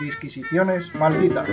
Disquisiciones 0.00 0.94
Malditas. 0.94 1.48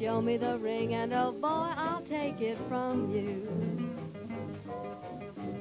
Show 0.00 0.20
me 0.20 0.36
the 0.36 0.58
ring, 0.58 0.94
and 0.94 1.12
oh 1.12 1.30
boy, 1.30 1.70
I'll 1.76 2.02
take 2.02 2.40
it 2.40 2.58
from 2.68 3.10
you. 3.14 3.48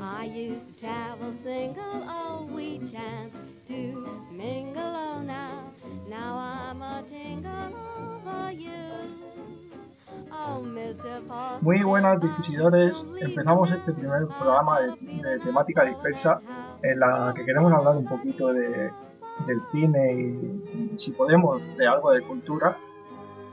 I 0.01 0.25
used 0.25 0.65
to 0.67 0.73
travel 0.79 1.33
single, 1.43 2.03
oh, 2.09 2.49
we 2.51 2.79
chanced 2.91 3.37
to 3.67 4.09
mingle, 4.31 4.81
oh, 4.81 5.21
now. 5.21 5.71
Now 6.09 6.37
I'm 6.37 6.81
a 6.81 7.03
tingle 7.07 7.73
over 7.99 8.51
you. 8.51 8.71
Oh, 10.31 10.63
Mr. 10.65 11.61
Muy 11.61 11.83
buenas, 11.83 12.19
disquisidores. 12.19 13.05
Empezamos 13.21 13.69
este 13.69 13.93
primer 13.93 14.27
programa 14.27 14.81
de, 14.81 14.95
de 14.97 15.39
temática 15.39 15.83
dispersa 15.85 16.41
en 16.81 16.99
la 16.99 17.33
que 17.35 17.45
queremos 17.45 17.71
hablar 17.71 17.97
un 17.97 18.05
poquito 18.05 18.51
de, 18.51 18.91
del 19.45 19.61
cine 19.71 20.13
y 20.13 20.97
si 20.97 21.11
podemos 21.11 21.61
de 21.77 21.87
algo 21.87 22.11
de 22.11 22.21
cultura 22.23 22.77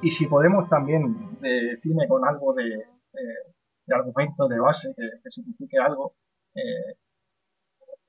y 0.03 0.11
si 0.11 0.27
podemos 0.27 0.69
también 0.69 1.39
de 1.41 1.77
cine 1.77 2.07
con 2.09 2.27
algo 2.27 2.53
de, 2.55 2.65
de- 2.65 3.51
de 3.87 3.95
argumento 3.97 4.47
de 4.47 4.61
base 4.61 4.95
que, 4.97 5.03
que 5.23 5.31
signifique 5.31 5.77
algo. 5.79 6.15
Eh, 6.55 6.95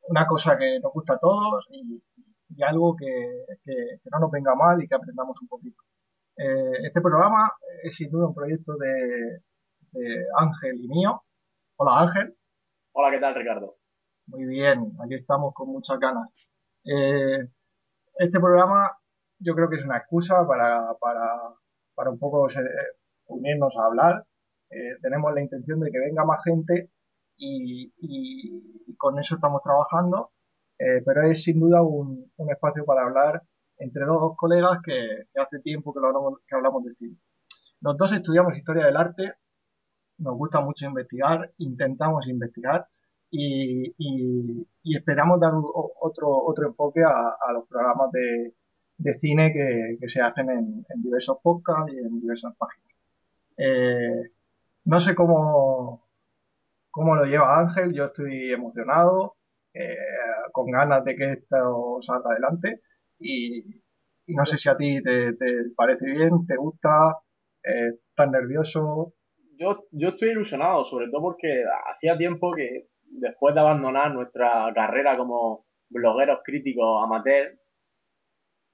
una 0.09 0.28
cosa 0.28 0.57
que 0.57 0.79
nos 0.79 0.91
gusta 0.94 1.13
a 1.13 1.18
todos 1.19 1.68
y, 1.72 2.02
y 2.50 2.63
algo 2.63 2.96
que, 2.96 3.46
que- 3.63 4.00
que 4.03 4.09
no 4.12 4.19
nos 4.19 4.31
venga 4.31 4.53
mal 4.56 4.81
y 4.84 4.88
que 4.88 4.96
aprendamos 4.96 5.41
un 5.41 5.47
poquito. 5.47 5.81
Eh, 6.38 6.85
este 6.88 7.02
programa 7.02 7.52
es 7.84 7.96
sin 7.96 8.09
duda 8.12 8.28
un 8.28 8.35
proyecto 8.35 8.75
de, 8.78 9.41
de 9.91 10.25
Ángel 10.38 10.84
y 10.84 10.88
mío. 10.88 11.23
Hola 11.78 12.02
Ángel, 12.02 12.35
Hola, 12.94 13.09
¿qué 13.12 13.19
tal, 13.19 13.35
Ricardo? 13.35 13.78
muy 14.28 14.46
bien, 14.46 14.94
aquí 15.03 15.16
estamos 15.16 15.53
con 15.53 15.69
muchas 15.69 16.00
ganas. 16.00 16.29
Eh, 16.85 17.47
este 18.16 18.40
programa 18.40 18.91
yo 19.40 19.53
creo 19.56 19.69
que 19.69 19.78
es 19.78 19.84
una 19.84 19.97
excusa 19.97 20.46
para, 20.47 20.94
para, 21.00 21.25
para 21.96 22.09
un 22.12 22.19
poco 22.19 22.47
se- 22.50 22.62
unirnos 23.28 23.75
a 23.78 23.85
hablar. 23.85 24.25
Eh, 24.69 24.97
tenemos 25.02 25.34
la 25.34 25.41
intención 25.41 25.79
de 25.79 25.91
que 25.91 26.00
venga 26.00 26.25
más 26.25 26.44
gente 26.44 26.91
y, 27.38 27.91
y- 27.97 28.84
y 28.88 28.96
con 28.97 29.19
eso 29.19 29.35
estamos 29.35 29.62
trabajando, 29.62 30.31
Eh, 30.84 31.02
pero 31.06 31.22
es 31.29 31.44
sin 31.44 31.59
duda 31.59 31.84
un, 31.84 32.31
un 32.38 32.50
espacio 32.52 32.84
para 32.85 33.03
hablar 33.03 33.44
entre 33.78 34.03
dos 34.06 34.35
colegas 34.35 34.79
que, 34.84 35.25
que 35.31 35.40
hace 35.40 35.59
tiempo 35.59 35.94
que, 35.94 36.00
lo 36.00 36.07
hablamos, 36.07 36.40
que 36.47 36.56
hablamos 36.56 36.84
de 36.85 36.91
cine. 36.96 37.18
Los 37.81 37.97
dos 37.97 38.12
estudiamos 38.13 38.58
historia 38.58 38.85
del 38.85 38.97
arte, 38.97 39.34
nos 40.19 40.35
gusta 40.38 40.62
mucho 40.62 40.85
investigar, 40.85 41.52
intentamos 41.58 42.28
investigar 42.28 42.88
y, 43.29 43.94
y- 43.97 44.68
esperamos 44.97 45.40
dar 45.40 45.53
otro, 46.02 46.28
otro 46.46 46.68
enfoque 46.68 47.02
a, 47.03 47.29
a 47.47 47.53
los 47.53 47.68
programas 47.68 48.12
de, 48.12 48.53
de 49.01 49.13
cine 49.16 49.51
que, 49.51 49.97
que 50.00 50.07
se 50.07 50.22
hacen 50.22 50.50
en, 50.50 50.85
diversos 50.97 51.38
podcasts 51.41 51.91
y 51.94 51.97
en 51.97 52.22
diversas 52.22 52.56
páginas. 52.56 52.95
Eh, 53.57 54.31
no 54.85 55.00
sé 55.00 55.16
cómo, 55.16 56.07
cómo 56.91 57.16
lo 57.16 57.25
lleva 57.25 57.59
Ángel, 57.59 57.94
yo 57.94 58.06
estoy 58.06 58.51
emocionado, 58.51 59.35
eh, 59.73 59.97
con 60.51 60.69
ganas 60.69 61.03
de 61.03 61.16
que 61.16 61.31
esto 61.31 61.97
salga 62.01 62.31
adelante 62.31 62.81
y, 63.19 63.63
no 64.28 64.45
sé 64.45 64.57
si 64.57 64.69
a 64.69 64.78
ti 64.78 65.01
te, 65.01 65.34
parece 65.75 66.09
bien, 66.09 66.45
te 66.45 66.56
gusta, 66.56 67.17
eh, 67.63 67.91
estás 68.07 68.29
nervioso. 68.29 69.13
Yo, 69.57 69.85
yo 69.91 70.09
estoy 70.09 70.29
ilusionado, 70.29 70.85
sobre 70.85 71.09
todo 71.09 71.22
porque 71.22 71.63
hacía 71.91 72.17
tiempo 72.17 72.53
que 72.53 72.88
después 73.03 73.53
de 73.56 73.61
abandonar 73.61 74.13
nuestra 74.13 74.72
carrera 74.73 75.17
como 75.17 75.66
blogueros 75.90 76.40
críticos 76.45 77.03
amateur, 77.03 77.60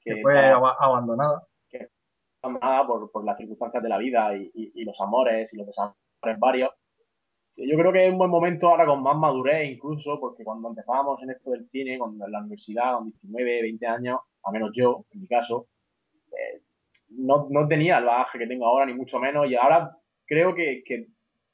que 0.09 0.15
que 0.15 0.21
fue 0.21 0.33
para- 0.33 0.55
aba- 0.55 0.75
abandonada. 0.79 1.43
abandonada 2.41 2.87
por, 2.87 3.11
por 3.11 3.25
las 3.25 3.37
circunstancias 3.37 3.81
de 3.83 3.89
la 3.89 3.97
vida 3.97 4.35
y, 4.37 4.49
y- 4.53 4.71
y 4.75 4.85
los 4.85 4.99
amores 5.01 5.53
y 5.53 5.57
los 5.57 5.65
desamores 5.67 5.95
varios, 6.39 6.69
yo 7.57 7.75
creo 7.77 7.91
que 7.91 8.05
es 8.05 8.11
un 8.11 8.19
buen 8.19 8.29
momento 8.29 8.67
ahora 8.67 8.85
con 8.85 9.01
más 9.01 9.17
madurez 9.17 9.71
incluso, 9.71 10.19
porque 10.19 10.43
cuando 10.43 10.69
empezábamos 10.69 11.21
en 11.23 11.31
esto 11.31 11.49
del 11.51 11.67
cine, 11.69 11.97
cuando 11.97 12.25
en 12.25 12.31
la 12.31 12.39
universidad, 12.41 12.93
con 12.95 13.05
19, 13.05 13.61
20 13.63 13.87
años, 13.87 14.19
a 14.43 14.51
menos 14.51 14.69
yo, 14.75 15.05
en 15.11 15.21
mi 15.21 15.27
caso, 15.27 15.67
eh, 16.31 16.61
no, 17.09 17.47
no 17.49 17.67
tenía 17.67 17.97
el 17.97 18.05
bagaje 18.05 18.37
que 18.37 18.45
tengo 18.47 18.67
ahora, 18.67 18.85
ni 18.85 18.93
mucho 18.93 19.17
menos, 19.19 19.49
y 19.49 19.55
ahora 19.55 19.97
creo 20.27 20.53
que, 20.53 20.83
que, 20.85 21.07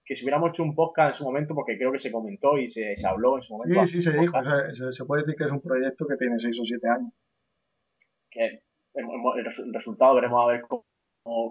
que 0.04 0.16
si 0.18 0.24
hubiéramos 0.24 0.50
hecho 0.50 0.64
un 0.64 0.76
podcast 0.76 1.12
en 1.14 1.18
su 1.20 1.24
momento, 1.24 1.56
porque 1.56 1.78
creo 1.78 1.92
que 1.94 2.00
se 2.00 2.12
comentó 2.12 2.58
y 2.58 2.68
se, 2.70 2.98
se 2.98 3.08
habló 3.08 3.38
en 3.38 3.44
su 3.44 3.54
momento, 3.54 3.86
Sí, 3.86 4.02
sí, 4.02 4.02
se 4.02 4.20
dijo. 4.20 4.38
Se, 4.44 4.74
se- 4.74 4.92
se 4.92 5.06
puede 5.06 5.22
decir 5.22 5.36
que 5.38 5.46
es 5.46 5.52
un 5.52 5.62
proyecto 5.62 6.06
que 6.06 6.18
tiene 6.18 6.38
6 6.38 6.60
o 6.60 6.66
7 6.66 6.88
años. 6.90 7.14
Que 8.34 8.60
el 8.96 9.06
resu- 9.06 9.64
el 9.66 9.74
resultado 9.74 10.16
veremos 10.16 10.44
a 10.44 10.48
ver 10.52 10.62
cómo, 10.62 10.84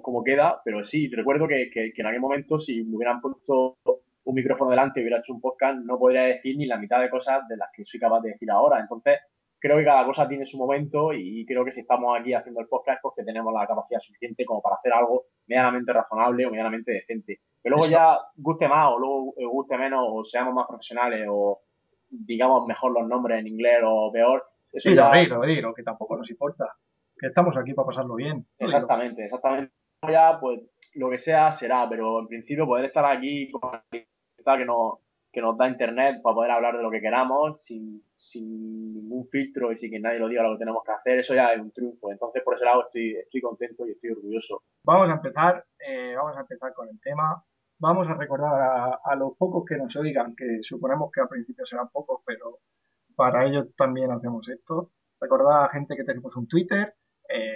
cómo 0.03 0.23
queda, 0.25 0.61
pero 0.65 0.85
sí, 0.85 1.09
recuerdo 1.09 1.47
que, 1.49 1.71
que- 1.73 1.93
que 1.93 2.03
en 2.03 2.07
aquel 2.07 2.21
momento 2.21 2.59
si 2.59 2.83
me 2.85 2.97
hubieran 2.97 3.21
puesto 3.21 3.77
un 4.25 4.35
micrófono 4.35 4.71
delante 4.71 5.01
y 5.01 5.03
hubiera 5.03 5.19
hecho 5.19 5.33
un 5.33 5.41
podcast, 5.41 5.79
no 5.85 5.99
podría 5.99 6.23
decir 6.23 6.57
ni 6.57 6.67
la 6.67 6.77
mitad 6.79 7.01
de 7.01 7.11
cosas 7.11 7.47
de 7.49 7.57
las 7.57 7.71
que 7.75 7.85
soy 7.85 7.99
capaz 7.99 8.21
de 8.21 8.31
decir 8.31 8.49
ahora. 8.51 8.79
Entonces, 8.79 9.19
creo 9.59 9.77
que 9.79 9.85
cada 9.85 10.05
cosa 10.07 10.29
tiene 10.29 10.47
su 10.47 10.57
momento 10.59 11.13
y 11.13 11.45
creo 11.47 11.65
que 11.65 11.73
si 11.73 11.81
estamos 11.81 12.17
aquí 12.19 12.33
haciendo 12.33 12.61
el 12.61 12.69
podcast 12.69 13.01
porque 13.03 13.25
tenemos 13.25 13.53
la 13.53 13.67
capacidad 13.67 14.01
suficiente 14.01 14.45
como 14.45 14.61
para 14.63 14.77
hacer 14.77 14.93
algo 14.93 15.25
medianamente 15.49 15.93
razonable 15.93 16.47
o 16.47 16.51
medianamente 16.51 16.93
decente. 16.93 17.41
Que 17.63 17.69
luego 17.69 17.85
Eso. 17.85 17.93
ya 17.95 18.17
guste 18.37 18.69
más 18.69 18.93
o 18.93 18.99
luego 18.99 19.35
eh, 19.39 19.45
guste 19.47 19.77
menos 19.77 20.05
o 20.09 20.25
seamos 20.25 20.55
más 20.55 20.67
profesionales 20.69 21.27
o 21.29 21.61
digamos 22.09 22.67
mejor 22.67 22.93
los 22.93 23.09
nombres 23.09 23.41
en 23.41 23.47
inglés 23.49 23.79
o 23.85 24.11
peor, 24.13 24.45
eso 24.73 24.89
Dilo, 24.89 25.11
ya 25.13 25.21
dilo, 25.21 25.41
dilo, 25.43 25.75
que 25.75 25.83
tampoco 25.83 26.17
nos 26.17 26.31
importa. 26.31 26.75
que 27.19 27.29
estamos 27.29 27.57
aquí 27.57 27.75
para 27.75 27.87
pasarlo 27.87 28.15
bien. 28.15 28.47
Exactamente, 28.59 29.25
exactamente. 29.25 29.73
Ya, 30.09 30.39
pues 30.41 30.61
lo 30.95 31.11
que 31.11 31.19
sea 31.19 31.53
será, 31.53 31.89
pero 31.89 32.21
en 32.21 32.29
principio 32.29 32.67
poder 32.67 32.87
estar 32.87 33.05
aquí 33.05 33.51
con 33.51 33.73
la 33.73 34.59
que 34.59 34.65
nos, 34.65 34.99
que 35.33 35.41
nos 35.41 35.57
da 35.57 35.69
internet 35.69 36.21
para 36.23 36.35
poder 36.35 36.51
hablar 36.51 36.77
de 36.77 36.83
lo 36.83 36.91
que 36.91 37.01
queramos 37.01 37.63
sin, 37.65 38.03
sin 38.17 38.95
ningún 38.95 39.29
filtro 39.29 39.73
y 39.73 39.79
sin 39.79 39.91
que 39.91 40.01
nadie 40.01 40.19
lo 40.19 40.29
diga 40.29 40.43
lo 40.43 40.55
que 40.55 40.59
tenemos 40.59 40.83
que 40.85 40.93
hacer, 40.93 41.19
eso 41.21 41.35
ya 41.35 41.53
es 41.53 41.61
un 41.61 41.71
triunfo. 41.71 42.11
Entonces, 42.11 42.43
por 42.43 42.55
ese 42.55 42.65
lado 42.65 42.87
estoy, 42.87 43.17
estoy 43.17 43.41
contento 43.41 43.87
y 43.87 43.93
estoy 43.93 44.11
orgulloso. 44.11 44.63
Vamos 44.85 45.09
a 45.11 45.15
empezar, 45.15 45.65
eh, 45.79 46.15
vamos 46.17 46.37
a 46.37 46.41
empezar 46.41 46.73
con 46.75 46.89
el 46.89 47.01
tema. 47.01 47.43
Vamos 47.79 48.09
a 48.09 48.15
recordar 48.15 48.63
a, 48.63 49.01
a, 49.05 49.17
los 49.17 49.37
pocos 49.37 49.65
que 49.67 49.77
nos 49.77 49.97
oigan, 49.97 50.37
que 50.37 50.63
suponemos 50.63 51.11
que 51.11 51.21
al 51.21 51.29
principio 51.29 51.65
serán 51.65 51.89
pocos, 51.89 52.21
pero 52.25 52.59
para 53.23 53.47
ellos 53.47 53.69
también 53.77 54.11
hacemos 54.11 54.49
esto. 54.49 54.91
Recordar 55.21 55.57
a 55.57 55.63
la 55.63 55.69
gente 55.69 55.95
que 55.95 56.03
tenemos 56.03 56.35
un 56.35 56.49
Twitter, 56.49 56.93
eh, 57.29 57.55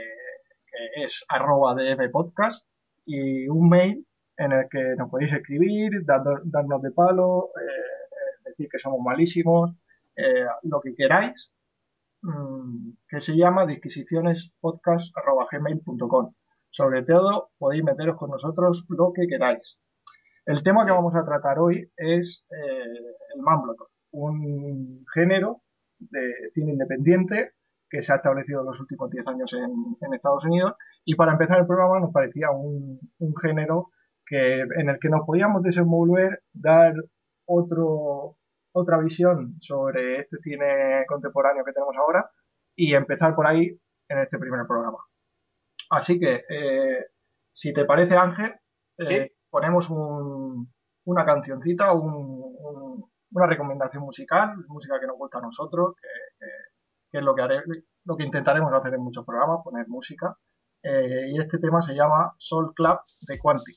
que 0.65 1.03
es 1.03 1.25
arroba 1.29 1.75
dmpodcast, 1.75 2.65
y 3.05 3.49
un 3.49 3.69
mail 3.69 4.07
en 4.37 4.53
el 4.53 4.69
que 4.71 4.95
nos 4.97 5.11
podéis 5.11 5.33
escribir, 5.33 6.07
darnos 6.07 6.83
de 6.83 6.93
palo, 6.93 7.51
eh, 7.61 8.05
decir 8.45 8.69
que 8.71 8.79
somos 8.79 9.01
malísimos, 9.05 9.73
eh, 10.15 10.47
lo 10.63 10.81
que 10.81 10.95
queráis, 10.95 11.51
mmm, 12.23 12.93
que 13.09 13.21
se 13.21 13.37
llama 13.37 13.67
disquisicionespodcast.gmail.com. 13.67 16.33
Sobre 16.71 17.03
todo, 17.03 17.51
podéis 17.59 17.83
meteros 17.83 18.17
con 18.17 18.31
nosotros 18.31 18.87
lo 18.89 19.13
que 19.13 19.27
queráis. 19.27 19.81
El 20.45 20.63
tema 20.63 20.87
que 20.87 20.93
vamos 20.93 21.17
a 21.17 21.25
tratar 21.25 21.59
hoy 21.59 21.91
es 21.97 22.47
el 22.51 23.43
Mumblecore, 23.43 23.96
un 24.25 25.05
género 25.13 25.63
de 25.99 26.51
cine 26.55 26.73
independiente 26.73 27.53
que 27.89 28.03
se 28.03 28.13
ha 28.13 28.17
establecido 28.17 28.61
en 28.61 28.67
los 28.67 28.81
últimos 28.81 29.11
10 29.11 29.27
años 29.29 29.53
en, 29.53 29.97
en, 30.01 30.15
Estados 30.15 30.45
Unidos. 30.45 30.75
Y 31.05 31.15
para 31.15 31.33
empezar 31.33 31.61
el 31.61 31.67
programa 31.67 32.01
nos 32.01 32.13
parecía 32.13 32.51
un, 32.51 32.99
un 33.19 33.37
género 33.37 33.91
que, 34.27 34.61
en 34.61 34.89
el 34.89 34.99
que 34.99 35.09
nos 35.09 35.25
podíamos 35.25 35.63
desenvolver, 35.63 36.43
dar 36.53 36.95
otro, 37.47 38.37
otra 38.73 38.99
visión 38.99 39.57
sobre 39.61 40.21
este 40.21 40.39
cine 40.39 41.05
contemporáneo 41.07 41.65
que 41.65 41.73
tenemos 41.73 41.97
ahora 41.97 42.29
y 42.75 42.95
empezar 42.95 43.35
por 43.35 43.47
ahí 43.47 43.81
en 44.09 44.19
este 44.19 44.39
primer 44.39 44.67
programa. 44.67 44.99
Así 45.91 46.19
que, 46.19 46.45
eh, 46.49 47.07
si 47.53 47.73
te 47.73 47.85
parece, 47.85 48.17
Ángel, 48.17 48.55
eh, 48.99 49.29
¿Sí? 49.29 49.37
ponemos 49.51 49.89
un, 49.89 50.73
una 51.05 51.25
cancioncita, 51.25 51.93
un, 51.93 52.13
un, 52.13 53.11
una 53.33 53.47
recomendación 53.47 54.03
musical, 54.03 54.57
música 54.69 55.01
que 55.01 55.07
nos 55.07 55.17
gusta 55.17 55.39
a 55.39 55.43
nosotros, 55.43 55.95
que, 57.11 57.19
es 57.19 57.25
lo 57.25 57.35
que, 57.35 57.43
lo 58.05 58.17
que 58.17 58.25
intentaremos 58.25 58.73
hacer 58.73 58.95
en 58.95 59.03
muchos 59.03 59.25
programas, 59.25 59.61
poner 59.65 59.89
música. 59.89 60.37
Eh, 60.83 61.31
y 61.33 61.39
este 61.39 61.59
tema 61.59 61.83
se 61.83 61.95
llama 61.95 62.35
Soul 62.39 62.73
Club 62.75 62.99
de 63.27 63.39
Quantic. 63.39 63.77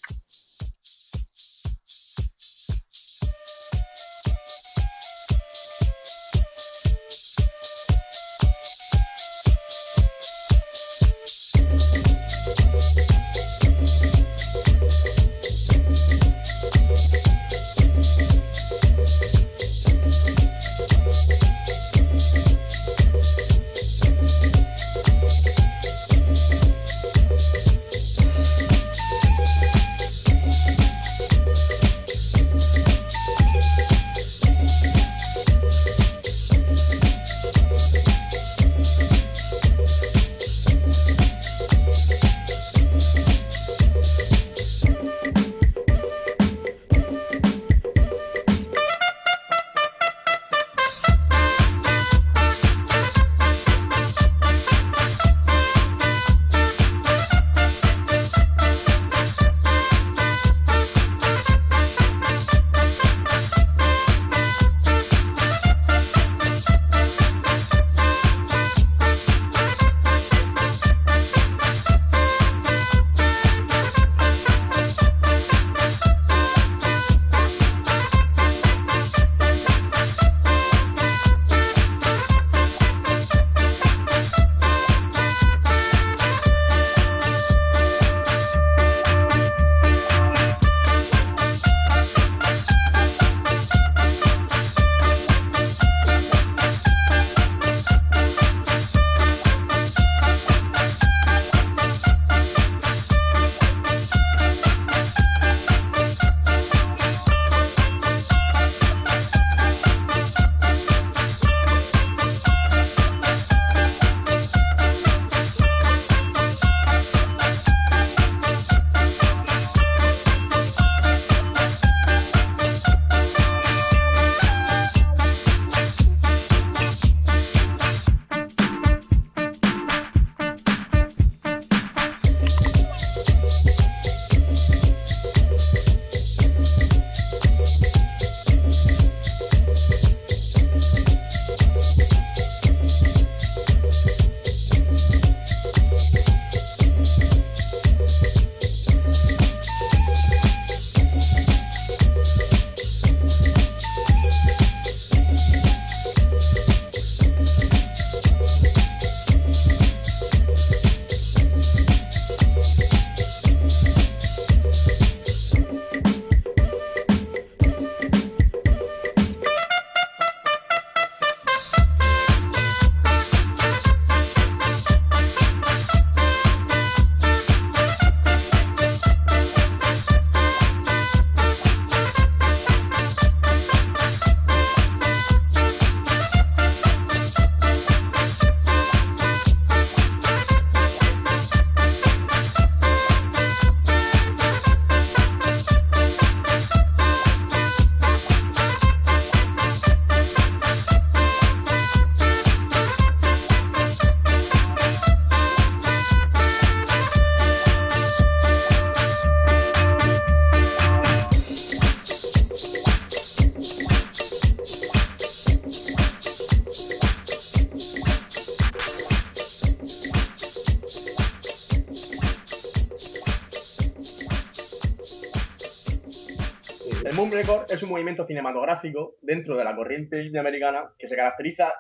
Es 227.72 227.84
un 227.84 227.90
movimiento 227.90 228.26
cinematográfico 228.26 229.16
dentro 229.22 229.56
de 229.56 229.64
la 229.64 229.76
corriente 229.76 230.24
indie 230.24 230.40
americana 230.40 230.92
que 230.98 231.08
se 231.08 231.16
caracteriza 231.16 231.72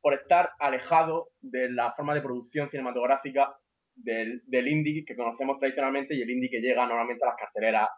por 0.00 0.14
estar 0.14 0.50
alejado 0.58 1.30
de 1.40 1.70
la 1.70 1.92
forma 1.92 2.14
de 2.14 2.22
producción 2.22 2.70
cinematográfica 2.70 3.54
del, 3.94 4.42
del 4.46 4.68
indie 4.68 5.04
que 5.04 5.16
conocemos 5.16 5.58
tradicionalmente 5.58 6.14
y 6.14 6.22
el 6.22 6.30
indie 6.30 6.50
que 6.50 6.60
llega 6.60 6.86
normalmente 6.86 7.24
a 7.24 7.28
las 7.28 7.36
carteleras 7.36 7.88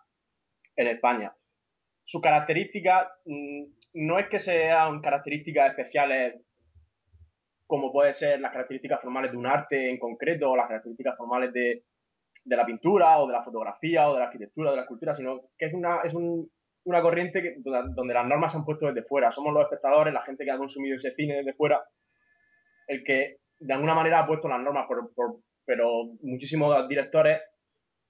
en 0.76 0.88
España. 0.88 1.32
Sus 2.04 2.20
características 2.20 3.08
mm, 3.24 3.64
no 3.94 4.18
es 4.18 4.28
que 4.28 4.40
sean 4.40 5.00
características 5.00 5.70
especiales 5.70 6.42
como 7.66 7.92
puede 7.92 8.14
ser 8.14 8.40
las 8.40 8.52
características 8.52 9.00
formales 9.00 9.32
de 9.32 9.36
un 9.36 9.46
arte 9.46 9.90
en 9.90 9.98
concreto 9.98 10.50
o 10.50 10.56
las 10.56 10.68
características 10.68 11.16
formales 11.16 11.52
de, 11.52 11.82
de 12.44 12.56
la 12.56 12.64
pintura 12.64 13.18
o 13.18 13.26
de 13.26 13.32
la 13.32 13.42
fotografía 13.42 14.08
o 14.08 14.14
de 14.14 14.20
la 14.20 14.26
arquitectura 14.26 14.70
de 14.70 14.76
la 14.76 14.82
escultura, 14.82 15.16
sino 15.16 15.40
que 15.58 15.66
es 15.66 15.74
una, 15.74 16.02
es 16.04 16.14
un, 16.14 16.48
una 16.86 17.02
corriente 17.02 17.42
que, 17.42 17.56
donde 17.58 18.14
las 18.14 18.26
normas 18.26 18.52
se 18.52 18.58
han 18.58 18.64
puesto 18.64 18.86
desde 18.86 19.06
fuera. 19.06 19.30
Somos 19.30 19.52
los 19.52 19.64
espectadores, 19.64 20.14
la 20.14 20.22
gente 20.22 20.44
que 20.44 20.50
ha 20.50 20.58
consumido 20.58 20.96
ese 20.96 21.14
cine 21.14 21.36
desde 21.36 21.54
fuera, 21.54 21.84
el 22.86 23.04
que 23.04 23.38
de 23.58 23.74
alguna 23.74 23.94
manera 23.94 24.20
ha 24.20 24.26
puesto 24.26 24.48
las 24.48 24.60
normas, 24.60 24.86
pero 25.64 26.04
muchísimos 26.22 26.88
directores 26.88 27.40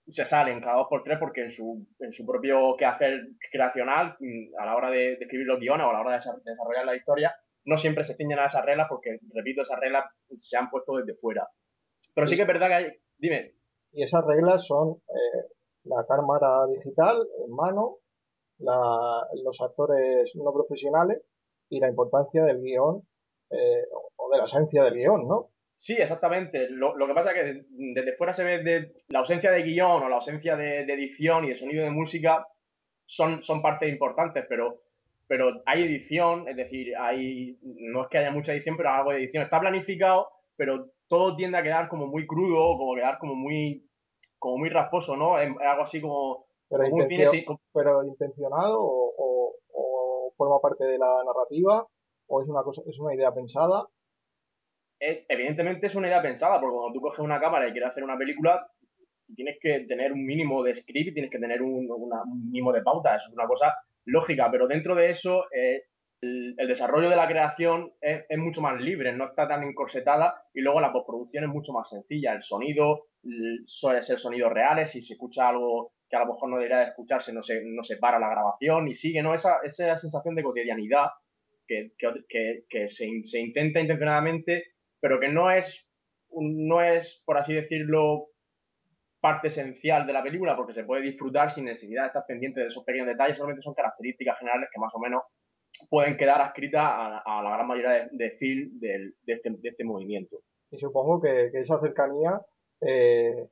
se 0.08 0.24
salen 0.24 0.60
cada 0.60 0.76
dos 0.76 0.86
por 0.88 1.02
tres 1.02 1.18
porque 1.18 1.42
en 1.42 1.52
su, 1.52 1.86
en 1.98 2.12
su 2.12 2.24
propio 2.24 2.76
quehacer 2.76 3.28
creacional, 3.50 4.16
a 4.58 4.66
la 4.66 4.76
hora 4.76 4.90
de, 4.90 5.16
de 5.16 5.24
escribir 5.24 5.46
los 5.46 5.58
guiones 5.58 5.86
o 5.86 5.90
a 5.90 5.92
la 5.94 6.00
hora 6.00 6.12
de 6.12 6.16
desarrollar 6.16 6.84
la 6.84 6.96
historia, 6.96 7.34
no 7.64 7.76
siempre 7.76 8.04
se 8.04 8.14
ciñen 8.14 8.38
a 8.38 8.46
esas 8.46 8.64
reglas 8.64 8.86
porque, 8.88 9.18
repito, 9.34 9.62
esas 9.62 9.80
reglas 9.80 10.04
se 10.36 10.56
han 10.56 10.70
puesto 10.70 10.96
desde 10.96 11.18
fuera. 11.18 11.48
Pero 12.14 12.28
sí 12.28 12.36
que 12.36 12.42
es 12.42 12.48
verdad 12.48 12.68
que 12.68 12.74
hay... 12.74 12.86
Dime. 13.18 13.52
Y 13.92 14.02
esas 14.02 14.24
reglas 14.24 14.64
son 14.66 14.98
eh, 15.08 15.48
la 15.84 16.04
cámara 16.06 16.66
digital 16.72 17.16
en 17.44 17.54
mano, 17.54 17.96
la, 18.58 19.26
los 19.44 19.60
actores 19.60 20.34
no 20.36 20.52
profesionales 20.52 21.22
y 21.68 21.80
la 21.80 21.88
importancia 21.88 22.44
del 22.44 22.62
guion 22.62 23.02
eh, 23.50 23.84
o 24.16 24.30
de 24.30 24.38
la 24.38 24.44
esencia 24.44 24.82
del 24.84 24.94
guion, 24.94 25.26
¿no? 25.26 25.50
Sí, 25.78 25.94
exactamente. 25.94 26.68
Lo, 26.70 26.94
que 27.06 27.14
pasa 27.14 27.32
es 27.32 27.36
que 27.36 27.64
desde 27.70 28.16
fuera 28.16 28.32
se 28.32 28.44
ve 28.44 28.62
de, 28.62 28.92
la 29.08 29.20
ausencia 29.20 29.50
de 29.50 29.62
guion 29.62 30.02
o 30.02 30.08
la 30.08 30.16
ausencia 30.16 30.56
de, 30.56 30.86
de, 30.86 30.94
edición 30.94 31.44
y 31.44 31.50
de 31.50 31.56
sonido 31.56 31.84
de 31.84 31.90
música 31.90 32.46
son, 33.04 33.44
son 33.44 33.60
partes 33.60 33.90
importantes, 33.90 34.44
pero, 34.48 34.82
pero 35.28 35.62
hay 35.66 35.84
edición, 35.84 36.48
es 36.48 36.56
decir, 36.56 36.96
hay 36.96 37.58
no 37.62 38.02
es 38.02 38.08
que 38.08 38.18
haya 38.18 38.30
mucha 38.30 38.52
edición, 38.52 38.76
pero 38.76 38.90
algo 38.90 39.10
de 39.10 39.18
edición. 39.18 39.44
Está 39.44 39.60
planificado, 39.60 40.28
pero 40.56 40.86
todo 41.08 41.36
tiende 41.36 41.58
a 41.58 41.62
quedar 41.62 41.88
como 41.88 42.06
muy 42.06 42.26
crudo, 42.26 42.78
como 42.78 42.94
quedar 42.94 43.18
como 43.18 43.34
muy 43.34 43.86
como 44.38 44.58
muy 44.58 44.68
rasposo, 44.68 45.16
¿no? 45.16 45.38
Es 45.40 45.48
algo 45.60 45.82
así 45.82 46.00
como... 46.00 46.45
Pero, 46.68 46.86
intencio, 46.86 47.60
pero 47.72 48.04
intencionado 48.04 48.80
o, 48.80 49.14
o, 49.16 49.54
o 49.72 50.32
forma 50.36 50.58
parte 50.60 50.84
de 50.84 50.98
la 50.98 51.22
narrativa 51.24 51.86
o 52.28 52.42
es 52.42 52.48
una 52.48 52.62
cosa 52.62 52.82
es 52.86 52.98
una 52.98 53.14
idea 53.14 53.32
pensada. 53.32 53.86
Es, 54.98 55.24
evidentemente 55.28 55.86
es 55.86 55.94
una 55.94 56.08
idea 56.08 56.22
pensada, 56.22 56.60
porque 56.60 56.76
cuando 56.76 56.94
tú 56.94 57.00
coges 57.00 57.20
una 57.20 57.40
cámara 57.40 57.68
y 57.68 57.72
quieres 57.72 57.90
hacer 57.90 58.02
una 58.02 58.16
película, 58.16 58.66
tienes 59.34 59.58
que 59.60 59.80
tener 59.80 60.12
un 60.12 60.24
mínimo 60.24 60.62
de 60.62 60.74
script, 60.74 61.12
tienes 61.12 61.30
que 61.30 61.38
tener 61.38 61.62
un, 61.62 61.86
una, 61.90 62.22
un 62.22 62.46
mínimo 62.46 62.72
de 62.72 62.82
pauta, 62.82 63.16
es 63.16 63.22
una 63.32 63.46
cosa 63.46 63.74
lógica, 64.06 64.48
pero 64.50 64.66
dentro 64.66 64.94
de 64.94 65.10
eso 65.10 65.44
eh, 65.52 65.82
el, 66.22 66.54
el, 66.56 66.68
desarrollo 66.68 67.10
de 67.10 67.16
la 67.16 67.28
creación 67.28 67.92
es, 68.00 68.24
es, 68.28 68.38
mucho 68.38 68.62
más 68.62 68.80
libre, 68.80 69.12
no 69.12 69.26
está 69.26 69.46
tan 69.48 69.64
encorsetada 69.64 70.42
y 70.54 70.60
luego 70.60 70.80
la 70.80 70.92
postproducción 70.92 71.44
es 71.44 71.50
mucho 71.50 71.72
más 71.72 71.88
sencilla, 71.88 72.32
el 72.32 72.42
sonido 72.42 73.08
suele 73.66 74.02
ser 74.02 74.20
sonidos 74.20 74.52
reales, 74.52 74.90
si 74.90 75.02
se 75.02 75.14
escucha 75.14 75.48
algo 75.48 75.92
que 76.08 76.16
a 76.16 76.20
lo 76.20 76.34
mejor 76.34 76.48
no 76.48 76.56
debería 76.56 76.78
de 76.78 76.86
escucharse, 76.86 77.32
no 77.32 77.42
se, 77.42 77.62
no 77.64 77.82
se 77.82 77.96
para 77.96 78.18
la 78.18 78.30
grabación 78.30 78.88
y 78.88 78.94
sigue, 78.94 79.22
¿no? 79.22 79.34
Esa, 79.34 79.58
esa 79.64 79.96
sensación 79.96 80.34
de 80.34 80.42
cotidianidad 80.42 81.06
que, 81.66 81.92
que, 81.98 82.64
que 82.68 82.88
se, 82.88 83.08
se 83.24 83.40
intenta 83.40 83.80
intencionadamente 83.80 84.76
pero 85.00 85.20
que 85.20 85.28
no 85.28 85.50
es, 85.50 85.66
no 86.30 86.82
es, 86.82 87.22
por 87.24 87.38
así 87.38 87.54
decirlo, 87.54 88.28
parte 89.20 89.48
esencial 89.48 90.06
de 90.06 90.12
la 90.12 90.22
película, 90.22 90.56
porque 90.56 90.72
se 90.72 90.84
puede 90.84 91.02
disfrutar 91.02 91.52
sin 91.52 91.64
necesidad 91.64 92.02
de 92.02 92.06
estar 92.08 92.26
pendiente 92.26 92.60
de 92.60 92.66
esos 92.66 92.84
pequeños 92.84 93.06
detalles, 93.06 93.36
solamente 93.36 93.62
son 93.62 93.74
características 93.74 94.38
generales 94.38 94.68
que 94.72 94.80
más 94.80 94.92
o 94.94 94.98
menos 94.98 95.22
pueden 95.90 96.16
quedar 96.16 96.40
adscritas 96.40 96.82
a, 96.82 97.42
la 97.42 97.50
gran 97.50 97.66
mayoría 97.66 97.90
de, 97.90 98.08
de 98.12 98.30
film 98.32 98.78
de, 98.78 99.12
de, 99.22 99.32
este, 99.32 99.54
este, 99.62 99.84
movimiento. 99.84 100.38
Y 100.70 100.78
supongo 100.78 101.20
que, 101.20 101.50
que 101.52 101.58
esa 101.58 101.78
cercanía 101.80 102.40
eh, 102.80 103.46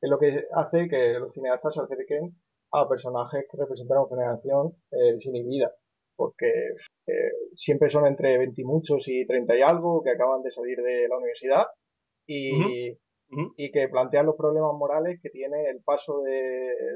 es 0.00 0.10
lo 0.10 0.18
que 0.18 0.46
hace 0.52 0.88
que 0.88 1.18
los 1.18 1.32
cineastas 1.32 1.74
se 1.74 1.82
acerquen 1.82 2.36
a 2.72 2.88
personajes 2.88 3.46
que 3.50 3.56
representan 3.56 3.98
una 3.98 4.08
generación 4.08 4.76
eh, 4.90 5.18
sin 5.18 5.32
vida, 5.48 5.72
porque 6.16 6.46
eh, 7.06 7.30
siempre 7.54 7.88
son 7.88 8.06
entre 8.06 8.38
20 8.38 8.60
y 8.60 8.64
muchos 8.64 9.08
y 9.08 9.26
30 9.26 9.56
y 9.56 9.62
algo 9.62 10.02
que 10.02 10.10
acaban 10.10 10.42
de 10.42 10.50
salir 10.50 10.78
de 10.82 11.08
la 11.08 11.16
universidad 11.16 11.66
y, 12.26 12.52
uh 12.52 12.56
-huh. 12.56 12.98
Uh 13.30 13.36
-huh. 13.36 13.54
y 13.56 13.70
que 13.70 13.88
plantean 13.88 14.26
los 14.26 14.36
problemas 14.36 14.74
morales 14.74 15.20
que 15.22 15.30
tiene 15.30 15.68
el 15.68 15.82
paso 15.82 16.22
de, 16.22 16.32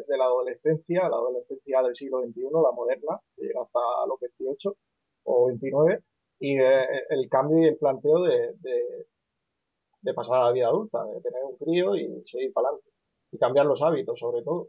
de, 0.09 0.17
la 0.17 0.25
adolescencia, 0.25 1.09
la 1.09 1.17
adolescencia 1.17 1.83
del 1.83 1.95
siglo 1.97 2.21
XXI, 2.23 2.43
la 2.53 2.73
moderna, 2.73 3.21
que 3.37 3.43
llega 3.47 3.63
hasta 3.63 3.81
los 4.09 4.19
28 4.21 4.75
o 5.25 5.47
29, 5.49 6.01
y 6.41 6.59
eh, 6.59 6.87
el 7.11 7.29
cambio 7.29 7.59
y 7.59 7.67
el 7.67 7.77
planteo 7.77 8.23
de, 8.23 8.55
de, 8.61 9.07
de, 10.01 10.15
pasar 10.15 10.41
a 10.41 10.45
la 10.47 10.53
vida 10.53 10.69
adulta, 10.69 11.05
de 11.05 11.21
tener 11.21 11.43
un 11.45 11.57
crío 11.57 11.95
y 11.97 12.23
seguir 12.25 12.53
para 12.53 12.69
adelante. 12.69 12.92
Y 13.33 13.39
cambiar 13.39 13.67
los 13.67 13.83
hábitos, 13.83 14.19
sobre 14.19 14.43
todo. 14.43 14.69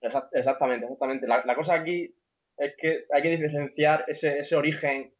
Exactamente, 0.00 0.84
exactamente. 0.84 1.26
La, 1.26 1.44
la 1.44 1.54
cosa 1.54 1.74
aquí 1.74 2.14
es 2.56 2.74
que 2.78 3.04
hay 3.12 3.22
que 3.22 3.30
diferenciar 3.30 4.04
ese, 4.08 4.38
ese 4.38 4.56
origen 4.56 5.12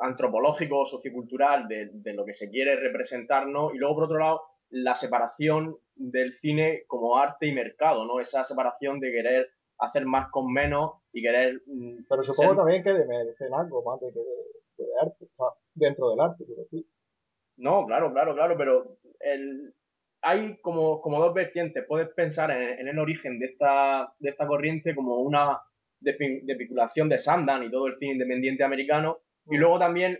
antropológico, 0.00 0.86
sociocultural 0.86 1.68
de, 1.68 1.90
de, 1.92 2.12
lo 2.12 2.24
que 2.24 2.34
se 2.34 2.50
quiere 2.50 2.76
representarnos 2.76 3.72
y 3.74 3.78
luego 3.78 3.94
por 3.94 4.04
otro 4.04 4.18
lado 4.18 4.42
la 4.70 4.96
separación 4.96 5.76
del 5.94 6.38
cine 6.40 6.84
como 6.86 7.18
arte 7.18 7.46
y 7.46 7.52
mercado, 7.52 8.04
¿no? 8.04 8.20
Esa 8.20 8.44
separación 8.44 8.98
de 9.00 9.12
querer 9.12 9.50
hacer 9.78 10.04
más 10.06 10.30
con 10.30 10.52
menos 10.52 10.92
y 11.12 11.22
querer... 11.22 11.60
Pero 12.08 12.22
supongo 12.22 12.50
ser... 12.50 12.56
también 12.56 12.82
que 12.82 12.92
de 12.92 13.06
merecen 13.06 13.52
algo 13.54 13.82
más 13.84 14.00
de, 14.00 14.10
de, 14.10 14.20
de 14.78 14.84
arte, 15.00 15.24
o 15.24 15.36
sea, 15.36 15.46
dentro 15.74 16.10
del 16.10 16.20
arte, 16.20 16.44
quiero 16.44 16.62
decir. 16.62 16.86
No, 17.58 17.86
claro, 17.86 18.12
claro, 18.12 18.34
claro, 18.34 18.56
pero 18.56 18.96
el, 19.20 19.74
hay 20.22 20.56
como, 20.62 21.00
como 21.00 21.20
dos 21.20 21.34
vertientes. 21.34 21.84
Puedes 21.86 22.08
pensar 22.14 22.50
en, 22.50 22.80
en 22.80 22.88
el 22.88 22.98
origen 22.98 23.38
de 23.38 23.46
esta, 23.46 24.12
de 24.18 24.30
esta 24.30 24.46
corriente 24.46 24.94
como 24.94 25.16
una 25.16 25.60
desvinculación 26.00 27.08
de, 27.08 27.18
Sandan 27.18 27.62
y 27.64 27.70
todo 27.70 27.86
el 27.86 27.96
cine 27.98 28.12
independiente 28.12 28.64
americano, 28.64 29.18
y 29.46 29.56
luego 29.56 29.78
también 29.78 30.18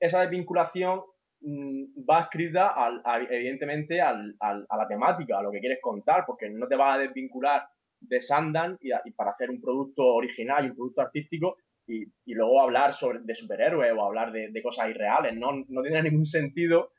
esa 0.00 0.22
desvinculación 0.22 1.02
mmm, 1.40 1.84
va 2.08 2.22
escrita 2.22 2.68
al, 2.68 3.00
al, 3.04 3.32
evidentemente 3.32 4.00
al, 4.00 4.34
a 4.40 4.76
la 4.76 4.88
temática, 4.88 5.38
a 5.38 5.42
lo 5.42 5.52
que 5.52 5.60
quieres 5.60 5.78
contar, 5.80 6.24
porque 6.26 6.50
no 6.50 6.66
te 6.66 6.76
vas 6.76 6.96
a 6.96 6.98
desvincular 6.98 7.62
de 8.00 8.22
Sandan 8.22 8.76
y, 8.80 8.90
y 9.04 9.10
para 9.12 9.32
hacer 9.32 9.50
un 9.50 9.60
producto 9.60 10.04
original 10.04 10.64
y 10.64 10.70
un 10.70 10.76
producto 10.76 11.02
artístico 11.02 11.58
y, 11.86 12.04
y 12.24 12.34
luego 12.34 12.60
hablar 12.60 12.94
sobre, 12.94 13.20
de 13.20 13.34
superhéroes 13.34 13.92
o 13.96 14.02
hablar 14.02 14.32
de, 14.32 14.50
de 14.50 14.62
cosas 14.62 14.88
irreales. 14.88 15.36
No, 15.36 15.52
no, 15.68 15.82
tiene 15.82 16.02
ningún 16.02 16.26
sentido 16.26 16.90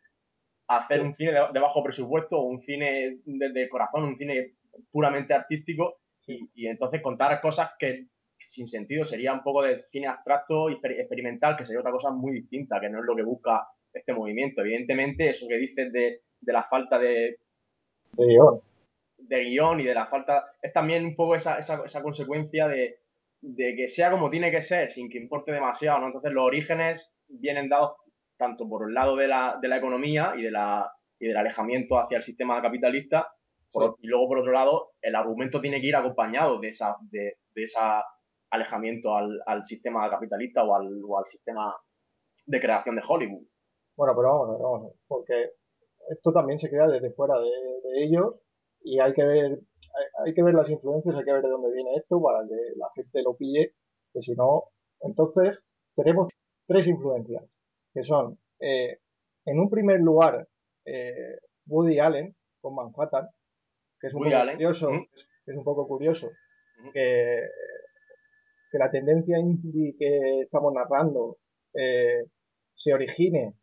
hacer 0.68 1.02
un 1.02 1.16
cine 1.16 1.32
de, 1.32 1.40
de, 1.54 1.60
bajo 1.60 1.84
presupuesto 1.84 2.38
o 2.38 2.44
un 2.44 2.62
cine 2.62 3.18
de, 3.26 3.50
de 3.50 3.70
corazón, 3.70 4.04
un 4.04 4.18
cine 4.18 4.54
puramente 4.92 5.34
artístico 5.34 5.98
y, 6.26 6.50
y, 6.56 6.68
entonces 6.68 7.02
contar 7.02 7.42
cosas 7.42 7.72
que 7.78 8.06
sin 8.48 8.68
sentido, 8.68 9.06
sería 9.06 9.34
un 9.34 9.44
poco 9.44 9.64
de 9.64 9.86
cine 9.92 10.08
abstracto 10.08 10.70
y 10.70 10.74
experimental, 10.84 11.56
que 11.58 11.66
sería 11.66 11.80
otra 11.80 11.92
cosa 11.92 12.12
muy 12.12 12.34
distinta, 12.34 12.80
que 12.80 12.90
no 12.90 13.00
es 13.00 13.06
lo 13.06 13.16
que 13.16 13.24
busca 13.24 13.68
este 13.94 14.14
movimiento. 14.14 14.62
Evidentemente, 14.62 15.30
eso 15.30 15.48
que 15.48 15.58
dices 15.58 15.92
de, 15.92 16.22
de 16.40 16.54
la 16.54 16.64
falta 16.64 16.98
de, 16.98 17.38
de 18.14 18.26
guion. 18.26 18.62
de 19.18 19.44
guion 19.46 19.80
y 19.80 19.86
de 19.86 19.94
la 19.94 20.08
falta, 20.08 20.54
es 20.62 20.74
también 20.74 21.06
un 21.06 21.16
poco 21.16 21.36
esa, 21.36 21.60
esa, 21.60 21.84
esa 21.86 22.02
consecuencia 22.02 22.68
de, 22.68 23.00
de, 23.42 23.76
que 23.76 23.88
sea 23.88 24.12
como 24.12 24.30
tiene 24.30 24.52
que 24.52 24.64
ser, 24.64 24.92
sin 24.92 25.10
que 25.10 25.18
importe 25.18 25.52
demasiado, 25.52 26.00
¿no? 26.00 26.08
Entonces 26.08 26.32
los 26.32 26.46
orígenes 26.46 27.10
vienen 27.28 27.70
dados 27.70 27.94
tanto 28.42 28.68
por 28.68 28.90
el 28.90 28.96
lado 28.96 29.16
de 29.16 29.28
la, 29.28 29.60
de 29.62 29.68
la 29.68 29.78
economía 29.78 30.34
y, 30.36 30.42
de 30.42 30.50
la, 30.50 30.92
y 31.20 31.28
del 31.28 31.38
alejamiento 31.38 32.00
hacia 32.00 32.18
el 32.18 32.24
sistema 32.24 32.60
capitalista, 32.60 33.28
por, 33.72 33.92
sí. 33.92 34.02
y 34.02 34.08
luego 34.08 34.30
por 34.30 34.40
otro 34.40 34.52
lado, 34.52 34.94
el 35.00 35.16
argumento 35.16 35.62
tiene 35.62 35.80
que 35.80 35.86
ir 35.86 35.96
acompañado 35.96 36.60
de 36.60 36.70
esa, 36.70 36.98
de, 37.12 37.38
de 37.54 37.64
esa 37.64 38.04
alejamiento 38.50 39.16
al, 39.16 39.40
al 39.46 39.64
sistema 39.66 40.10
capitalista 40.10 40.64
o 40.64 40.76
al, 40.76 40.90
o 41.08 41.20
al, 41.20 41.26
sistema 41.26 41.74
de 42.48 42.60
creación 42.60 42.96
de 42.96 43.04
Hollywood. 43.08 43.46
Bueno, 43.96 44.14
pero 44.16 44.28
vamos, 44.30 44.60
vamos, 44.60 44.94
porque 45.08 45.52
esto 46.10 46.34
también 46.34 46.58
se 46.58 46.70
crea 46.70 46.88
desde 46.88 47.12
fuera 47.12 47.36
de, 47.38 47.46
de 47.46 48.04
ellos 48.04 48.36
y 48.82 49.00
hay 49.00 49.14
que 49.14 49.24
ver 49.24 49.52
hay, 49.52 50.26
hay, 50.26 50.34
que 50.34 50.42
ver 50.42 50.56
las 50.56 50.70
influencias, 50.70 51.16
hay 51.16 51.24
que 51.24 51.34
ver 51.34 51.44
de 51.44 51.50
dónde 51.50 51.72
viene 51.72 51.96
esto 51.96 52.20
para 52.20 52.40
que 52.48 52.56
la 52.76 52.88
gente 52.96 53.22
lo 53.22 53.38
pille, 53.38 53.76
que 54.12 54.22
si 54.22 54.34
no, 54.34 54.64
entonces 55.02 55.60
tenemos 55.96 56.28
tres 56.66 56.88
influencias, 56.88 57.61
que 57.94 58.04
son, 58.04 58.38
eh, 58.60 59.00
en 59.46 59.60
un 59.60 59.70
primer 59.70 60.00
lugar, 60.00 60.48
eh, 60.86 61.38
Woody 61.68 62.00
Allen 62.00 62.36
con 62.60 62.76
Manhattan, 62.76 63.28
que 64.00 64.08
es 64.08 64.14
un 64.14 64.22
Woody 64.22 64.32
poco 64.32 64.42
Allen. 64.42 64.56
curioso, 64.56 64.90
-huh. 64.90 65.08
es 65.46 65.56
un 65.56 65.64
poco 65.64 65.88
curioso, 65.88 66.32
que 66.94 67.48
que 68.72 68.78
la 68.78 68.90
tendencia 68.90 69.38
indie 69.38 69.96
que 70.00 70.42
estamos 70.42 70.74
narrando 70.74 71.38
eh, 71.74 72.24
se 72.74 72.94
origine 72.94 73.54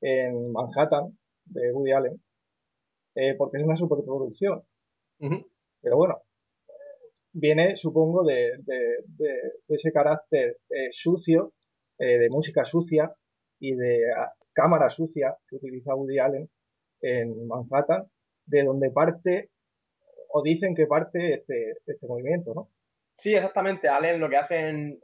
en 0.00 0.52
Manhattan, 0.52 1.18
de 1.46 1.72
Woody 1.72 1.92
Allen, 1.92 2.22
eh, 3.14 3.34
porque 3.36 3.56
es 3.56 3.64
una 3.64 3.76
superproducción. 3.76 4.62
Pero 5.18 5.96
bueno, 5.96 6.22
viene, 7.32 7.74
supongo, 7.76 8.24
de, 8.24 8.58
ese 9.68 9.90
carácter 9.90 10.58
eh, 10.68 10.88
sucio, 10.90 11.54
de 11.98 12.28
música 12.30 12.64
sucia 12.64 13.12
y 13.60 13.74
de 13.74 14.00
ah, 14.16 14.32
cámara 14.52 14.90
sucia 14.90 15.36
que 15.48 15.56
utiliza 15.56 15.94
Woody 15.94 16.18
Allen 16.18 16.48
en 17.00 17.46
Manhattan, 17.46 18.04
de 18.46 18.64
donde 18.64 18.90
parte, 18.90 19.50
o 20.30 20.42
dicen 20.42 20.74
que 20.74 20.86
parte 20.86 21.34
este, 21.34 21.72
este 21.86 22.06
movimiento, 22.06 22.54
¿no? 22.54 22.68
Sí, 23.18 23.34
exactamente. 23.34 23.88
Allen 23.88 24.20
lo 24.20 24.28
que 24.28 24.36
hace 24.36 24.68
en, 24.68 25.00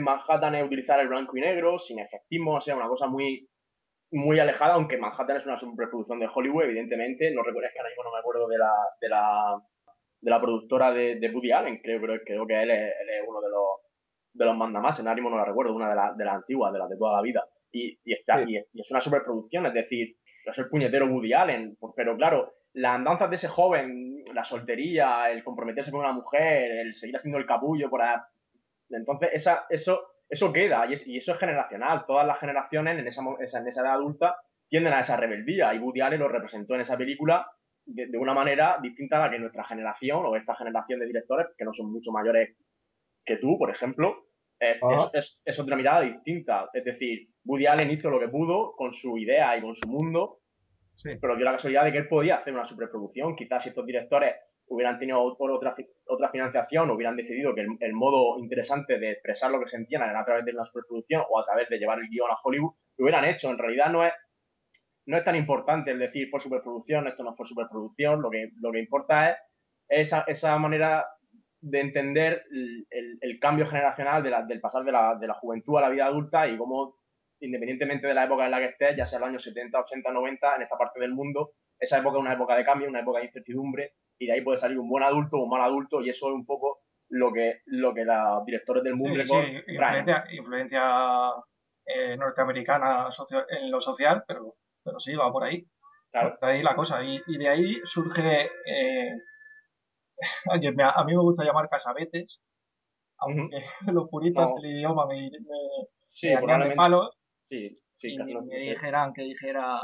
Manhattan 0.00 0.56
es 0.56 0.64
utilizar 0.64 0.98
el 1.00 1.08
blanco 1.08 1.36
y 1.36 1.40
negro, 1.40 1.78
sin 1.78 2.00
efectismo, 2.00 2.56
o 2.56 2.60
sea, 2.60 2.76
una 2.76 2.88
cosa 2.88 3.06
muy, 3.06 3.48
muy 4.10 4.40
alejada, 4.40 4.74
aunque 4.74 4.98
Manhattan 4.98 5.36
es 5.36 5.46
una 5.46 5.60
superproducción 5.60 6.18
de 6.18 6.28
Hollywood, 6.32 6.64
evidentemente. 6.64 7.30
No 7.32 7.42
recuerdo, 7.42 7.68
que 7.72 7.78
ahora 7.78 7.90
mismo 7.90 8.04
no 8.04 8.12
me 8.12 8.18
acuerdo 8.18 8.48
de 8.48 8.58
la, 8.58 8.72
de 9.00 9.08
la, 9.08 9.62
de 10.20 10.30
la 10.30 10.40
productora 10.40 10.92
de, 10.92 11.16
de 11.16 11.30
Woody 11.30 11.52
Allen, 11.52 11.80
creo, 11.82 12.00
creo, 12.00 12.20
creo 12.24 12.46
que 12.46 12.62
él 12.62 12.70
es, 12.70 12.92
uno 13.28 13.40
de 13.40 13.48
los, 13.48 13.80
de 14.32 14.44
los 14.44 14.56
mandamás, 14.56 14.98
en 14.98 15.04
no 15.04 15.36
la 15.36 15.44
recuerdo, 15.44 15.74
una 15.74 15.88
de 15.88 15.94
las 15.94 16.16
de 16.16 16.28
antiguas, 16.28 16.72
de 16.72 16.78
las 16.80 16.88
de 16.88 16.96
toda 16.96 17.16
la 17.16 17.22
vida. 17.22 17.44
Y, 17.72 17.98
y, 18.04 18.12
está, 18.12 18.42
y, 18.42 18.56
es 18.56 18.90
una 18.90 19.00
superproducción, 19.00 19.66
es 19.66 19.74
decir, 19.74 20.16
es 20.44 20.58
el 20.58 20.68
puñetero 20.68 21.06
Woody 21.06 21.32
Allen, 21.32 21.76
pero 21.96 22.16
claro, 22.16 22.52
las 22.74 22.94
andanzas 22.94 23.30
de 23.30 23.36
ese 23.36 23.48
joven, 23.48 24.24
la 24.34 24.44
soltería, 24.44 25.30
el 25.30 25.44
comprometerse 25.44 25.90
con 25.90 26.00
una 26.00 26.12
mujer, 26.12 26.70
el 26.70 26.94
seguir 26.94 27.16
haciendo 27.16 27.38
el 27.38 27.46
capullo 27.46 27.90
por 27.90 28.02
ahí. 28.02 28.18
Entonces, 28.90 29.30
esa, 29.32 29.66
eso, 29.68 30.00
eso 30.28 30.52
queda 30.52 30.86
y, 30.86 31.16
eso 31.16 31.32
es 31.32 31.38
generacional. 31.38 32.04
Todas 32.06 32.26
las 32.26 32.38
generaciones 32.38 32.98
en 32.98 33.06
esa, 33.06 33.22
en 33.22 33.68
esa 33.68 33.80
edad 33.82 33.94
adulta 33.94 34.36
tienden 34.68 34.92
a 34.92 35.00
esa 35.00 35.16
rebeldía 35.16 35.74
y 35.74 35.78
Woody 35.78 36.00
Allen 36.00 36.20
lo 36.20 36.28
representó 36.28 36.74
en 36.74 36.80
esa 36.82 36.96
película 36.96 37.46
de, 37.84 38.16
una 38.16 38.32
manera 38.32 38.78
distinta 38.80 39.16
a 39.16 39.26
la 39.26 39.30
que 39.30 39.38
nuestra 39.38 39.64
generación 39.64 40.24
o 40.24 40.36
esta 40.36 40.54
generación 40.54 41.00
de 41.00 41.06
directores, 41.06 41.48
que 41.56 41.64
no 41.64 41.74
son 41.74 41.92
mucho 41.92 42.12
mayores 42.12 42.56
que 43.24 43.36
tú, 43.36 43.58
por 43.58 43.70
ejemplo, 43.70 44.26
es, 44.58 44.78
es, 45.12 45.40
es, 45.44 45.58
otra 45.58 45.76
mirada 45.76 46.02
distinta. 46.02 46.70
Es 46.72 46.84
decir, 46.84 47.28
Woody 47.44 47.66
Allen 47.66 47.90
hizo 47.90 48.10
lo 48.10 48.20
que 48.20 48.28
pudo 48.28 48.72
con 48.76 48.94
su 48.94 49.18
idea 49.18 49.56
y 49.56 49.62
con 49.62 49.74
su 49.74 49.88
mundo 49.88 50.42
pero 51.20 51.36
dio 51.36 51.44
la 51.44 51.52
casualidad 51.52 51.84
de 51.84 51.92
que 51.92 51.98
él 51.98 52.08
podía 52.08 52.36
hacer 52.36 52.54
una 52.54 52.66
superproducción. 52.66 53.34
Quizás 53.34 53.62
si 53.62 53.70
estos 53.70 53.86
directores 53.86 54.34
hubieran 54.66 54.98
tenido 54.98 55.20
otra, 55.20 55.74
otra 56.06 56.30
financiación, 56.30 56.90
hubieran 56.90 57.16
decidido 57.16 57.54
que 57.54 57.62
el, 57.80 57.92
modo 57.92 58.38
interesante 58.38 58.98
de 58.98 59.12
expresar 59.12 59.50
lo 59.50 59.60
que 59.60 59.68
sentían 59.68 60.02
era 60.02 60.20
a 60.20 60.24
través 60.24 60.44
de 60.44 60.52
una 60.52 60.64
superproducción 60.64 61.22
o 61.28 61.40
a 61.40 61.44
través 61.44 61.68
de 61.68 61.78
llevar 61.78 61.98
el 61.98 62.08
guion 62.08 62.30
a 62.30 62.38
Hollywood, 62.42 62.72
lo 62.96 63.04
hubieran 63.04 63.24
hecho. 63.24 63.50
En 63.50 63.58
realidad 63.58 63.90
no 63.90 64.04
es, 64.06 64.12
no 65.06 65.16
es 65.16 65.24
tan 65.24 65.36
importante 65.36 65.90
el 65.90 65.98
decir 65.98 66.30
por 66.30 66.42
superproducción, 66.42 67.06
esto 67.08 67.22
no 67.22 67.30
es 67.30 67.36
por 67.36 67.48
superproducción, 67.48 68.22
lo 68.22 68.30
que, 68.30 68.50
lo 68.60 68.70
que 68.70 68.78
importa 68.78 69.30
es 69.30 69.36
esa, 69.88 70.24
esa 70.26 70.56
manera 70.58 71.04
de 71.60 71.80
entender 71.80 72.44
el, 72.50 73.38
cambio 73.40 73.66
generacional 73.66 74.22
del 74.22 74.60
pasar 74.60 74.84
de 74.84 74.92
la, 74.92 75.16
de 75.16 75.26
la 75.26 75.34
juventud 75.34 75.78
a 75.78 75.82
la 75.82 75.88
vida 75.88 76.06
adulta 76.06 76.46
y 76.46 76.56
cómo 76.56 77.01
independientemente 77.42 78.06
de 78.06 78.14
la 78.14 78.24
época 78.24 78.44
en 78.44 78.50
la 78.52 78.58
que 78.58 78.66
estés, 78.66 78.96
ya 78.96 79.06
sea 79.06 79.18
el 79.18 79.24
año 79.24 79.38
70, 79.38 79.78
80, 79.78 80.12
90, 80.12 80.56
en 80.56 80.62
esta 80.62 80.78
parte 80.78 81.00
del 81.00 81.12
mundo, 81.12 81.52
esa 81.78 81.98
época 81.98 82.16
es 82.16 82.20
una 82.20 82.34
época 82.34 82.56
de 82.56 82.64
cambio, 82.64 82.88
una 82.88 83.00
época 83.00 83.18
de 83.18 83.26
incertidumbre, 83.26 83.94
y 84.18 84.26
de 84.26 84.32
ahí 84.32 84.40
puede 84.42 84.58
salir 84.58 84.78
un 84.78 84.88
buen 84.88 85.02
adulto 85.02 85.36
o 85.36 85.44
un 85.44 85.50
mal 85.50 85.62
adulto, 85.62 86.00
y 86.00 86.10
eso 86.10 86.28
es 86.28 86.34
un 86.34 86.46
poco 86.46 86.80
lo 87.08 87.32
que, 87.32 87.60
lo 87.66 87.92
que 87.92 88.04
los 88.04 88.44
directores 88.46 88.84
del 88.84 88.94
mundo 88.94 89.20
sí, 89.26 89.34
influencia, 89.66 90.24
influencia 90.30 90.82
eh, 91.84 92.16
norteamericana 92.16 93.08
en 93.50 93.70
lo 93.70 93.80
social, 93.80 94.24
pero, 94.26 94.54
pero 94.84 95.00
sí, 95.00 95.14
va 95.14 95.30
por 95.32 95.44
ahí. 95.44 95.66
Claro. 96.12 96.36
Por 96.38 96.48
ahí 96.48 96.62
la 96.62 96.76
cosa. 96.76 97.02
Y, 97.04 97.20
de 97.26 97.48
ahí 97.48 97.80
surge. 97.84 98.50
Eh, 98.66 99.16
a 100.94 101.04
mí 101.04 101.14
me 101.14 101.22
gusta 101.22 101.44
llamar 101.44 101.68
casabetes, 101.68 102.42
aunque 103.18 103.56
los 103.92 104.08
puristas 104.08 104.48
del 104.56 104.76
idioma 104.76 105.06
me, 105.06 105.16
me, 105.16 105.88
sí, 106.10 106.28
de 106.28 106.74
palos. 106.76 107.10
Sí, 107.52 107.78
sí, 107.96 108.08
y 108.14 108.34
me 108.34 108.56
dijeran 108.56 109.12
que 109.12 109.24
dijera 109.24 109.78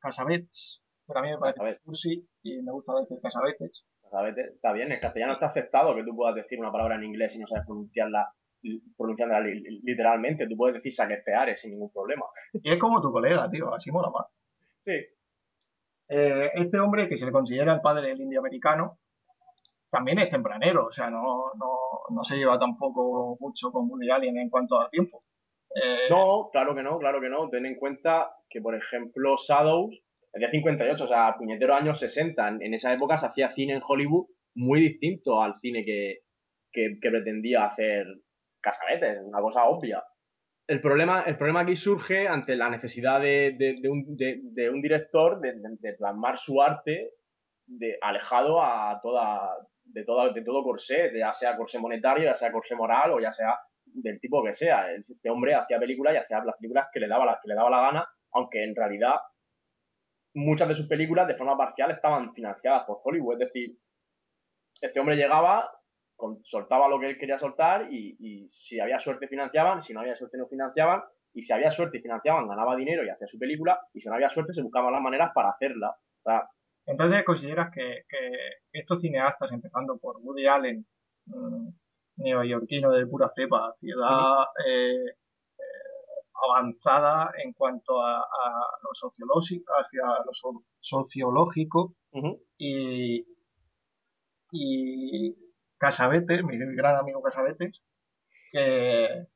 Casabets, 0.00 0.82
pero 1.06 1.20
a 1.20 1.22
mí 1.22 1.28
me 1.30 1.38
parece 1.38 1.80
cursi 1.84 2.28
y 2.42 2.60
me 2.62 2.72
gusta 2.72 2.94
decir 3.00 3.18
Casabetes. 3.22 3.86
Casabetes, 4.02 4.54
está 4.54 4.72
bien, 4.72 4.90
en 4.90 4.98
castellano 4.98 5.34
está 5.34 5.46
aceptado 5.46 5.94
que 5.94 6.02
tú 6.02 6.16
puedas 6.16 6.34
decir 6.34 6.58
una 6.58 6.72
palabra 6.72 6.96
en 6.96 7.04
inglés 7.04 7.32
y 7.36 7.38
no 7.38 7.46
sabes 7.46 7.64
pronunciarla 7.64 8.28
pronunciándola 8.96 9.46
literalmente, 9.84 10.48
tú 10.48 10.56
puedes 10.56 10.74
decir 10.74 10.92
saquesteare 10.92 11.56
sin 11.56 11.70
ningún 11.70 11.92
problema. 11.92 12.24
Y 12.54 12.72
es 12.72 12.78
como 12.78 13.00
tu 13.00 13.12
colega, 13.12 13.48
tío, 13.48 13.72
así 13.72 13.92
mola 13.92 14.10
más. 14.10 14.26
Sí. 14.80 14.96
Eh, 16.08 16.50
este 16.54 16.80
hombre, 16.80 17.08
que 17.08 17.16
se 17.16 17.26
le 17.26 17.30
considera 17.30 17.72
el 17.72 17.82
padre 17.82 18.08
del 18.08 18.20
indio 18.20 18.40
americano, 18.40 18.98
también 19.90 20.18
es 20.18 20.28
tempranero, 20.28 20.86
o 20.86 20.90
sea, 20.90 21.08
no, 21.08 21.52
no, 21.56 21.78
no 22.10 22.24
se 22.24 22.36
lleva 22.36 22.58
tampoco 22.58 23.36
mucho 23.38 23.70
con 23.70 23.88
Woody 23.88 24.10
Allen 24.10 24.38
en 24.38 24.50
cuanto 24.50 24.80
a 24.80 24.90
tiempo. 24.90 25.22
Eh, 25.76 26.08
no, 26.08 26.48
claro 26.52 26.74
que 26.74 26.82
no, 26.82 26.98
claro 26.98 27.20
que 27.20 27.28
no. 27.28 27.50
Ten 27.50 27.66
en 27.66 27.74
cuenta 27.76 28.30
que, 28.48 28.62
por 28.62 28.74
ejemplo, 28.74 29.36
Shadows 29.36 29.94
es 30.32 30.40
de 30.40 30.50
58, 30.50 31.04
o 31.04 31.08
sea, 31.08 31.34
puñetero 31.36 31.74
años 31.74 32.00
60. 32.00 32.48
En, 32.60 32.74
esa 32.74 32.92
época 32.92 33.18
se 33.18 33.26
hacía 33.26 33.52
cine 33.52 33.74
en 33.74 33.82
Hollywood 33.86 34.26
muy 34.54 34.80
distinto 34.80 35.42
al 35.42 35.58
cine 35.60 35.84
que, 35.84 36.20
pretendía 37.00 37.66
hacer 37.66 38.06
Casabetes, 38.60 39.22
una 39.22 39.40
cosa 39.40 39.64
obvia. 39.64 40.02
El 40.66 40.80
problema, 40.80 41.22
el 41.22 41.36
problema 41.36 41.60
aquí 41.60 41.76
surge 41.76 42.26
ante 42.26 42.56
la 42.56 42.68
necesidad 42.68 43.20
de, 43.20 43.78
un, 43.88 44.82
director 44.82 45.40
de, 45.40 45.94
plasmar 45.96 46.38
su 46.38 46.60
arte 46.60 47.12
de, 47.66 47.96
alejado 48.02 48.62
a 48.62 48.98
toda, 49.00 49.56
de, 49.84 50.04
toda, 50.04 50.32
de 50.32 50.42
todo 50.42 50.62
corsé, 50.64 51.12
ya 51.16 51.32
sea 51.32 51.56
corsé 51.56 51.78
monetario, 51.78 52.24
ya 52.24 52.34
sea 52.34 52.52
corsé 52.52 52.74
moral 52.74 53.12
o 53.12 53.20
ya 53.20 53.32
sea 53.32 53.56
del 54.02 54.20
tipo 54.20 54.44
que 54.44 54.54
sea. 54.54 54.92
Este 54.92 55.30
hombre 55.30 55.54
hacía 55.54 55.78
películas 55.78 56.14
y 56.14 56.18
hacía 56.18 56.44
las 56.44 56.56
películas 56.56 56.88
que 56.92 57.00
le 57.00 57.08
daba 57.08 57.24
la, 57.24 57.38
que 57.42 57.48
le 57.48 57.54
daba 57.54 57.70
la 57.70 57.80
gana, 57.80 58.08
aunque 58.32 58.62
en 58.62 58.74
realidad 58.74 59.14
muchas 60.34 60.68
de 60.68 60.76
sus 60.76 60.86
películas 60.86 61.26
de 61.26 61.34
forma 61.34 61.56
parcial 61.56 61.90
estaban 61.90 62.32
financiadas 62.34 62.84
por 62.84 63.00
Hollywood. 63.02 63.34
Es 63.34 63.52
decir, 63.52 63.78
este 64.80 65.00
hombre 65.00 65.16
llegaba, 65.16 65.70
soltaba 66.42 66.88
lo 66.88 67.00
que 67.00 67.08
él 67.08 67.18
quería 67.18 67.38
soltar 67.38 67.88
y, 67.90 68.46
si 68.50 68.78
había 68.78 69.00
suerte 69.00 69.28
financiaban, 69.28 69.82
si 69.82 69.92
no 69.92 70.00
había 70.00 70.16
suerte 70.16 70.38
no 70.38 70.46
financiaban, 70.46 71.02
y 71.32 71.42
si 71.42 71.52
había 71.52 71.70
suerte 71.70 71.98
y 71.98 72.02
financiaban 72.02 72.48
ganaba 72.48 72.76
dinero 72.76 73.04
y 73.04 73.10
hacía 73.10 73.26
su 73.26 73.38
película, 73.38 73.78
y 73.92 74.00
si 74.00 74.08
no 74.08 74.14
había 74.14 74.30
suerte 74.30 74.52
se 74.52 74.62
buscaban 74.62 74.92
las 74.92 75.02
maneras 75.02 75.30
para 75.34 75.50
hacerla. 75.50 75.94
Entonces, 76.86 77.24
¿consideras 77.24 77.70
que, 77.72 78.04
estos 78.72 79.00
cineastas, 79.00 79.52
empezando 79.52 79.98
por 79.98 80.16
Woody 80.18 80.46
Allen, 80.46 80.86
mm, 81.26 81.68
neoyorquino 82.16 82.90
de 82.92 83.06
pura 83.06 83.28
cepa, 83.28 83.74
ciudad 83.76 84.44
eh, 84.66 85.04
eh, 85.04 85.62
avanzada 86.48 87.32
en 87.42 87.52
cuanto 87.52 88.00
a, 88.02 88.18
lo 88.82 88.94
sociológico, 88.94 89.72
hacia 89.72 90.02
lo 90.24 90.32
sociológico. 90.78 91.94
Y, 92.58 93.26
y 94.52 95.36
Casabetes, 95.78 96.42
mi 96.44 96.56
gran 96.74 96.96
amigo 96.96 97.22
Casabetes, 97.22 97.82
que, 98.50 99.26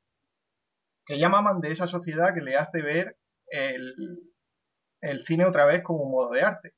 que 1.05 1.19
llamaban 1.19 1.61
de 1.61 1.73
esa 1.73 1.87
sociedad 1.87 2.33
que 2.35 2.41
le 2.41 2.57
hace 2.57 2.81
ver 2.81 3.19
el, 3.49 3.95
el 5.03 5.21
cine 5.27 5.45
otra 5.45 5.67
vez 5.67 5.83
como 5.83 6.05
un 6.05 6.13
modo 6.13 6.31
de 6.31 6.43
arte. 6.43 6.73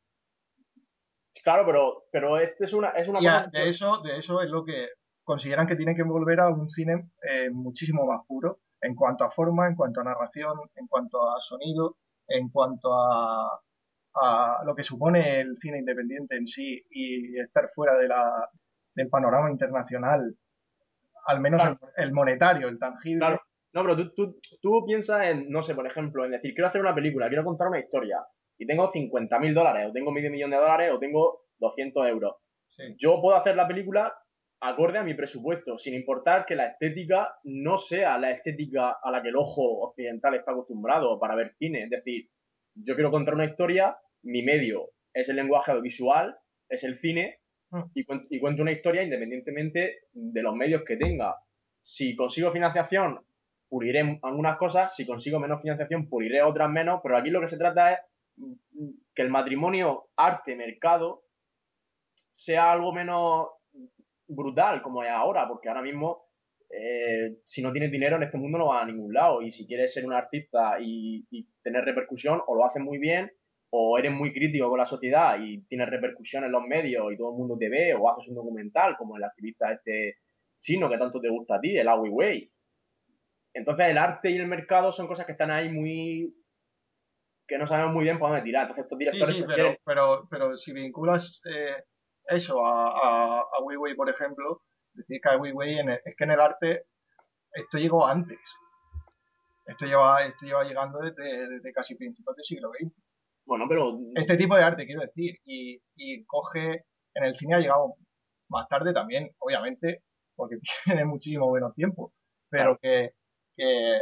Claro, 1.44 1.64
pero, 1.66 2.04
pero 2.12 2.38
este 2.38 2.64
es 2.64 2.72
una, 2.72 2.90
es 2.90 3.08
una 3.08 3.46
de 3.48 3.68
eso, 3.68 4.00
de 4.02 4.18
eso 4.18 4.42
es 4.42 4.50
lo 4.50 4.64
que 4.64 4.88
consideran 5.24 5.66
que 5.66 5.76
tienen 5.76 5.96
que 5.96 6.02
volver 6.02 6.40
a 6.40 6.48
un 6.48 6.68
cine 6.68 7.10
eh, 7.22 7.50
muchísimo 7.50 8.06
más 8.06 8.20
puro 8.26 8.60
en 8.80 8.94
cuanto 8.94 9.24
a 9.24 9.30
forma, 9.30 9.66
en 9.66 9.76
cuanto 9.76 10.00
a 10.00 10.04
narración, 10.04 10.58
en 10.74 10.86
cuanto 10.88 11.30
a 11.30 11.40
sonido, 11.40 11.96
en 12.26 12.48
cuanto 12.48 12.92
a, 12.94 13.60
a 14.14 14.62
lo 14.64 14.74
que 14.74 14.82
supone 14.82 15.40
el 15.40 15.56
cine 15.56 15.78
independiente 15.78 16.36
en 16.36 16.46
sí 16.46 16.84
y 16.90 17.38
estar 17.38 17.70
fuera 17.74 17.96
de 17.96 18.08
la, 18.08 18.48
del 18.94 19.08
panorama 19.08 19.50
internacional, 19.50 20.36
al 21.26 21.40
menos 21.40 21.62
el, 21.96 22.12
monetario, 22.12 22.68
el 22.68 22.78
tangible. 22.78 23.20
Claro. 23.20 23.40
No, 23.74 23.82
pero 23.82 23.96
tú, 23.96 24.12
tú, 24.14 24.40
tú, 24.60 24.84
piensas 24.84 25.26
en, 25.26 25.48
no 25.48 25.62
sé, 25.62 25.74
por 25.74 25.86
ejemplo, 25.86 26.24
en 26.24 26.32
decir, 26.32 26.52
quiero 26.52 26.68
hacer 26.68 26.82
una 26.82 26.94
película, 26.94 27.28
quiero 27.28 27.44
contar 27.44 27.68
una 27.68 27.80
historia 27.80 28.18
y 28.58 28.66
tengo 28.66 28.92
50 28.92 29.38
mil 29.38 29.54
dólares, 29.54 29.88
o 29.88 29.92
tengo 29.92 30.12
medio 30.12 30.30
millón 30.30 30.50
de 30.50 30.58
dólares, 30.58 30.92
o 30.92 30.98
tengo 30.98 31.44
200 31.58 32.06
euros. 32.08 32.36
Yo 32.98 33.20
puedo 33.20 33.36
hacer 33.36 33.56
la 33.56 33.66
película 33.66 34.14
acorde 34.62 34.98
a 34.98 35.02
mi 35.02 35.14
presupuesto, 35.14 35.76
sin 35.78 35.94
importar 35.94 36.46
que 36.46 36.54
la 36.54 36.68
estética 36.68 37.34
no 37.42 37.78
sea 37.78 38.16
la 38.16 38.30
estética 38.30 38.96
a 39.02 39.10
la 39.10 39.20
que 39.20 39.30
el 39.30 39.36
ojo 39.36 39.88
occidental 39.88 40.34
está 40.34 40.52
acostumbrado 40.52 41.18
para 41.18 41.34
ver 41.34 41.54
cine. 41.58 41.82
Es 41.82 41.90
decir, 41.90 42.28
yo 42.74 42.94
quiero 42.94 43.10
contar 43.10 43.34
una 43.34 43.46
historia, 43.46 43.96
mi 44.22 44.42
medio 44.42 44.90
es 45.12 45.28
el 45.28 45.36
lenguaje 45.36 45.72
audiovisual, 45.72 46.36
es 46.68 46.84
el 46.84 47.00
cine, 47.00 47.40
mm. 47.70 47.82
y, 47.94 48.38
cuento 48.38 48.62
una 48.62 48.70
historia 48.70 49.02
independientemente 49.02 50.04
de 50.12 50.42
los 50.42 50.54
medios 50.54 50.84
que 50.86 50.96
tenga. 50.96 51.34
si 51.82 52.14
consigo 52.14 52.52
financiación, 52.52 53.18
puliré 53.68 54.20
algunas 54.22 54.58
cosas, 54.58 54.94
si 54.94 55.04
consigo 55.04 55.40
menos 55.40 55.60
financiación, 55.60 56.08
puliré 56.08 56.40
otras 56.42 56.70
menos, 56.70 57.00
pero 57.02 57.16
aquí 57.16 57.30
lo 57.30 57.40
que 57.40 57.48
se 57.48 57.58
trata 57.58 57.94
es 57.94 57.98
que 59.12 59.22
el 59.22 59.28
matrimonio 59.28 60.04
arte-mercado 60.16 61.24
sea 62.30 62.70
algo 62.70 62.92
menos 62.92 63.48
brutal 64.34 64.82
como 64.82 65.02
es 65.02 65.10
ahora, 65.10 65.46
porque 65.48 65.68
ahora 65.68 65.82
mismo 65.82 66.24
eh, 66.70 67.36
si 67.44 67.62
no 67.62 67.70
tienes 67.72 67.90
dinero 67.90 68.16
en 68.16 68.22
este 68.22 68.38
mundo 68.38 68.58
no 68.58 68.68
vas 68.68 68.82
a 68.82 68.86
ningún 68.86 69.12
lado 69.12 69.42
y 69.42 69.50
si 69.50 69.66
quieres 69.66 69.92
ser 69.92 70.06
un 70.06 70.14
artista 70.14 70.78
y, 70.80 71.26
y, 71.30 71.46
tener 71.62 71.84
repercusión 71.84 72.40
o 72.46 72.54
lo 72.56 72.64
haces 72.64 72.82
muy 72.82 72.98
bien 72.98 73.30
o 73.70 73.98
eres 73.98 74.12
muy 74.12 74.32
crítico 74.32 74.70
con 74.70 74.78
la 74.78 74.86
sociedad 74.86 75.38
y 75.38 75.62
tienes 75.66 75.88
repercusión 75.90 76.44
en 76.44 76.52
los 76.52 76.62
medios 76.62 77.12
y 77.12 77.16
todo 77.16 77.30
el 77.30 77.36
mundo 77.36 77.56
te 77.58 77.68
ve 77.68 77.94
o 77.94 78.10
haces 78.10 78.28
un 78.28 78.36
documental 78.36 78.96
como 78.96 79.16
el 79.16 79.24
activista 79.24 79.72
este 79.72 80.16
chino 80.60 80.88
que 80.88 80.98
tanto 80.98 81.20
te 81.20 81.28
gusta 81.28 81.56
a 81.56 81.60
ti, 81.60 81.76
el 81.76 81.88
Ai 81.88 81.98
Weiwei. 81.98 82.52
Entonces 83.54 83.86
el 83.88 83.98
arte 83.98 84.30
y 84.30 84.36
el 84.36 84.46
mercado 84.46 84.92
son 84.92 85.06
cosas 85.06 85.26
que 85.26 85.32
están 85.32 85.50
ahí 85.50 85.68
muy 85.68 86.34
que 87.46 87.58
no 87.58 87.66
sabemos 87.66 87.92
muy 87.92 88.04
bien 88.04 88.18
por 88.18 88.30
dónde 88.30 88.44
tirar. 88.44 88.62
Entonces 88.62 88.84
estos 88.84 88.98
directores... 88.98 89.36
Sí, 89.36 89.42
sí, 89.42 89.46
pero, 89.46 89.76
pero, 89.84 90.28
pero, 90.30 90.56
si 90.56 90.72
vinculas 90.72 91.40
eh, 91.44 91.82
eso 92.34 92.64
a, 92.64 92.88
a, 92.88 93.40
a 93.40 93.62
Weiwei, 93.62 93.94
por 93.94 94.08
ejemplo, 94.08 94.62
decir 94.94 95.20
que 95.22 95.28
a 95.28 95.36
Weiwei 95.36 95.78
en 95.78 95.90
el, 95.90 96.00
es 96.04 96.14
que 96.16 96.24
en 96.24 96.30
el 96.30 96.40
arte 96.40 96.86
esto 97.52 97.78
llegó 97.78 98.06
antes. 98.06 98.38
Esto 99.66 99.86
lleva, 99.86 100.24
esto 100.24 100.46
lleva 100.46 100.64
llegando 100.64 100.98
desde, 100.98 101.48
desde 101.48 101.72
casi 101.72 101.94
principios 101.96 102.36
del 102.36 102.44
siglo 102.44 102.70
XX. 102.70 102.92
Bueno, 103.44 103.66
pero... 103.68 103.98
Este 104.14 104.36
tipo 104.36 104.56
de 104.56 104.62
arte, 104.62 104.86
quiero 104.86 105.02
decir, 105.02 105.36
y, 105.44 105.80
y 105.96 106.24
coge... 106.24 106.84
En 107.14 107.24
el 107.24 107.34
cine 107.34 107.56
ha 107.56 107.60
llegado 107.60 107.96
más 108.48 108.66
tarde 108.68 108.94
también, 108.94 109.30
obviamente, 109.38 110.02
porque 110.34 110.56
tiene 110.84 111.04
muchísimo 111.04 111.52
menos 111.52 111.74
tiempo, 111.74 112.14
pero 112.48 112.76
claro. 112.76 112.78
que, 112.80 113.10
que 113.56 113.98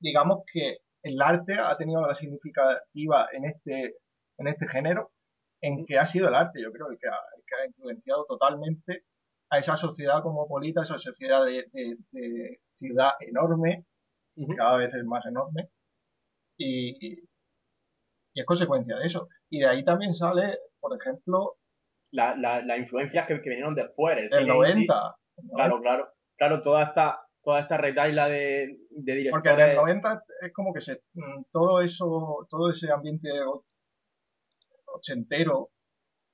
digamos 0.00 0.44
que 0.52 0.78
el 1.02 1.20
arte 1.22 1.54
ha 1.54 1.76
tenido 1.76 2.00
algo 2.00 2.14
significativa 2.14 3.28
en 3.32 3.46
este, 3.46 3.96
en 4.38 4.48
este 4.48 4.68
género, 4.68 5.12
en 5.66 5.84
que 5.84 5.98
ha 5.98 6.06
sido 6.06 6.28
el 6.28 6.34
arte, 6.34 6.62
yo 6.62 6.70
creo, 6.72 6.90
el 6.90 6.98
que 6.98 7.08
ha, 7.08 7.18
el 7.36 7.42
que 7.44 7.54
ha 7.56 7.66
influenciado 7.66 8.24
totalmente 8.26 9.04
a 9.50 9.58
esa 9.58 9.76
sociedad 9.76 10.22
cosmopolita, 10.22 10.82
esa 10.82 10.98
sociedad 10.98 11.44
de, 11.44 11.66
de, 11.72 11.96
de 12.12 12.60
ciudad 12.72 13.12
enorme, 13.20 13.84
uh 14.36 14.46
-huh. 14.46 14.56
cada 14.56 14.76
vez 14.78 14.94
es 14.94 15.04
más 15.04 15.24
enorme, 15.26 15.68
y, 16.56 16.90
y, 17.04 17.12
y, 18.34 18.40
es 18.40 18.46
consecuencia 18.46 18.96
de 18.96 19.06
eso. 19.06 19.28
Y 19.50 19.60
de 19.60 19.66
ahí 19.68 19.84
también 19.84 20.14
sale, 20.14 20.58
por 20.80 20.96
ejemplo... 20.96 21.56
Las 22.12 22.38
la, 22.38 22.62
la 22.62 22.78
influencias 22.78 23.26
que, 23.26 23.42
que, 23.42 23.50
vinieron 23.50 23.74
después. 23.74 24.16
El 24.16 24.30
del 24.30 24.46
90. 24.46 25.16
Claro, 25.54 25.80
claro. 25.80 26.08
Claro, 26.38 26.62
toda 26.62 26.84
esta, 26.84 27.20
toda 27.42 27.60
esta 27.60 27.76
retaila 27.76 28.28
de, 28.28 28.78
de 28.90 29.12
directores. 29.14 29.32
Porque 29.32 29.62
en 29.62 29.70
el 29.70 29.76
90 29.76 30.22
es 30.42 30.52
como 30.52 30.72
que 30.72 30.80
se, 30.80 31.02
mm, 31.14 31.42
todo 31.50 31.80
eso, 31.80 32.46
todo 32.48 32.70
ese 32.70 32.92
ambiente 32.92 33.28
ochentero 34.96 35.70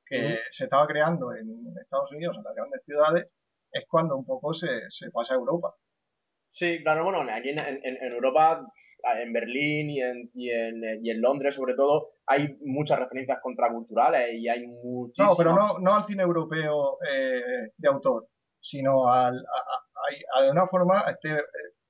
que 0.07 0.17
uh 0.17 0.21
-huh. 0.21 0.39
se 0.51 0.65
estaba 0.65 0.87
creando 0.87 1.33
en 1.33 1.47
Estados 1.81 2.13
Unidos, 2.13 2.37
en 2.37 2.45
las 2.45 2.55
grandes 2.55 2.85
ciudades, 2.85 3.29
es 3.73 3.85
cuando 3.89 4.17
un 4.17 4.25
poco 4.25 4.53
se, 4.53 4.91
se 4.91 5.11
pasa 5.11 5.35
a 5.35 5.39
Europa. 5.39 5.75
Sí, 6.53 6.83
claro, 6.83 7.05
bueno, 7.05 7.21
aquí 7.33 7.49
en, 7.49 7.59
en, 7.59 7.81
en 7.83 8.13
Europa, 8.13 8.61
en 9.23 9.33
Berlín 9.33 9.91
y 9.91 10.01
en, 10.01 10.31
y 10.35 10.51
en, 10.51 11.05
y, 11.05 11.11
en, 11.11 11.21
Londres 11.21 11.55
sobre 11.55 11.75
todo, 11.75 12.11
hay 12.27 12.57
muchas 12.61 12.99
referencias 12.99 13.39
contraculturales 13.43 14.35
y 14.39 14.49
hay 14.49 14.67
muchísimas... 14.67 15.31
No, 15.31 15.37
pero 15.37 15.55
no, 15.55 15.79
no 15.81 15.95
al 15.95 16.05
cine 16.05 16.23
europeo 16.23 16.99
eh, 17.11 17.71
de 17.77 17.89
autor, 17.89 18.29
sino 18.61 19.09
al, 19.09 19.35
a, 19.35 20.39
a, 20.39 20.41
a, 20.41 20.43
de 20.45 20.51
una 20.51 20.67
forma 20.67 21.05
este, 21.09 21.43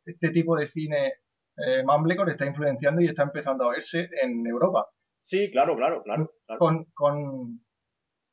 este 0.07 0.31
tipo 0.31 0.57
de 0.57 0.69
cine 0.69 1.13
eh, 1.57 1.83
Mumblecore 1.85 2.33
está 2.33 2.47
influenciando 2.47 3.01
y 3.01 3.07
está 3.07 3.25
empezando 3.25 3.65
a 3.65 3.73
verse 3.73 4.09
en 4.23 4.47
Europa. 4.47 4.87
Sí, 5.25 5.51
claro, 5.51 5.77
claro, 5.77 6.03
claro. 6.03 6.31
claro. 6.47 6.59
Con, 6.59 6.85
con, 6.95 7.61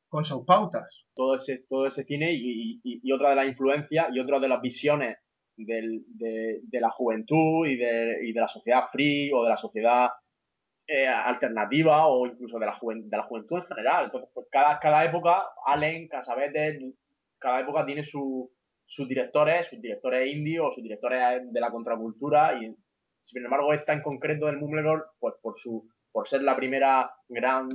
con 0.08 0.24
sus 0.24 0.44
pautas. 0.44 1.06
Todo 1.14 1.36
ese, 1.36 1.64
todo 1.68 1.86
ese 1.86 2.04
cine 2.04 2.32
y, 2.32 2.80
y, 2.82 3.00
y, 3.02 3.12
otra 3.12 3.30
de 3.30 3.36
las 3.36 3.46
influencias 3.46 4.08
y 4.12 4.20
otra 4.20 4.38
de 4.38 4.48
las 4.48 4.60
visiones 4.60 5.18
del, 5.56 6.02
de, 6.08 6.60
de, 6.62 6.80
la 6.80 6.90
juventud 6.90 7.66
y 7.66 7.76
de, 7.76 8.18
y 8.28 8.32
de, 8.32 8.40
la 8.40 8.48
sociedad 8.48 8.84
free 8.92 9.30
o 9.32 9.44
de 9.44 9.50
la 9.50 9.56
sociedad 9.56 10.08
eh, 10.86 11.06
alternativa 11.06 12.06
o 12.06 12.26
incluso 12.26 12.58
de 12.58 12.66
la, 12.66 12.78
de 12.80 13.16
la 13.16 13.22
juventud 13.24 13.58
en 13.58 13.66
general. 13.66 14.04
Entonces, 14.06 14.30
pues 14.34 14.46
cada, 14.50 14.78
cada 14.80 15.04
época, 15.04 15.42
Allen, 15.66 16.08
Casabete, 16.08 16.94
cada 17.38 17.60
época 17.60 17.86
tiene 17.86 18.04
su, 18.04 18.50
sus 18.86 19.08
directores, 19.08 19.68
sus 19.68 19.80
directores 19.80 20.34
indie 20.34 20.58
o 20.60 20.72
sus 20.72 20.82
directores 20.82 21.52
de 21.52 21.60
la 21.60 21.70
contracultura 21.70 22.60
y 22.60 22.74
sin 23.22 23.44
embargo 23.44 23.72
esta 23.72 23.92
en 23.92 24.02
concreto 24.02 24.46
del 24.46 24.58
Mumblecore, 24.58 25.02
pues 25.20 25.34
por 25.40 25.58
su 25.60 25.88
por 26.12 26.28
ser 26.28 26.42
la 26.42 26.56
primera 26.56 27.10
gran 27.28 27.68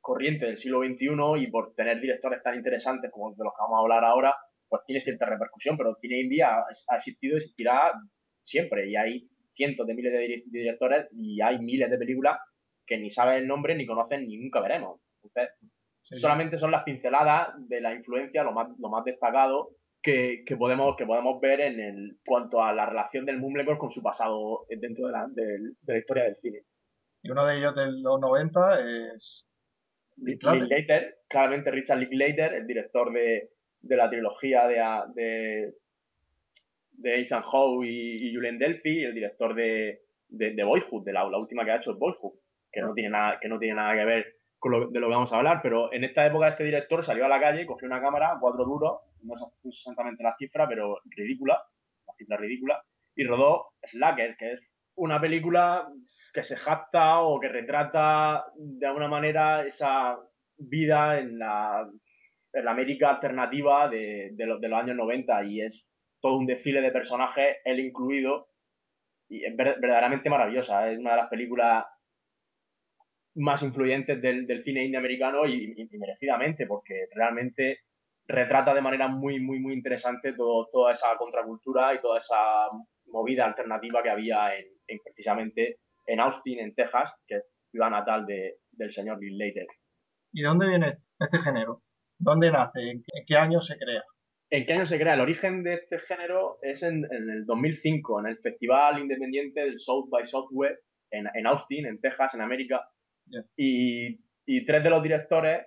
corriente 0.00 0.46
del 0.46 0.58
siglo 0.58 0.80
XXI 0.80 1.42
y 1.42 1.46
por 1.50 1.74
tener 1.74 2.00
directores 2.00 2.42
tan 2.42 2.56
interesantes 2.56 3.10
como 3.10 3.30
de 3.34 3.44
los 3.44 3.52
que 3.52 3.62
vamos 3.62 3.78
a 3.78 3.82
hablar 3.82 4.04
ahora, 4.04 4.34
pues 4.68 4.82
tiene 4.86 5.00
cierta 5.00 5.26
repercusión, 5.26 5.76
pero 5.76 5.90
el 5.90 5.96
cine 6.00 6.20
indie 6.20 6.42
ha, 6.42 6.64
ha 6.88 6.96
existido 6.96 7.34
y 7.34 7.38
existirá 7.38 7.92
siempre 8.42 8.88
y 8.88 8.96
hay 8.96 9.28
cientos 9.54 9.86
de 9.86 9.94
miles 9.94 10.12
de 10.12 10.42
directores 10.46 11.08
y 11.12 11.40
hay 11.40 11.58
miles 11.58 11.90
de 11.90 11.98
películas 11.98 12.38
que 12.86 12.98
ni 12.98 13.10
saben 13.10 13.36
el 13.36 13.46
nombre, 13.46 13.74
ni 13.74 13.86
conocen, 13.86 14.26
ni 14.26 14.38
nunca 14.38 14.60
veremos. 14.60 15.00
Entonces, 15.22 15.54
sí, 16.02 16.18
solamente 16.18 16.58
son 16.58 16.70
las 16.70 16.84
pinceladas 16.84 17.50
de 17.68 17.80
la 17.80 17.94
influencia, 17.94 18.42
lo 18.42 18.52
más, 18.52 18.68
lo 18.78 18.88
más 18.88 19.04
destacado 19.04 19.76
que, 20.02 20.42
que, 20.44 20.56
podemos, 20.56 20.96
que 20.96 21.06
podemos 21.06 21.40
ver 21.40 21.60
en 21.60 21.80
el 21.80 22.16
cuanto 22.24 22.62
a 22.62 22.72
la 22.72 22.86
relación 22.86 23.24
del 23.24 23.38
Mumblecore 23.38 23.78
con 23.78 23.92
su 23.92 24.02
pasado 24.02 24.66
dentro 24.68 25.06
de 25.06 25.12
la, 25.12 25.28
de, 25.28 25.44
de 25.80 25.92
la 25.92 25.98
historia 25.98 26.24
del 26.24 26.36
cine. 26.36 26.62
Y 27.22 27.30
uno 27.30 27.46
de 27.46 27.58
ellos 27.58 27.74
de 27.74 27.92
los 27.92 28.20
90 28.20 28.80
es 29.14 29.46
Linklater, 30.16 31.18
claramente 31.28 31.70
Richard 31.70 31.98
Linklater, 31.98 32.54
el 32.54 32.66
director 32.66 33.12
de, 33.12 33.50
de 33.80 33.96
la 33.96 34.10
trilogía 34.10 34.66
de, 34.66 35.12
de, 35.14 35.74
de 36.92 37.20
Ethan 37.20 37.44
Howe 37.44 37.84
y, 37.84 38.28
y 38.28 38.34
Julian 38.34 38.58
Delphi, 38.58 39.04
el 39.04 39.14
director 39.14 39.54
de, 39.54 40.02
de, 40.28 40.52
de 40.52 40.64
Boyhood, 40.64 41.04
de 41.04 41.12
la, 41.12 41.28
la, 41.28 41.38
última 41.38 41.64
que 41.64 41.70
ha 41.70 41.76
hecho 41.76 41.92
es 41.92 41.98
Boyhood, 41.98 42.34
que 42.72 42.80
no 42.80 42.92
tiene 42.92 43.10
nada, 43.10 43.38
que 43.40 43.48
no 43.48 43.58
tiene 43.58 43.76
nada 43.76 43.94
que 43.94 44.04
ver 44.04 44.36
con 44.58 44.72
lo, 44.72 44.88
de 44.88 45.00
lo 45.00 45.08
que 45.08 45.14
vamos 45.14 45.32
a 45.32 45.36
hablar, 45.36 45.60
pero 45.62 45.92
en 45.92 46.04
esta 46.04 46.26
época 46.26 46.48
este 46.48 46.64
director 46.64 47.04
salió 47.04 47.24
a 47.24 47.28
la 47.28 47.40
calle, 47.40 47.66
cogió 47.66 47.86
una 47.86 48.00
cámara, 48.00 48.36
cuatro 48.40 48.64
duros, 48.64 49.00
no 49.22 49.36
sé 49.36 49.44
exactamente 49.68 50.22
la 50.22 50.36
cifra, 50.36 50.68
pero 50.68 51.00
ridícula, 51.04 51.60
la 52.06 52.14
cifra 52.14 52.36
ridícula, 52.36 52.82
y 53.16 53.24
rodó 53.24 53.72
Slacker, 53.84 54.36
que 54.36 54.52
es 54.52 54.60
una 54.94 55.20
película 55.20 55.88
que 56.32 56.44
se 56.44 56.56
jacta 56.56 57.20
o 57.20 57.38
que 57.38 57.48
retrata 57.48 58.46
de 58.56 58.86
alguna 58.86 59.08
manera 59.08 59.66
esa 59.66 60.18
vida 60.56 61.18
en 61.18 61.38
la, 61.38 61.88
en 62.52 62.64
la 62.64 62.70
América 62.70 63.10
alternativa 63.10 63.88
de, 63.88 64.30
de, 64.32 64.46
los, 64.46 64.60
de, 64.60 64.68
los, 64.68 64.78
años 64.78 64.96
90 64.96 65.44
y 65.44 65.60
es 65.62 65.84
todo 66.20 66.36
un 66.36 66.46
desfile 66.46 66.80
de 66.80 66.90
personajes, 66.90 67.58
él 67.64 67.80
incluido, 67.80 68.48
y 69.28 69.44
es 69.44 69.56
verdaderamente 69.56 70.30
maravillosa. 70.30 70.90
Es 70.90 70.98
una 70.98 71.12
de 71.12 71.16
las 71.16 71.28
películas 71.28 71.84
más 73.34 73.62
influyentes 73.62 74.20
del, 74.20 74.62
cine 74.62 74.84
indie 74.84 74.98
americano 74.98 75.46
y, 75.46 75.88
merecidamente, 75.92 76.66
porque 76.66 77.08
realmente 77.14 77.80
retrata 78.26 78.72
de 78.72 78.82
manera 78.82 79.08
muy, 79.08 79.40
muy, 79.40 79.58
muy 79.58 79.74
interesante 79.74 80.32
todo, 80.34 80.68
toda 80.70 80.92
esa 80.92 81.16
contracultura 81.16 81.94
y 81.94 82.00
toda 82.00 82.18
esa 82.18 82.68
movida 83.06 83.44
alternativa 83.44 84.02
que 84.02 84.10
había 84.10 84.56
en 84.56 84.98
precisamente 85.02 85.78
en 86.06 86.20
Austin, 86.20 86.58
en 86.58 86.74
Texas, 86.74 87.10
que 87.26 87.36
es 87.36 87.44
ciudad 87.70 87.90
natal 87.90 88.26
de, 88.26 88.56
del 88.72 88.92
señor 88.92 89.18
Bill 89.18 89.38
Later. 89.38 89.66
¿Y 90.32 90.42
de 90.42 90.48
dónde 90.48 90.68
viene 90.68 90.98
este 91.18 91.38
género? 91.38 91.82
¿Dónde 92.18 92.50
nace? 92.50 92.80
¿En 92.90 93.02
qué 93.26 93.36
año 93.36 93.60
se 93.60 93.76
crea? 93.76 94.02
¿En 94.50 94.66
qué 94.66 94.74
año 94.74 94.86
se 94.86 94.98
crea? 94.98 95.14
El 95.14 95.20
origen 95.20 95.62
de 95.62 95.74
este 95.74 95.98
género 96.00 96.58
es 96.62 96.82
en, 96.82 97.06
en 97.10 97.30
el 97.30 97.46
2005, 97.46 98.20
en 98.20 98.26
el 98.26 98.38
Festival 98.38 99.00
Independiente 99.00 99.60
del 99.60 99.80
South 99.80 100.08
by 100.10 100.26
Southwest, 100.26 100.78
en, 101.10 101.26
en 101.34 101.46
Austin, 101.46 101.86
en 101.86 102.00
Texas, 102.00 102.34
en 102.34 102.42
América. 102.42 102.86
Yeah. 103.26 103.44
Y, 103.56 104.20
y, 104.46 104.66
tres 104.66 104.84
de 104.84 104.90
los 104.90 105.02
directores 105.02 105.66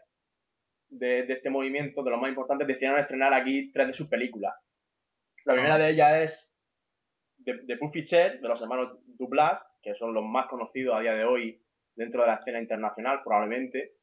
de, 0.89 1.23
de, 1.23 1.33
este 1.33 1.49
movimiento, 1.49 2.03
de 2.03 2.11
los 2.11 2.21
más 2.21 2.29
importantes, 2.29 2.67
decidieron 2.67 2.99
estrenar 2.99 3.33
aquí 3.33 3.71
tres 3.71 3.87
de 3.87 3.93
sus 3.93 4.07
películas. 4.07 4.53
La 5.45 5.53
primera 5.53 5.77
de 5.77 5.89
ellas 5.89 6.31
es 6.31 6.51
de, 7.37 7.57
de 7.63 7.77
Puffy 7.77 8.05
Cher, 8.05 8.39
de 8.39 8.47
los 8.47 8.61
hermanos 8.61 8.99
Dublas, 9.17 9.61
que 9.85 9.93
son 9.93 10.15
los 10.15 10.23
más 10.23 10.47
conocidos 10.47 10.95
a 10.95 10.99
día 10.99 11.13
de 11.13 11.23
hoy 11.23 11.61
dentro 11.95 12.21
de 12.21 12.27
la 12.27 12.35
escena 12.35 12.59
internacional, 12.59 13.21
probablemente. 13.23 13.93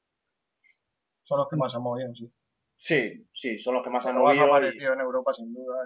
Son 1.24 1.38
los 1.38 1.48
que 1.48 1.56
más 1.56 1.74
han 1.74 1.82
movido, 1.82 2.14
sí. 2.14 2.32
Sí, 2.78 3.26
sí, 3.34 3.58
son 3.58 3.74
los 3.74 3.82
que 3.82 3.90
más 3.90 4.04
Pero 4.04 4.16
han 4.16 4.22
movido. 4.22 4.46
Más 4.46 4.56
aparecido 4.58 4.92
y, 4.92 4.94
en 4.94 5.00
Europa, 5.00 5.32
sin 5.32 5.52
duda. 5.52 5.76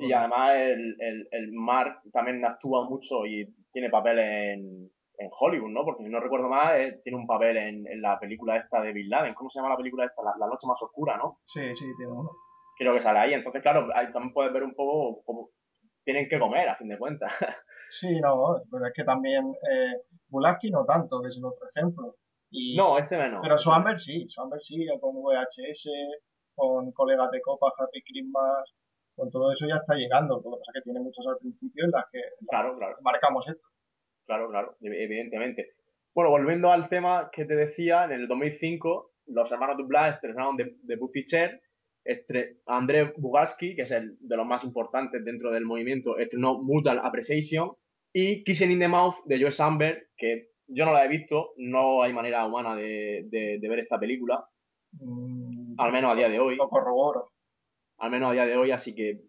y 0.00 0.12
además 0.12 0.56
el, 0.56 0.96
el, 0.98 1.28
el 1.30 1.52
Mark 1.52 2.02
también 2.12 2.44
actúa 2.44 2.88
mucho 2.88 3.24
y 3.26 3.46
tiene 3.72 3.90
papel 3.90 4.18
en, 4.18 4.90
en 5.18 5.30
Hollywood, 5.38 5.70
¿no? 5.70 5.84
Porque 5.84 6.02
si 6.02 6.10
no 6.10 6.18
recuerdo 6.18 6.48
mal, 6.48 6.80
eh, 6.80 7.00
tiene 7.04 7.18
un 7.18 7.26
papel 7.28 7.56
en, 7.56 7.86
en, 7.86 8.02
la 8.02 8.18
película 8.18 8.56
esta 8.56 8.80
de 8.80 8.92
Bin 8.92 9.08
Laden. 9.08 9.34
¿Cómo 9.34 9.50
se 9.50 9.60
llama 9.60 9.70
la 9.70 9.76
película 9.76 10.04
esta? 10.04 10.22
La, 10.22 10.34
la, 10.36 10.46
noche 10.46 10.66
más 10.66 10.82
oscura, 10.82 11.16
¿no? 11.16 11.38
Sí, 11.46 11.74
sí, 11.76 11.86
tiene 11.96 12.12
uno. 12.12 12.30
creo 12.76 12.92
que 12.94 13.02
sale 13.02 13.20
ahí. 13.20 13.34
Entonces, 13.34 13.62
claro, 13.62 13.88
ahí 13.94 14.12
también 14.12 14.32
puedes 14.32 14.52
ver 14.52 14.64
un 14.64 14.74
poco 14.74 15.22
cómo 15.24 15.50
tienen 16.04 16.28
que 16.28 16.38
comer, 16.38 16.68
a 16.68 16.76
fin 16.76 16.88
de 16.88 16.98
cuentas. 16.98 17.32
Sí, 17.88 18.20
no, 18.20 18.62
pero 18.70 18.86
es 18.86 18.92
que 18.94 19.04
también 19.04 19.44
eh, 19.70 20.02
Bulaski 20.28 20.70
no 20.70 20.84
tanto, 20.84 21.20
que 21.20 21.28
es 21.28 21.38
el 21.38 21.44
otro 21.44 21.66
ejemplo. 21.74 22.16
Y, 22.50 22.76
no, 22.76 22.98
ese 22.98 23.16
menos. 23.16 23.40
Pero 23.42 23.58
Swanberg 23.58 23.98
sí, 23.98 24.26
Swanberg 24.28 24.60
sí, 24.60 24.86
con 25.00 25.14
VHS, 25.16 25.90
con 26.54 26.92
colegas 26.92 27.30
de 27.30 27.40
copa, 27.40 27.70
Happy 27.78 28.02
Christmas, 28.02 28.72
con 29.14 29.30
todo 29.30 29.50
eso 29.50 29.66
ya 29.66 29.76
está 29.76 29.94
llegando. 29.94 30.36
Lo 30.36 30.42
que 30.42 30.58
pasa 30.58 30.72
es 30.74 30.80
que 30.80 30.84
tiene 30.84 31.00
muchas 31.00 31.26
al 31.26 31.38
principio 31.38 31.84
en 31.84 31.90
las 31.90 32.04
que, 32.10 32.20
claro, 32.48 32.76
claro. 32.76 32.96
marcamos 33.02 33.48
esto. 33.48 33.68
Claro, 34.26 34.48
claro, 34.50 34.76
evidentemente. 34.80 35.74
Bueno, 36.14 36.30
volviendo 36.30 36.70
al 36.70 36.88
tema 36.88 37.30
que 37.32 37.44
te 37.44 37.54
decía, 37.54 38.04
en 38.04 38.12
el 38.12 38.28
2005 38.28 39.12
los 39.26 39.50
hermanos 39.50 39.76
Dublas 39.76 40.14
estrenaron 40.14 40.56
de, 40.56 40.76
de 40.82 40.96
Buffy 40.96 41.24
Cher, 41.26 41.60
André 42.66 43.12
Bugalski, 43.16 43.74
que 43.74 43.82
es 43.82 43.90
el 43.90 44.16
de 44.20 44.36
los 44.36 44.46
más 44.46 44.64
importantes 44.64 45.24
dentro 45.24 45.50
del 45.50 45.64
movimiento, 45.64 46.18
estrenó 46.18 46.62
Mutual 46.62 47.00
Appreciation, 47.02 47.72
y 48.12 48.44
Kissing 48.44 48.70
in 48.70 48.78
the 48.78 48.88
Mouth 48.88 49.16
de 49.26 49.40
Joe 49.40 49.52
Samberg, 49.52 50.08
que 50.16 50.48
yo 50.68 50.84
no 50.84 50.92
la 50.92 51.04
he 51.04 51.08
visto, 51.08 51.52
no 51.56 52.02
hay 52.02 52.12
manera 52.12 52.46
humana 52.46 52.74
de, 52.74 53.26
de, 53.28 53.68
ver 53.68 53.80
esta 53.80 53.98
película, 53.98 54.44
mm, 54.92 55.74
al 55.78 55.92
menos 55.92 56.12
a 56.12 56.14
día 56.14 56.28
de 56.28 56.40
hoy. 56.40 56.56
Lo 56.56 56.68
corroboro. 56.68 57.32
Al 57.98 58.10
menos 58.10 58.30
a 58.30 58.32
día 58.32 58.46
de 58.46 58.56
hoy, 58.56 58.70
así 58.70 58.94
que 58.94 59.20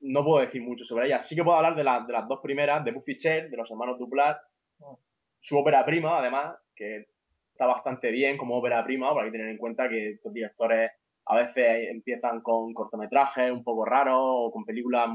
no 0.00 0.24
puedo 0.24 0.44
decir 0.44 0.62
mucho 0.62 0.84
sobre 0.84 1.06
ella. 1.06 1.20
Sí 1.20 1.34
que 1.34 1.42
puedo 1.42 1.56
hablar 1.56 1.74
de, 1.74 1.82
de 1.82 2.12
las 2.12 2.28
dos 2.28 2.40
primeras, 2.42 2.84
de 2.84 2.92
Buffy 2.92 3.16
Cher, 3.16 3.50
de 3.50 3.56
los 3.56 3.70
hermanos 3.70 3.98
Duplat, 3.98 4.36
ah. 4.82 4.96
su 5.40 5.56
ópera 5.56 5.84
prima, 5.84 6.18
además, 6.18 6.56
que 6.76 7.06
está 7.52 7.66
bastante 7.66 8.10
bien 8.10 8.36
como 8.36 8.58
ópera 8.58 8.84
prima, 8.84 9.10
porque 9.10 9.26
hay 9.26 9.32
que 9.32 9.38
tener 9.38 9.52
en 9.52 9.58
cuenta 9.58 9.88
que 9.88 10.10
estos 10.10 10.32
directores 10.32 10.90
a 11.26 11.36
veces 11.36 11.88
empiezan 11.90 12.40
con 12.42 12.72
cortometrajes 12.74 13.50
un 13.50 13.64
poco 13.64 13.84
raros 13.84 14.18
o 14.20 14.50
con 14.52 14.64
películas 14.64 15.08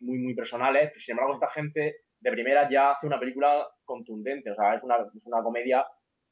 muy, 0.00 0.18
muy 0.18 0.34
personales, 0.34 0.90
pero 0.90 1.00
sin 1.00 1.12
embargo 1.12 1.34
esta 1.34 1.50
gente 1.50 1.96
de 2.20 2.32
primera 2.32 2.68
ya 2.68 2.92
hace 2.92 3.06
una 3.06 3.18
película 3.18 3.66
contundente, 3.84 4.50
o 4.50 4.54
sea, 4.54 4.74
es 4.74 4.82
una, 4.82 4.96
es 4.96 5.26
una 5.26 5.42
comedia 5.42 5.84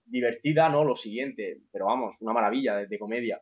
divertida, 0.06 0.68
¿no? 0.68 0.84
Lo 0.84 0.96
siguiente, 0.96 1.58
pero 1.72 1.86
vamos, 1.86 2.14
una 2.20 2.32
maravilla 2.32 2.76
de, 2.76 2.98
comedia. 2.98 3.40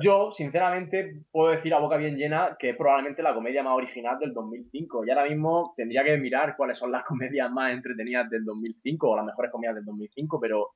Yo, 0.00 0.32
sinceramente, 0.32 1.24
puedo 1.30 1.52
decir 1.52 1.74
a 1.74 1.78
boca 1.78 1.98
bien 1.98 2.16
llena 2.16 2.56
que 2.58 2.70
es 2.70 2.76
probablemente 2.76 3.22
la 3.22 3.34
comedia 3.34 3.62
más 3.62 3.74
original 3.74 4.18
del 4.18 4.32
2005. 4.32 5.04
Y 5.04 5.10
ahora 5.10 5.28
mismo 5.28 5.74
tendría 5.76 6.02
que 6.02 6.16
mirar 6.16 6.56
cuáles 6.56 6.78
son 6.78 6.90
las 6.90 7.04
comedias 7.04 7.50
más 7.50 7.72
entretenidas 7.72 8.30
del 8.30 8.44
2005 8.44 9.08
o 9.08 9.16
las 9.16 9.26
mejores 9.26 9.52
comedias 9.52 9.74
del 9.74 9.84
2005, 9.84 10.40
pero 10.40 10.70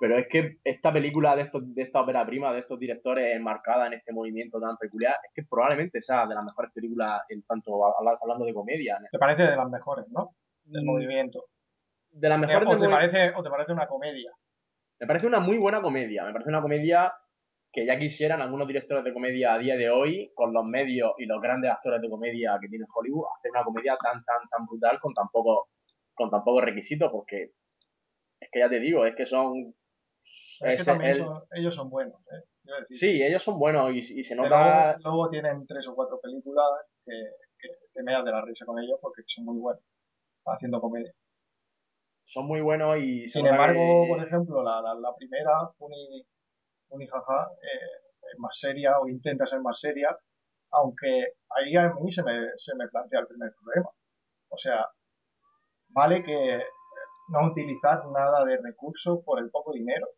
pero 0.00 0.18
es 0.18 0.26
que 0.28 0.58
esta 0.64 0.92
película 0.92 1.36
de, 1.36 1.42
estos, 1.42 1.74
de 1.74 1.82
esta 1.82 2.00
ópera 2.00 2.26
prima, 2.26 2.52
de 2.52 2.60
estos 2.60 2.78
directores 2.78 3.36
enmarcada 3.36 3.86
en 3.86 3.94
este 3.94 4.12
movimiento 4.12 4.60
tan 4.60 4.76
peculiar, 4.76 5.14
es 5.24 5.32
que 5.34 5.48
probablemente 5.48 6.02
sea 6.02 6.26
de 6.26 6.34
las 6.34 6.44
mejores 6.44 6.72
películas 6.72 7.22
en 7.28 7.42
tanto 7.42 7.80
hablando 8.20 8.44
de 8.44 8.54
comedia. 8.54 8.98
¿Te 9.10 9.18
parece 9.18 9.44
de 9.44 9.56
las 9.56 9.70
mejores, 9.70 10.06
no? 10.10 10.30
Del 10.64 10.82
mm. 10.82 10.86
movimiento. 10.86 11.44
De 12.10 12.28
las 12.28 12.38
mejores 12.38 12.68
o, 12.68 12.76
te 12.78 12.88
parece, 12.88 13.32
¿O 13.36 13.42
te 13.42 13.50
parece 13.50 13.72
una 13.72 13.86
comedia? 13.86 14.32
Me 14.98 15.06
parece 15.06 15.26
una 15.26 15.40
muy 15.40 15.58
buena 15.58 15.80
comedia. 15.80 16.24
Me 16.24 16.32
parece 16.32 16.50
una 16.50 16.62
comedia 16.62 17.12
que 17.72 17.86
ya 17.86 17.98
quisieran 17.98 18.42
algunos 18.42 18.66
directores 18.66 19.04
de 19.04 19.12
comedia 19.12 19.54
a 19.54 19.58
día 19.58 19.76
de 19.76 19.88
hoy, 19.90 20.32
con 20.34 20.52
los 20.52 20.64
medios 20.64 21.12
y 21.18 21.26
los 21.26 21.40
grandes 21.40 21.70
actores 21.70 22.00
de 22.00 22.10
comedia 22.10 22.58
que 22.60 22.68
tiene 22.68 22.84
Hollywood, 22.92 23.26
hacer 23.38 23.52
una 23.52 23.62
comedia 23.62 23.96
tan, 24.02 24.24
tan, 24.24 24.48
tan 24.50 24.66
brutal 24.66 24.98
con 24.98 25.14
tan 25.14 25.28
poco, 25.28 25.68
con 26.14 26.30
tan 26.30 26.42
pocos 26.42 26.64
requisitos, 26.64 27.10
porque 27.12 27.52
es 28.40 28.48
que 28.50 28.60
ya 28.60 28.68
te 28.68 28.80
digo, 28.80 29.04
es 29.04 29.14
que 29.14 29.26
son... 29.26 29.74
Es 30.60 30.80
que 30.80 30.84
también 30.84 31.16
ellos 31.52 31.74
son 31.74 31.88
buenos, 31.88 32.20
¿eh? 32.32 32.44
Sí, 32.88 33.22
ellos 33.22 33.42
son 33.42 33.58
buenos 33.58 33.92
y, 33.94 34.24
se 34.24 34.34
nota... 34.34 34.96
Luego, 35.04 35.28
tienen 35.28 35.66
tres 35.66 35.88
o 35.88 35.94
cuatro 35.94 36.20
películas 36.20 36.66
que, 37.04 37.12
que 37.58 37.68
te 37.92 38.02
me 38.02 38.12
de 38.12 38.30
la 38.30 38.42
risa 38.42 38.64
con 38.64 38.78
ellos 38.78 38.98
porque 39.00 39.22
son 39.26 39.44
muy 39.46 39.58
buenos 39.58 39.82
haciendo 40.46 40.80
comedia. 40.80 41.12
Son 42.26 42.46
muy 42.46 42.60
buenos 42.60 42.98
y... 42.98 43.28
Sin 43.28 43.46
embargo, 43.46 44.06
por 44.08 44.24
ejemplo, 44.24 44.62
la, 44.62 44.80
la, 44.80 45.14
primera, 45.16 45.52
Uni, 45.78 47.06
Jaja, 47.06 47.50
eh, 47.62 48.30
es 48.32 48.38
más 48.38 48.58
seria 48.58 48.98
o 49.00 49.08
intenta 49.08 49.46
ser 49.46 49.60
más 49.60 49.80
seria, 49.80 50.16
aunque 50.70 51.34
ahí 51.48 51.76
a 51.76 51.92
mí 51.94 52.10
se 52.10 52.22
me, 52.22 52.50
se 52.56 52.76
me 52.76 52.88
plantea 52.88 53.20
el 53.20 53.26
primer 53.26 53.52
problema. 53.52 53.90
O 54.48 54.56
sea, 54.56 54.86
vale 55.88 56.22
que 56.22 56.62
no 57.30 57.48
utilizar 57.48 58.02
nada 58.08 58.44
de 58.44 58.58
recursos 58.58 59.20
por 59.24 59.38
el 59.40 59.50
poco 59.50 59.72
dinero. 59.72 60.08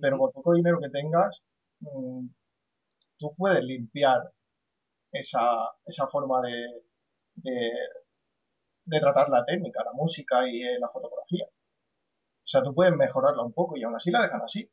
Pero 0.00 0.18
por 0.18 0.32
poco 0.32 0.52
dinero 0.52 0.78
que 0.80 0.90
tengas, 0.90 1.40
mm, 1.80 2.26
tú 3.18 3.34
puedes 3.36 3.64
limpiar 3.64 4.30
esa, 5.12 5.70
esa 5.86 6.06
forma 6.06 6.42
de, 6.42 6.66
de, 8.84 9.00
tratar 9.00 9.28
la 9.30 9.44
técnica, 9.44 9.84
la 9.84 9.92
música 9.92 10.48
y 10.48 10.62
eh, 10.62 10.78
la 10.78 10.88
fotografía. 10.88 11.46
O 11.46 12.48
sea, 12.48 12.62
tú 12.62 12.74
puedes 12.74 12.94
mejorarla 12.94 13.42
un 13.42 13.52
poco 13.52 13.76
y 13.76 13.82
aún 13.84 13.96
así 13.96 14.10
la 14.10 14.22
dejan 14.22 14.42
así. 14.42 14.70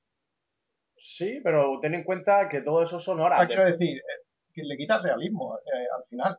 Sí, 0.97 1.39
pero 1.43 1.79
ten 1.81 1.95
en 1.95 2.03
cuenta 2.03 2.47
que 2.49 2.61
todo 2.61 2.83
eso 2.83 2.99
son 2.99 3.19
horas. 3.19 3.41
Ah, 3.41 3.47
quiero 3.47 3.65
decir, 3.65 3.97
eh, 3.97 4.25
que 4.53 4.63
le 4.63 4.77
quitas 4.77 5.01
realismo 5.01 5.57
eh, 5.57 5.87
al 5.97 6.05
final. 6.05 6.37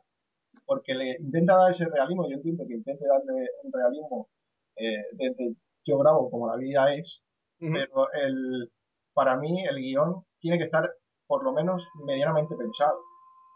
Porque 0.65 0.95
le 0.95 1.17
intenta 1.19 1.55
dar 1.55 1.69
ese 1.69 1.87
realismo, 1.87 2.27
yo 2.27 2.37
entiendo 2.37 2.65
que 2.67 2.73
intente 2.73 3.05
darle 3.05 3.49
un 3.63 3.71
realismo 3.71 4.29
eh, 4.77 5.03
desde 5.13 5.55
yo 5.85 5.97
grabo 5.99 6.29
como 6.29 6.47
la 6.47 6.57
vida 6.57 6.93
es, 6.93 7.21
pero 7.59 8.07
el, 8.13 8.71
para 9.13 9.37
mí 9.37 9.63
el 9.63 9.77
guion 9.77 10.25
tiene 10.39 10.57
que 10.57 10.65
estar 10.65 10.89
por 11.27 11.43
lo 11.43 11.53
menos 11.53 11.87
medianamente 12.05 12.55
pensado. 12.55 12.99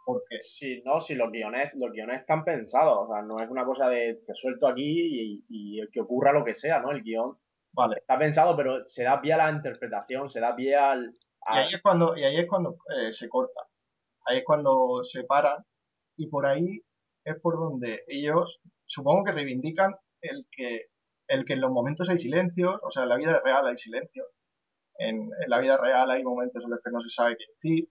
Porque... 0.06 0.40
Sí, 0.58 0.82
no, 0.86 1.02
si 1.02 1.16
los 1.16 1.32
guiones, 1.32 1.72
los 1.76 1.92
guiones 1.92 2.22
están 2.22 2.44
pensados, 2.44 3.08
o 3.08 3.14
sea, 3.14 3.22
no 3.22 3.40
es 3.40 3.50
una 3.50 3.66
cosa 3.66 3.90
de 3.90 4.20
te 4.26 4.34
suelto 4.34 4.68
aquí 4.68 5.44
y, 5.48 5.88
que 5.92 6.02
ocurra 6.02 6.32
lo 6.32 6.44
que 6.44 6.56
sea, 6.56 6.80
¿no? 6.80 6.92
El 6.92 7.04
guion 7.04 7.38
vale. 7.74 7.98
está 7.98 8.18
pensado, 8.18 8.56
pero 8.56 8.88
se 8.88 9.04
da 9.04 9.22
pie 9.22 9.34
a 9.34 9.38
la 9.38 9.52
interpretación, 9.52 10.30
se 10.30 10.40
da 10.40 10.56
pie 10.56 10.76
al... 10.76 11.10
Y 11.10 11.58
ahí 11.58 11.74
es 11.74 11.82
cuando, 11.82 12.18
y 12.18 12.24
ahí 12.24 12.38
es 12.38 12.48
cuando 12.48 12.78
eh, 12.96 13.12
se 13.12 13.30
corta, 13.30 13.62
ahí 14.26 14.40
es 14.40 14.44
cuando 14.46 15.04
se 15.04 15.24
paran 15.24 15.64
y 16.18 16.28
por 16.28 16.46
ahí 16.46 16.82
es 17.24 17.40
por 17.42 17.56
donde 17.58 18.04
ellos 18.08 18.60
supongo 18.86 19.24
que 19.24 19.32
reivindican 19.32 19.94
el 20.22 20.46
que 20.52 20.88
el 21.30 21.46
que 21.46 21.54
en 21.54 21.62
los 21.62 21.72
momentos 21.72 22.10
hay 22.10 22.18
silencio, 22.18 22.80
o 22.84 22.92
sea, 22.92 23.04
en 23.04 23.10
la 23.10 23.18
vida 23.18 23.40
real 23.44 23.66
hay 23.68 23.78
silencio. 23.78 24.26
En, 24.98 25.30
la 25.48 25.60
vida 25.60 25.78
real 25.78 26.10
hay 26.10 26.24
momentos 26.24 26.64
en 26.64 26.72
los 26.72 26.82
que 26.84 26.92
no 26.92 27.00
se 27.00 27.10
sabe 27.10 27.38
qué 27.38 27.46
decir. 27.50 27.88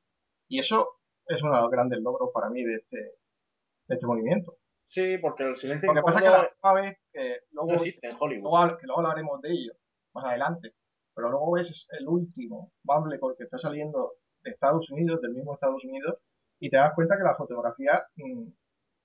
Y 0.49 0.59
eso 0.59 0.99
es 1.27 1.43
uno 1.43 1.55
de 1.55 1.61
los 1.63 1.71
grandes 1.71 2.01
logros 2.01 2.31
para 2.35 2.51
mí 2.51 2.65
de 2.65 2.75
este, 2.75 2.97
de 2.97 3.95
este 3.95 4.07
movimiento. 4.07 4.57
Sí, 4.89 5.19
porque 5.19 5.45
el 5.45 5.57
silencio 5.57 5.87
Lo 5.87 6.01
que 6.01 6.05
pasa 6.05 6.19
es 6.19 6.25
que 6.25 6.31
la 6.31 6.41
última 6.43 6.73
vez 6.75 6.99
que 7.13 7.41
luego, 7.53 7.85
en 7.85 8.17
Hollywood. 8.19 8.77
que 8.79 8.87
luego 8.87 9.01
hablaremos 9.01 9.41
de 9.41 9.51
ello 9.51 9.73
más 10.15 10.25
adelante, 10.25 10.75
pero 11.15 11.31
luego 11.31 11.53
ves 11.53 11.87
el 11.91 12.09
último 12.09 12.73
Mumblecore 12.85 13.37
que 13.37 13.45
está 13.45 13.59
saliendo 13.59 14.15
de 14.43 14.51
Estados 14.51 14.91
Unidos, 14.91 15.21
del 15.21 15.35
mismo 15.35 15.55
Estados 15.55 15.85
Unidos, 15.85 16.19
y 16.59 16.71
te 16.71 16.77
das 16.77 16.93
cuenta 16.95 17.17
que 17.17 17.23
la 17.23 17.37
fotografía 17.37 18.05
mm, 18.17 18.49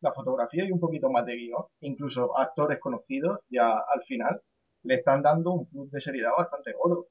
la 0.03 0.11
fotografía 0.11 0.65
y 0.65 0.71
un 0.71 0.79
poquito 0.79 1.09
más 1.09 1.25
de 1.25 1.35
guion, 1.35 1.63
incluso 1.79 2.37
actores 2.37 2.79
conocidos 2.79 3.39
ya 3.49 3.71
al 3.71 4.03
final 4.05 4.41
le 4.83 4.95
están 4.95 5.21
dando 5.23 5.51
un 5.53 5.69
plus 5.69 5.89
de 5.91 5.99
seriedad 5.99 6.31
bastante 6.37 6.73
gordo. 6.73 7.07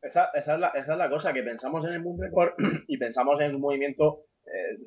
Esa, 0.00 0.30
esa, 0.34 0.54
es 0.54 0.60
la, 0.60 0.68
esa 0.68 0.92
es 0.92 0.98
la 0.98 1.10
cosa, 1.10 1.32
que 1.32 1.42
pensamos 1.42 1.84
en 1.84 1.92
el 1.92 2.00
mundo 2.00 2.24
record 2.24 2.54
y 2.88 2.96
pensamos 2.96 3.40
en 3.40 3.54
un 3.54 3.60
movimiento 3.60 4.22
eh, 4.46 4.78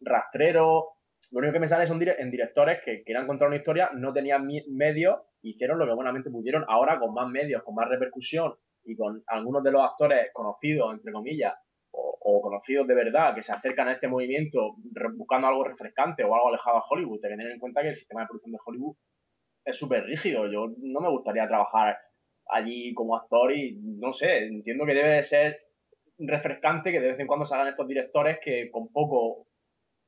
rastrero. 0.00 0.88
Lo 1.30 1.38
único 1.38 1.52
que 1.52 1.60
me 1.60 1.68
sale 1.68 1.86
son 1.86 2.00
en 2.02 2.30
directores 2.30 2.80
que 2.84 3.02
quieran 3.02 3.26
contar 3.26 3.48
una 3.48 3.56
historia, 3.56 3.90
no 3.94 4.12
tenían 4.12 4.46
medios, 4.70 5.20
hicieron 5.42 5.78
lo 5.78 5.86
que 5.86 5.94
buenamente 5.94 6.30
pudieron. 6.30 6.64
Ahora, 6.68 6.98
con 6.98 7.12
más 7.12 7.28
medios, 7.30 7.62
con 7.62 7.74
más 7.74 7.88
repercusión 7.88 8.54
y 8.84 8.96
con 8.96 9.22
algunos 9.26 9.62
de 9.62 9.72
los 9.72 9.82
actores 9.82 10.30
conocidos, 10.32 10.94
entre 10.94 11.12
comillas, 11.12 11.54
o, 11.92 12.40
conocidos 12.42 12.86
de 12.86 12.94
verdad 12.94 13.34
que 13.34 13.42
se 13.42 13.52
acercan 13.52 13.88
a 13.88 13.92
este 13.92 14.08
movimiento 14.08 14.74
buscando 15.14 15.46
algo 15.46 15.64
refrescante 15.64 16.24
o 16.24 16.34
algo 16.34 16.48
alejado 16.48 16.78
a 16.78 16.84
Hollywood. 16.88 17.24
Hay 17.24 17.30
que 17.30 17.36
tener 17.36 17.52
en 17.52 17.58
cuenta 17.58 17.82
que 17.82 17.90
el 17.90 17.96
sistema 17.96 18.22
de 18.22 18.26
producción 18.28 18.52
de 18.52 18.58
Hollywood 18.64 18.96
es 19.64 19.76
súper 19.76 20.04
rígido. 20.04 20.50
Yo 20.50 20.66
no 20.78 21.00
me 21.00 21.10
gustaría 21.10 21.46
trabajar 21.46 21.96
allí 22.48 22.92
como 22.94 23.16
actor 23.16 23.54
y 23.54 23.78
no 23.80 24.12
sé, 24.12 24.46
entiendo 24.46 24.84
que 24.84 24.94
debe 24.94 25.22
ser 25.24 25.60
refrescante 26.18 26.92
que 26.92 27.00
de 27.00 27.12
vez 27.12 27.20
en 27.20 27.26
cuando 27.26 27.46
salgan 27.46 27.68
estos 27.68 27.88
directores 27.88 28.38
que 28.42 28.70
con 28.70 28.88
poco 28.92 29.46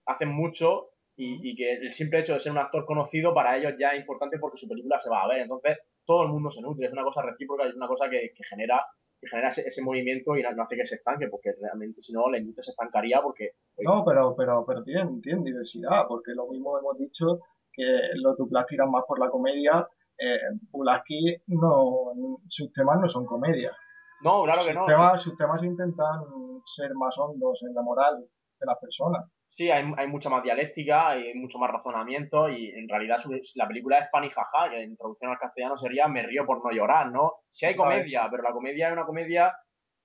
hacen 0.07 0.29
mucho 0.29 0.91
y, 1.17 1.55
que 1.55 1.75
el 1.75 1.93
simple 1.93 2.21
hecho 2.21 2.35
de 2.35 2.41
ser 2.41 2.51
un 2.51 2.59
actor 2.59 2.85
conocido 2.85 3.33
para 3.33 3.57
ellos 3.57 3.75
ya 3.79 3.91
es 3.91 4.01
importante 4.01 4.39
porque 4.39 4.59
su 4.59 4.69
película 4.69 4.99
se 4.99 5.09
va 5.09 5.23
a 5.23 5.29
ver. 5.29 5.39
Entonces 5.43 5.79
todo 6.05 6.25
el 6.25 6.31
mundo 6.31 6.51
se 6.51 6.61
nutre, 6.61 6.87
es 6.87 6.93
una 6.93 7.05
cosa 7.05 7.23
recíproca 7.23 7.65
y 7.65 7.69
es 7.69 7.77
una 7.77 7.87
cosa 7.87 8.11
que 8.11 8.33
genera 8.49 8.85
genera 9.27 9.49
ese, 9.49 9.83
movimiento 9.83 10.37
y 10.37 10.43
no, 10.43 10.63
hace 10.63 10.77
que 10.77 10.87
se 10.87 10.97
estanque, 10.97 11.29
porque 11.29 11.53
realmente 11.61 12.03
si 12.03 12.13
no 12.13 12.31
la 12.31 12.39
industria 12.39 12.65
se 12.65 12.71
estancaría 12.71 13.21
porque... 13.23 13.53
No, 13.79 14.05
pero, 14.05 14.35
pero, 14.37 14.65
pero 14.67 14.83
tienen, 14.83 15.21
tienen 15.21 15.45
diversidad, 15.45 16.07
porque 16.09 16.33
lo 16.35 16.49
mismo 16.49 16.79
hemos 16.79 16.99
dicho 16.99 17.41
que 17.73 17.85
los 18.15 18.37
duplas 18.37 18.67
tiran 18.67 18.91
más 18.91 19.05
por 19.07 19.19
la 19.19 19.31
comedia, 19.31 19.87
eh, 20.19 20.39
Pulaski 20.71 21.37
no, 21.49 22.13
sus 22.49 22.73
temas 22.73 23.01
no 23.01 23.09
son 23.09 23.27
comedia. 23.27 23.77
No, 24.23 24.45
claro 24.45 24.63
que 24.65 24.75
no. 24.75 24.87
Temas, 24.87 25.21
sus 25.21 25.37
temas 25.37 25.63
intentan 25.63 26.21
ser 26.65 26.95
más 26.95 27.19
hondos 27.19 27.63
en 27.63 27.75
la 27.75 27.83
moral 27.83 28.21
de 28.21 28.67
las 28.67 28.79
personas. 28.79 29.25
Sí, 29.57 29.71
hay, 29.71 29.85
hay, 29.97 30.07
mucha 30.09 30.29
más 30.29 30.43
dialéctica, 30.43 31.11
hay 31.11 31.33
mucho 31.35 31.59
más 31.59 31.71
razonamiento 31.71 32.49
y 32.49 32.71
en 32.71 32.89
realidad 32.89 33.19
la 33.55 33.69
película 33.69 34.01
es 34.01 34.09
pan 34.11 34.25
y 34.25 34.31
jaja, 34.31 34.71
que 34.71 34.83
en 34.83 34.97
traducción 34.97 35.31
al 35.31 35.39
castellano 35.39 35.79
sería 35.79 36.09
me 36.09 36.25
río 36.25 36.45
por 36.45 36.65
no 36.65 36.73
llorar, 36.73 37.13
¿no? 37.13 37.35
Sí 37.53 37.67
hay 37.67 37.77
comedia, 37.77 38.27
pero 38.29 38.43
la 38.43 38.53
comedia 38.53 38.89
es 38.89 38.93
una 38.95 39.07
comedia 39.07 39.55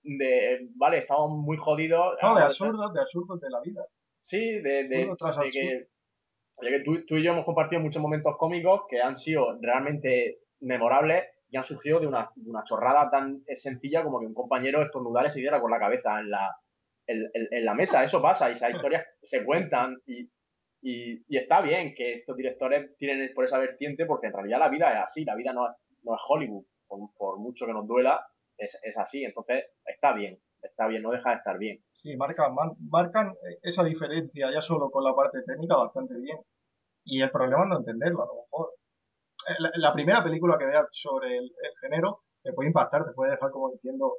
de, 0.03 0.67
vale, 0.75 0.99
estamos 0.99 1.31
muy 1.31 1.57
jodidos. 1.57 2.15
No, 2.21 2.35
de 2.35 2.43
absurdos, 2.43 2.93
de 2.93 2.99
absurdos 2.99 3.39
de 3.41 3.49
la 3.49 3.61
vida. 3.61 3.81
Sí, 4.21 4.37
de, 4.37 4.83
de, 4.83 5.09
que, 5.51 5.87
que 6.61 6.79
tú, 6.81 7.03
tú, 7.07 7.17
y 7.17 7.23
yo 7.23 7.31
hemos 7.31 7.45
compartido 7.45 7.81
muchos 7.81 8.01
momentos 8.01 8.35
cómicos 8.37 8.81
que 8.87 9.01
han 9.01 9.17
sido 9.17 9.57
realmente 9.61 10.41
memorables 10.59 11.25
y 11.49 11.57
han 11.57 11.65
surgido 11.65 11.99
de 11.99 12.05
una, 12.07 12.29
de 12.35 12.49
una 12.51 12.63
chorrada 12.65 13.09
tan 13.09 13.41
sencilla 13.55 14.03
como 14.03 14.19
que 14.19 14.27
un 14.27 14.35
compañero 14.35 14.83
estornudar 14.83 15.25
y 15.25 15.31
se 15.31 15.39
diera 15.39 15.59
con 15.59 15.71
la 15.71 15.79
cabeza 15.79 16.19
en 16.19 16.29
la, 16.29 16.55
en, 17.09 17.65
la 17.65 17.73
mesa. 17.73 18.03
Eso 18.03 18.21
pasa 18.21 18.49
y 18.49 18.53
esas 18.53 18.73
historias 18.73 19.05
se 19.23 19.43
cuentan 19.43 19.97
y, 20.05 20.29
y, 20.81 21.37
está 21.37 21.61
bien 21.61 21.93
que 21.95 22.15
estos 22.15 22.37
directores 22.37 22.95
tienen 22.97 23.33
por 23.33 23.45
esa 23.45 23.57
vertiente 23.57 24.05
porque 24.05 24.27
en 24.27 24.33
realidad 24.33 24.59
la 24.59 24.69
vida 24.69 24.91
es 24.93 25.03
así, 25.03 25.25
la 25.25 25.35
vida 25.35 25.53
no 25.53 25.67
es, 25.67 25.75
no 26.03 26.15
es 26.15 26.21
Hollywood, 26.27 26.65
por, 26.87 27.39
mucho 27.39 27.65
que 27.65 27.73
nos 27.73 27.87
duela, 27.87 28.25
es, 28.57 28.77
es, 28.83 28.97
así. 28.97 29.23
Entonces 29.23 29.65
está 29.85 30.13
bien, 30.13 30.39
está 30.61 30.87
bien, 30.87 31.03
no 31.03 31.11
deja 31.11 31.31
de 31.31 31.35
estar 31.37 31.57
bien. 31.57 31.83
Sí, 31.93 32.15
marcan, 32.15 32.55
marcan 32.89 33.33
esa 33.61 33.83
diferencia 33.83 34.51
ya 34.51 34.61
solo 34.61 34.89
con 34.89 35.03
la 35.03 35.13
parte 35.13 35.41
técnica 35.45 35.75
bastante 35.75 36.15
bien. 36.19 36.37
Y 37.03 37.21
el 37.21 37.31
problema 37.31 37.63
es 37.63 37.69
no 37.69 37.77
entenderlo, 37.79 38.23
a 38.23 38.27
lo 38.27 38.35
mejor. 38.35 38.69
Eh, 39.47 39.79
la, 39.79 39.93
primera 39.93 40.23
película 40.23 40.57
que 40.57 40.65
veas 40.65 40.85
sobre 40.91 41.37
el, 41.37 41.51
género 41.81 42.21
te 42.43 42.53
puede 42.53 42.69
impactar, 42.69 43.05
te 43.05 43.13
puede 43.13 43.31
dejar 43.31 43.51
como 43.51 43.71
diciendo, 43.71 44.13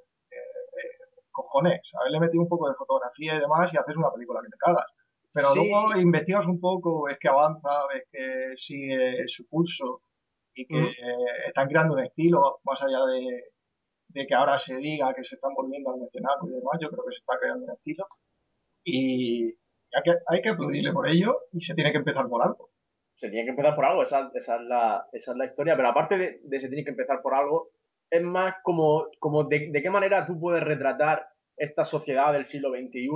cojones, 1.31 1.81
haberle 1.99 2.21
metido 2.21 2.43
un 2.43 2.49
poco 2.49 2.69
de 2.69 2.75
fotografía 2.75 3.35
y 3.35 3.41
demás 3.41 3.73
y 3.73 3.77
haces 3.77 3.97
una 3.97 4.13
película 4.13 4.41
que 4.43 4.51
te 4.51 4.57
cagas. 4.59 4.87
Pero 5.33 5.55
luego 5.55 5.97
investigas 5.97 6.47
un 6.47 6.61
poco, 6.61 7.05
ves 7.05 7.19
que 7.21 7.29
avanza, 7.29 7.87
ves 7.93 8.05
que 8.11 8.57
sigue 8.57 9.29
su 9.29 9.49
curso 9.49 10.03
y 10.55 10.67
que 10.67 10.93
están 11.47 11.69
creando 11.69 11.95
un 11.95 12.01
estilo 12.01 12.61
más 12.65 12.83
allá 12.83 12.99
de, 13.07 13.45
de, 14.09 14.27
que 14.27 14.35
ahora 14.35 14.59
se 14.59 14.77
diga 14.77 15.15
que 15.15 15.23
se 15.23 15.37
están 15.37 15.55
volviendo 15.55 15.91
al 15.91 16.01
nacional 16.01 16.37
y 16.43 16.49
demás, 16.49 16.79
yo 16.81 16.91
creo 16.91 17.05
que 17.05 17.15
se 17.15 17.21
está 17.21 17.39
creando 17.39 17.65
un 17.65 17.73
estilo. 17.73 18.07
Y 18.83 19.45
hay 19.93 20.03
que, 20.05 20.15
hay 20.27 20.43
que 20.43 20.49
aplaudirle 20.49 20.93
por 20.93 21.09
ello 21.09 21.39
y 21.53 21.61
se 21.61 21.75
tiene 21.75 21.93
que 21.93 21.99
empezar 21.99 22.29
por 22.29 22.43
algo 22.43 22.71
se 23.21 23.29
tiene 23.29 23.45
que 23.45 23.51
empezar 23.51 23.77
por 23.77 23.85
algo, 23.85 24.03
esa, 24.03 24.31
esa, 24.35 24.57
es, 24.57 24.63
la, 24.63 25.07
esa 25.13 25.33
es 25.33 25.37
la 25.37 25.45
historia, 25.45 25.77
pero 25.77 25.89
aparte 25.89 26.17
de, 26.17 26.41
de, 26.43 26.61
se 26.61 26.69
tiene 26.69 26.85
que 26.85 26.91
empezar 26.91 27.21
por 27.21 27.35
algo, 27.35 27.69
es 28.11 28.23
más 28.23 28.57
como, 28.63 29.07
como 29.19 29.45
de, 29.45 29.71
de, 29.71 29.83
qué 29.83 29.91
manera 29.91 30.27
tú 30.27 30.39
puedes 30.39 30.63
retratar 30.63 31.27
esta 31.57 31.85
sociedad 31.85 32.33
del 32.33 32.47
siglo 32.47 32.71
XXI 32.71 33.09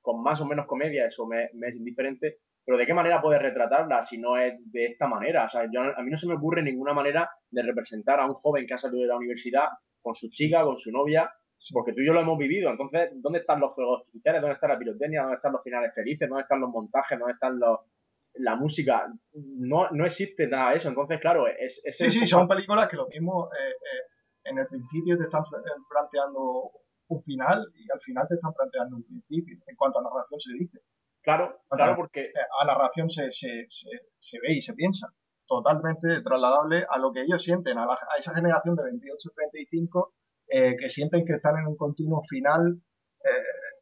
con 0.00 0.22
más 0.22 0.40
o 0.40 0.46
menos 0.46 0.66
comedia, 0.66 1.06
eso 1.06 1.26
me, 1.26 1.48
me 1.54 1.68
es 1.68 1.76
indiferente, 1.76 2.38
pero 2.64 2.76
de 2.76 2.86
qué 2.86 2.94
manera 2.94 3.22
puedes 3.22 3.40
retratarla 3.40 4.02
si 4.02 4.18
no 4.18 4.36
es 4.36 4.54
de 4.72 4.86
esta 4.86 5.06
manera. 5.06 5.46
O 5.46 5.48
sea, 5.48 5.68
yo, 5.72 5.80
a 5.80 6.02
mí 6.02 6.10
no 6.10 6.18
se 6.18 6.26
me 6.26 6.34
ocurre 6.34 6.62
ninguna 6.62 6.92
manera 6.92 7.30
de 7.50 7.62
representar 7.62 8.20
a 8.20 8.26
un 8.26 8.34
joven 8.34 8.66
que 8.66 8.74
ha 8.74 8.78
salido 8.78 9.02
de 9.02 9.08
la 9.08 9.16
universidad 9.16 9.68
con 10.00 10.14
su 10.14 10.28
chica, 10.30 10.62
con 10.62 10.78
su 10.78 10.90
novia, 10.90 11.30
porque 11.72 11.92
tú 11.92 12.00
y 12.00 12.06
yo 12.06 12.12
lo 12.12 12.20
hemos 12.20 12.38
vivido. 12.38 12.70
Entonces, 12.70 13.10
¿dónde 13.14 13.40
están 13.40 13.60
los 13.60 13.72
juegos 13.72 14.04
sinceros? 14.10 14.40
¿Dónde 14.40 14.54
está 14.54 14.68
la 14.68 14.78
pirotecnia? 14.78 15.22
¿Dónde 15.22 15.36
están 15.36 15.52
los 15.52 15.62
finales 15.62 15.94
felices? 15.94 16.28
¿Dónde 16.28 16.42
están 16.42 16.60
los 16.60 16.70
montajes? 16.70 17.18
¿Dónde 17.18 17.34
están 17.34 17.58
los, 17.58 17.80
la 18.34 18.56
música, 18.56 19.12
no, 19.32 19.90
no 19.90 20.06
existe 20.06 20.46
nada 20.46 20.70
de 20.70 20.78
eso. 20.78 20.88
Entonces, 20.88 21.20
claro, 21.20 21.46
es... 21.46 21.80
es 21.84 21.96
sí, 21.96 22.10
sí, 22.10 22.26
son 22.26 22.48
películas 22.48 22.88
que 22.88 22.96
lo 22.96 23.08
mismo 23.08 23.48
eh, 23.52 23.70
eh, 23.70 24.11
en 24.44 24.58
el 24.58 24.66
principio 24.66 25.16
te 25.16 25.24
están 25.24 25.42
eh, 25.42 25.82
planteando 25.88 26.70
un 27.08 27.22
final 27.22 27.66
y 27.74 27.90
al 27.92 28.00
final 28.00 28.26
te 28.28 28.34
están 28.34 28.52
planteando 28.52 28.96
un 28.96 29.04
principio, 29.04 29.58
en 29.66 29.76
cuanto 29.76 29.98
a 29.98 30.02
narración 30.02 30.40
se 30.40 30.54
dice. 30.54 30.80
Claro, 31.22 31.62
claro, 31.68 31.96
porque... 31.96 32.22
A 32.60 32.64
narración 32.64 33.08
se, 33.08 33.30
se, 33.30 33.66
se, 33.68 34.38
ve 34.40 34.54
y 34.54 34.60
se 34.60 34.74
piensa. 34.74 35.08
Totalmente 35.46 36.20
trasladable 36.22 36.84
a 36.88 36.98
lo 36.98 37.12
que 37.12 37.22
ellos 37.22 37.42
sienten, 37.42 37.78
a, 37.78 37.84
a 37.84 38.18
esa 38.18 38.34
generación 38.34 38.74
de 38.74 38.82
28-35 38.82 40.12
eh, 40.48 40.76
que 40.76 40.88
sienten 40.88 41.24
que 41.24 41.34
están 41.34 41.58
en 41.60 41.68
un 41.68 41.76
continuo 41.76 42.22
final 42.28 42.82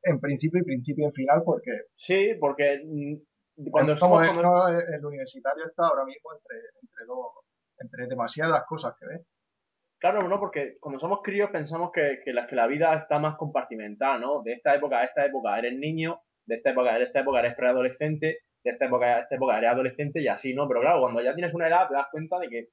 en 0.02 0.20
principio 0.20 0.60
y 0.60 0.64
principio 0.64 1.06
en 1.06 1.12
final 1.14 1.42
porque... 1.44 1.70
Sí, 1.96 2.34
porque 2.38 2.82
cuando 3.70 3.96
somos 3.96 4.22
el 4.26 5.04
universitario 5.04 5.66
está 5.66 5.86
ahora 5.88 6.04
mismo 6.04 6.30
entre, 6.32 6.56
entre 6.82 7.04
dos, 7.06 7.32
entre 7.78 8.06
demasiadas 8.06 8.64
cosas 8.66 8.94
que 8.98 9.06
ve. 9.06 9.24
Claro, 10.00 10.26
no, 10.26 10.40
porque 10.40 10.78
cuando 10.80 10.98
somos 10.98 11.20
críos 11.22 11.50
pensamos 11.50 11.92
que, 11.92 12.20
que 12.24 12.32
la 12.32 12.66
vida 12.66 12.94
está 12.94 13.18
más 13.18 13.36
compartimentada, 13.36 14.18
¿no? 14.18 14.42
De 14.42 14.54
esta 14.54 14.74
época 14.74 14.98
a 14.98 15.04
esta 15.04 15.26
época 15.26 15.58
eres 15.58 15.78
niño, 15.78 16.22
de 16.46 16.54
esta 16.54 16.70
época 16.70 16.94
a 16.94 16.98
esta 16.98 17.20
época 17.20 17.40
eres 17.40 17.54
preadolescente, 17.54 18.38
de 18.64 18.70
esta 18.70 18.86
época 18.86 19.06
a 19.06 19.20
esta 19.20 19.34
época 19.34 19.58
eres 19.58 19.70
adolescente 19.70 20.22
y 20.22 20.28
así, 20.28 20.54
¿no? 20.54 20.66
Pero 20.68 20.80
claro, 20.80 21.00
cuando 21.00 21.20
ya 21.20 21.34
tienes 21.34 21.52
una 21.52 21.68
edad 21.68 21.86
te 21.86 21.94
das 21.94 22.06
cuenta 22.10 22.38
de 22.38 22.48
que, 22.48 22.68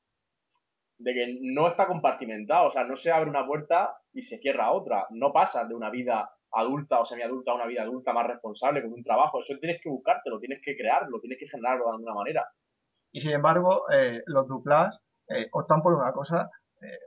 de 1.00 1.13
que 1.13 1.38
no 1.42 1.68
está 1.68 1.86
compartimentado, 1.86 2.70
o 2.70 2.72
sea, 2.72 2.86
no 2.86 2.96
se 2.96 3.12
abre 3.12 3.30
una 3.30 3.46
puerta 3.46 3.98
y 4.13 4.22
se 4.22 4.38
cierra 4.38 4.72
otra, 4.72 5.06
no 5.10 5.34
pasas 5.34 5.68
de 5.68 5.76
una 5.76 5.90
vida 5.90 6.30
adulta 6.54 7.02
o 7.02 7.06
semiadulta 7.06 7.52
a 7.52 7.56
una 7.56 7.68
vida 7.68 7.82
adulta 7.82 8.13
más 8.13 8.26
responsable, 8.26 8.82
con 8.82 8.94
un 8.94 9.04
trabajo. 9.04 9.42
Eso 9.42 9.60
tienes 9.60 9.82
que 9.82 9.90
buscártelo, 9.90 10.40
tienes 10.40 10.62
que 10.63 10.78
crearlo, 10.78 11.20
tienes 11.20 11.40
que 11.40 11.50
generarlo 11.50 11.86
de 11.86 11.92
alguna 11.92 12.13
manera. 12.13 12.48
Y 13.12 13.20
sin 13.20 13.32
embargo, 13.32 13.84
eh, 13.92 14.24
los 14.28 14.48
duplas 14.48 15.02
eh, 15.28 15.48
optan 15.52 15.82
por 15.82 15.94
una 15.94 16.13
cosa 16.13 16.50
eh, 16.82 17.00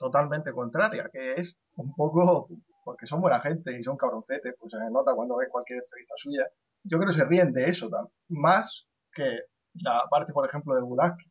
totalmente 0.00 0.50
contraria, 0.52 1.08
que 1.12 1.34
es 1.34 1.56
un 1.76 1.94
poco, 1.94 2.48
porque 2.84 3.06
son 3.06 3.20
buena 3.20 3.38
gente 3.40 3.78
y 3.78 3.82
son 3.82 3.96
cabroncetes, 3.96 4.54
pues 4.58 4.72
se 4.72 4.78
nota 4.90 5.14
cuando 5.14 5.36
ves 5.36 5.48
cualquier 5.50 5.80
entrevista 5.80 6.14
suya. 6.16 6.46
Yo 6.82 6.98
creo 6.98 7.10
que 7.10 7.16
se 7.16 7.26
ríen 7.26 7.52
de 7.52 7.68
eso 7.68 7.88
más 8.28 8.88
que 9.12 9.40
la 9.74 10.04
parte, 10.10 10.32
por 10.32 10.48
ejemplo, 10.48 10.74
de 10.74 10.82
Bulaski. 10.82 11.30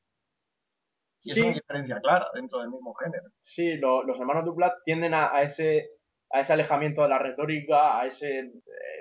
Y 1.21 1.31
es 1.31 1.37
una 1.37 1.53
diferencia 1.53 1.99
clara 1.99 2.27
dentro 2.33 2.59
del 2.59 2.69
mismo 2.69 2.93
género. 2.93 3.25
Sí, 3.41 3.75
los 3.77 4.17
hermanos 4.19 4.45
Duplas 4.45 4.73
tienden 4.85 5.13
a 5.13 5.41
ese 5.41 5.89
a 6.31 6.41
ese 6.41 6.53
alejamiento 6.53 7.01
de 7.01 7.09
la 7.09 7.19
retórica, 7.19 7.99
a 7.99 8.05
ese 8.05 8.39
eh, 8.39 8.51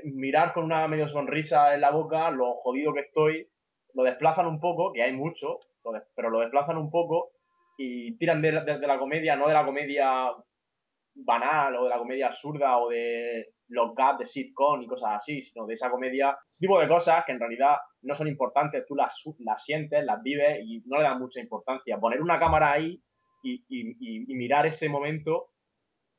mirar 0.05 0.55
con 0.55 0.65
una 0.65 0.87
medio 0.89 1.09
sonrisa 1.09 1.75
en 1.75 1.83
la 1.83 1.91
boca, 1.91 2.31
lo 2.31 2.55
jodido 2.55 2.95
que 2.95 3.01
estoy, 3.01 3.49
lo 3.95 4.05
desplazan 4.05 4.47
un 4.47 4.61
poco, 4.61 4.93
que 4.93 5.03
hay 5.03 5.13
mucho, 5.13 5.59
pero 6.15 6.31
lo 6.31 6.41
desplazan 6.41 6.79
un 6.79 6.91
poco 6.91 7.33
y 7.79 8.19
tiran 8.19 8.43
de, 8.43 8.53
la 8.53 8.99
comedia, 8.99 9.37
no 9.37 9.47
de 9.47 9.55
la 9.55 9.65
comedia 9.65 10.33
banal 11.15 11.77
o 11.77 11.85
de 11.85 11.91
la 11.91 11.99
comedia 11.99 12.27
absurda 12.27 12.77
o 12.77 12.89
de 12.89 13.47
los 13.69 13.95
gaps 13.95 14.19
de 14.19 14.27
sitcom 14.27 14.83
y 14.83 14.87
cosas 14.87 15.11
así, 15.17 15.43
sino 15.43 15.65
de 15.65 15.75
esa 15.75 15.89
comedia, 15.89 16.37
ese 16.51 16.61
tipo 16.61 16.81
de 16.81 16.89
cosas 16.89 17.25
que 17.25 17.33
en 17.33 17.39
realidad 17.39 17.77
no 18.03 18.17
son 18.17 18.27
importantes, 18.27 18.85
tú 18.87 18.97
las, 18.97 19.15
las 19.39 19.65
sientes, 19.65 20.05
las 20.05 20.21
vives 20.23 20.61
y 20.65 20.83
no 20.87 20.97
le 20.97 21.05
dan 21.05 21.21
mucha 21.21 21.41
importancia. 21.41 21.99
Poner 21.99 22.21
una 22.21 22.41
cámara 22.41 22.73
ahí 22.73 23.01
y, 23.45 23.65
y, 23.69 24.35
mirar 24.35 24.67
ese 24.67 24.89
momento 24.89 25.51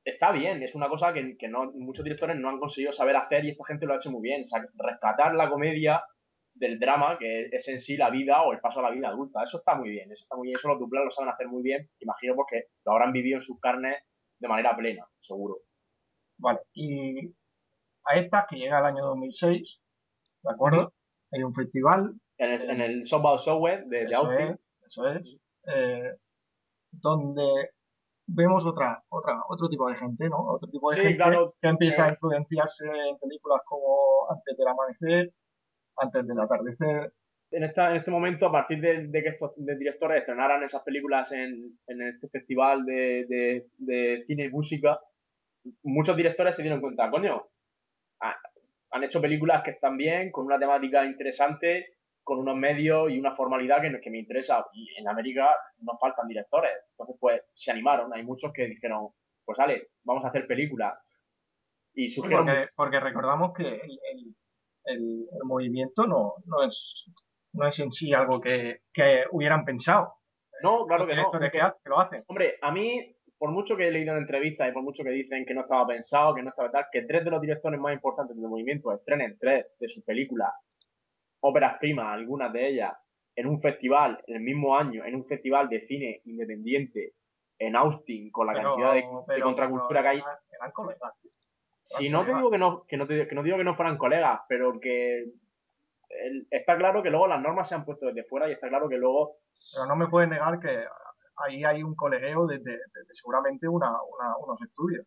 está 0.06 0.32
bien, 0.32 0.64
es 0.64 0.74
una 0.76 0.88
cosa 0.88 1.12
que, 1.12 1.36
no, 1.50 1.72
muchos 1.74 2.06
directores 2.06 2.38
no 2.38 2.50
han 2.50 2.60
conseguido 2.60 2.94
saber 2.94 3.18
hacer 3.18 3.44
y 3.44 3.50
esta 3.50 3.66
gente 3.66 3.86
lo 3.86 3.94
ha 3.94 3.98
hecho 3.98 4.12
muy 4.12 4.22
bien. 4.22 4.44
rescatar 4.78 5.36
la 5.36 5.50
comedia 5.50 6.02
del 6.60 6.78
drama, 6.78 7.18
que 7.18 7.50
es 7.52 7.68
en 7.70 7.80
sí 7.80 7.96
la 7.96 8.10
vida 8.10 8.44
o 8.44 8.52
el 8.52 8.60
paso 8.60 8.80
a 8.80 8.84
la 8.84 8.92
vida 8.92 9.08
adulta. 9.08 9.44
Eso 9.44 9.60
está 9.60 9.76
muy 9.76 9.90
bien, 9.90 10.12
eso 10.12 10.24
está 10.24 10.36
muy 10.36 10.48
bien, 10.48 10.58
eso 10.58 10.68
los 10.68 10.80
duplas 10.80 11.06
lo 11.06 11.12
saben 11.12 11.32
hacer 11.32 11.48
muy 11.48 11.64
bien. 11.64 11.90
Imagino 12.00 12.36
porque 12.36 12.66
lo 12.86 12.92
habrán 12.92 13.14
vivido 13.14 13.38
en 13.38 13.44
sus 13.44 13.60
carnes 13.60 13.96
de 14.40 14.48
manera 14.48 14.76
plena, 14.76 15.06
seguro. 15.22 15.60
Vale, 16.38 16.60
y 16.74 17.34
a 18.06 18.16
estas 18.16 18.46
que 18.50 18.58
llega 18.58 18.80
el 18.80 18.86
año 18.86 19.04
2006, 19.04 19.82
¿de 20.44 20.52
acuerdo? 20.52 20.94
Hay 21.32 21.44
un 21.44 21.54
festival. 21.54 22.14
En 22.38 22.52
el, 22.52 22.70
en 22.70 22.82
el 22.82 23.08
Softball 23.08 23.90
de, 23.90 23.98
de 23.98 24.04
Eso 24.06 24.32
es, 24.32 24.60
eso 24.86 25.08
es. 25.08 25.38
Eh, 25.76 26.16
donde 26.92 27.70
vemos 28.28 28.66
otra, 28.66 29.04
otra, 29.10 29.34
otro 29.50 29.68
tipo 29.68 29.90
de 29.90 29.98
gente, 29.98 30.30
¿no? 30.30 30.38
Otro 30.54 30.70
tipo 30.70 30.92
de 30.92 30.98
gente 30.98 31.24
que 31.62 31.68
empieza 31.68 32.06
a 32.06 32.10
influenciarse 32.10 32.86
en 32.88 33.18
películas 33.18 33.62
como 33.66 34.30
Antes 34.30 34.58
del 34.58 34.68
amanecer, 34.68 35.34
Antes 36.00 36.28
del 36.28 36.40
atardecer. 36.40 37.12
En, 37.52 37.64
esta, 37.64 37.90
en 37.90 37.98
este 37.98 38.12
momento, 38.12 38.46
a 38.46 38.52
partir 38.52 38.80
de, 38.80 39.10
que 39.12 39.30
estos 39.30 39.54
directores 39.58 40.20
estrenaran 40.20 40.64
esas 40.64 40.84
películas 40.84 41.32
en, 41.32 41.80
en 41.88 42.02
este 42.02 42.30
festival 42.30 42.86
de, 42.86 43.66
de, 43.78 44.24
cine 44.28 44.46
y 44.46 44.50
música, 44.50 45.00
muchos 45.84 46.16
directores 46.16 46.56
se 46.56 46.62
dieron 46.62 46.80
cuenta, 46.80 47.10
coño, 47.10 47.44
han 48.92 49.04
hecho 49.04 49.22
películas 49.22 49.64
que 49.64 49.72
están 49.72 49.98
bien, 49.98 50.32
con 50.32 50.46
una 50.46 50.60
temática 50.60 51.06
interesante, 51.06 51.98
con 52.24 52.40
unos 52.40 52.56
medios 52.56 53.12
y 53.12 53.20
una 53.20 53.36
formalidad 53.36 53.82
que, 53.82 54.00
que 54.00 54.10
me 54.12 54.20
interesa. 54.20 54.66
Y 54.74 54.88
en 55.00 55.08
América 55.08 55.50
nos 55.82 56.00
faltan 56.00 56.28
directores. 56.28 56.72
Entonces, 56.92 57.16
pues 57.20 57.42
se 57.56 57.72
animaron. 57.72 58.14
Hay 58.14 58.24
muchos 58.24 58.52
que 58.54 58.66
dijeron, 58.66 59.10
pues 59.46 59.58
vale, 59.58 59.90
vamos 60.04 60.24
a 60.26 60.30
hacer 60.30 60.48
películas. 60.48 60.94
Y 61.94 62.10
surgieron... 62.10 62.46
Porque, 62.46 62.68
porque 62.76 63.00
recordamos 63.00 63.54
que 63.54 63.68
el, 63.68 64.00
el, 64.12 64.36
movimiento 65.44 66.08
no, 66.08 66.34
no, 66.46 66.64
es, 66.64 67.06
no 67.54 67.68
es 67.68 67.80
en 67.80 67.92
sí 67.92 68.14
algo 68.14 68.40
que, 68.40 68.82
que 68.94 69.26
hubieran 69.32 69.66
pensado. 69.66 70.14
No, 70.62 70.86
claro 70.86 71.08
que 71.08 71.16
no. 71.16 71.30
Que, 71.30 71.52
que 71.52 71.90
lo 71.90 72.00
hacen. 72.00 72.24
Hombre, 72.28 72.56
a 72.62 72.72
mí, 72.72 73.16
por 73.38 73.52
mucho 73.52 73.78
que 73.78 73.88
he 73.88 73.92
leído 73.92 74.12
en 74.14 74.20
entrevistas 74.20 74.70
y 74.70 74.74
por 74.74 74.84
mucho 74.84 75.04
que 75.04 75.12
dicen 75.12 75.46
que 75.46 75.54
no 75.54 75.62
estaba 75.62 75.88
pensado, 75.88 76.36
que 76.36 76.44
no 76.44 76.50
estaba 76.50 76.72
tal, 76.72 76.86
que 76.92 77.04
tres 77.04 77.24
de 77.24 77.32
los 77.32 77.42
directores 77.42 77.80
más 77.80 77.94
importantes 77.94 78.36
del 78.36 78.48
movimiento 78.48 78.94
estrenen 78.94 79.38
tres 79.40 79.66
de 79.80 79.90
sus 79.90 80.04
películas 80.04 80.52
óperas 81.42 81.78
primas, 81.80 82.08
algunas 82.08 82.52
de 82.52 82.68
ellas, 82.68 82.94
en 83.36 83.48
un 83.48 83.62
festival, 83.62 84.22
en 84.28 84.36
el 84.38 84.42
mismo 84.42 84.76
año, 84.76 85.06
en 85.06 85.16
un 85.16 85.26
festival 85.26 85.70
de 85.70 85.88
cine 85.88 86.22
independiente 86.26 87.14
en 87.58 87.76
Austin, 87.76 88.30
con 88.32 88.48
la 88.48 88.54
cantidad 88.54 88.94
de, 88.94 89.42
contracultura 89.42 90.02
que 90.02 90.08
hay. 90.08 90.18
Eran 90.18 90.72
colegas. 90.74 91.14
Si 91.98 92.10
no 92.10 92.26
te 92.26 92.34
digo 92.34 92.52
que 92.52 92.58
no, 92.58 92.86
que 92.88 92.98
no, 92.98 93.08
te, 93.08 93.28
que 93.28 93.36
no 93.36 93.44
digo 93.44 93.58
que 93.58 93.64
no 93.64 93.76
fueran 93.76 93.98
colegas, 93.98 94.42
pero 94.48 94.74
que 94.80 95.26
está 96.50 96.78
claro 96.78 97.04
que 97.04 97.10
luego 97.10 97.28
las 97.28 97.42
normas 97.42 97.68
se 97.68 97.76
han 97.76 97.86
puesto 97.86 98.08
desde 98.08 98.24
fuera 98.24 98.50
y 98.50 98.54
está 98.54 98.68
claro 98.70 98.90
que 98.90 98.98
luego. 98.98 99.38
Pero 99.74 99.86
no 99.88 99.96
me 99.96 100.08
puedes 100.08 100.30
negar 100.30 100.60
que 100.60 100.84
ahí 101.38 101.64
hay 101.64 101.84
un 101.84 101.96
colegueo 101.96 102.46
desde, 102.46 102.80
seguramente 103.12 103.68
una, 103.68 103.92
unos 104.40 104.62
estudios. 104.62 105.06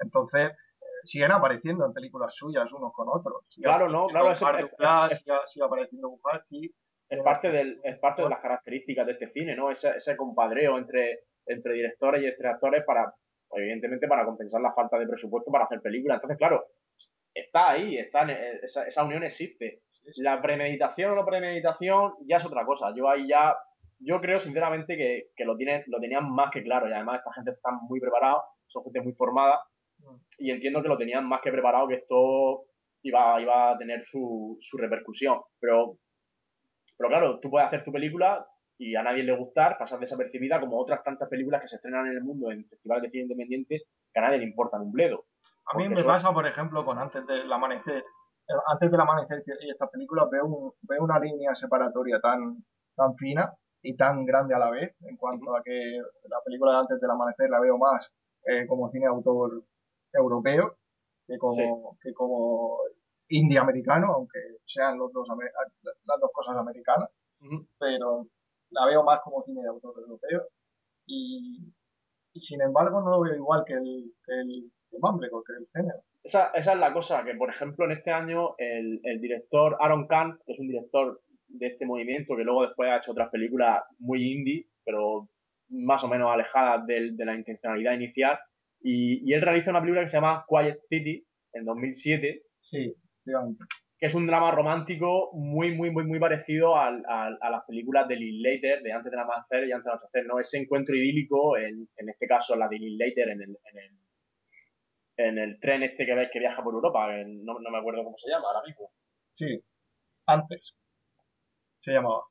Entonces, 0.00 0.50
eh, 0.50 0.84
siguen 1.04 1.32
apareciendo 1.32 1.86
en 1.86 1.92
películas 1.92 2.34
suyas 2.34 2.72
unos 2.72 2.92
con 2.92 3.08
otros. 3.08 3.44
claro, 3.62 3.88
no, 3.88 4.06
claro, 4.06 4.32
es, 4.32 5.24
sigue, 5.46 5.64
apareciendo 5.64 6.10
Bukowski. 6.10 6.74
Es 7.08 7.22
parte, 7.22 7.50
del, 7.50 7.80
es 7.84 7.98
parte 7.98 8.22
de 8.22 8.28
las 8.30 8.40
características 8.40 9.06
de 9.06 9.12
este 9.12 9.30
cine, 9.30 9.54
¿no? 9.54 9.70
Ese, 9.70 9.90
ese 9.90 10.16
compadreo 10.16 10.78
entre, 10.78 11.20
entre 11.46 11.74
directores 11.74 12.22
y 12.22 12.26
entre 12.26 12.48
actores 12.48 12.82
para, 12.84 13.12
evidentemente, 13.56 14.06
para 14.06 14.24
compensar 14.24 14.60
la 14.60 14.72
falta 14.72 14.98
de 14.98 15.06
presupuesto 15.06 15.50
para 15.50 15.64
hacer 15.64 15.80
películas. 15.80 16.16
Entonces, 16.16 16.38
claro, 16.38 16.64
está 17.34 17.70
ahí, 17.70 17.98
está, 17.98 18.30
esa, 18.62 18.86
esa 18.86 19.04
unión 19.04 19.24
existe. 19.24 19.80
La 20.16 20.40
premeditación 20.40 21.12
o 21.12 21.14
no 21.14 21.24
premeditación 21.24 22.14
ya 22.26 22.36
es 22.36 22.44
otra 22.44 22.64
cosa. 22.64 22.92
Yo 22.94 23.08
ahí 23.08 23.26
ya 23.28 23.56
yo 24.00 24.20
creo 24.20 24.40
sinceramente 24.40 24.96
que, 24.96 25.28
que 25.36 25.44
lo, 25.44 25.56
tienen, 25.56 25.82
lo 25.86 25.98
tenían 25.98 26.30
más 26.30 26.50
que 26.50 26.62
claro 26.62 26.88
y 26.88 26.92
además 26.92 27.18
esta 27.18 27.32
gente 27.32 27.52
está 27.52 27.70
muy 27.88 28.00
preparada, 28.00 28.42
son 28.66 28.84
gente 28.84 29.00
muy 29.00 29.14
formada 29.14 29.60
y 30.38 30.50
entiendo 30.50 30.82
que 30.82 30.88
lo 30.88 30.98
tenían 30.98 31.26
más 31.26 31.40
que 31.42 31.50
preparado 31.50 31.88
que 31.88 31.94
esto 31.94 32.64
iba, 33.02 33.40
iba 33.40 33.72
a 33.72 33.78
tener 33.78 34.04
su, 34.10 34.58
su 34.60 34.76
repercusión. 34.76 35.40
Pero, 35.60 35.96
pero 36.98 37.08
claro, 37.08 37.40
tú 37.40 37.50
puedes 37.50 37.66
hacer 37.66 37.84
tu 37.84 37.92
película 37.92 38.46
y 38.78 38.96
a 38.96 39.02
nadie 39.02 39.22
le 39.22 39.36
gustar, 39.36 39.78
pasar 39.78 40.00
desapercibida 40.00 40.60
como 40.60 40.80
otras 40.80 41.02
tantas 41.04 41.28
películas 41.28 41.62
que 41.62 41.68
se 41.68 41.76
estrenan 41.76 42.06
en 42.06 42.16
el 42.16 42.24
mundo 42.24 42.50
en 42.50 42.64
festivales 42.66 43.04
de 43.04 43.10
cine 43.10 43.22
independiente 43.24 43.82
que 44.12 44.20
a 44.20 44.22
nadie 44.22 44.38
le 44.38 44.46
importan 44.46 44.82
un 44.82 44.92
bledo. 44.92 45.26
A 45.66 45.78
mí 45.78 45.88
me 45.88 46.04
pasa, 46.04 46.32
por 46.32 46.46
ejemplo, 46.46 46.84
con 46.84 46.98
Antes 46.98 47.26
del 47.26 47.50
Amanecer. 47.52 48.04
Antes 48.66 48.90
del 48.90 49.00
Amanecer 49.00 49.42
y 49.60 49.70
estas 49.70 49.90
películas 49.90 50.28
veo, 50.30 50.74
veo 50.82 51.02
una 51.02 51.18
línea 51.18 51.54
separatoria 51.54 52.20
tan, 52.20 52.64
tan 52.94 53.16
fina 53.16 53.52
y 53.82 53.96
tan 53.96 54.24
grande 54.24 54.54
a 54.54 54.58
la 54.58 54.70
vez, 54.70 54.94
en 55.00 55.16
cuanto 55.16 55.56
a 55.56 55.62
que 55.62 55.98
la 56.28 56.38
película 56.44 56.72
de 56.72 56.78
Antes 56.78 57.00
del 57.00 57.10
Amanecer 57.10 57.48
la 57.48 57.60
veo 57.60 57.78
más 57.78 58.12
eh, 58.44 58.66
como 58.66 58.88
cine 58.88 59.06
autor 59.06 59.62
europeo 60.12 60.76
que 61.26 61.38
como, 61.38 61.96
que 62.02 62.12
como 62.12 62.78
indie 63.28 63.58
americano, 63.58 64.12
aunque 64.12 64.38
sean 64.66 64.98
los 64.98 65.12
dos, 65.12 65.26
las 65.28 66.20
dos 66.20 66.30
cosas 66.32 66.56
americanas, 66.56 67.08
pero 67.78 68.26
la 68.74 68.86
veo 68.86 69.02
más 69.02 69.20
como 69.20 69.40
cine 69.42 69.62
de 69.62 69.68
autor 69.68 69.94
europeo 69.98 70.42
y, 71.06 71.72
y 72.32 72.40
sin 72.40 72.60
embargo 72.60 73.00
no 73.00 73.10
lo 73.10 73.20
veo 73.22 73.34
igual 73.34 73.64
que 73.66 73.74
el, 73.74 74.12
que 74.24 74.32
el, 74.32 74.70
que 74.90 74.96
el 74.96 75.68
género. 75.72 75.98
Esa, 76.22 76.48
esa, 76.54 76.72
es 76.72 76.78
la 76.78 76.92
cosa, 76.92 77.24
que 77.24 77.34
por 77.34 77.50
ejemplo 77.50 77.84
en 77.84 77.92
este 77.92 78.10
año 78.10 78.54
el, 78.58 79.00
el 79.02 79.20
director 79.20 79.76
Aaron 79.80 80.06
Kahn, 80.06 80.38
que 80.46 80.52
es 80.52 80.58
un 80.58 80.68
director 80.68 81.20
de 81.48 81.66
este 81.66 81.86
movimiento, 81.86 82.36
que 82.36 82.44
luego 82.44 82.62
después 82.62 82.90
ha 82.90 82.98
hecho 82.98 83.12
otras 83.12 83.30
películas 83.30 83.82
muy 83.98 84.32
indie, 84.32 84.66
pero 84.84 85.28
más 85.68 86.02
o 86.02 86.08
menos 86.08 86.30
alejadas 86.32 86.86
de, 86.86 87.12
de 87.12 87.24
la 87.24 87.34
intencionalidad 87.34 87.92
inicial. 87.92 88.38
Y, 88.80 89.28
y, 89.28 89.32
él 89.34 89.42
realiza 89.42 89.70
una 89.70 89.80
película 89.80 90.02
que 90.02 90.08
se 90.08 90.16
llama 90.16 90.44
Quiet 90.48 90.78
City 90.88 91.26
en 91.52 91.64
2007. 91.64 92.42
Sí, 92.60 92.94
que 94.04 94.08
es 94.08 94.14
un 94.14 94.26
drama 94.26 94.50
romántico 94.50 95.30
muy, 95.32 95.74
muy, 95.74 95.90
muy, 95.90 96.04
muy 96.04 96.20
parecido 96.20 96.76
a 96.76 96.90
las 96.90 97.64
películas 97.66 98.06
de 98.06 98.18
Later, 98.20 98.82
de 98.82 98.92
Antes 98.92 99.10
de 99.10 99.16
la 99.16 99.22
Amanecer 99.22 99.66
y 99.66 99.72
Antes 99.72 99.86
de 99.86 99.92
Anochecer, 99.92 100.26
¿no? 100.26 100.38
Ese 100.38 100.58
encuentro 100.58 100.94
idílico, 100.94 101.56
en, 101.56 101.88
en 101.96 102.08
este 102.10 102.26
caso 102.26 102.54
la 102.54 102.68
de 102.68 102.80
Later 102.80 103.30
en 103.30 103.40
el, 103.40 103.58
en 103.64 103.78
el, 103.78 103.90
en 105.16 105.38
el 105.38 105.58
tren 105.58 105.84
este 105.84 106.04
que 106.04 106.14
ves 106.14 106.28
que 106.30 106.38
viaja 106.38 106.62
por 106.62 106.74
Europa, 106.74 107.16
no, 107.24 107.58
no 107.58 107.70
me 107.70 107.78
acuerdo 107.78 108.04
cómo 108.04 108.18
se 108.18 108.28
llama 108.28 108.48
ahora 108.48 108.66
mismo. 108.66 108.90
Sí, 109.32 109.64
antes 110.26 110.76
se 111.78 111.92
llamaba. 111.92 112.24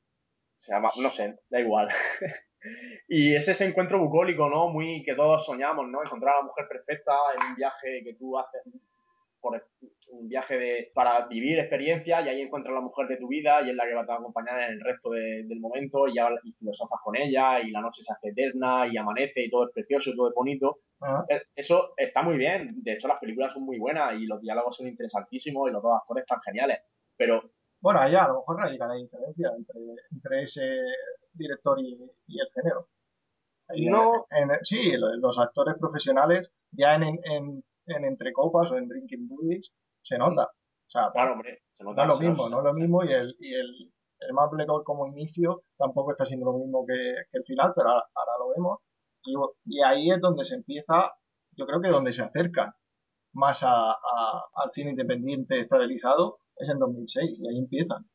Se 0.60 0.72
llama, 0.72 0.90
no 1.02 1.10
sé, 1.10 1.40
da 1.50 1.58
igual. 1.58 1.88
y 3.08 3.34
es 3.34 3.48
ese 3.48 3.64
encuentro 3.64 3.98
bucólico, 3.98 4.48
¿no? 4.48 4.68
Muy 4.68 5.02
que 5.02 5.16
todos 5.16 5.44
soñamos, 5.44 5.88
¿no? 5.88 6.04
Encontrar 6.04 6.36
a 6.36 6.38
la 6.38 6.44
mujer 6.44 6.66
perfecta 6.68 7.14
en 7.36 7.48
un 7.48 7.56
viaje 7.56 8.04
que 8.04 8.14
tú 8.14 8.38
haces 8.38 8.62
por 9.44 9.62
un 10.08 10.26
viaje 10.26 10.56
de, 10.56 10.90
para 10.94 11.26
vivir 11.26 11.58
experiencia 11.58 12.22
y 12.22 12.28
ahí 12.30 12.40
encuentras 12.40 12.74
la 12.74 12.80
mujer 12.80 13.06
de 13.08 13.18
tu 13.18 13.28
vida 13.28 13.60
y 13.60 13.68
es 13.68 13.76
la 13.76 13.84
que 13.84 13.92
va 13.94 14.00
a 14.00 14.18
acompañar 14.18 14.58
en 14.62 14.72
el 14.72 14.80
resto 14.80 15.10
del 15.10 15.60
momento 15.60 16.08
y, 16.08 16.14
y 16.18 16.52
filosofas 16.52 16.98
con 17.04 17.14
ella 17.14 17.60
y 17.60 17.70
la 17.70 17.82
noche 17.82 18.02
se 18.02 18.10
hace 18.10 18.28
eterna 18.30 18.86
y 18.90 18.96
amanece 18.96 19.44
y 19.44 19.50
todo 19.50 19.66
es 19.66 19.72
precioso 19.74 20.08
y 20.08 20.16
todo 20.16 20.30
es 20.30 20.34
bonito. 20.34 20.78
Eh, 21.28 21.42
eso 21.54 21.92
está 21.98 22.22
muy 22.22 22.38
bien. 22.38 22.72
De 22.82 22.94
hecho, 22.94 23.06
las 23.06 23.20
películas 23.20 23.52
son 23.52 23.64
muy 23.64 23.78
buenas 23.78 24.14
y 24.18 24.24
los 24.24 24.40
diálogos 24.40 24.76
son 24.78 24.86
interesantísimos 24.86 25.68
y 25.68 25.72
los 25.72 25.82
dos 25.82 25.92
actores 26.00 26.22
están 26.22 26.40
geniales. 26.40 26.78
Pero 27.14 27.42
bueno, 27.82 28.00
allá 28.00 28.24
a 28.24 28.28
lo 28.28 28.38
mejor 28.38 28.62
radica 28.62 28.86
la 28.86 28.94
diferencia 28.94 29.50
entre, 29.54 29.80
entre 30.10 30.42
ese 30.42 30.62
director 31.34 31.78
y, 31.78 31.92
el 31.92 32.48
género. 32.54 32.88
no. 33.90 34.24
sí, 34.62 34.94
los 34.96 35.38
actores 35.38 35.74
profesionales 35.78 36.50
ya 36.70 36.94
en, 36.94 37.02
en, 37.02 37.64
en 37.86 38.04
Entre 38.04 38.32
Copas 38.32 38.70
o 38.70 38.76
en 38.76 38.88
Drinking 38.88 39.28
Buddies 39.28 39.72
se 40.02 40.18
nota. 40.18 40.44
O 40.44 40.90
sea, 40.90 41.10
claro, 41.12 41.32
hombre, 41.32 41.62
se 41.70 41.84
nota. 41.84 42.04
No 42.04 42.14
es 42.14 42.20
lo 42.20 42.28
mismo, 42.28 42.48
no 42.48 42.58
es 42.58 42.64
lo 42.64 42.74
mismo 42.74 43.04
y 43.04 43.12
el, 43.12 43.36
y 43.38 43.54
el, 43.54 43.92
el 44.20 44.32
Maple 44.32 44.66
como 44.84 45.06
inicio 45.06 45.64
tampoco 45.76 46.12
está 46.12 46.24
siendo 46.24 46.46
lo 46.46 46.58
mismo 46.58 46.84
que, 46.86 47.14
el 47.32 47.44
final, 47.44 47.72
pero 47.74 47.90
ahora, 47.90 48.32
lo 48.38 48.50
vemos. 48.50 48.78
Y, 49.24 49.34
y, 49.66 49.82
ahí 49.82 50.10
es 50.10 50.20
donde 50.20 50.44
se 50.44 50.54
empieza, 50.54 51.12
yo 51.52 51.66
creo 51.66 51.80
que 51.80 51.88
donde 51.88 52.12
se 52.12 52.22
acerca 52.22 52.76
más 53.32 53.62
a, 53.62 53.92
al 53.92 54.70
cine 54.72 54.90
independiente 54.90 55.58
estabilizado 55.58 56.38
es 56.56 56.68
en 56.68 56.78
2006 56.78 57.40
y 57.40 57.48
ahí 57.48 57.58
empiezan. 57.58 58.06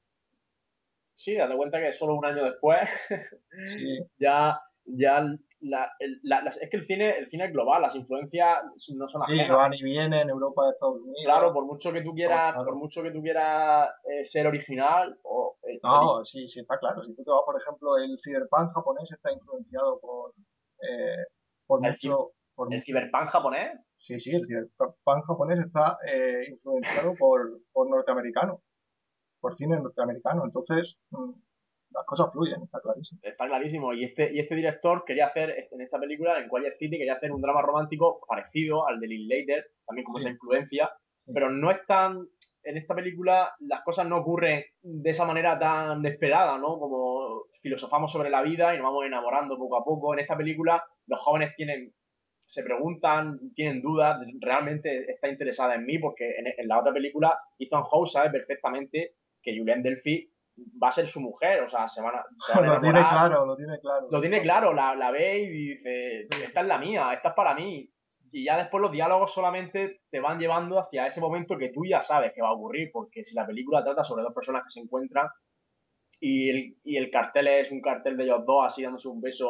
Sí, 1.15 1.35
date 1.35 1.57
cuenta 1.57 1.79
que 1.79 1.93
solo 1.93 2.15
un 2.15 2.25
año 2.25 2.45
después 2.45 2.79
ya, 4.19 4.61
ya 4.85 5.21
la, 5.61 5.91
es 5.99 6.69
que 6.69 6.77
el 6.77 6.87
cine, 6.87 7.17
el 7.17 7.29
cine 7.29 7.45
es 7.45 7.53
global, 7.53 7.81
las 7.81 7.95
influencias 7.95 8.59
no 8.95 9.07
son 9.09 9.23
ajenas. 9.23 9.47
Sí, 9.47 9.51
van 9.51 9.73
y 9.73 9.83
vienen 9.83 10.21
en 10.21 10.29
Europa, 10.29 10.69
Estados 10.69 11.01
Unidos. 11.01 11.23
Claro, 11.25 11.53
por 11.53 11.65
mucho 11.65 11.91
que 11.91 12.01
tú 12.01 12.13
quieras, 12.13 12.55
por 12.55 12.75
mucho 12.75 13.01
que 13.01 13.11
tú 13.11 13.21
quieras 13.21 13.89
eh, 14.05 14.25
ser 14.25 14.47
original 14.47 15.17
o 15.23 15.57
eh, 15.63 15.79
No, 15.83 16.23
sí, 16.23 16.47
sí, 16.47 16.61
está 16.61 16.77
claro. 16.77 17.03
Si 17.03 17.13
tú 17.13 17.23
te 17.23 17.31
vas, 17.31 17.41
por 17.45 17.59
ejemplo, 17.59 17.97
el 17.97 18.17
cyberpunk 18.23 18.73
japonés 18.73 19.11
está 19.11 19.31
influenciado 19.31 19.99
por, 19.99 20.33
eh, 20.81 21.25
por 21.67 21.81
mucho... 21.81 22.31
Por 22.55 22.73
¿El 22.73 22.83
cyberpunk 22.83 23.29
japonés? 23.29 23.79
Sí, 23.97 24.19
sí, 24.19 24.35
el 24.35 24.45
cyberpunk 24.45 25.25
japonés 25.27 25.59
está 25.59 25.97
eh, 26.11 26.45
influenciado 26.49 27.15
por, 27.15 27.61
por 27.71 27.89
norteamericano, 27.89 28.61
por 29.39 29.55
cine 29.55 29.77
norteamericano. 29.77 30.43
Entonces, 30.43 30.97
mm, 31.11 31.31
las 31.91 32.05
cosas 32.05 32.31
fluyen, 32.31 32.61
está 32.63 32.79
clarísimo. 32.79 33.21
Está 33.23 33.47
clarísimo. 33.47 33.93
Y 33.93 34.05
este, 34.05 34.33
y 34.33 34.39
este 34.39 34.55
director 34.55 35.03
quería 35.05 35.27
hacer, 35.27 35.67
en 35.71 35.81
esta 35.81 35.99
película, 35.99 36.39
en 36.39 36.49
Quiet 36.49 36.77
City, 36.77 36.97
quería 36.97 37.13
hacer 37.13 37.31
un 37.31 37.41
drama 37.41 37.61
romántico 37.61 38.21
parecido 38.27 38.87
al 38.87 38.99
de 38.99 39.07
Linklater, 39.07 39.65
también 39.85 40.05
como 40.05 40.19
esa 40.19 40.29
influencia, 40.29 40.91
pero 41.33 41.49
no 41.49 41.71
es 41.71 41.85
tan... 41.87 42.27
En 42.61 42.75
esta 42.75 42.93
película 42.93 43.53
las 43.61 43.83
cosas 43.83 44.05
no 44.05 44.17
ocurren 44.17 44.63
de 44.81 45.09
esa 45.09 45.25
manera 45.25 45.57
tan 45.57 46.01
desesperada, 46.01 46.57
¿no? 46.57 46.77
Como 46.77 47.45
filosofamos 47.61 48.11
sobre 48.11 48.29
la 48.29 48.41
vida 48.41 48.73
y 48.73 48.77
nos 48.77 48.87
vamos 48.87 49.05
enamorando 49.05 49.57
poco 49.57 49.77
a 49.77 49.83
poco. 49.83 50.13
En 50.13 50.19
esta 50.19 50.35
película 50.35 50.83
los 51.07 51.19
jóvenes 51.21 51.55
tienen 51.55 51.93
se 52.49 52.63
preguntan, 52.63 53.39
tienen 53.53 53.79
dudas, 53.79 54.19
realmente 54.41 55.05
está 55.11 55.29
interesada 55.29 55.75
en 55.75 55.85
mí, 55.85 55.99
porque 55.99 56.33
en, 56.57 56.67
la 56.67 56.79
otra 56.79 56.91
película 56.91 57.37
Ethan 57.59 57.83
Hawke 57.83 58.09
sabe 58.09 58.31
perfectamente 58.31 59.13
que 59.43 59.55
Julian 59.55 59.83
Delphi 59.83 60.31
va 60.81 60.89
a 60.89 60.91
ser 60.91 61.09
su 61.09 61.19
mujer, 61.19 61.63
o 61.63 61.69
sea, 61.69 61.87
se 61.89 62.01
van 62.01 62.15
a... 62.15 62.25
lo 62.61 62.79
tiene 62.79 62.99
claro, 62.99 63.45
lo 63.45 63.55
tiene 63.55 63.79
claro. 63.79 64.07
Lo 64.09 64.21
tiene 64.21 64.41
claro, 64.41 64.73
la, 64.73 64.95
la 64.95 65.11
ve 65.11 65.39
y 65.39 65.49
dice, 65.49 66.27
esta 66.43 66.61
es 66.61 66.67
la 66.67 66.77
mía, 66.77 67.13
esta 67.13 67.29
es 67.29 67.35
para 67.35 67.53
mí. 67.55 67.89
Y 68.31 68.45
ya 68.45 68.57
después 68.57 68.81
los 68.81 68.91
diálogos 68.91 69.33
solamente 69.33 70.01
te 70.11 70.19
van 70.19 70.39
llevando 70.39 70.79
hacia 70.79 71.07
ese 71.07 71.19
momento 71.19 71.57
que 71.57 71.69
tú 71.69 71.85
ya 71.85 72.03
sabes 72.03 72.31
que 72.33 72.41
va 72.41 72.49
a 72.49 72.53
ocurrir, 72.53 72.89
porque 72.93 73.23
si 73.23 73.33
la 73.33 73.45
película 73.45 73.83
trata 73.83 74.03
sobre 74.03 74.23
dos 74.23 74.33
personas 74.33 74.63
que 74.63 74.69
se 74.69 74.79
encuentran 74.81 75.27
y 76.19 76.49
el, 76.49 76.75
y 76.83 76.97
el 76.97 77.09
cartel 77.09 77.47
es 77.47 77.71
un 77.71 77.81
cartel 77.81 78.17
de 78.17 78.25
ellos 78.25 78.45
dos 78.45 78.65
así 78.67 78.83
dándose 78.83 79.07
un 79.07 79.21
beso 79.21 79.47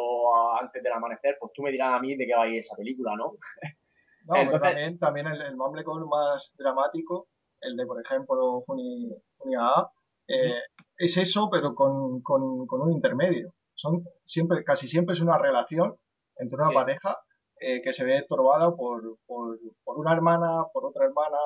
antes 0.61 0.81
del 0.81 0.93
amanecer, 0.93 1.35
pues 1.39 1.51
tú 1.53 1.63
me 1.63 1.71
dirás 1.71 1.93
a 1.93 1.99
mí 1.99 2.15
de 2.15 2.25
qué 2.25 2.35
va 2.35 2.43
a 2.43 2.47
ir 2.47 2.59
esa 2.59 2.75
película, 2.75 3.15
¿no? 3.15 3.33
No, 4.25 4.35
pero 4.35 4.59
también, 4.59 4.99
también 4.99 5.25
el, 5.25 5.41
el 5.41 5.55
más 5.55 6.53
dramático, 6.55 7.29
el 7.61 7.75
de, 7.75 7.85
por 7.87 7.99
ejemplo, 7.99 8.63
Funia 8.63 9.59
A, 9.59 9.91
eh, 10.27 10.61
es 10.99 11.17
eso, 11.17 11.49
pero 11.51 11.73
con, 11.73 12.21
con, 12.21 12.67
con, 12.67 12.81
un 12.81 12.91
intermedio. 12.91 13.53
Son 13.73 14.03
siempre, 14.23 14.63
casi 14.63 14.87
siempre 14.87 15.13
es 15.13 15.21
una 15.21 15.37
relación 15.37 15.95
entre 16.37 16.57
una 16.61 16.71
pareja 16.71 17.17
eh, 17.59 17.81
que 17.81 17.93
se 17.93 18.05
ve 18.05 18.17
estorbada 18.17 18.75
por, 18.75 19.01
por, 19.25 19.57
por, 19.83 19.97
una 19.97 20.13
hermana, 20.13 20.65
por 20.73 20.85
otra 20.85 21.05
hermana, 21.05 21.37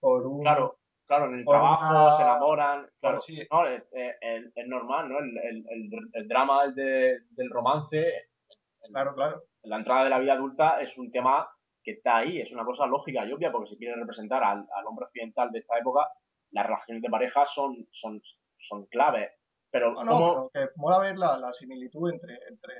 por 0.00 0.26
un... 0.26 0.40
Claro, 0.42 0.78
claro, 1.06 1.26
en 1.26 1.40
el 1.40 1.44
trabajo 1.44 1.90
una- 1.90 2.16
se 2.16 2.22
enamoran, 2.22 2.88
claro, 3.00 3.20
sí. 3.20 3.38
no, 3.50 3.66
es, 3.66 3.82
es- 3.92 4.66
normal, 4.68 5.08
¿no? 5.08 5.18
El, 5.18 5.36
el- 5.38 5.90
el- 6.12 6.28
drama 6.28 6.68
de- 6.68 7.18
del 7.30 7.50
romance, 7.50 8.04
Claro, 8.92 9.14
claro. 9.14 9.42
la 9.62 9.76
entrada 9.78 10.04
de 10.04 10.10
la 10.10 10.18
vida 10.18 10.34
adulta 10.34 10.80
es 10.80 10.96
un 10.98 11.10
tema 11.10 11.48
que 11.82 11.92
está 11.92 12.18
ahí, 12.18 12.40
es 12.40 12.50
una 12.52 12.64
cosa 12.64 12.86
lógica 12.86 13.24
y 13.26 13.32
obvia, 13.32 13.50
porque 13.52 13.70
si 13.70 13.76
quiere 13.78 13.94
representar 13.96 14.42
al, 14.42 14.58
al 14.58 14.86
hombre 14.86 15.06
occidental 15.06 15.50
de 15.50 15.58
esta 15.60 15.78
época, 15.78 16.08
las 16.50 16.66
relaciones 16.66 17.02
de 17.02 17.10
pareja 17.10 17.44
son, 17.54 17.74
son, 17.92 18.20
son 18.68 18.86
claves. 18.86 19.30
Pero 19.70 19.92
No, 19.92 20.04
no, 20.04 20.10
¿cómo- 20.12 20.50
pero 20.52 20.68
que 20.68 20.72
mola 20.76 20.98
ver 21.00 21.16
la, 21.18 21.38
la 21.38 21.52
similitud 21.52 22.10
entre, 22.12 22.34
entre 22.48 22.74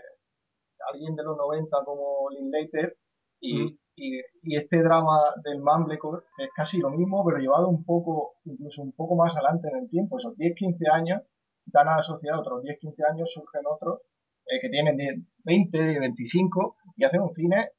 alguien 0.93 1.15
de 1.17 1.25
los 1.25 1.37
90 1.37 1.85
como 1.85 2.29
Linklater 2.31 2.97
y, 3.41 3.65
Mm. 3.65 3.79
y, 3.97 4.19
y 4.43 4.57
este 4.57 4.83
drama 4.83 5.19
del 5.45 5.61
Mumblecore, 5.61 6.23
que 6.37 6.45
es 6.45 6.51
casi 6.55 6.79
lo 6.79 6.91
mismo, 6.91 7.25
pero 7.25 7.39
llevado 7.39 7.69
un 7.69 7.85
poco, 7.85 8.37
incluso 8.45 8.83
un 8.83 8.93
poco 8.93 9.17
más 9.17 9.35
adelante 9.35 9.69
en 9.73 9.79
el 9.85 9.89
tiempo. 9.91 10.19
Esos 10.19 10.37
10-15 10.37 10.89
años 10.93 11.23
dan 11.67 11.89
a 11.89 11.97
la 11.97 12.03
sociedad 12.03 12.39
otros 12.39 12.63
10-15 12.63 13.03
años, 13.11 13.33
surgen 13.33 13.63
otros 13.67 14.01
eh, 14.47 14.61
que 14.61 14.69
tienen 14.69 14.97
10, 14.97 15.15
20, 15.45 15.99
25 16.01 16.77
y 16.97 17.05
hacen 17.05 17.23
un 17.23 17.33
cine 17.33 17.71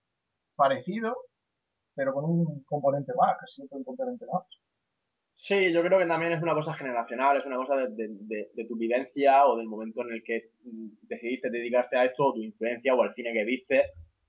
parecido, 0.55 1.15
pero 1.95 2.13
con 2.13 2.25
un 2.25 2.63
componente 2.65 3.13
más, 3.15 3.35
casi 3.39 3.61
un 3.69 3.83
componente 3.83 4.25
más. 4.31 4.43
Sí, 5.47 5.71
yo 5.71 5.83
creo 5.83 5.99
que 5.99 6.05
también 6.07 6.31
es 6.33 6.41
una 6.41 6.55
cosa 6.55 6.73
generacional, 6.73 7.37
es 7.37 7.45
una 7.45 7.57
cosa 7.57 7.75
de, 7.77 7.87
de- 8.07 8.47
de- 8.53 8.65
tu 8.65 8.75
vivencia 8.77 9.45
o 9.45 9.55
del 9.57 9.67
momento 9.67 10.01
en 10.01 10.13
el 10.13 10.23
que 10.23 10.49
mm, 10.63 10.87
decidiste 11.03 11.49
dedicarte 11.51 11.97
a 11.97 12.05
esto, 12.05 12.25
o 12.25 12.33
tu 12.33 12.41
influencia 12.41 12.95
o 12.95 13.03
al 13.03 13.13
cine 13.13 13.31
que 13.31 13.43
viste, 13.43 13.83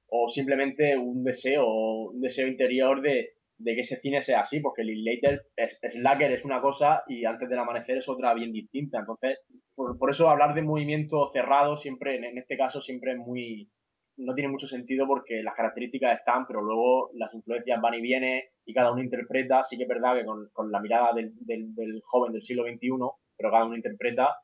o 0.09 0.29
simplemente 0.29 0.97
un 0.97 1.25
deseo, 1.25 1.67
un 2.11 2.21
deseo 2.21 2.47
interior 2.49 3.01
de, 3.01 3.31
que 3.65 3.81
ese 3.81 3.97
cine 4.01 4.21
sea 4.21 4.41
así, 4.41 4.61
porque 4.61 4.85
Linklater 4.85 5.41
es, 5.57 5.79
Slacker 5.91 6.33
es 6.33 6.45
una 6.45 6.61
cosa 6.61 7.03
y 7.09 7.25
antes 7.25 7.49
del 7.49 7.59
amanecer 7.61 7.97
es 7.99 8.09
otra 8.09 8.35
bien 8.35 8.53
distinta. 8.53 8.99
Entonces, 8.99 9.39
por, 9.75 9.99
por 9.99 10.11
eso 10.11 10.29
hablar 10.29 10.55
de 10.55 10.63
movimiento 10.63 11.31
cerrado 11.33 11.79
siempre, 11.79 12.17
en, 12.17 12.25
en 12.25 12.39
este 12.39 12.59
caso, 12.59 12.83
siempre 12.83 13.13
es 13.13 13.19
muy, 13.19 13.71
no 14.19 14.35
tiene 14.35 14.51
mucho 14.51 14.67
sentido 14.67 15.07
porque 15.07 15.43
las 15.43 15.55
características 15.55 16.19
están, 16.19 16.47
pero 16.47 16.63
luego 16.63 17.11
las 17.15 17.35
influencias 17.35 17.81
van 17.81 17.95
y 17.95 18.01
vienen 18.01 18.43
y 18.65 18.73
cada 18.75 18.93
uno 18.93 19.03
interpreta. 19.03 19.63
Sí 19.65 19.77
que 19.77 19.83
es 19.85 19.89
verdad 19.89 20.15
que 20.17 20.25
con, 20.25 20.49
con 20.53 20.71
la 20.71 20.81
mirada 20.81 21.13
del, 21.13 21.33
del, 21.41 21.75
del 21.75 22.01
joven 22.05 22.33
del 22.33 22.43
siglo 22.43 22.65
XXI, 22.65 22.89
pero 23.37 23.51
cada 23.51 23.65
uno 23.67 23.77
interpreta 23.77 24.35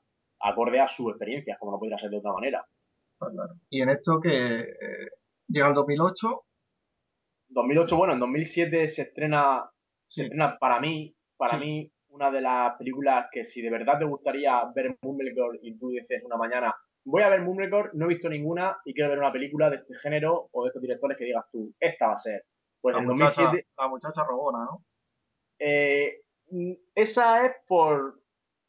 acorde 0.40 0.80
a 0.80 0.88
sus 0.88 1.08
experiencias, 1.10 1.58
como 1.58 1.72
no 1.72 1.78
podría 1.78 1.98
ser 1.98 2.10
de 2.10 2.18
otra 2.18 2.32
manera. 2.32 2.64
Claro. 3.18 3.54
Y 3.70 3.80
en 3.80 3.88
esto 3.90 4.20
que 4.20 4.60
eh, 4.60 5.08
llega 5.48 5.68
el 5.68 5.74
2008, 5.74 6.42
2008, 7.48 7.96
bueno, 7.96 8.12
en 8.14 8.20
2007 8.20 8.88
se 8.88 9.02
estrena, 9.02 9.70
se 10.06 10.22
estrena 10.24 10.58
para 10.58 10.80
mí, 10.80 11.14
para 11.36 11.58
Sí. 11.58 11.64
mí, 11.64 11.92
una 12.08 12.30
de 12.30 12.40
las 12.40 12.76
películas 12.76 13.26
que 13.32 13.44
si 13.44 13.62
de 13.62 13.70
verdad 13.70 13.98
te 13.98 14.04
gustaría 14.04 14.62
ver 14.74 14.96
Mumblecore 15.02 15.58
y 15.62 15.78
tú 15.78 15.90
dices 15.90 16.22
una 16.24 16.36
mañana, 16.36 16.74
voy 17.04 17.22
a 17.22 17.28
ver 17.28 17.40
Mumblecore, 17.42 17.90
no 17.94 18.06
he 18.06 18.08
visto 18.08 18.28
ninguna 18.28 18.78
y 18.84 18.94
quiero 18.94 19.10
ver 19.10 19.18
una 19.18 19.32
película 19.32 19.70
de 19.70 19.76
este 19.76 19.94
género 19.96 20.48
o 20.52 20.64
de 20.64 20.68
estos 20.68 20.82
directores 20.82 21.18
que 21.18 21.24
digas 21.24 21.44
tú, 21.50 21.72
esta 21.80 22.08
va 22.08 22.14
a 22.14 22.18
ser. 22.18 22.44
Pues 22.80 22.94
la 22.94 23.00
en 23.00 23.08
muchacha, 23.08 23.42
2007, 23.42 23.68
la 23.78 23.88
muchacha 23.88 24.24
robona, 24.24 24.58
¿no? 24.64 24.84
eh, 25.58 26.20
esa 26.94 27.46
es 27.46 27.52
por, 27.66 28.20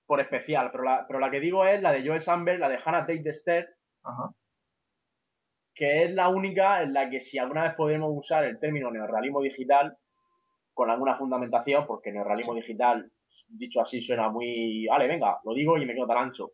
por 0.05 0.21
especial, 0.21 0.69
pero 0.71 0.83
la, 0.83 1.05
pero 1.07 1.19
la 1.19 1.31
que 1.31 1.39
digo 1.39 1.65
es 1.65 1.81
la 1.81 1.91
de 1.91 2.05
Joel 2.07 2.21
Samberg, 2.21 2.59
la 2.59 2.69
de 2.69 2.79
Hannah 2.83 3.01
Tate 3.01 3.23
de 3.23 3.33
Stern, 3.33 3.67
Ajá. 4.03 4.33
que 5.75 6.03
es 6.03 6.11
la 6.11 6.29
única 6.29 6.81
en 6.83 6.93
la 6.93 7.09
que 7.09 7.19
si 7.21 7.37
alguna 7.37 7.63
vez 7.63 7.73
podemos 7.75 8.11
usar 8.13 8.45
el 8.45 8.59
término 8.59 8.91
neorrealismo 8.91 9.41
digital 9.41 9.97
con 10.73 10.89
alguna 10.89 11.17
fundamentación, 11.17 11.85
porque 11.85 12.11
neorrealismo 12.11 12.55
digital, 12.55 13.11
dicho 13.47 13.81
así, 13.81 14.01
suena 14.01 14.29
muy, 14.29 14.87
vale, 14.87 15.07
venga, 15.07 15.39
lo 15.43 15.53
digo 15.53 15.77
y 15.77 15.85
me 15.85 15.93
quedo 15.93 16.07
tan 16.07 16.17
ancho. 16.17 16.51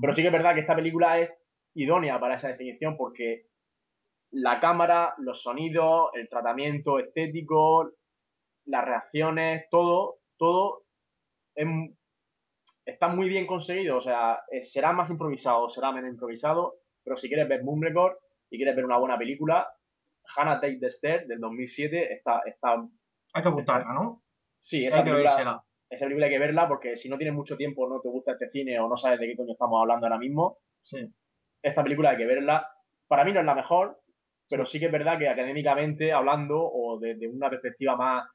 Pero 0.00 0.14
sí 0.14 0.22
que 0.22 0.28
es 0.28 0.32
verdad 0.32 0.54
que 0.54 0.60
esta 0.60 0.76
película 0.76 1.18
es 1.18 1.30
idónea 1.74 2.20
para 2.20 2.36
esa 2.36 2.48
definición 2.48 2.96
porque 2.96 3.46
la 4.30 4.60
cámara, 4.60 5.14
los 5.18 5.42
sonidos, 5.42 6.10
el 6.14 6.28
tratamiento 6.28 6.98
estético, 6.98 7.92
las 8.64 8.84
reacciones, 8.84 9.66
todo, 9.70 10.18
todo 10.38 10.84
es, 11.54 11.66
está 12.84 13.08
muy 13.08 13.28
bien 13.28 13.46
conseguido. 13.46 13.98
O 13.98 14.02
sea, 14.02 14.40
eh, 14.50 14.64
será 14.64 14.92
más 14.92 15.10
improvisado, 15.10 15.68
será 15.70 15.92
menos 15.92 16.10
improvisado, 16.10 16.74
pero 17.04 17.16
si 17.16 17.28
quieres 17.28 17.48
ver 17.48 17.62
Mumblecore 17.62 18.16
y 18.50 18.56
quieres 18.56 18.76
ver 18.76 18.84
una 18.84 18.98
buena 18.98 19.18
película, 19.18 19.68
Hannah 20.36 20.60
Take 20.60 20.78
the 20.78 20.90
Stair 20.90 21.26
del 21.26 21.40
2007 21.40 22.12
está, 22.14 22.40
está 22.46 22.76
Hay 23.34 23.42
que 23.42 23.48
apuntarla, 23.48 23.92
¿no? 23.92 24.22
sí, 24.60 24.86
esa 24.86 24.98
Hay 24.98 25.04
que 25.04 25.10
película. 25.10 25.64
Esa 25.94 26.04
película 26.06 26.26
hay 26.26 26.32
que 26.32 26.38
verla 26.38 26.68
porque 26.68 26.96
si 26.96 27.08
no 27.08 27.16
tienes 27.18 27.34
mucho 27.34 27.56
tiempo, 27.56 27.88
no 27.88 28.00
te 28.00 28.08
gusta 28.08 28.32
este 28.32 28.50
cine 28.50 28.78
o 28.80 28.88
no 28.88 28.96
sabes 28.96 29.20
de 29.20 29.26
qué 29.26 29.36
coño 29.36 29.52
estamos 29.52 29.80
hablando 29.80 30.06
ahora 30.06 30.18
mismo, 30.18 30.58
Sí. 30.82 30.98
esta 31.62 31.82
película 31.82 32.10
hay 32.10 32.16
que 32.16 32.26
verla. 32.26 32.66
Para 33.06 33.24
mí 33.24 33.32
no 33.32 33.40
es 33.40 33.46
la 33.46 33.54
mejor, 33.54 34.00
pero 34.48 34.66
sí 34.66 34.80
que 34.80 34.86
es 34.86 34.92
verdad 34.92 35.18
que 35.18 35.28
académicamente 35.28 36.12
hablando 36.12 36.60
o 36.60 36.98
desde 36.98 37.28
una 37.28 37.48
perspectiva 37.50 37.96
más 37.96 38.28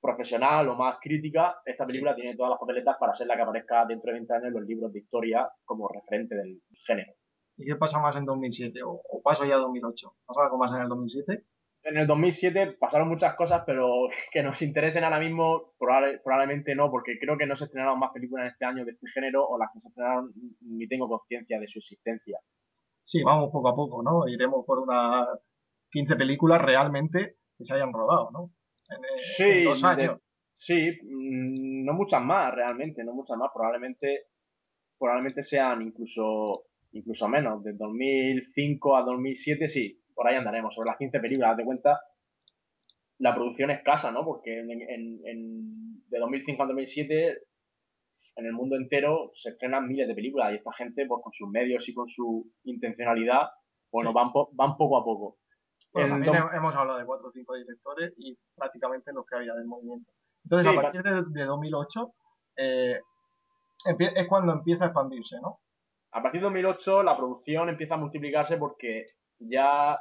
profesional 0.00 0.68
o 0.68 0.76
más 0.76 0.98
crítica, 1.00 1.56
esta 1.64 1.86
película 1.86 2.14
tiene 2.14 2.36
todas 2.36 2.50
las 2.50 2.58
papeletas 2.60 2.96
para 2.98 3.14
ser 3.14 3.26
la 3.26 3.36
que 3.36 3.42
aparezca 3.42 3.84
dentro 3.86 4.08
de 4.12 4.18
20 4.18 4.32
años 4.34 4.46
en 4.48 4.52
los 4.54 4.64
libros 4.64 4.92
de 4.92 4.98
historia 5.00 5.48
como 5.64 5.88
referente 5.88 6.34
del 6.34 6.60
género. 6.86 7.12
¿Y 7.56 7.64
qué 7.66 7.76
pasa 7.76 8.00
más 8.00 8.14
en 8.16 8.24
2007? 8.24 8.82
¿O, 8.82 9.00
o 9.08 9.22
paso 9.22 9.44
ya 9.44 9.54
a 9.54 9.58
2008? 9.58 10.08
¿Pasa 10.26 10.42
algo 10.44 10.58
más 10.58 10.72
en 10.72 10.82
el 10.82 10.88
2007? 10.88 11.44
En 11.84 11.98
el 11.98 12.06
2007 12.06 12.76
pasaron 12.80 13.08
muchas 13.08 13.34
cosas, 13.36 13.62
pero 13.66 14.08
que 14.32 14.42
nos 14.42 14.60
interesen 14.62 15.04
ahora 15.04 15.20
mismo 15.20 15.74
probable- 15.78 16.20
probablemente 16.24 16.74
no, 16.74 16.90
porque 16.90 17.18
creo 17.20 17.36
que 17.36 17.46
no 17.46 17.56
se 17.56 17.64
estrenaron 17.64 17.98
más 17.98 18.10
películas 18.12 18.44
en 18.46 18.52
este 18.52 18.64
año 18.64 18.84
de 18.84 18.92
este 18.92 19.06
género 19.12 19.46
o 19.46 19.58
las 19.58 19.70
que 19.72 19.80
se 19.80 19.88
estrenaron 19.88 20.32
ni 20.62 20.88
tengo 20.88 21.08
conciencia 21.08 21.60
de 21.60 21.68
su 21.68 21.78
existencia. 21.78 22.38
Sí, 23.04 23.22
vamos 23.22 23.50
poco 23.52 23.68
a 23.68 23.74
poco, 23.76 24.02
¿no? 24.02 24.26
Iremos 24.26 24.64
por 24.66 24.78
unas 24.78 25.26
15 25.90 26.16
películas 26.16 26.60
realmente 26.62 27.36
que 27.56 27.64
se 27.64 27.74
hayan 27.74 27.92
rodado, 27.92 28.30
¿no? 28.32 28.50
En, 28.88 29.04
eh, 29.04 29.08
Sí, 29.18 29.42
en 29.44 29.64
dos 29.64 29.82
de- 29.82 29.88
años. 29.88 30.20
sí, 30.56 30.90
mm, 31.02 31.84
no 31.84 31.92
muchas 31.92 32.22
más 32.22 32.54
realmente, 32.54 33.04
no 33.04 33.12
muchas 33.12 33.36
más, 33.36 33.50
probablemente, 33.54 34.24
probablemente 34.98 35.42
sean 35.42 35.82
incluso, 35.82 36.64
incluso 36.92 37.28
menos, 37.28 37.62
de 37.62 37.74
2005 37.74 38.96
a 38.96 39.02
2007 39.02 39.68
sí, 39.68 40.00
por 40.14 40.26
ahí 40.28 40.36
andaremos, 40.36 40.74
sobre 40.74 40.88
las 40.90 40.98
15 40.98 41.20
películas, 41.20 41.56
de 41.56 41.64
cuenta, 41.64 42.00
la 43.18 43.34
producción 43.34 43.70
es 43.70 43.78
escasa, 43.78 44.10
¿no? 44.10 44.24
Porque 44.24 44.58
en, 44.60 44.70
en- 44.70 45.20
en- 45.24 46.08
de 46.08 46.18
2005 46.18 46.62
a 46.62 46.66
2007 46.66 47.38
en 48.36 48.46
el 48.46 48.52
mundo 48.52 48.76
entero 48.76 49.30
se 49.34 49.50
estrenan 49.50 49.86
miles 49.86 50.08
de 50.08 50.14
películas 50.14 50.52
y 50.52 50.56
esta 50.56 50.72
gente, 50.72 51.06
pues 51.06 51.22
con 51.22 51.32
sus 51.32 51.48
medios 51.50 51.88
y 51.88 51.94
con 51.94 52.08
su 52.08 52.50
intencionalidad, 52.64 53.48
bueno, 53.92 54.10
Sí. 54.10 54.14
van, 54.14 54.32
po- 54.32 54.50
van 54.52 54.76
poco 54.76 54.98
a 54.98 55.04
poco. 55.04 55.38
Bueno, 55.92 56.08
también 56.14 56.34
hemos 56.56 56.74
hablado 56.74 56.98
de 56.98 57.04
cuatro 57.06 57.28
o 57.28 57.30
cinco 57.30 57.54
directores 57.54 58.12
y 58.16 58.36
prácticamente 58.56 59.12
los 59.12 59.24
que 59.26 59.36
había 59.36 59.54
del 59.54 59.66
movimiento. 59.66 60.10
Entonces, 60.44 60.68
Sí, 60.72 60.76
a 60.76 60.82
partir 60.82 61.02
de, 61.04 61.22
de 61.30 61.44
2008 61.44 62.12
eh, 62.56 63.00
es 64.16 64.26
cuando 64.26 64.52
empieza 64.52 64.84
a 64.84 64.86
expandirse, 64.88 65.36
¿no? 65.40 65.60
A 66.12 66.22
partir 66.22 66.40
de 66.40 66.46
2008 66.46 67.02
la 67.04 67.16
producción 67.16 67.68
empieza 67.68 67.94
a 67.94 67.98
multiplicarse 67.98 68.56
porque 68.56 69.06
ya 69.38 69.98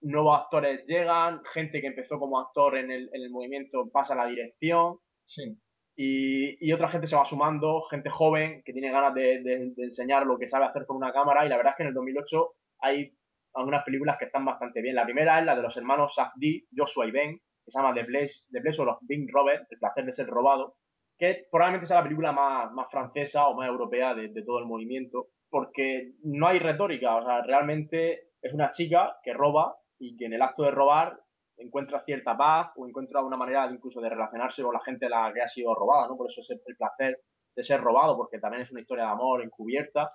nuevos 0.00 0.38
actores 0.40 0.84
llegan, 0.86 1.42
gente 1.52 1.80
que 1.80 1.86
empezó 1.86 2.18
como 2.18 2.40
actor 2.40 2.76
en 2.76 2.90
el, 2.90 3.08
en 3.12 3.22
el 3.22 3.30
movimiento 3.30 3.88
pasa 3.92 4.14
a 4.14 4.16
la 4.16 4.26
dirección 4.26 4.98
Sí. 5.26 5.56
y, 5.96 6.66
y 6.68 6.72
otra 6.72 6.88
gente 6.90 7.06
se 7.06 7.16
va 7.16 7.24
sumando, 7.24 7.82
gente 7.90 8.10
joven 8.10 8.62
que 8.64 8.72
tiene 8.72 8.90
ganas 8.90 9.14
de, 9.14 9.42
de- 9.42 9.72
de 9.76 9.84
enseñar 9.84 10.26
lo 10.26 10.38
que 10.38 10.48
sabe 10.48 10.64
hacer 10.66 10.84
con 10.86 10.96
una 10.96 11.12
cámara 11.12 11.46
y 11.46 11.48
la 11.48 11.56
verdad 11.56 11.72
es 11.72 11.76
que 11.76 11.82
en 11.84 11.88
el 11.90 11.94
2008 11.94 12.54
hay 12.80 13.12
algunas 13.54 13.84
películas 13.84 14.16
que 14.18 14.24
están 14.24 14.44
bastante 14.44 14.80
bien. 14.82 14.94
La 14.96 15.04
primera 15.04 15.38
es 15.38 15.46
la 15.46 15.54
de 15.54 15.62
los 15.62 15.76
hermanos 15.76 16.14
Safdie, 16.14 16.64
Joshua 16.76 17.06
y 17.06 17.10
Ben, 17.12 17.36
que 17.64 17.70
se 17.70 17.78
llama 17.78 17.94
The 17.94 18.04
Place, 18.04 18.32
The 18.50 18.60
Place 18.60 18.80
of 18.82 18.98
Being 19.02 19.28
Robert, 19.30 19.66
El 19.70 19.78
placer 19.78 20.04
de 20.06 20.12
ser 20.12 20.26
robado, 20.26 20.74
que 21.18 21.44
probablemente 21.50 21.86
sea 21.86 21.98
la 21.98 22.02
película 22.04 22.32
más, 22.32 22.72
más 22.72 22.90
francesa 22.90 23.46
o 23.46 23.54
más 23.54 23.68
europea 23.68 24.14
de, 24.14 24.28
de 24.28 24.42
todo 24.42 24.58
el 24.58 24.64
movimiento, 24.66 25.26
porque 25.52 26.14
no 26.24 26.46
hay 26.48 26.58
retórica, 26.58 27.14
o 27.14 27.26
sea, 27.26 27.42
realmente 27.42 28.30
es 28.40 28.54
una 28.54 28.70
chica 28.70 29.18
que 29.22 29.34
roba 29.34 29.76
y 29.98 30.16
que 30.16 30.24
en 30.24 30.32
el 30.32 30.40
acto 30.40 30.62
de 30.62 30.70
robar 30.70 31.20
encuentra 31.58 32.02
cierta 32.06 32.34
paz 32.34 32.72
o 32.74 32.88
encuentra 32.88 33.22
una 33.22 33.36
manera 33.36 33.70
incluso 33.70 34.00
de 34.00 34.08
relacionarse 34.08 34.62
con 34.62 34.72
la 34.72 34.80
gente 34.80 35.04
a 35.06 35.10
la 35.10 35.30
que 35.34 35.42
ha 35.42 35.48
sido 35.48 35.74
robada, 35.74 36.08
¿no? 36.08 36.16
Por 36.16 36.30
eso 36.30 36.40
es 36.40 36.50
el, 36.50 36.76
placer 36.76 37.18
de 37.54 37.64
ser 37.64 37.82
robado, 37.82 38.16
porque 38.16 38.38
también 38.38 38.62
es 38.62 38.70
una 38.70 38.80
historia 38.80 39.04
de 39.04 39.10
amor 39.10 39.42
encubierta. 39.42 40.10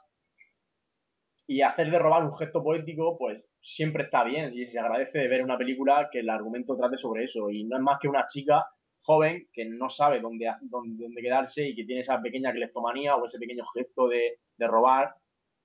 Y 1.46 1.62
hacer 1.62 1.92
de 1.92 2.00
robar 2.00 2.24
un 2.24 2.36
gesto 2.36 2.64
poético, 2.64 3.16
pues 3.20 3.46
siempre 3.62 4.06
está 4.06 4.24
bien 4.24 4.52
y 4.56 4.66
se 4.66 4.80
agradece 4.80 5.20
de 5.20 5.28
ver 5.28 5.44
una 5.44 5.58
película 5.58 6.10
que 6.12 6.22
el 6.22 6.32
argumento 6.32 6.76
trate 6.76 6.98
sobre 6.98 7.26
eso. 7.26 7.52
Y 7.52 7.64
no 7.66 7.78
es 7.78 7.84
más 7.84 8.00
que 8.02 8.10
una 8.10 8.26
chica 8.26 8.66
joven 9.04 9.48
que 9.54 9.66
no 9.66 9.92
sabe 9.92 10.20
dónde, 10.20 10.52
dónde, 10.62 11.04
dónde 11.04 11.22
quedarse 11.22 11.70
y 11.70 11.76
que 11.76 11.86
tiene 11.86 12.02
esa 12.02 12.20
pequeña 12.20 12.52
cleptomanía 12.52 13.16
o 13.16 13.28
ese 13.28 13.38
pequeño 13.38 13.66
gesto 13.68 14.10
de 14.10 14.68
robar, 14.68 15.14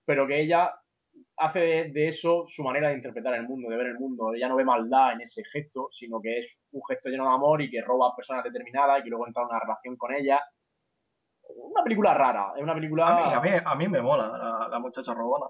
pero 0.05 0.27
que 0.27 0.41
ella 0.41 0.73
hace 1.37 1.61
de, 1.93 2.09
eso 2.09 2.47
su 2.49 2.63
manera 2.63 2.89
de 2.89 2.95
interpretar 2.95 3.35
el 3.35 3.49
mundo, 3.49 3.69
de 3.69 3.77
ver 3.77 3.87
el 3.87 3.99
mundo. 3.99 4.35
Ella 4.35 4.49
no 4.49 4.57
ve 4.57 4.65
maldad 4.65 5.13
en 5.13 5.23
ese 5.23 5.43
gesto, 5.45 5.89
sino 5.93 6.21
que 6.21 6.41
es 6.41 6.47
un 6.73 6.83
gesto 6.89 7.09
lleno 7.09 7.29
de 7.29 7.35
amor 7.35 7.63
y 7.63 7.71
que 7.71 7.83
roba 7.83 8.09
a 8.09 8.17
personas 8.17 8.45
determinadas 8.45 9.01
y 9.01 9.05
que 9.05 9.11
luego 9.11 9.27
entra 9.27 9.43
en 9.43 9.49
una 9.49 9.61
relación 9.61 9.97
con 9.97 10.15
ella. 10.15 10.41
Una 11.55 11.83
película 11.83 12.15
rara, 12.15 12.53
es 12.57 12.63
una 12.63 12.75
película... 12.75 13.37
A 13.37 13.41
mí, 13.41 13.51
a 13.65 13.75
mí, 13.75 13.89
me 13.89 14.01
mola 14.01 14.69
la, 14.71 14.79
muchacha 14.79 15.13
robona. 15.13 15.47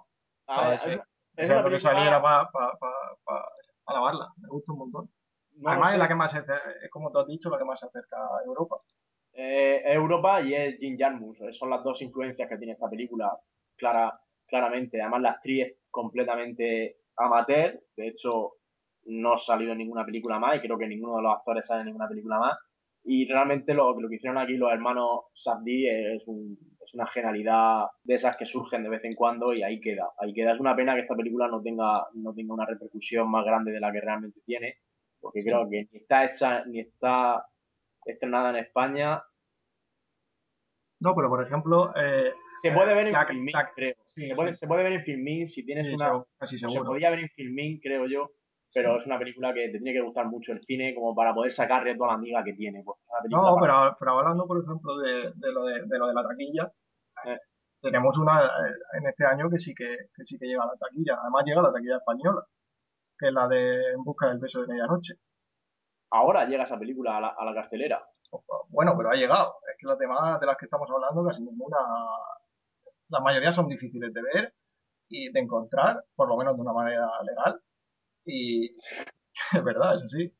Ah, 0.48 0.74
es, 0.74 0.86
es, 0.86 1.48
una 1.48 1.62
película... 1.62 1.78
saliera 1.78 2.20
para 2.20 2.50
pa, 2.50 2.76
pa, 3.24 3.48
alabarla, 3.86 4.32
me 4.38 4.48
gusta 4.48 4.72
un 4.72 4.78
montón. 4.78 5.10
Además 5.64 5.92
es 5.92 5.98
la 5.98 6.08
que 6.08 6.14
más, 6.14 6.34
es 6.34 6.90
como 6.90 7.12
tú 7.12 7.18
has 7.18 7.26
dicho, 7.26 7.50
la 7.50 7.58
que 7.58 7.64
más 7.64 7.78
se 7.78 7.86
acerca 7.86 8.16
a 8.16 8.44
Europa. 8.44 8.76
Eh, 9.34 9.82
es 9.84 9.94
Europa 9.94 10.40
y 10.40 10.54
es 10.54 10.78
Jim 10.78 10.96
Jarmusch, 10.98 11.38
son 11.52 11.70
las 11.70 11.84
dos 11.84 12.00
influencias 12.02 12.48
que 12.48 12.56
tiene 12.56 12.72
esta 12.72 12.88
película, 12.88 13.38
clara, 13.76 14.18
claramente. 14.52 15.00
Además 15.00 15.22
la 15.22 15.30
actriz 15.30 15.66
es 15.66 15.78
completamente 15.90 16.98
amateur, 17.16 17.80
de 17.96 18.08
hecho 18.08 18.52
no 19.06 19.32
ha 19.34 19.38
salido 19.38 19.72
en 19.72 19.78
ninguna 19.78 20.04
película 20.04 20.38
más 20.38 20.56
y 20.56 20.60
creo 20.60 20.78
que 20.78 20.86
ninguno 20.86 21.16
de 21.16 21.22
los 21.22 21.32
actores 21.32 21.66
sale 21.66 21.80
en 21.80 21.86
ninguna 21.86 22.08
película 22.08 22.38
más. 22.38 22.58
Y 23.04 23.26
realmente 23.26 23.74
lo, 23.74 23.98
lo 23.98 24.08
que 24.08 24.16
hicieron 24.16 24.38
aquí 24.38 24.56
los 24.56 24.70
hermanos 24.70 25.22
Sabdi 25.34 25.88
es, 25.88 26.22
es 26.22 26.94
una 26.94 27.06
genialidad 27.08 27.86
de 28.04 28.14
esas 28.14 28.36
que 28.36 28.46
surgen 28.46 28.82
de 28.84 28.90
vez 28.90 29.02
en 29.04 29.14
cuando 29.14 29.54
y 29.54 29.62
ahí 29.62 29.80
queda. 29.80 30.10
Ahí 30.18 30.34
queda. 30.34 30.52
Es 30.52 30.60
una 30.60 30.76
pena 30.76 30.94
que 30.94 31.00
esta 31.00 31.16
película 31.16 31.48
no 31.48 31.62
tenga, 31.62 32.06
no 32.14 32.34
tenga 32.34 32.54
una 32.54 32.66
repercusión 32.66 33.28
más 33.30 33.44
grande 33.44 33.72
de 33.72 33.80
la 33.80 33.90
que 33.90 34.00
realmente 34.00 34.40
tiene, 34.44 34.76
porque 35.20 35.42
creo 35.42 35.68
que 35.68 35.88
ni 35.90 35.98
está 35.98 36.26
hecha, 36.26 36.64
ni 36.66 36.80
está 36.80 37.44
estrenada 38.04 38.50
en 38.50 38.56
España. 38.56 39.22
No, 41.02 41.14
pero 41.14 41.28
por 41.28 41.42
ejemplo. 41.42 41.92
Eh, 41.96 42.32
se 42.62 42.70
puede 42.70 42.94
ver 42.94 43.08
en 43.08 43.26
Filmin, 43.26 43.54
creo. 43.74 43.94
se, 44.02 44.32
puede, 44.34 44.54
se, 44.54 44.66
puede, 44.66 44.84
ver 44.84 44.92
en 44.92 45.02
Filmin 45.02 45.48
si 45.48 45.64
tienes 45.64 46.00
una. 46.00 46.22
Casi 46.38 46.58
se 46.58 46.66
podría 46.66 47.10
ver 47.10 47.20
en 47.20 47.28
Filmin, 47.30 47.80
creo 47.80 48.06
yo 48.06 48.30
pero 48.72 48.98
es 48.98 49.06
una 49.06 49.18
película 49.18 49.52
que 49.52 49.68
te 49.68 49.78
tiene 49.78 49.92
que 49.92 50.00
gustar 50.00 50.26
mucho 50.26 50.52
el 50.52 50.64
cine 50.64 50.94
como 50.94 51.14
para 51.14 51.34
poder 51.34 51.52
sacarle 51.52 51.94
toda 51.94 52.08
la 52.08 52.14
amiga 52.14 52.42
que 52.42 52.54
tiene. 52.54 52.82
Pues, 52.84 52.98
no, 53.30 53.56
pero, 53.60 53.96
pero, 53.98 54.18
hablando, 54.18 54.46
por 54.46 54.62
ejemplo, 54.62 54.96
de, 54.98 55.32
de, 55.34 55.52
lo, 55.52 55.64
de, 55.64 55.86
de 55.86 55.98
lo 55.98 56.06
de 56.06 56.14
la 56.14 56.22
taquilla, 56.22 56.72
eh. 57.26 57.38
tenemos 57.80 58.16
una 58.18 58.40
eh, 58.40 58.98
en 58.98 59.06
este 59.08 59.26
año 59.26 59.50
que 59.50 59.58
sí 59.58 59.74
que, 59.74 59.96
que, 60.14 60.24
sí 60.24 60.38
que 60.38 60.46
llega 60.46 60.62
a 60.62 60.66
la 60.66 60.78
taquilla. 60.78 61.18
Además 61.20 61.44
llega 61.44 61.60
a 61.60 61.64
la 61.64 61.72
taquilla 61.72 61.96
española, 61.96 62.42
que 63.18 63.28
es 63.28 63.32
la 63.32 63.48
de 63.48 63.92
En 63.92 64.04
busca 64.04 64.28
del 64.28 64.38
beso 64.38 64.62
de 64.62 64.68
medianoche. 64.68 65.14
Ahora 66.10 66.46
llega 66.46 66.64
esa 66.64 66.78
película 66.78 67.18
a 67.18 67.20
la, 67.20 67.34
a 67.38 67.44
la 67.44 67.54
cartelera. 67.54 68.02
Bueno, 68.68 68.94
pero 68.96 69.10
ha 69.10 69.14
llegado. 69.14 69.56
Es 69.70 69.76
que 69.78 69.86
las 69.86 69.98
demás 69.98 70.40
de 70.40 70.46
las 70.46 70.56
que 70.56 70.66
estamos 70.66 70.88
hablando, 70.90 71.24
casi 71.24 71.42
ninguna, 71.42 71.78
la 73.08 73.20
mayoría 73.20 73.52
son 73.52 73.68
difíciles 73.68 74.12
de 74.12 74.22
ver 74.22 74.54
y 75.08 75.30
de 75.30 75.40
encontrar, 75.40 76.04
por 76.14 76.28
lo 76.28 76.36
menos 76.36 76.56
de 76.56 76.62
una 76.62 76.72
manera 76.72 77.08
legal 77.22 77.60
y 78.24 78.76
es 79.52 79.64
verdad, 79.64 79.94
es 79.94 80.04
así. 80.04 80.32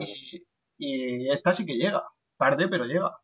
y, 0.00 0.46
y, 0.78 1.30
esta 1.30 1.52
sí 1.52 1.66
que 1.66 1.74
llega. 1.74 2.04
Tarde, 2.36 2.68
pero 2.68 2.84
llega. 2.84 3.18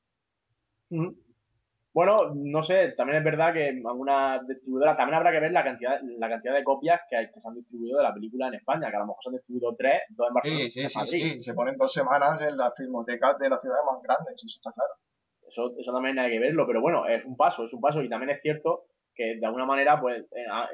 Bueno, 1.99 2.33
no 2.33 2.63
sé, 2.63 2.93
también 2.97 3.19
es 3.19 3.25
verdad 3.25 3.53
que 3.53 3.71
algunas 3.71 4.47
distribuidoras, 4.47 4.97
también 4.97 5.17
habrá 5.17 5.33
que 5.33 5.41
ver 5.41 5.51
la 5.51 5.65
cantidad, 5.65 6.01
la 6.01 6.29
cantidad 6.29 6.55
de 6.55 6.63
copias 6.63 7.01
que, 7.11 7.17
hay, 7.17 7.27
que 7.27 7.41
se 7.41 7.49
han 7.49 7.57
distribuido 7.57 7.97
de 7.99 8.05
la 8.05 8.15
película 8.15 8.47
en 8.47 8.55
España, 8.55 8.89
que 8.89 8.95
a 8.95 9.01
lo 9.01 9.07
mejor 9.07 9.19
se 9.21 9.31
han 9.31 9.35
distribuido 9.35 9.75
tres, 9.77 10.03
dos 10.11 10.29
en 10.29 10.35
Barcelona. 10.35 10.71
Sí, 10.71 10.71
sí, 10.71 10.89
sí, 10.89 11.07
sí, 11.07 11.41
se 11.41 11.55
ponen 11.55 11.77
dos 11.77 11.93
semanas 11.93 12.41
en 12.41 12.57
las 12.57 12.73
filmotecas 12.77 13.37
de 13.41 13.51
las 13.51 13.61
ciudades 13.61 13.83
más 13.85 14.01
grandes, 14.01 14.33
eso 14.37 14.47
está 14.47 14.71
claro. 14.71 14.95
Eso, 15.43 15.75
eso 15.77 15.93
también 15.93 16.17
hay 16.21 16.31
que 16.31 16.39
verlo, 16.39 16.69
pero 16.69 16.81
bueno, 16.81 17.05
es 17.09 17.25
un 17.25 17.37
paso, 17.37 17.65
es 17.65 17.73
un 17.73 17.81
paso, 17.81 18.01
y 18.01 18.09
también 18.09 18.31
es 18.31 18.43
cierto 18.43 18.85
que 19.13 19.35
de 19.35 19.47
alguna 19.47 19.67
manera, 19.67 20.01
pues, 20.01 20.25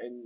en, 0.03 0.21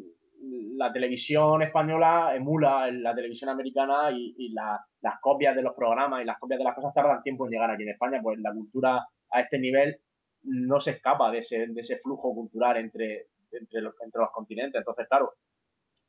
la 0.76 0.92
televisión 0.92 1.64
española 1.64 2.36
emula 2.36 2.92
la 2.92 3.16
televisión 3.16 3.50
americana 3.50 4.12
y, 4.12 4.52
las 4.54 5.16
copias 5.22 5.56
de 5.56 5.62
los 5.62 5.76
programas 5.76 6.22
y 6.22 6.26
las 6.26 6.38
copias 6.40 6.58
de 6.58 6.66
las 6.66 6.76
cosas 6.76 6.94
tardan 6.94 7.24
tiempo 7.24 7.46
en 7.46 7.52
llegar 7.52 7.72
aquí 7.72 7.84
en 7.84 7.92
España, 7.92 8.20
pues 8.22 8.38
la 8.40 8.52
cultura 8.52 9.08
a 9.32 9.40
este 9.40 9.60
nivel 9.60 9.98
no 10.44 10.80
se 10.80 10.92
escapa 10.92 11.32
de 11.32 11.40
ese, 11.40 11.68
de 11.68 11.82
ese 11.82 11.98
flujo 12.00 12.34
cultural 12.34 12.78
entre, 12.78 13.28
entre, 13.52 13.82
los, 13.82 13.94
entre 14.02 14.22
los 14.22 14.32
continentes. 14.32 14.80
Entonces, 14.80 15.08
claro, 15.08 15.34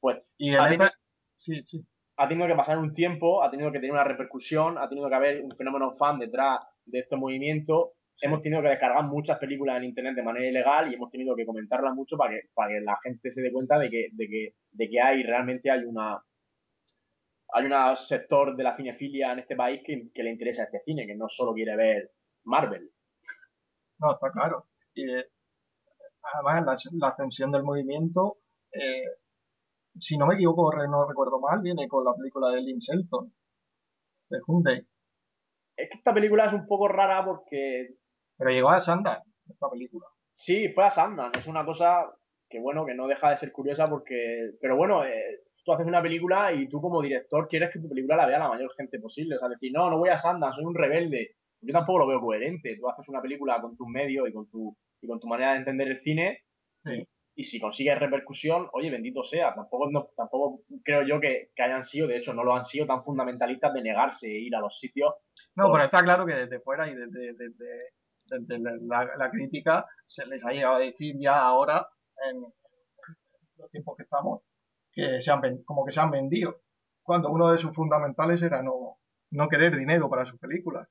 pues 0.01 0.19
y 0.39 0.55
ha, 0.55 0.69
tenido, 0.69 0.91
sí, 1.37 1.63
sí. 1.65 1.85
ha 2.17 2.29
tenido 2.29 2.47
que 2.47 2.55
pasar 2.55 2.79
un 2.79 2.95
tiempo, 2.95 3.43
ha 3.43 3.51
tenido 3.51 3.71
que 3.73 3.79
tener 3.79 3.93
una 3.93 4.05
repercusión, 4.05 4.79
ha 4.79 4.89
tenido 4.89 5.09
que 5.09 5.15
haber 5.15 5.43
un 5.43 5.55
fenómeno 5.57 5.97
fan 5.97 6.19
detrás 6.19 6.61
de 6.85 7.01
este 7.01 7.17
movimiento 7.17 7.95
hemos 8.23 8.43
tenido 8.43 8.63
que 8.63 8.69
descargar 8.69 9.05
muchas 9.05 9.39
películas 9.39 9.79
en 9.79 9.85
internet 9.85 10.15
de 10.15 10.23
manera 10.23 10.47
ilegal 10.47 10.91
y 10.91 10.95
hemos 10.95 11.11
tenido 11.11 11.35
que 11.35 11.47
comentarlas 11.47 11.95
mucho 11.95 12.17
para 12.17 12.33
que, 12.33 12.41
para 12.55 12.71
que 12.71 12.81
la 12.81 12.99
gente 13.03 13.31
se 13.31 13.41
dé 13.41 13.53
cuenta 13.53 13.79
de 13.79 13.91
que, 13.91 14.09
de 14.13 14.29
que, 14.29 14.55
de 14.73 14.89
que 14.89 15.01
hay 15.01 15.23
realmente 15.23 15.71
hay 15.71 15.85
una 15.85 16.21
hay 17.53 17.65
un 17.65 17.97
sector 17.97 18.57
de 18.57 18.63
la 18.63 18.77
cinefilia 18.77 19.33
en 19.33 19.41
este 19.41 19.57
país 19.57 19.83
que, 19.85 20.23
le 20.23 20.31
interesa 20.31 20.65
este 20.65 20.83
cine, 20.85 21.05
que 21.05 21.17
no 21.17 21.29
solo 21.29 21.53
quiere 21.53 21.75
ver 21.75 22.13
Marvel. 22.45 22.91
No, 24.01 24.13
está 24.13 24.31
claro. 24.31 24.67
Y, 24.95 25.11
eh, 25.11 25.27
además, 26.35 26.89
la, 26.93 27.09
ascensión 27.09 27.53
del 27.53 27.63
movimiento, 27.63 28.39
eh, 28.73 29.05
si 29.99 30.17
no 30.19 30.27
me 30.27 30.35
equivoco, 30.35 30.73
no 30.87 31.09
recuerdo 31.09 31.41
mal, 31.41 31.61
viene 31.61 31.89
con 31.89 32.05
la 32.05 32.15
película 32.15 32.51
de 32.51 32.63
Lynn 32.63 32.79
Shelton, 32.79 33.33
de 34.31 34.39
Hyundai. 34.47 34.87
Es 35.77 35.89
que 35.91 35.99
esta 35.99 36.13
película 36.13 36.47
es 36.47 36.53
un 36.53 36.67
poco 36.67 36.89
rara 36.89 37.25
porque 37.25 37.97
pero 38.41 38.53
llegó 38.53 38.71
a 38.71 38.81
Sundance, 38.81 39.31
esta 39.51 39.69
película. 39.69 40.07
Sí, 40.33 40.71
fue 40.71 40.87
a 40.87 40.91
Sundance. 40.91 41.41
Es 41.41 41.47
una 41.47 41.63
cosa 41.67 42.11
que, 42.49 42.59
bueno, 42.59 42.87
que 42.87 42.95
no 42.95 43.07
deja 43.07 43.29
de 43.29 43.37
ser 43.37 43.53
curiosa 43.53 43.87
porque... 43.87 44.53
Pero 44.63 44.77
bueno, 44.77 45.05
eh, 45.05 45.41
tú 45.63 45.75
haces 45.75 45.87
una 45.87 46.01
película 46.01 46.51
y 46.51 46.67
tú 46.67 46.81
como 46.81 47.03
director 47.03 47.47
quieres 47.49 47.71
que 47.71 47.81
tu 47.81 47.91
película 47.91 48.17
la 48.17 48.25
vea 48.25 48.39
la 48.39 48.49
mayor 48.49 48.73
gente 48.79 48.99
posible. 48.99 49.37
O 49.37 49.39
sea, 49.39 49.51
decir, 49.51 49.71
no, 49.75 49.91
no 49.91 49.99
voy 49.99 50.09
a 50.09 50.17
Sundance, 50.17 50.57
soy 50.57 50.65
un 50.65 50.75
rebelde. 50.75 51.37
Yo 51.63 51.73
tampoco 51.73 52.01
lo 52.01 52.07
veo 52.07 52.21
coherente. 52.21 52.77
Tú 52.77 52.89
haces 52.89 53.09
una 53.09 53.21
película 53.21 53.61
con 53.61 53.77
tus 53.77 53.87
medios 53.89 54.29
y 54.29 54.33
con 54.33 54.49
tu, 54.51 54.77
y 55.01 55.07
con 55.07 55.21
tu 55.21 55.27
manera 55.27 55.53
de 55.53 55.59
entender 55.59 55.89
el 55.89 56.01
cine 56.03 56.45
y, 57.35 57.45
si 57.45 57.61
consigues 57.61 57.99
repercusión, 57.99 58.69
oye, 58.73 58.91
bendito 58.91 59.23
sea. 59.25 59.55
Tampoco, 59.55 59.91
no, 59.91 60.09
tampoco 60.17 60.63
creo 60.85 61.07
yo 61.07 61.21
que, 61.21 61.51
hayan 61.59 61.85
sido, 61.85 62.07
de 62.07 62.19
hecho 62.19 62.35
no 62.35 62.45
lo 62.45 62.55
han 62.55 62.65
sido, 62.65 62.87
tan 62.87 63.05
fundamentalistas 63.05 63.73
de 63.73 63.83
negarse 63.83 64.27
a 64.27 64.39
ir 64.39 64.55
a 64.55 64.61
los 64.61 64.79
sitios. 64.79 65.15
No, 65.55 65.71
pero 65.73 65.85
está 65.85 66.03
claro 66.03 66.27
que 66.27 66.35
desde 66.35 66.61
fuera 66.61 66.89
y 66.89 66.95
desde, 66.95 67.35
desde 67.35 68.61
la, 68.87 69.31
crítica 69.31 69.87
se 70.07 70.27
les 70.27 70.45
ha 70.45 70.51
llegado 70.51 70.77
a 70.77 70.81
decir 70.81 71.17
ya 71.19 71.43
ahora, 71.43 71.87
en 72.31 72.43
los 73.57 73.71
tiempos 73.71 73.97
que 73.97 74.05
estamos, 74.05 74.43
que 74.93 75.21
se 75.21 75.31
han, 75.31 75.63
como 75.65 75.85
que 75.85 75.93
se 75.93 76.01
han 76.01 76.11
vendido, 76.11 76.61
cuando 77.03 77.31
uno 77.31 77.51
de 77.51 77.59
sus 77.59 77.75
fundamentales 77.75 78.43
era 78.43 78.63
no, 78.63 78.99
no 79.31 79.49
querer 79.49 79.77
dinero 79.77 80.09
para 80.09 80.25
sus 80.25 80.39
películas. 80.39 80.89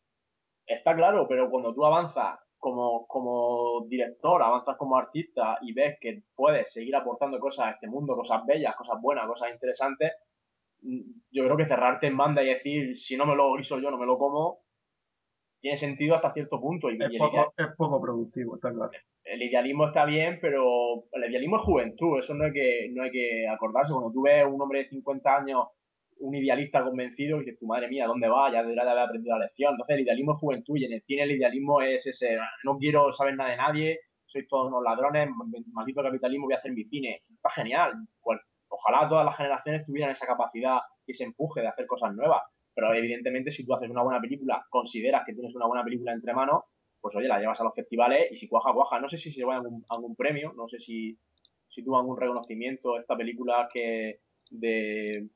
Está 0.70 0.95
claro, 0.95 1.28
pero 1.28 1.49
cuando 1.49 1.74
tú 1.74 1.84
avanzas 1.84 2.39
como, 2.59 3.07
como 3.07 3.88
director, 3.88 4.39
avanzas 4.43 4.78
como 4.78 4.97
artista 4.97 5.57
y 5.61 5.74
ves 5.74 5.97
que 5.99 6.22
puedes 6.36 6.72
seguir 6.72 6.95
aportando 6.95 7.39
cosas 7.39 7.65
a 7.65 7.72
este 7.72 7.88
mundo, 7.88 8.15
cosas 8.15 8.45
bellas, 8.45 8.76
cosas 8.76 9.01
buenas, 9.01 9.26
cosas 9.26 9.49
interesantes, 9.51 10.11
mm, 10.84 11.01
yo 11.32 11.43
creo 11.45 11.57
que 11.57 11.65
cerrarte 11.65 12.05
en 12.05 12.17
banda 12.17 12.43
y 12.43 12.53
decir, 12.53 12.95
si 12.95 13.17
no 13.17 13.26
me 13.26 13.36
lo 13.36 13.59
hizo 13.59 13.80
yo, 13.80 13.89
no 13.89 13.97
me 13.97 14.05
lo 14.05 14.20
como, 14.20 14.59
tiene 15.59 15.78
sentido 15.78 16.15
hasta 16.15 16.34
cierto 16.34 16.61
punto. 16.61 16.91
Y 16.91 17.01
es, 17.01 17.17
poco, 17.17 17.53
es 17.57 17.67
poco 17.76 17.99
productivo, 17.99 18.55
está 18.55 18.72
claro. 18.72 18.91
El 19.24 19.41
idealismo 19.41 19.88
está 19.88 20.05
bien, 20.05 20.38
pero 20.39 21.03
el 21.11 21.32
idealismo 21.32 21.57
es 21.57 21.63
juventud, 21.63 22.20
eso 22.20 22.36
no 22.36 22.45
hay 22.45 22.53
que, 22.53 22.89
no 22.93 23.03
hay 23.03 23.11
que 23.11 23.47
acordarse. 23.47 23.91
Cuando 23.91 24.11
tú 24.11 24.22
ves 24.22 24.45
un 24.45 24.61
hombre 24.61 24.84
de 24.84 24.89
50 24.89 25.36
años, 25.36 25.65
un 26.20 26.36
idealista 26.36 26.84
convencido, 26.84 27.38
y 27.38 27.45
dices, 27.45 27.59
tu 27.59 27.67
madre 27.67 27.88
mía, 27.88 28.07
¿dónde 28.07 28.28
va? 28.28 28.51
Ya 28.51 28.61
debería 28.61 28.84
de 28.84 28.91
haber 28.91 29.03
aprendido 29.03 29.38
la 29.38 29.45
lección. 29.45 29.74
Entonces 29.74 29.95
el 29.95 30.03
idealismo 30.03 30.34
es 30.34 30.39
juventud 30.39 30.78
y 30.78 30.86
en 30.86 30.93
el 30.93 31.01
cine 31.03 31.24
el 31.24 31.32
idealismo 31.32 31.82
es 31.82 32.05
ese, 32.05 32.38
no 32.63 32.78
quiero 32.78 33.13
saber 33.13 33.36
nada 33.36 33.51
de 33.51 33.57
nadie, 33.57 33.99
sois 34.26 34.47
todos 34.47 34.67
unos 34.67 34.84
ladrones, 34.84 35.30
maldito 35.74 36.03
capitalismo, 36.03 36.45
voy 36.45 36.53
a 36.53 36.57
hacer 36.57 36.72
mi 36.72 36.84
cine. 36.86 37.24
Está 37.34 37.49
genial. 37.51 37.93
Pues, 38.22 38.39
ojalá 38.67 39.09
todas 39.09 39.26
las 39.26 39.36
generaciones 39.36 39.86
tuvieran 39.86 40.11
esa 40.11 40.28
capacidad 40.28 40.80
y 41.07 41.13
ese 41.13 41.24
empuje 41.24 41.61
de 41.61 41.67
hacer 41.67 41.88
cosas 41.88 42.13
nuevas 42.15 42.43
pero 42.80 42.93
evidentemente, 42.93 43.51
si 43.51 43.65
tú 43.65 43.74
haces 43.74 43.89
una 43.89 44.03
buena 44.03 44.22
película, 44.22 44.65
consideras 44.70 45.24
que 45.26 45.34
tienes 45.34 45.53
una 45.53 45.67
buena 45.67 45.84
película 45.84 46.13
entre 46.13 46.34
manos, 46.34 46.63
pues 47.01 47.13
oye, 47.13 47.28
la 47.28 47.38
llevas 47.38 47.59
a 47.59 47.65
los 47.65 47.76
festivales 47.76 48.32
y 48.32 48.38
si 48.38 48.47
cuaja, 48.47 48.72
cuaja. 48.74 49.01
No 49.01 49.09
sé 49.09 49.17
si 49.17 49.32
se 49.32 49.39
lleva 49.39 49.55
algún, 49.55 49.84
algún 49.89 50.15
premio, 50.15 50.53
no 50.55 50.70
sé 50.70 50.80
si, 50.80 51.17
si 51.67 51.84
tuvo 51.84 51.97
algún 51.97 52.17
reconocimiento 52.17 52.97
esta 52.97 53.17
película 53.17 53.67
que 53.74 54.20
de, 54.49 55.28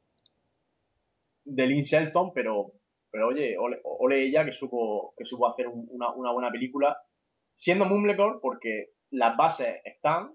de 1.46 1.68
Lynn 1.68 1.84
Shelton, 1.84 2.32
pero, 2.34 2.72
pero 3.12 3.28
oye, 3.28 3.56
ole, 3.58 4.26
ella 4.26 4.46
que 4.46 4.54
supo, 4.54 5.14
que 5.18 5.26
supo 5.26 5.48
hacer 5.48 5.68
una, 5.68 6.12
una, 6.14 6.32
buena 6.32 6.52
película, 6.52 6.98
siendo 7.56 7.86
Mumblecore, 7.86 8.39
porque 8.41 8.89
las 9.12 9.36
bases 9.38 9.82
están, 9.84 10.32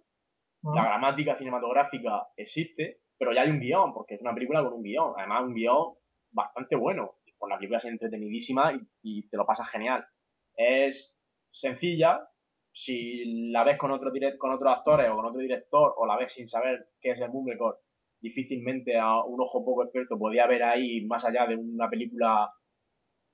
la 0.62 0.84
gramática 0.84 1.38
cinematográfica 1.38 2.28
existe, 2.36 2.98
pero 3.18 3.32
ya 3.32 3.42
hay 3.42 3.50
un 3.50 3.60
guion, 3.60 3.92
porque 3.92 4.14
es 4.14 4.20
una 4.20 4.34
película 4.34 4.62
con 4.62 4.74
un 4.74 4.82
guion, 4.82 5.14
además 5.16 5.44
un 5.44 5.54
guion 5.54 5.94
bastante 6.30 6.76
bueno. 6.76 7.14
Por 7.38 7.48
la 7.48 7.56
película 7.56 7.78
es 7.78 7.84
entretenidísima 7.84 8.72
y, 9.02 9.28
te 9.28 9.36
lo 9.36 9.46
pasas 9.46 9.68
genial. 9.70 10.04
Es 10.56 11.14
sencilla, 11.52 12.20
si 12.72 13.50
la 13.50 13.64
ves 13.64 13.78
con 13.78 13.92
otro 13.92 14.10
direct, 14.10 14.38
con 14.38 14.52
otros 14.52 14.72
actores 14.76 15.08
o 15.10 15.14
con 15.14 15.26
otro 15.26 15.40
director 15.40 15.94
o 15.96 16.06
la 16.06 16.16
ves 16.16 16.32
sin 16.32 16.48
saber 16.48 16.88
qué 17.00 17.12
es 17.12 17.20
el 17.20 17.30
Mumblecore, 17.30 17.78
difícilmente 18.20 18.98
a 18.98 19.22
un 19.24 19.40
ojo 19.40 19.64
poco 19.64 19.84
experto 19.84 20.18
podía 20.18 20.46
ver 20.46 20.62
ahí 20.62 21.04
más 21.06 21.24
allá 21.24 21.46
de 21.46 21.56
una 21.56 21.88
película 21.88 22.50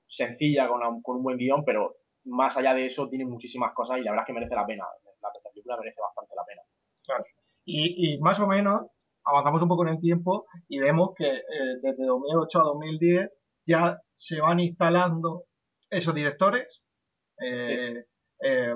sencilla 0.07 0.69
con, 0.69 1.03
con 1.03 1.17
un 1.17 1.23
buen 1.23 1.39
guion, 1.39 1.65
pero 1.65 1.97
más 2.25 2.57
allá 2.57 2.75
de 2.75 2.87
eso 2.87 3.09
tiene 3.09 3.25
muchísimas 3.25 3.73
cosas 3.75 3.99
y 3.99 4.03
la 4.03 4.13
verdad 4.13 4.25
es 4.25 4.27
que 4.27 4.33
merece 4.33 4.55
la 4.55 4.67
pena. 4.67 4.85
La 5.21 5.51
película 5.51 5.77
merece 5.79 6.01
bastante 6.01 6.35
la 6.35 6.45
pena. 6.45 6.63
Claro. 7.05 7.25
Y, 7.65 8.15
y 8.15 8.19
más 8.19 8.39
o 8.41 8.47
menos 8.47 8.83
avanzamos 9.25 9.63
un 9.63 9.69
poco 9.69 9.87
en 9.87 9.95
el 9.95 10.01
tiempo 10.01 10.47
y 10.69 10.79
vemos 10.79 11.11
que 11.17 11.29
eh, 11.29 11.77
desde 11.83 12.05
2008 12.05 12.61
a 12.61 12.65
2010 12.65 13.31
ya 13.67 13.99
se 14.15 14.41
van 14.41 14.61
instalando 14.61 15.45
esos 15.91 16.15
directores. 16.15 16.85
Eh, 17.43 18.05
eh, 18.41 18.75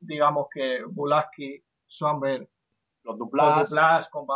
digamos 0.00 0.46
que 0.52 0.82
Bulaski, 0.84 1.62
Somber, 1.86 2.48
los 3.02 3.18
Duplas, 3.18 3.68
Duplas 3.68 4.08
con 4.08 4.26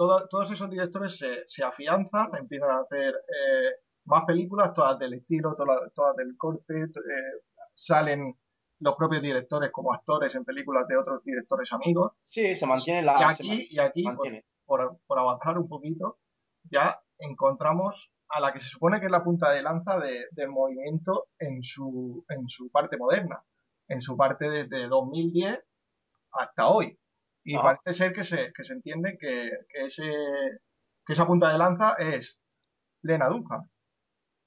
todo, 0.00 0.26
todos 0.28 0.50
esos 0.50 0.70
directores 0.70 1.18
se, 1.18 1.42
se, 1.44 1.62
afianzan, 1.62 2.30
empiezan 2.34 2.70
a 2.70 2.80
hacer 2.80 3.12
más 4.06 4.24
películas, 4.24 4.72
todas 4.72 4.98
del 4.98 5.12
estilo, 5.12 5.54
todas, 5.54 5.92
todas 5.92 6.16
del 6.16 6.38
corte, 6.38 6.86
salen 7.74 8.34
los 8.78 8.94
propios 8.94 9.20
directores 9.20 9.70
como 9.70 9.92
actores 9.92 10.34
en 10.36 10.46
películas 10.46 10.88
de 10.88 10.96
otros 10.96 11.22
directores 11.22 11.70
amigos. 11.74 12.12
Sí, 12.26 12.56
se 12.56 12.66
mantiene 12.66 13.02
la... 13.02 13.20
Y 13.20 13.24
aquí, 13.24 13.68
y 13.72 13.78
aquí 13.78 14.04
por, 14.64 15.00
por, 15.06 15.18
avanzar 15.18 15.58
un 15.58 15.68
poquito, 15.68 16.16
ya 16.62 16.98
encontramos 17.18 18.10
a 18.30 18.40
la 18.40 18.54
que 18.54 18.58
se 18.58 18.68
supone 18.68 19.00
que 19.00 19.06
es 19.06 19.12
la 19.12 19.22
punta 19.22 19.50
de 19.50 19.60
lanza 19.60 19.98
de, 19.98 20.28
del 20.30 20.48
movimiento 20.48 21.26
en 21.38 21.62
su, 21.62 22.24
en 22.30 22.48
su 22.48 22.70
parte 22.70 22.96
moderna, 22.96 23.44
en 23.86 24.00
su 24.00 24.16
parte 24.16 24.48
desde 24.48 24.88
2010 24.88 25.62
hasta 26.32 26.68
hoy. 26.68 26.98
Y 27.44 27.56
parece 27.56 27.94
ser 27.94 28.12
que 28.12 28.24
se, 28.24 28.52
que 28.52 28.64
se 28.64 28.74
entiende 28.74 29.16
que, 29.18 29.50
que, 29.68 29.84
ese, 29.84 30.10
que 31.06 31.12
esa 31.12 31.26
punta 31.26 31.50
de 31.50 31.58
lanza 31.58 31.94
es 31.98 32.38
Lena 33.02 33.28
Dunham. 33.28 33.68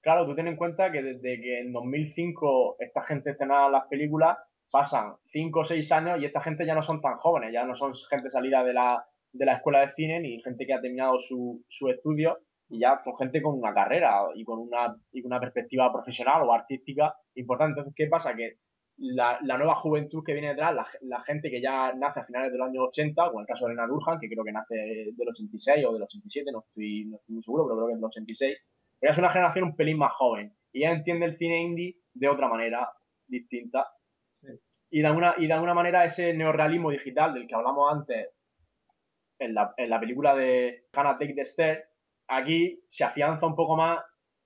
Claro, 0.01 0.25
tú 0.25 0.35
ten 0.35 0.47
en 0.47 0.57
cuenta 0.57 0.91
que 0.91 1.01
desde 1.01 1.41
que 1.41 1.61
en 1.61 1.71
2005 1.71 2.75
esta 2.79 3.03
gente 3.03 3.31
estrenaba 3.31 3.69
las 3.69 3.87
películas, 3.87 4.37
pasan 4.69 5.15
5 5.31 5.59
o 5.59 5.65
6 5.65 5.91
años 5.91 6.19
y 6.19 6.25
esta 6.25 6.41
gente 6.41 6.65
ya 6.65 6.75
no 6.75 6.83
son 6.83 6.99
tan 7.01 7.17
jóvenes, 7.17 7.53
ya 7.53 7.63
no 7.63 7.75
son 7.75 7.93
gente 8.09 8.29
salida 8.29 8.63
de 8.63 8.73
la, 8.73 9.05
de 9.31 9.45
la 9.45 9.55
escuela 9.55 9.79
de 9.81 9.93
cine 9.93 10.19
ni 10.19 10.41
gente 10.41 10.65
que 10.65 10.73
ha 10.73 10.81
terminado 10.81 11.19
su, 11.21 11.63
su 11.69 11.89
estudio 11.89 12.39
y 12.69 12.79
ya 12.79 12.99
son 13.03 13.15
gente 13.17 13.41
con 13.41 13.57
una 13.57 13.73
carrera 13.73 14.21
y 14.35 14.43
con 14.43 14.59
una, 14.59 14.95
y 15.11 15.25
una 15.25 15.39
perspectiva 15.39 15.91
profesional 15.93 16.41
o 16.41 16.53
artística 16.53 17.15
importante. 17.35 17.79
Entonces, 17.79 17.93
¿qué 17.95 18.07
pasa? 18.07 18.35
Que 18.35 18.57
la, 18.97 19.39
la 19.43 19.57
nueva 19.57 19.75
juventud 19.75 20.23
que 20.23 20.33
viene 20.33 20.49
detrás, 20.49 20.73
la, 20.73 20.87
la, 21.01 21.21
gente 21.23 21.49
que 21.49 21.61
ya 21.61 21.93
nace 21.93 22.19
a 22.19 22.25
finales 22.25 22.51
de 22.51 22.57
los 22.57 22.67
años 22.67 22.85
80, 22.89 23.27
o 23.27 23.33
en 23.33 23.39
el 23.41 23.47
caso 23.47 23.65
de 23.65 23.73
Elena 23.73 23.87
Durhan, 23.87 24.19
que 24.19 24.29
creo 24.29 24.43
que 24.43 24.51
nace 24.51 24.75
del 24.75 25.29
86 25.29 25.85
o 25.85 25.93
del 25.93 26.03
87, 26.03 26.51
no 26.51 26.59
estoy, 26.59 27.05
no 27.05 27.17
estoy 27.17 27.35
muy 27.35 27.43
seguro, 27.43 27.65
pero 27.65 27.77
creo 27.77 27.87
que 27.87 27.93
es 27.93 27.99
del 27.99 28.05
86, 28.05 28.57
ella 29.01 29.11
es 29.11 29.17
una 29.17 29.31
generación 29.31 29.65
un 29.65 29.75
pelín 29.75 29.97
más 29.97 30.13
joven 30.13 30.53
y 30.71 30.81
ya 30.81 30.91
entiende 30.91 31.25
el 31.25 31.37
cine 31.37 31.61
indie 31.61 31.97
de 32.13 32.29
otra 32.29 32.47
manera 32.47 32.89
distinta. 33.27 33.87
Y, 34.89 35.01
de 35.01 35.07
alguna, 35.07 35.35
y 35.37 35.47
de 35.47 35.53
alguna 35.53 35.73
manera 35.73 36.05
ese 36.05 36.33
neorrealismo 36.33 36.91
digital 36.91 37.33
del 37.33 37.47
que 37.47 37.55
hablamos 37.55 37.91
antes 37.91 38.29
en 39.39 39.53
la, 39.55 39.73
en 39.75 39.89
la 39.89 39.99
película 39.99 40.35
de 40.35 40.85
Hannah 40.93 41.17
Take 41.17 41.33
the 41.33 41.45
Stair, 41.45 41.83
aquí 42.27 42.79
se 42.89 43.03
afianza 43.03 43.45
un 43.45 43.55
poco 43.55 43.75
más 43.75 43.99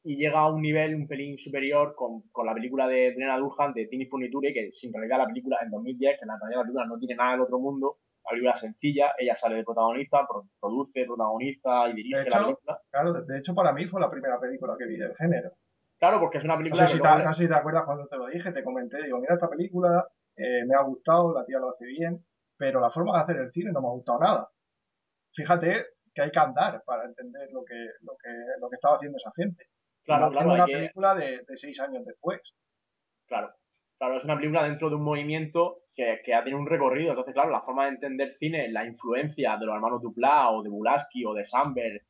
y 0.04 0.18
llega 0.18 0.40
a 0.40 0.52
un 0.52 0.62
nivel 0.62 0.96
un 0.96 1.08
pelín 1.08 1.38
superior 1.38 1.94
con, 1.96 2.22
con 2.32 2.46
la 2.46 2.54
película 2.54 2.88
de 2.88 3.08
Elena 3.08 3.38
Durhan 3.38 3.74
de 3.74 3.88
Tini 3.88 4.06
Furniture, 4.06 4.54
que 4.54 4.72
sin 4.74 4.94
realidad 4.94 5.18
la 5.20 5.28
película 5.28 5.58
en 5.62 5.70
2010, 5.70 6.18
que 6.18 6.24
en 6.24 6.28
la 6.28 6.38
realidad 6.40 6.60
la 6.60 6.64
película 6.64 6.86
no 6.86 6.98
tiene 6.98 7.16
nada 7.16 7.32
del 7.32 7.42
otro 7.42 7.60
mundo, 7.60 7.98
la 8.24 8.32
película 8.32 8.58
sencilla, 8.58 9.12
ella 9.18 9.36
sale 9.36 9.56
de 9.56 9.64
protagonista, 9.64 10.28
produce, 10.60 11.06
protagonista 11.06 11.90
y 11.90 11.94
dirige 11.96 12.22
hecho, 12.22 12.38
la 12.38 12.44
película. 12.46 12.82
Claro, 12.92 13.14
de 13.14 13.38
hecho 13.38 13.56
para 13.56 13.74
mí 13.74 13.86
fue 13.86 14.02
la 14.02 14.10
primera 14.10 14.40
película 14.40 14.76
que 14.78 14.86
vi 14.86 14.98
del 14.98 15.16
género. 15.16 15.52
Claro, 16.00 16.20
porque 16.20 16.38
es 16.38 16.44
una 16.44 16.58
película... 16.58 16.84
No 16.84 16.88
sé, 16.88 16.98
si 16.98 17.02
te, 17.02 17.08
no 17.08 17.34
sé 17.34 17.44
si 17.44 17.50
te 17.50 17.56
acuerdas 17.56 17.84
cuando 17.86 18.08
te 18.08 18.18
lo 18.18 18.28
dije, 18.28 18.52
te 18.52 18.64
comenté, 18.64 19.04
digo, 19.04 19.20
mira 19.20 19.34
esta 19.34 19.50
película, 19.50 20.08
eh, 20.36 20.64
me 20.66 20.76
ha 20.78 20.84
gustado, 20.84 21.34
la 21.34 21.44
tía 21.46 21.58
lo 21.58 21.70
hace 21.70 21.86
bien, 21.88 22.24
pero 22.56 22.80
la 22.80 22.92
forma 22.92 23.14
de 23.14 23.24
hacer 23.24 23.38
el 23.38 23.52
cine 23.52 23.72
no 23.72 23.82
me 23.82 23.88
ha 23.88 23.92
gustado 23.92 24.20
nada. 24.20 24.50
Fíjate 25.34 25.74
que 26.14 26.22
hay 26.22 26.32
que 26.32 26.40
andar 26.40 26.84
para 26.86 27.06
entender 27.06 27.50
lo 27.52 27.64
que, 27.64 27.78
lo 28.02 28.14
que, 28.22 28.30
lo 28.60 28.70
que 28.70 28.76
estaba 28.76 28.96
haciendo 28.96 29.18
esa 29.18 29.32
gente. 29.36 29.66
Claro, 30.08 30.32
claro. 30.32 30.54
una 30.54 30.66
que... 30.66 30.74
película 30.74 31.16
de, 31.16 31.44
de 31.46 31.58
seis 31.58 31.80
años 31.82 32.06
después. 32.06 32.40
Claro, 33.28 33.52
claro, 34.00 34.18
es 34.18 34.24
una 34.24 34.38
película 34.38 34.64
dentro 34.64 34.90
de 34.90 34.96
un 34.96 35.04
movimiento 35.04 35.82
que, 35.94 36.22
que, 36.24 36.34
ha 36.34 36.44
tenido 36.44 36.60
un 36.60 36.66
recorrido. 36.66 37.10
Entonces, 37.10 37.34
claro, 37.34 37.52
la 37.52 37.62
forma 37.62 37.84
de 37.84 37.90
entender 37.90 38.38
cine, 38.40 38.70
la 38.70 38.86
influencia 38.86 39.58
de 39.58 39.66
los 39.66 39.76
hermanos 39.76 40.02
Dupla 40.02 40.50
o 40.52 40.64
de 40.64 40.70
Bulaski 40.70 41.26
o 41.26 41.34
de 41.34 41.46
Samberg, 41.46 42.02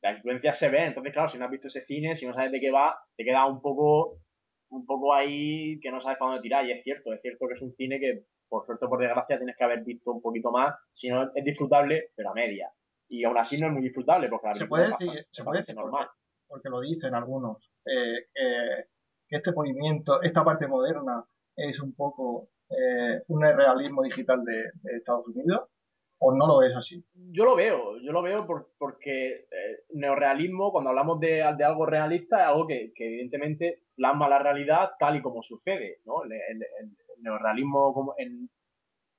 la 0.00 0.12
influencia 0.12 0.54
se 0.54 0.70
ve. 0.70 0.86
Entonces, 0.86 1.12
claro, 1.12 1.28
si 1.28 1.36
no 1.36 1.44
has 1.44 1.50
visto 1.50 1.68
ese 1.68 1.84
cine, 1.84 2.16
si 2.16 2.26
no 2.26 2.32
sabes 2.32 2.52
de 2.52 2.60
qué 2.60 2.70
va, 2.70 2.98
te 3.16 3.24
queda 3.24 3.44
un 3.44 3.60
poco, 3.60 4.16
un 4.70 4.86
poco 4.86 5.12
ahí 5.12 5.78
que 5.80 5.90
no 5.90 6.00
sabes 6.00 6.16
para 6.16 6.30
dónde 6.30 6.42
tirar. 6.42 6.64
Y 6.64 6.72
es 6.72 6.82
cierto, 6.82 7.12
es 7.12 7.20
cierto 7.20 7.46
que 7.48 7.54
es 7.54 7.62
un 7.62 7.74
cine 7.74 8.00
que, 8.00 8.24
por 8.48 8.64
suerte 8.64 8.86
o 8.86 8.88
por 8.88 8.98
desgracia, 8.98 9.36
tienes 9.36 9.56
que 9.58 9.64
haber 9.64 9.84
visto 9.84 10.10
un 10.10 10.22
poquito 10.22 10.50
más. 10.50 10.74
Si 10.94 11.10
no, 11.10 11.30
es 11.34 11.44
disfrutable, 11.44 12.12
pero 12.16 12.30
a 12.30 12.34
media. 12.34 12.70
Y 13.10 13.24
aún 13.24 13.36
así 13.36 13.58
no 13.58 13.66
es 13.66 13.74
muy 13.74 13.82
disfrutable 13.82 14.30
porque 14.30 14.48
la 14.48 14.54
se 14.54 14.66
puede 14.66 14.88
decir, 14.88 15.26
se 15.28 15.44
puede 15.44 15.60
decir 15.60 15.74
normal. 15.74 16.06
Porque, 16.06 16.21
porque, 16.52 16.68
lo 16.68 16.80
dicen 16.80 17.14
algunos, 17.14 17.72
eh, 17.86 18.26
eh, 18.34 18.84
que 19.26 19.36
este 19.36 19.52
movimiento, 19.52 20.20
esta 20.22 20.44
parte 20.44 20.66
moderna, 20.66 21.24
es 21.56 21.80
un 21.80 21.94
poco 21.94 22.50
eh, 22.68 23.22
un 23.28 23.42
realismo 23.42 24.02
digital 24.02 24.44
de, 24.44 24.96
Estados 24.96 25.26
Unidos 25.28 25.68
o 26.18 26.34
no 26.34 26.46
lo 26.46 26.58
ves 26.58 26.74
así? 26.76 27.04
Yo 27.32 27.44
lo 27.44 27.56
veo, 27.56 27.98
yo 27.98 28.12
lo 28.12 28.22
veo 28.22 28.46
por, 28.46 28.68
porque 28.78 29.32
eh, 29.32 29.84
neorealismo, 29.90 30.70
cuando 30.70 30.90
hablamos 30.90 31.18
de, 31.18 31.42
de, 31.56 31.64
algo 31.64 31.84
realista, 31.84 32.42
es 32.42 32.46
algo 32.48 32.66
que, 32.66 32.92
evidentemente 32.96 33.82
plasma 33.96 34.28
la 34.28 34.38
realidad 34.38 34.90
tal 34.98 35.16
y 35.16 35.22
como 35.22 35.42
sucede, 35.42 36.00
¿no? 36.04 36.22
El, 36.24 36.32
el, 36.32 36.62
el 36.62 37.22
neorealismo 37.22 37.92
como, 37.92 38.14
en, 38.18 38.48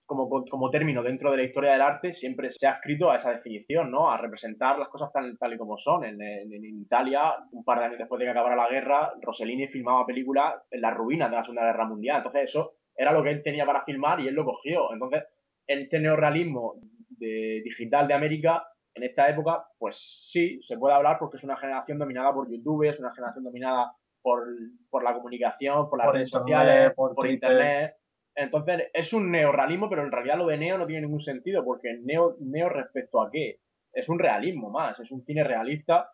como, 0.05 0.45
como 0.45 0.69
término 0.69 1.01
dentro 1.01 1.31
de 1.31 1.37
la 1.37 1.43
historia 1.43 1.71
del 1.71 1.81
arte 1.81 2.13
siempre 2.13 2.51
se 2.51 2.67
ha 2.67 2.73
escrito 2.73 3.09
a 3.09 3.17
esa 3.17 3.31
definición, 3.31 3.89
¿no? 3.89 4.11
A 4.11 4.17
representar 4.17 4.77
las 4.77 4.89
cosas 4.89 5.11
tal, 5.11 5.37
tal 5.37 5.53
y 5.53 5.57
como 5.57 5.77
son. 5.77 6.03
En, 6.03 6.21
en, 6.21 6.53
en, 6.53 6.81
Italia, 6.81 7.35
un 7.51 7.63
par 7.63 7.79
de 7.79 7.85
años 7.85 7.97
después 7.99 8.19
de 8.19 8.25
que 8.25 8.31
acabara 8.31 8.55
la 8.55 8.69
guerra, 8.69 9.13
Rossellini 9.21 9.67
filmaba 9.67 10.05
películas 10.05 10.55
en 10.69 10.81
las 10.81 10.93
ruinas 10.93 11.29
de 11.29 11.37
la 11.37 11.43
Segunda 11.43 11.65
Guerra 11.65 11.87
Mundial. 11.87 12.17
Entonces 12.17 12.49
eso 12.49 12.73
era 12.95 13.11
lo 13.11 13.23
que 13.23 13.31
él 13.31 13.43
tenía 13.43 13.65
para 13.65 13.83
filmar 13.83 14.19
y 14.19 14.27
él 14.27 14.35
lo 14.35 14.45
cogió. 14.45 14.91
Entonces, 14.93 15.23
este 15.65 15.99
neorrealismo 15.99 16.75
de, 17.09 17.61
digital 17.63 18.07
de 18.07 18.13
América, 18.13 18.65
en 18.93 19.03
esta 19.03 19.29
época, 19.29 19.65
pues 19.77 20.27
sí, 20.31 20.59
se 20.63 20.77
puede 20.77 20.95
hablar 20.95 21.17
porque 21.19 21.37
es 21.37 21.43
una 21.43 21.57
generación 21.57 21.97
dominada 21.97 22.33
por 22.33 22.49
YouTube, 22.49 22.83
es 22.83 22.99
una 22.99 23.13
generación 23.13 23.43
dominada 23.43 23.93
por, 24.21 24.43
por 24.89 25.03
la 25.03 25.13
comunicación, 25.13 25.89
por 25.89 25.97
las 25.97 26.05
por 26.05 26.15
redes 26.15 26.27
internet, 26.27 26.57
sociales, 26.57 26.93
por, 26.95 27.15
por 27.15 27.27
internet. 27.29 27.95
Entonces, 28.35 28.89
es 28.93 29.13
un 29.13 29.31
neorrealismo, 29.31 29.89
pero 29.89 30.03
en 30.03 30.11
realidad 30.11 30.37
lo 30.37 30.47
de 30.47 30.57
neo 30.57 30.77
no 30.77 30.87
tiene 30.87 31.03
ningún 31.03 31.21
sentido, 31.21 31.63
porque 31.63 31.99
neo, 32.03 32.35
neo 32.39 32.69
respecto 32.69 33.21
a 33.21 33.29
qué? 33.31 33.59
Es 33.91 34.09
un 34.09 34.19
realismo 34.19 34.69
más, 34.71 34.99
es 34.99 35.11
un 35.11 35.23
cine 35.23 35.43
realista, 35.43 36.09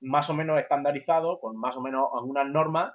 más 0.00 0.30
o 0.30 0.34
menos 0.34 0.60
estandarizado, 0.60 1.40
con 1.40 1.56
más 1.56 1.76
o 1.76 1.80
menos 1.80 2.08
algunas 2.14 2.46
normas, 2.46 2.94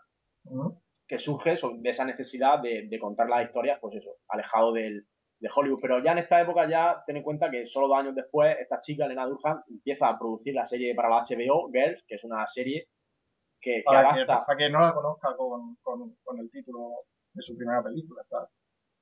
que 1.07 1.19
surge 1.19 1.57
de 1.79 1.89
esa 1.89 2.05
necesidad 2.05 2.59
de, 2.59 2.87
de, 2.87 2.99
contar 2.99 3.27
las 3.27 3.45
historias, 3.45 3.79
pues 3.81 3.95
eso, 3.95 4.11
alejado 4.29 4.71
del, 4.71 5.05
de 5.39 5.49
Hollywood. 5.53 5.79
Pero 5.81 6.03
ya 6.03 6.11
en 6.11 6.19
esta 6.19 6.41
época 6.41 6.69
ya 6.69 7.03
ten 7.05 7.17
en 7.17 7.23
cuenta 7.23 7.49
que 7.49 7.67
solo 7.67 7.87
dos 7.87 7.97
años 7.97 8.15
después 8.15 8.55
esta 8.59 8.79
chica, 8.79 9.05
Elena 9.05 9.25
Durham, 9.25 9.63
empieza 9.69 10.07
a 10.07 10.17
producir 10.17 10.53
la 10.53 10.65
serie 10.65 10.93
para 10.95 11.09
la 11.09 11.23
HBO, 11.23 11.69
Girls, 11.71 12.03
que 12.07 12.15
es 12.15 12.23
una 12.23 12.45
serie 12.47 12.87
que, 13.59 13.77
que 13.77 13.83
para, 13.85 14.11
adapta... 14.11 14.21
que, 14.21 14.45
para 14.45 14.57
que 14.57 14.69
no 14.69 14.79
la 14.79 14.93
conozca 14.93 15.35
con, 15.35 15.75
con, 15.81 16.15
con, 16.23 16.39
el 16.39 16.49
título 16.51 16.91
de 17.33 17.41
su 17.41 17.57
primera 17.57 17.83
película, 17.83 18.21
está... 18.21 18.47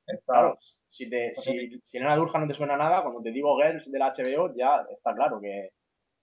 está 0.07 0.33
claro, 0.33 0.55
si, 0.87 1.09
te, 1.09 1.33
si, 1.35 1.79
si 1.83 1.97
Elena 1.97 2.15
Durham 2.15 2.43
no 2.43 2.47
te 2.47 2.53
suena 2.53 2.77
nada, 2.77 3.01
cuando 3.03 3.21
te 3.21 3.31
digo 3.31 3.57
Girls 3.57 3.91
de 3.91 3.99
la 3.99 4.13
HBO, 4.13 4.53
ya 4.55 4.85
está 4.89 5.13
claro 5.13 5.39
que, 5.41 5.71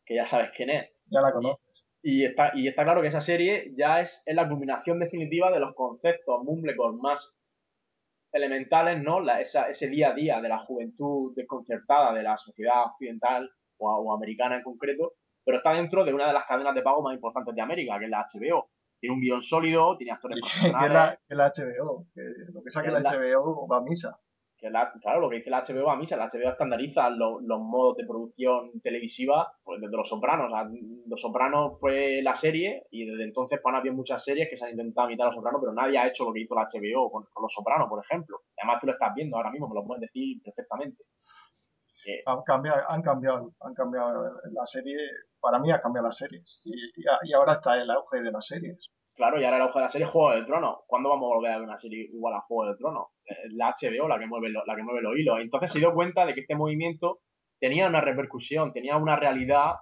que 0.05 0.15
ya 0.15 0.27
sabes 0.27 0.51
quién 0.57 0.71
es. 0.71 0.91
Ya 1.07 1.21
la 1.21 1.33
conoces. 1.33 1.85
Y 2.03 2.25
está, 2.25 2.53
y 2.55 2.69
está 2.69 2.85
claro 2.85 3.01
que 3.01 3.09
esa 3.09 3.21
serie 3.21 3.73
ya 3.77 4.01
es, 4.01 4.23
es 4.27 4.35
la 4.35 4.49
culminación 4.49 4.99
definitiva 4.99 5.51
de 5.51 5.61
los 5.61 5.75
conceptos 5.75 6.43
Mumblecon 6.45 6.99
más 7.01 7.33
elementales, 8.33 9.03
¿no? 9.03 9.21
La, 9.21 9.41
esa, 9.41 9.71
ese 9.71 9.89
día 9.89 10.11
a 10.11 10.15
día 10.15 10.41
de 10.41 10.49
la 10.49 10.59
juventud 10.59 11.33
desconcertada 11.35 12.13
de 12.13 12.23
la 12.23 12.37
sociedad 12.37 12.85
occidental 12.87 13.49
o, 13.79 13.89
o, 13.89 14.15
americana 14.15 14.57
en 14.57 14.63
concreto, 14.63 15.13
pero 15.45 15.59
está 15.59 15.73
dentro 15.73 16.05
de 16.05 16.13
una 16.13 16.27
de 16.27 16.33
las 16.33 16.47
cadenas 16.47 16.75
de 16.75 16.83
pago 16.83 17.01
más 17.01 17.15
importantes 17.15 17.55
de 17.55 17.63
América, 17.63 17.99
que 17.99 18.07
es 18.07 18.11
la 18.11 18.27
HBO. 18.33 18.69
Tiene 19.05 19.17
un 19.17 19.21
guion 19.21 19.43
sólido, 19.43 19.99
tiene 19.99 20.13
actores 20.13 20.41
profesionales. 20.41 21.19
Que 21.29 21.35
la, 21.35 21.53
que 21.53 21.61
la 21.61 21.77
HBO, 21.77 22.07
que 22.15 22.23
lo 22.55 22.63
que 22.63 22.71
saque 22.71 22.91
la, 22.91 23.01
la 23.01 23.11
HBO 23.11 23.69
va 23.69 23.77
a 23.77 23.83
misa 23.83 24.19
que 24.65 24.71
la, 24.71 24.91
claro, 25.03 25.21
lo 25.21 25.29
que 25.29 25.37
dice 25.37 25.51
la 25.51 25.63
HBO 25.63 25.91
a 25.91 25.97
mí, 25.97 26.07
la 26.07 26.31
HBO 26.31 26.49
estandariza 26.49 27.11
los, 27.11 27.43
los 27.43 27.61
modos 27.61 27.99
de 27.99 28.07
producción 28.07 28.71
televisiva 28.83 29.53
pues 29.63 29.79
desde 29.79 29.95
Los 29.95 30.09
Sopranos. 30.09 30.47
O 30.47 30.57
sea, 30.57 30.67
los 31.07 31.21
Sopranos 31.21 31.79
fue 31.79 32.23
la 32.23 32.35
serie 32.35 32.85
y 32.91 33.05
desde 33.05 33.25
entonces 33.25 33.61
pues, 33.63 33.75
han 33.75 33.81
habido 33.81 33.95
muchas 33.95 34.25
series 34.25 34.49
que 34.49 34.57
se 34.57 34.65
han 34.65 34.71
intentado 34.71 35.09
imitar 35.09 35.27
a 35.27 35.29
Los 35.29 35.37
Sopranos, 35.37 35.61
pero 35.61 35.75
nadie 35.75 35.99
ha 35.99 36.09
hecho 36.09 36.25
lo 36.25 36.33
que 36.33 36.41
hizo 36.41 36.55
la 36.55 36.67
HBO 36.73 37.11
con, 37.11 37.25
con 37.31 37.43
Los 37.43 37.53
Sopranos, 37.53 37.91
por 37.91 38.03
ejemplo. 38.03 38.39
Además 38.57 38.81
tú 38.81 38.87
lo 38.87 38.95
estás 38.95 39.15
viendo 39.15 39.37
ahora 39.37 39.51
mismo, 39.51 39.69
me 39.69 39.75
lo 39.75 39.85
puedes 39.85 40.01
decir 40.01 40.41
perfectamente. 40.43 41.05
Han, 42.27 42.43
cambiado, 42.43 42.83
han, 42.89 43.03
cambiado, 43.03 43.53
han 43.61 43.75
cambiado 43.75 44.41
la 44.53 44.67
serie, 44.67 44.97
para 45.41 45.59
mí 45.59 45.71
ha 45.71 45.81
cambiado 45.81 46.09
las 46.09 46.17
series. 46.17 46.61
Y, 46.65 46.73
y, 46.73 47.33
ahora 47.33 47.55
está 47.55 47.81
el 47.81 47.91
auge 47.91 48.23
de 48.23 48.33
las 48.33 48.47
series. 48.47 48.91
Claro, 49.15 49.41
y 49.41 49.45
ahora 49.45 49.57
el 49.57 49.63
auge 49.63 49.79
de 49.79 49.85
la 49.85 49.91
serie 49.91 50.07
Juego 50.07 50.33
del 50.33 50.47
Trono. 50.47 50.83
¿Cuándo 50.87 51.09
vamos 51.09 51.31
a 51.31 51.37
volver 51.37 51.53
a 51.53 51.59
ver 51.59 51.69
una 51.69 51.79
serie 51.79 52.09
igual 52.13 52.35
a 52.35 52.41
Juego 52.41 52.69
del 52.69 52.79
Trono? 52.79 53.11
La 53.53 53.75
HBO 53.81 54.09
la 54.09 54.19
que 54.19 54.27
mueve, 54.27 54.51
la 54.51 54.77
que 54.77 54.83
mueve 54.83 55.03
los 55.03 55.17
hilos. 55.17 55.39
Entonces 55.41 55.73
se 55.73 55.79
dio 55.79 55.95
cuenta 55.95 56.27
de 56.27 56.35
que 56.35 56.41
este 56.41 56.57
movimiento 56.57 57.21
tenía 57.61 57.87
una 57.87 58.01
repercusión, 58.01 58.73
tenía 58.73 58.97
una 58.97 59.17
realidad 59.17 59.75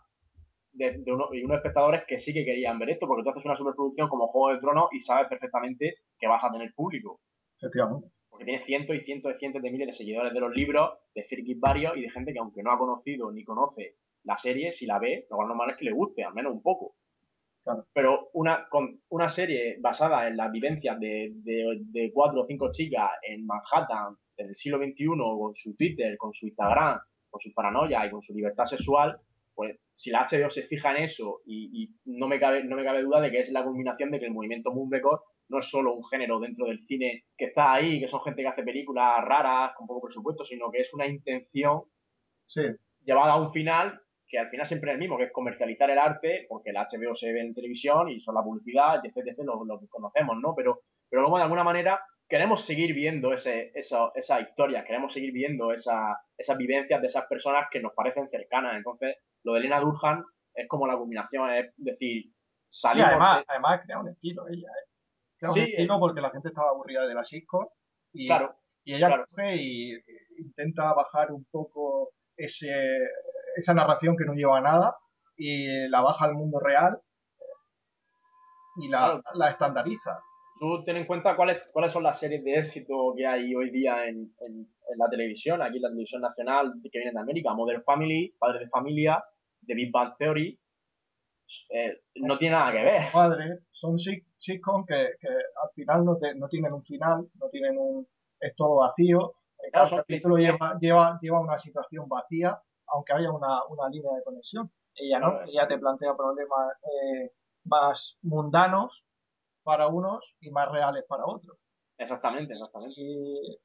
de, 0.72 0.98
de 0.98 1.12
uno, 1.12 1.28
y 1.32 1.42
unos 1.44 1.56
espectadores 1.56 2.04
que 2.06 2.18
sí 2.18 2.32
que 2.32 2.44
querían 2.44 2.78
ver 2.78 2.90
esto, 2.90 3.06
porque 3.06 3.22
tú 3.24 3.30
haces 3.30 3.44
una 3.44 3.56
superproducción 3.56 4.08
como 4.08 4.28
Juego 4.28 4.50
del 4.50 4.60
Trono 4.60 4.88
y 4.92 5.00
sabes 5.00 5.28
perfectamente 5.28 5.96
que 6.18 6.28
vas 6.28 6.44
a 6.44 6.50
tener 6.52 6.72
público. 6.74 7.20
Efectivamente. 7.58 8.08
Porque 8.32 8.46
tiene 8.46 8.64
cientos 8.64 8.96
y 8.96 9.00
cientos 9.00 9.34
y 9.34 9.38
cientos 9.38 9.60
de 9.60 9.70
miles 9.70 9.88
de 9.88 9.92
seguidores 9.92 10.32
de 10.32 10.40
los 10.40 10.56
libros, 10.56 10.98
de 11.14 11.24
frikis 11.24 11.60
varios 11.60 11.94
y 11.98 12.00
de 12.00 12.10
gente 12.10 12.32
que 12.32 12.38
aunque 12.38 12.62
no 12.62 12.72
ha 12.72 12.78
conocido 12.78 13.30
ni 13.30 13.44
conoce 13.44 13.96
la 14.24 14.38
serie, 14.38 14.72
si 14.72 14.86
la 14.86 14.98
ve, 14.98 15.26
lo 15.30 15.36
más 15.36 15.48
normal 15.48 15.70
es 15.70 15.76
que 15.76 15.84
le 15.84 15.92
guste, 15.92 16.24
al 16.24 16.32
menos 16.32 16.54
un 16.54 16.62
poco. 16.62 16.94
Claro. 17.62 17.84
Pero 17.92 18.30
una, 18.32 18.66
con 18.70 19.02
una 19.10 19.28
serie 19.28 19.76
basada 19.80 20.26
en 20.28 20.38
las 20.38 20.50
vivencias 20.50 20.98
de, 20.98 21.30
de, 21.34 21.82
de 21.90 22.10
cuatro 22.10 22.40
o 22.40 22.46
cinco 22.46 22.72
chicas 22.72 23.10
en 23.28 23.44
Manhattan 23.44 24.16
del 24.38 24.56
siglo 24.56 24.78
XXI, 24.78 25.06
con 25.06 25.54
su 25.54 25.76
Twitter, 25.76 26.16
con 26.16 26.32
su 26.32 26.46
Instagram, 26.46 27.00
con 27.28 27.40
su 27.42 27.52
paranoia 27.52 28.06
y 28.06 28.10
con 28.10 28.22
su 28.22 28.32
libertad 28.32 28.64
sexual, 28.64 29.20
pues 29.54 29.78
si 29.94 30.10
la 30.10 30.26
HBO 30.26 30.50
se 30.50 30.62
fija 30.62 30.96
en 30.96 31.04
eso 31.04 31.40
y, 31.44 31.82
y, 31.82 31.90
no, 32.06 32.26
me 32.26 32.40
cabe, 32.40 32.64
no 32.64 32.76
me 32.76 32.84
cabe 32.84 33.02
duda 33.02 33.20
de 33.20 33.30
que 33.30 33.40
es 33.40 33.50
la 33.50 33.62
combinación 33.62 34.10
de 34.10 34.18
que 34.18 34.26
el 34.26 34.32
movimiento 34.32 34.72
Mumblecore 34.72 35.22
no 35.52 35.60
es 35.60 35.68
solo 35.68 35.92
un 35.92 36.04
género 36.06 36.40
dentro 36.40 36.66
del 36.66 36.84
cine 36.86 37.24
que 37.36 37.44
está 37.46 37.74
ahí, 37.74 38.00
que 38.00 38.08
son 38.08 38.22
gente 38.22 38.42
que 38.42 38.48
hace 38.48 38.62
películas 38.62 39.22
raras, 39.22 39.72
con 39.76 39.86
poco 39.86 40.06
presupuesto, 40.06 40.44
sino 40.44 40.70
que 40.70 40.80
es 40.80 40.92
una 40.94 41.06
intención 41.06 41.82
sí. 42.46 42.62
llevada 43.04 43.34
a 43.34 43.40
un 43.40 43.52
final 43.52 44.00
que 44.26 44.38
al 44.38 44.48
final 44.48 44.66
siempre 44.66 44.90
es 44.90 44.94
el 44.94 45.00
mismo, 45.00 45.18
que 45.18 45.24
es 45.24 45.32
comercializar 45.32 45.90
el 45.90 45.98
arte, 45.98 46.46
porque 46.48 46.70
el 46.70 46.76
HBO 46.76 47.14
se 47.14 47.30
ve 47.30 47.42
en 47.42 47.52
televisión 47.52 48.08
y 48.08 48.18
son 48.20 48.34
la 48.34 48.42
publicidad, 48.42 49.04
etc, 49.04 49.18
etc, 49.26 49.40
lo, 49.44 49.62
lo 49.66 49.78
que 49.78 49.88
conocemos, 49.88 50.38
¿no? 50.40 50.54
Pero, 50.56 50.80
pero 51.10 51.20
luego 51.20 51.36
de 51.36 51.42
alguna 51.42 51.64
manera 51.64 52.00
queremos 52.26 52.64
seguir 52.64 52.94
viendo 52.94 53.34
ese, 53.34 53.72
esa, 53.74 54.10
esa 54.14 54.40
historia, 54.40 54.84
queremos 54.84 55.12
seguir 55.12 55.32
viendo 55.32 55.70
esa, 55.70 56.18
esas 56.38 56.56
vivencias 56.56 57.02
de 57.02 57.08
esas 57.08 57.26
personas 57.26 57.66
que 57.70 57.80
nos 57.80 57.92
parecen 57.92 58.30
cercanas. 58.30 58.74
Entonces, 58.74 59.16
lo 59.44 59.52
de 59.52 59.58
Elena 59.58 59.80
Durhan 59.80 60.24
es 60.54 60.66
como 60.66 60.86
la 60.86 60.96
combinación, 60.96 61.50
es 61.50 61.74
decir, 61.76 62.32
salimos... 62.70 63.10
Sí, 63.10 63.10
además, 63.10 63.36
de... 63.36 63.44
además 63.48 63.80
crea 63.84 63.98
un 63.98 64.08
estilo 64.08 64.48
ella, 64.48 64.68
¿eh? 64.68 64.91
Un 65.50 65.54
sí, 65.54 65.60
estilo 65.60 65.98
porque 65.98 66.20
la 66.20 66.30
gente 66.30 66.48
estaba 66.48 66.70
aburrida 66.70 67.06
de 67.06 67.14
la 67.14 67.24
Cisco 67.24 67.72
y, 68.12 68.26
claro, 68.26 68.54
y 68.84 68.94
ella 68.94 69.08
claro. 69.08 69.24
coge 69.28 69.56
y 69.56 69.92
intenta 70.38 70.92
bajar 70.94 71.32
un 71.32 71.44
poco 71.50 72.10
ese, 72.36 72.70
esa 73.56 73.74
narración 73.74 74.16
que 74.16 74.24
no 74.24 74.34
lleva 74.34 74.58
a 74.58 74.62
nada 74.62 74.96
y 75.36 75.88
la 75.88 76.00
baja 76.02 76.24
al 76.26 76.34
mundo 76.34 76.58
real 76.60 76.98
y 78.76 78.88
la, 78.88 78.98
Claro. 78.98 79.20
la 79.34 79.50
estandariza. 79.50 80.18
Tú 80.60 80.84
ten 80.84 80.96
en 80.96 81.06
cuenta 81.06 81.34
cuáles, 81.34 81.60
cuáles 81.72 81.92
son 81.92 82.04
las 82.04 82.18
series 82.20 82.44
de 82.44 82.58
éxito 82.58 83.12
que 83.16 83.26
hay 83.26 83.54
hoy 83.54 83.70
día 83.70 84.06
en, 84.06 84.32
en, 84.40 84.52
en 84.60 84.98
la 84.98 85.08
televisión, 85.10 85.60
aquí 85.60 85.76
en 85.76 85.82
la 85.82 85.88
televisión 85.88 86.22
nacional 86.22 86.72
que 86.82 86.98
vienen 86.98 87.14
de 87.14 87.20
América. 87.20 87.52
Modern 87.52 87.82
Family, 87.82 88.34
Padre 88.38 88.60
de 88.60 88.68
Familia, 88.68 89.22
The 89.66 89.74
Big 89.74 89.90
Bang 89.90 90.14
Theory. 90.18 90.58
Eh, 91.70 92.02
no 92.16 92.38
tiene 92.38 92.54
nada 92.56 92.72
que 92.72 92.78
ver. 92.82 93.02
Madre, 93.12 93.44
son 93.72 93.98
sitcom 94.42 94.84
que, 94.84 95.00
que 95.20 95.28
al 95.28 95.70
final 95.74 96.04
no, 96.04 96.16
te- 96.18 96.34
no 96.34 96.48
tienen 96.48 96.72
un 96.72 96.84
final, 96.84 97.28
no 97.40 97.48
tienen 97.48 97.78
un... 97.78 98.06
es 98.40 98.54
todo 98.56 98.76
vacío. 98.76 99.34
Cada 99.72 99.88
Claro, 99.88 100.02
capítulo 100.02 100.36
lleva, 100.36 100.76
lleva, 100.80 101.18
lleva 101.20 101.40
una 101.40 101.56
situación 101.58 102.08
vacía, 102.08 102.60
aunque 102.88 103.12
haya 103.12 103.30
una, 103.30 103.64
una 103.66 103.88
línea 103.88 104.12
de 104.16 104.24
conexión. 104.24 104.70
Ella 104.94 105.20
no, 105.20 105.30
Claro. 105.30 105.44
ella 105.50 105.68
te 105.68 105.78
plantea 105.78 106.16
problemas 106.16 106.72
eh, 106.92 107.32
más 107.64 108.18
mundanos 108.22 109.04
para 109.62 109.86
unos 109.86 110.34
y 110.40 110.50
más 110.50 110.68
reales 110.70 111.04
para 111.08 111.24
otros. 111.24 111.56
Exactamente, 111.96 112.52
exactamente. 112.54 112.94
Y 113.00 113.58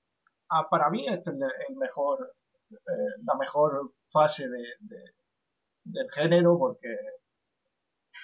ah, 0.50 0.68
para 0.70 0.90
mí 0.92 1.06
este 1.08 1.32
es 1.32 1.38
el, 1.70 1.76
mejor, 1.76 2.36
eh, 2.72 2.76
la 3.26 3.36
mejor 3.36 3.94
fase 4.12 4.48
de, 4.48 4.64
de- 4.82 5.12
del 5.86 6.12
género 6.12 6.58
porque 6.60 6.96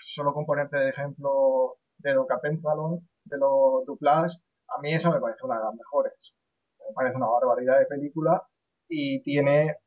solo 0.04 0.34
con 0.34 0.46
ponerte 0.46 0.78
de 0.78 0.90
ejemplo 0.90 1.78
de 2.04 2.14
Doca 2.14 2.40
Pentalon, 2.40 3.00
de 3.24 3.38
los 3.38 3.86
Duplas, 3.86 4.40
a 4.68 4.82
mí 4.82 4.94
esa 4.94 5.12
me 5.12 5.20
parece 5.20 5.46
una 5.46 5.58
de 5.58 5.64
las 5.64 5.74
mejores. 5.74 6.34
Me 6.80 6.94
parece 6.94 7.16
una 7.16 7.28
barbaridad 7.28 7.80
de 7.80 7.86
película 7.86 8.44
y 8.88 9.22
tiene 9.22 9.78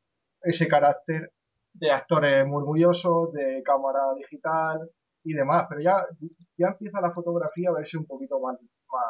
ese 0.41 0.67
carácter 0.67 1.31
de 1.73 1.91
actores 1.91 2.45
murmullosos, 2.45 3.31
de 3.33 3.61
cámara 3.63 4.13
digital 4.15 4.89
y 5.23 5.33
demás, 5.33 5.65
pero 5.69 5.81
ya, 5.81 5.97
ya 6.57 6.67
empieza 6.67 7.01
la 7.01 7.11
fotografía 7.11 7.69
a 7.69 7.73
verse 7.73 7.97
un 7.97 8.05
poquito 8.05 8.39
más, 8.39 8.57
más, 8.59 9.03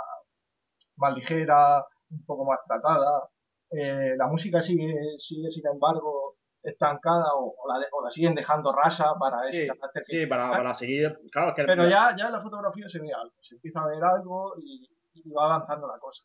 más 0.97 1.15
ligera, 1.15 1.85
un 2.09 2.25
poco 2.25 2.45
más 2.45 2.59
tratada. 2.67 3.29
Eh, 3.69 4.15
la 4.17 4.27
música 4.27 4.61
sigue, 4.61 4.93
sigue, 5.17 5.49
sin 5.49 5.67
embargo, 5.67 6.36
estancada 6.70 7.34
o, 7.36 7.55
o 7.57 7.72
la, 7.74 7.80
de- 7.80 7.88
o 7.91 8.03
la 8.03 8.09
siguen 8.09 8.36
dejando 8.36 8.72
rasa 8.72 9.13
para 9.20 9.47
ese 9.47 9.61
Sí, 9.61 9.68
carácter 9.68 10.03
que 10.05 10.20
sí, 10.22 10.26
para, 10.26 10.49
para 10.51 10.74
seguir. 10.76 11.18
Claro, 11.32 11.49
es 11.49 11.55
que 11.55 11.63
pero 11.63 11.88
ya, 11.88 12.15
ya 12.18 12.28
en 12.28 12.32
la 12.34 12.41
fotografía 12.41 12.88
se 12.88 12.99
ve 12.99 13.11
algo, 13.13 13.34
se 13.39 13.55
empieza 13.55 13.82
a 13.82 13.88
ver 13.88 14.03
algo 14.03 14.53
y, 14.59 14.89
y 15.13 15.30
va 15.32 15.45
avanzando 15.45 15.88
la 15.88 15.97
cosa. 15.99 16.24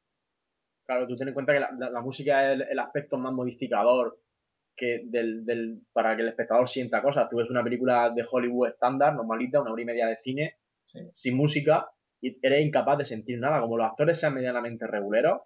Claro, 0.84 1.06
tú 1.06 1.16
ten 1.16 1.28
en 1.28 1.34
cuenta 1.34 1.52
que 1.52 1.60
la, 1.60 1.70
la- 1.78 1.90
la 1.90 2.00
música 2.00 2.46
es 2.52 2.60
el, 2.60 2.62
el 2.62 2.78
aspecto 2.78 3.16
más 3.18 3.32
modificador 3.32 4.18
que 4.76 5.02
del, 5.04 5.44
del, 5.44 5.80
para 5.92 6.16
que 6.16 6.22
el 6.22 6.28
espectador 6.28 6.68
sienta 6.68 7.02
cosas. 7.02 7.28
Tú 7.30 7.36
ves 7.36 7.50
una 7.50 7.62
película 7.62 8.10
de 8.10 8.26
Hollywood 8.30 8.68
estándar, 8.68 9.14
normalita, 9.14 9.60
una 9.60 9.72
hora 9.72 9.82
y 9.82 9.86
media 9.86 10.06
de 10.06 10.16
cine, 10.24 10.56
Sí. 10.86 10.98
sin 11.14 11.36
música, 11.36 11.90
y 12.20 12.38
eres 12.44 12.66
incapaz 12.66 12.98
de 12.98 13.04
sentir 13.06 13.38
nada. 13.38 13.60
Como 13.60 13.76
los 13.78 13.86
actores 13.86 14.18
sean 14.20 14.34
medianamente 14.34 14.86
reguleros, 14.86 15.40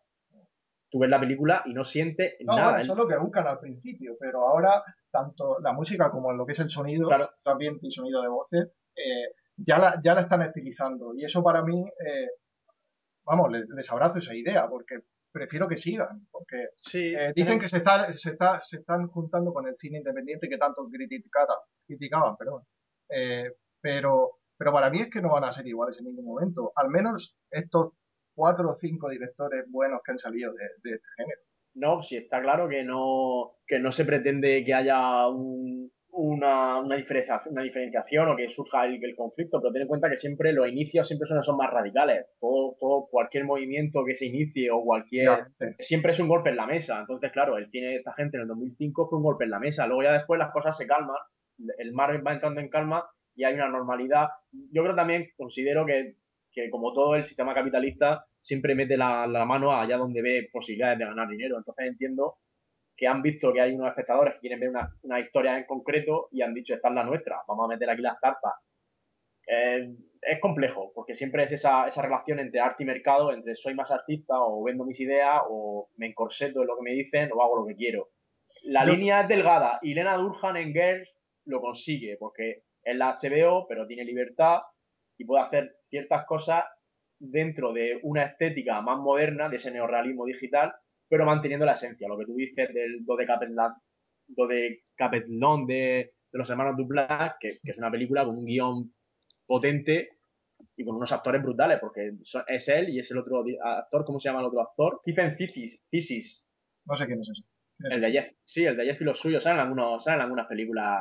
tú 0.96 1.00
ves 1.00 1.10
la 1.10 1.20
película 1.20 1.62
y 1.66 1.74
no 1.74 1.84
sientes 1.84 2.34
No, 2.40 2.54
nada. 2.56 2.68
bueno, 2.70 2.78
eso 2.82 2.92
es 2.92 2.98
lo 2.98 3.06
que 3.06 3.18
buscan 3.18 3.46
al 3.46 3.58
principio, 3.60 4.16
pero 4.18 4.48
ahora 4.48 4.82
tanto 5.10 5.58
la 5.60 5.72
música 5.72 6.10
como 6.10 6.32
lo 6.32 6.46
que 6.46 6.52
es 6.52 6.58
el 6.60 6.70
sonido, 6.70 7.08
Claro. 7.08 7.28
también 7.42 7.76
y 7.82 7.90
sonido 7.90 8.22
de 8.22 8.28
voces, 8.28 8.68
eh, 8.96 9.34
ya, 9.56 9.78
la, 9.78 10.00
ya 10.02 10.14
la 10.14 10.22
están 10.22 10.40
estilizando. 10.42 11.14
Y 11.14 11.24
eso 11.24 11.42
para 11.42 11.62
mí, 11.62 11.84
eh, 11.84 12.28
vamos, 13.26 13.50
les, 13.52 13.68
les 13.68 13.90
abrazo 13.92 14.18
esa 14.20 14.34
idea, 14.34 14.66
porque 14.68 15.00
prefiero 15.32 15.68
que 15.68 15.76
sigan, 15.76 16.26
porque 16.30 16.68
Sí, 16.76 17.12
eh, 17.14 17.32
dicen 17.34 17.58
que 17.58 17.68
se, 17.68 17.78
está, 17.78 18.10
se, 18.14 18.30
está, 18.30 18.60
se 18.62 18.78
están 18.78 19.06
juntando 19.08 19.52
con 19.52 19.66
el 19.68 19.76
cine 19.76 19.98
independiente 19.98 20.48
que 20.48 20.56
tanto 20.56 20.88
criticaban, 20.90 21.56
criticaban 21.86 22.36
perdón. 22.38 22.62
Eh, 23.10 23.52
pero, 23.82 24.38
pero 24.56 24.72
para 24.72 24.88
mí 24.88 25.00
es 25.00 25.10
que 25.10 25.20
no 25.20 25.30
van 25.32 25.44
a 25.44 25.52
ser 25.52 25.66
iguales 25.66 25.98
en 25.98 26.06
ningún 26.06 26.24
momento. 26.24 26.72
Al 26.74 26.88
menos 26.88 27.36
estos 27.50 27.92
cuatro 28.36 28.70
o 28.70 28.74
cinco 28.74 29.08
directores 29.08 29.64
buenos 29.68 30.00
que 30.04 30.12
han 30.12 30.18
salido 30.18 30.52
de, 30.52 30.64
de 30.84 30.96
este 30.96 31.08
género. 31.16 31.40
No, 31.74 32.02
sí 32.02 32.16
está 32.16 32.40
claro 32.40 32.68
que 32.68 32.84
no, 32.84 33.56
que 33.66 33.78
no 33.78 33.92
se 33.92 34.04
pretende 34.04 34.64
que 34.64 34.72
haya 34.72 35.28
un, 35.28 35.90
una, 36.16 36.80
una, 36.80 36.96
diferenciación, 36.96 37.52
una 37.52 37.62
diferenciación 37.62 38.28
o 38.28 38.36
que 38.36 38.48
surja 38.50 38.86
el, 38.86 39.02
el 39.04 39.14
conflicto, 39.14 39.60
pero 39.60 39.72
ten 39.72 39.82
en 39.82 39.88
cuenta 39.88 40.08
que 40.08 40.16
siempre 40.16 40.52
los 40.52 40.68
inicios 40.68 41.06
siempre 41.06 41.28
son, 41.28 41.42
son 41.44 41.56
más 41.56 41.70
radicales. 41.70 42.26
Todo, 42.40 42.76
todo, 42.80 43.08
cualquier 43.10 43.44
movimiento 43.44 44.04
que 44.04 44.16
se 44.16 44.26
inicie 44.26 44.70
o 44.70 44.82
cualquier... 44.82 45.48
Siempre 45.80 46.12
es 46.12 46.20
un 46.20 46.28
golpe 46.28 46.50
en 46.50 46.56
la 46.56 46.66
mesa. 46.66 47.00
Entonces, 47.00 47.30
claro, 47.32 47.58
el 47.58 47.70
cine 47.70 47.88
de 47.88 47.96
esta 47.96 48.14
gente 48.14 48.36
en 48.36 48.42
el 48.42 48.48
2005 48.48 49.08
fue 49.08 49.18
un 49.18 49.24
golpe 49.24 49.44
en 49.44 49.50
la 49.50 49.58
mesa. 49.58 49.86
Luego 49.86 50.02
ya 50.02 50.12
después 50.12 50.38
las 50.38 50.52
cosas 50.52 50.76
se 50.76 50.86
calman, 50.86 51.16
el 51.78 51.92
mar 51.92 52.26
va 52.26 52.32
entrando 52.32 52.60
en 52.60 52.68
calma 52.68 53.04
y 53.34 53.44
hay 53.44 53.54
una 53.54 53.68
normalidad. 53.68 54.28
Yo 54.72 54.82
creo 54.82 54.94
también, 54.94 55.28
considero 55.36 55.84
que, 55.84 56.14
que 56.56 56.70
como 56.70 56.94
todo 56.94 57.14
el 57.14 57.26
sistema 57.26 57.54
capitalista, 57.54 58.24
siempre 58.40 58.74
mete 58.74 58.96
la, 58.96 59.26
la 59.26 59.44
mano 59.44 59.78
allá 59.78 59.98
donde 59.98 60.22
ve 60.22 60.48
posibilidades 60.50 60.98
de 60.98 61.04
ganar 61.04 61.28
dinero. 61.28 61.58
Entonces 61.58 61.86
entiendo 61.86 62.38
que 62.96 63.06
han 63.06 63.20
visto 63.20 63.52
que 63.52 63.60
hay 63.60 63.74
unos 63.74 63.88
espectadores 63.88 64.34
que 64.34 64.40
quieren 64.40 64.60
ver 64.60 64.70
una, 64.70 64.88
una 65.02 65.20
historia 65.20 65.58
en 65.58 65.64
concreto 65.64 66.28
y 66.32 66.40
han 66.40 66.54
dicho, 66.54 66.74
esta 66.74 66.88
es 66.88 66.94
la 66.94 67.04
nuestra, 67.04 67.42
vamos 67.46 67.66
a 67.66 67.74
meter 67.74 67.90
aquí 67.90 68.00
las 68.00 68.18
carpas. 68.18 68.54
Eh, 69.46 69.94
es 70.22 70.40
complejo, 70.40 70.92
porque 70.94 71.14
siempre 71.14 71.44
es 71.44 71.52
esa, 71.52 71.86
esa 71.86 72.00
relación 72.00 72.40
entre 72.40 72.58
arte 72.58 72.82
y 72.84 72.86
mercado, 72.86 73.32
entre 73.32 73.54
soy 73.54 73.74
más 73.74 73.90
artista 73.90 74.40
o 74.40 74.64
vendo 74.64 74.86
mis 74.86 74.98
ideas 74.98 75.42
o 75.48 75.90
me 75.96 76.06
encorseto 76.06 76.62
en 76.62 76.68
lo 76.68 76.76
que 76.78 76.82
me 76.82 76.92
dicen 76.92 77.30
o 77.32 77.42
hago 77.42 77.60
lo 77.60 77.66
que 77.66 77.76
quiero. 77.76 78.08
La 78.64 78.86
línea 78.86 79.20
es 79.20 79.28
delgada 79.28 79.78
y 79.82 79.92
Lena 79.92 80.16
Durhan 80.16 80.56
en 80.56 80.72
Girls 80.72 81.10
lo 81.44 81.60
consigue, 81.60 82.16
porque 82.18 82.62
es 82.82 82.96
la 82.96 83.18
HBO, 83.20 83.66
pero 83.68 83.86
tiene 83.86 84.04
libertad 84.04 84.62
y 85.18 85.24
puede 85.24 85.44
hacer 85.44 85.76
ciertas 85.88 86.26
cosas 86.26 86.64
dentro 87.18 87.72
de 87.72 87.98
una 88.02 88.24
estética 88.24 88.80
más 88.82 88.98
moderna, 88.98 89.48
de 89.48 89.56
ese 89.56 89.70
neorrealismo 89.70 90.26
digital, 90.26 90.74
pero 91.08 91.24
manteniendo 91.24 91.64
la 91.64 91.74
esencia, 91.74 92.08
lo 92.08 92.18
que 92.18 92.26
tú 92.26 92.34
dices 92.34 92.72
del 92.74 93.04
Dodecapetlón 93.04 93.74
de, 95.66 96.12
de 96.32 96.38
los 96.38 96.50
hermanos 96.50 96.76
Duplas, 96.76 97.34
que, 97.40 97.48
que 97.62 97.70
es 97.70 97.78
una 97.78 97.90
película 97.90 98.24
con 98.24 98.36
un 98.36 98.44
guion 98.44 98.92
potente 99.46 100.10
y 100.76 100.84
con 100.84 100.96
unos 100.96 101.12
actores 101.12 101.42
brutales, 101.42 101.78
porque 101.80 102.12
es 102.48 102.68
él 102.68 102.90
y 102.90 103.00
es 103.00 103.10
el 103.10 103.18
otro 103.18 103.44
actor, 103.62 104.04
¿cómo 104.04 104.20
se 104.20 104.28
llama 104.28 104.40
el 104.40 104.46
otro 104.46 104.60
actor? 104.62 105.00
Stephen 105.02 105.36
Thesis, 105.36 106.46
No 106.84 106.94
sé 106.94 107.06
quién 107.06 107.20
es 107.20 107.30
ese. 107.30 107.42
El 107.78 108.00
de 108.00 108.10
Jeff, 108.10 108.32
sí, 108.44 108.64
el 108.64 108.76
de 108.76 108.86
Jeff 108.86 109.00
y 109.00 109.04
los 109.04 109.20
suyos, 109.20 109.42
salen 109.42 109.60
algunos, 109.60 110.02
salen 110.02 110.22
algunas 110.22 110.46
películas 110.46 110.98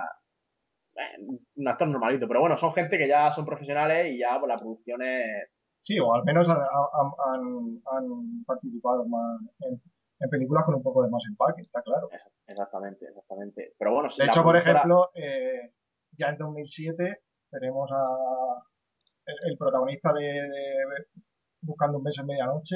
un 1.55 1.67
actor 1.67 1.87
normalito, 1.87 2.27
pero 2.27 2.39
bueno, 2.39 2.57
son 2.57 2.73
gente 2.73 2.97
que 2.97 3.07
ya 3.07 3.31
son 3.31 3.45
profesionales 3.45 4.13
y 4.13 4.19
ya 4.19 4.39
pues 4.39 4.49
la 4.49 4.57
producción 4.57 5.01
es... 5.01 5.49
Sí, 5.83 5.99
o 5.99 6.13
al 6.13 6.23
menos 6.23 6.49
han, 6.49 6.57
han, 6.57 7.81
han 7.91 8.43
participado 8.45 9.05
más 9.05 9.39
en, 9.59 9.79
en, 10.19 10.29
películas 10.29 10.63
con 10.63 10.75
un 10.75 10.83
poco 10.83 11.03
de 11.03 11.09
más 11.09 11.23
empaque, 11.29 11.61
está 11.61 11.81
claro. 11.83 12.09
Exactamente, 12.47 13.05
exactamente. 13.05 13.73
Pero 13.77 13.93
bueno, 13.93 14.09
De 14.17 14.25
hecho, 14.25 14.41
por 14.41 14.55
ejemplo, 14.55 15.11
eh, 15.13 15.73
ya 16.11 16.29
en 16.29 16.37
2007 16.37 17.21
tenemos 17.51 17.91
a 17.91 18.63
el, 19.25 19.57
protagonista 19.57 20.11
de, 20.13 20.49
Buscando 21.61 21.97
un 21.97 22.03
beso 22.03 22.21
en 22.21 22.27
medianoche, 22.27 22.75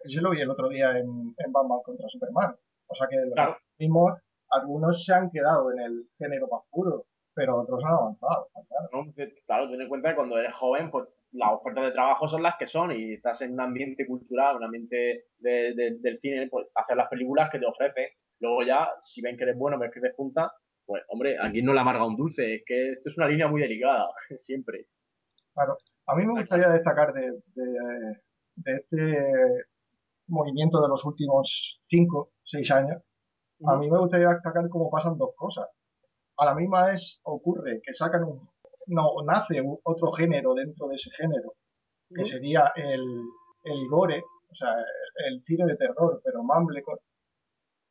ese 0.00 0.20
lo 0.20 0.30
vi 0.30 0.40
el 0.40 0.50
otro 0.50 0.68
día 0.68 0.90
en, 0.98 1.34
en 1.36 1.52
Batman 1.52 1.80
contra 1.84 2.08
Superman. 2.08 2.56
O 2.86 2.94
sea 2.94 3.08
que 3.08 3.16
los 3.16 3.56
mismos, 3.78 4.12
algunos 4.50 5.04
se 5.04 5.14
han 5.14 5.30
quedado 5.30 5.72
en 5.72 5.80
el 5.80 6.08
género 6.16 6.46
más 6.48 6.62
puro, 6.70 7.06
pero 7.38 7.60
otros 7.60 7.84
han 7.84 7.92
avanzado. 7.92 8.48
Claro, 8.68 9.04
claro 9.46 9.70
ten 9.70 9.80
en 9.80 9.88
cuenta 9.88 10.08
que 10.10 10.16
cuando 10.16 10.38
eres 10.38 10.52
joven, 10.54 10.90
pues 10.90 11.08
las 11.30 11.52
ofertas 11.52 11.84
de 11.84 11.92
trabajo 11.92 12.28
son 12.28 12.42
las 12.42 12.56
que 12.58 12.66
son 12.66 12.90
y 12.90 13.14
estás 13.14 13.40
en 13.42 13.52
un 13.52 13.60
ambiente 13.60 14.04
cultural, 14.08 14.56
un 14.56 14.64
ambiente 14.64 15.26
del 15.38 16.18
cine, 16.20 16.48
pues 16.50 16.66
hacer 16.74 16.96
las 16.96 17.08
películas 17.08 17.48
que 17.52 17.60
te 17.60 17.66
ofrecen. 17.66 18.08
Luego 18.40 18.64
ya, 18.64 18.88
si 19.02 19.22
ven 19.22 19.36
que 19.36 19.44
eres 19.44 19.56
bueno, 19.56 19.78
ven 19.78 19.92
que 19.92 20.00
te 20.00 20.10
punta, 20.14 20.50
pues 20.84 21.04
hombre, 21.10 21.36
aquí 21.40 21.62
no 21.62 21.72
le 21.72 21.78
amarga 21.78 22.08
un 22.08 22.16
dulce, 22.16 22.56
es 22.56 22.62
que 22.66 22.92
esto 22.94 23.10
es 23.10 23.16
una 23.16 23.28
línea 23.28 23.46
muy 23.46 23.60
delicada, 23.60 24.08
siempre. 24.38 24.86
Claro, 25.54 25.76
a 26.08 26.16
mí 26.16 26.26
me 26.26 26.40
gustaría 26.40 26.70
destacar 26.70 27.12
de, 27.12 27.40
de, 27.54 28.76
este 28.76 29.64
movimiento 30.26 30.82
de 30.82 30.88
los 30.88 31.04
últimos 31.04 31.78
5, 31.82 32.32
6 32.42 32.70
años, 32.72 33.02
a 33.64 33.76
mí 33.76 33.88
me 33.88 33.98
gustaría 33.98 34.28
destacar 34.28 34.68
cómo 34.68 34.90
pasan 34.90 35.16
dos 35.16 35.30
cosas. 35.36 35.68
A 36.38 36.44
la 36.44 36.54
misma 36.54 36.86
vez 36.86 37.20
ocurre 37.24 37.80
que 37.82 37.92
sacan 37.92 38.24
un, 38.24 38.48
no, 38.88 39.22
nace 39.24 39.60
otro 39.82 40.12
género 40.12 40.54
dentro 40.54 40.88
de 40.88 40.94
ese 40.94 41.10
género, 41.10 41.54
que 42.14 42.24
sería 42.24 42.72
el, 42.76 43.02
el 43.64 43.88
gore, 43.90 44.22
o 44.50 44.54
sea, 44.54 44.74
el, 45.26 45.42
cine 45.42 45.66
de 45.66 45.76
terror, 45.76 46.20
pero 46.24 46.42
Mumblecore, 46.42 47.00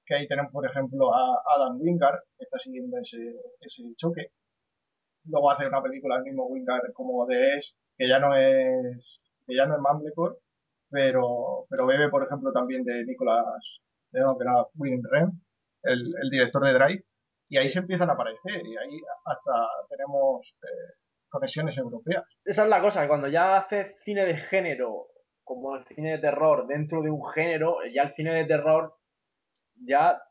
que 0.05 0.15
ahí 0.15 0.27
tenemos, 0.27 0.51
por 0.51 0.65
ejemplo, 0.65 1.13
a 1.13 1.41
Adam 1.55 1.79
Wingard, 1.79 2.19
que 2.37 2.45
está 2.45 2.57
siguiendo 2.57 2.97
ese, 2.97 3.19
ese 3.59 3.83
choque. 3.95 4.31
Luego 5.25 5.51
hace 5.51 5.67
una 5.67 5.83
película 5.83 6.15
el 6.17 6.23
mismo 6.23 6.47
Wingard 6.47 6.93
como 6.93 7.25
de 7.27 7.55
Es, 7.57 7.75
que 7.97 8.07
ya 8.07 8.19
no 8.19 8.35
es, 8.35 9.21
que 9.45 9.55
ya 9.55 9.65
no 9.65 9.75
es 9.75 9.81
Mumblecore, 9.81 10.37
pero, 10.89 11.65
pero 11.69 11.85
bebe, 11.85 12.09
por 12.09 12.23
ejemplo, 12.23 12.51
también 12.51 12.83
de 12.83 13.03
Nicolas, 13.05 13.43
de 14.11 14.21
no, 14.21 14.37
que 14.37 14.43
era 14.43 14.65
William 14.75 15.01
Ren, 15.03 15.31
el, 15.83 16.13
el, 16.23 16.29
director 16.29 16.63
de 16.63 16.73
Drive, 16.73 17.03
y 17.49 17.57
ahí 17.57 17.69
se 17.69 17.79
empiezan 17.79 18.09
a 18.09 18.13
aparecer, 18.13 18.65
y 18.65 18.77
ahí 18.77 18.99
hasta 19.25 19.67
tenemos 19.89 20.55
eh, 20.63 20.93
conexiones 21.29 21.77
europeas. 21.77 22.25
Esa 22.43 22.63
es 22.63 22.69
la 22.69 22.81
cosa, 22.81 23.01
que 23.01 23.07
cuando 23.07 23.27
ya 23.27 23.57
haces 23.57 23.95
cine 24.03 24.25
de 24.25 24.37
género, 24.37 25.07
como 25.43 25.75
el 25.75 25.85
cine 25.85 26.11
de 26.13 26.19
terror, 26.19 26.67
dentro 26.67 27.01
de 27.01 27.09
un 27.09 27.25
género, 27.29 27.77
ya 27.93 28.03
el 28.03 28.13
cine 28.15 28.33
de 28.33 28.45
terror 28.45 28.95
ya, 29.85 30.21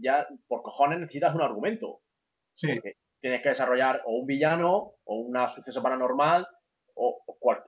ya 0.00 0.28
por 0.46 0.62
cojones 0.62 1.00
necesitas 1.00 1.34
un 1.34 1.42
argumento. 1.42 2.00
Sí. 2.54 2.68
tienes 3.20 3.42
que 3.42 3.48
desarrollar 3.48 4.02
o 4.04 4.18
un 4.18 4.26
villano, 4.26 4.92
o 5.04 5.16
un 5.16 5.34
suceso 5.48 5.82
paranormal, 5.82 6.46
o, 6.94 7.20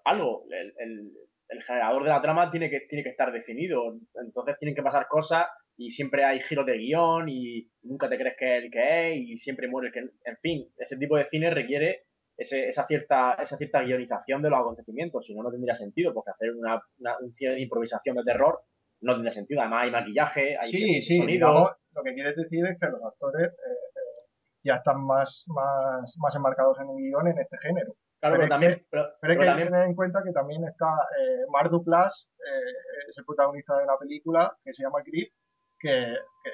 algo. 0.05 0.45
El, 0.51 0.73
el, 0.79 1.13
el, 1.49 1.63
generador 1.63 2.05
de 2.05 2.11
la 2.11 2.23
trama 2.23 2.51
tiene 2.53 2.71
que, 2.71 2.81
tiene 2.89 3.03
que 3.03 3.11
estar 3.11 3.33
definido. 3.33 3.99
Entonces 4.15 4.57
tienen 4.59 4.77
que 4.77 4.83
pasar 4.83 5.09
cosas 5.09 5.47
y 5.77 5.91
siempre 5.91 6.25
hay 6.25 6.41
giros 6.41 6.67
de 6.67 6.79
guion 6.79 7.29
y 7.29 7.69
nunca 7.83 8.09
te 8.09 8.17
crees 8.17 8.37
que 8.39 8.59
es 8.59 8.65
el 8.65 8.71
que 8.71 9.13
es 9.13 9.17
y 9.19 9.37
siempre 9.39 9.69
muere 9.69 9.89
el 9.89 9.93
que... 9.93 10.01
En 10.01 10.37
fin, 10.41 10.69
ese 10.79 10.97
tipo 10.97 11.17
de 11.17 11.29
cine 11.29 11.51
requiere 11.51 12.05
ese, 12.37 12.69
esa, 12.69 12.87
cierta, 12.87 13.35
esa 13.35 13.57
cierta 13.57 13.83
guionización 13.83 14.43
de 14.43 14.51
los 14.51 14.61
acontecimientos, 14.61 15.25
si 15.27 15.35
no, 15.35 15.43
no 15.43 15.51
tendría 15.51 15.75
sentido, 15.75 16.13
porque 16.15 16.31
hacer 16.31 16.53
una, 16.55 16.81
un 17.21 17.33
cine 17.35 17.53
de 17.53 17.61
improvisación 17.61 18.17
de 18.17 18.25
terror 18.25 18.61
no 19.03 19.15
tiene 19.15 19.33
sentido. 19.33 19.61
Además, 19.61 19.85
hay 19.85 19.91
maquillaje, 19.91 20.57
hay 20.59 20.69
sí, 20.69 21.03
sí, 21.03 21.27
Digamos, 21.27 21.77
lo 21.93 22.03
que 22.03 22.15
quieres 22.15 22.37
decir 22.37 22.65
es 22.67 22.79
que 22.81 22.91
los 22.91 23.03
actores 23.05 23.53
eh, 23.53 24.27
ya 24.65 24.77
están 24.77 25.05
más, 25.05 25.45
más, 25.49 26.15
más 26.19 26.37
enmarcados 26.37 26.79
en 26.81 26.89
un 26.89 26.97
guion 26.97 27.29
en 27.29 27.39
este 27.39 27.57
género. 27.59 27.95
Claro, 28.19 28.37
pero, 28.37 28.49
también. 28.49 28.87
pero, 28.91 29.05
hay 29.23 29.57
que 29.59 29.65
tener 29.65 29.85
en 29.85 29.95
cuenta 29.95 30.23
que 30.25 30.33
también 30.33 30.65
está 30.65 30.87
eh, 31.21 31.45
Mark 31.53 31.71
Duplass, 31.71 32.29
eh, 32.39 33.11
es 33.11 33.19
el 33.19 33.25
protagonista 33.27 33.77
de 33.77 33.85
una 33.85 33.97
película 33.99 34.57
que 34.65 34.73
se 34.73 34.83
llama 34.83 35.03
Grip, 35.05 35.33
que, 35.87 36.17
que, 36.43 36.51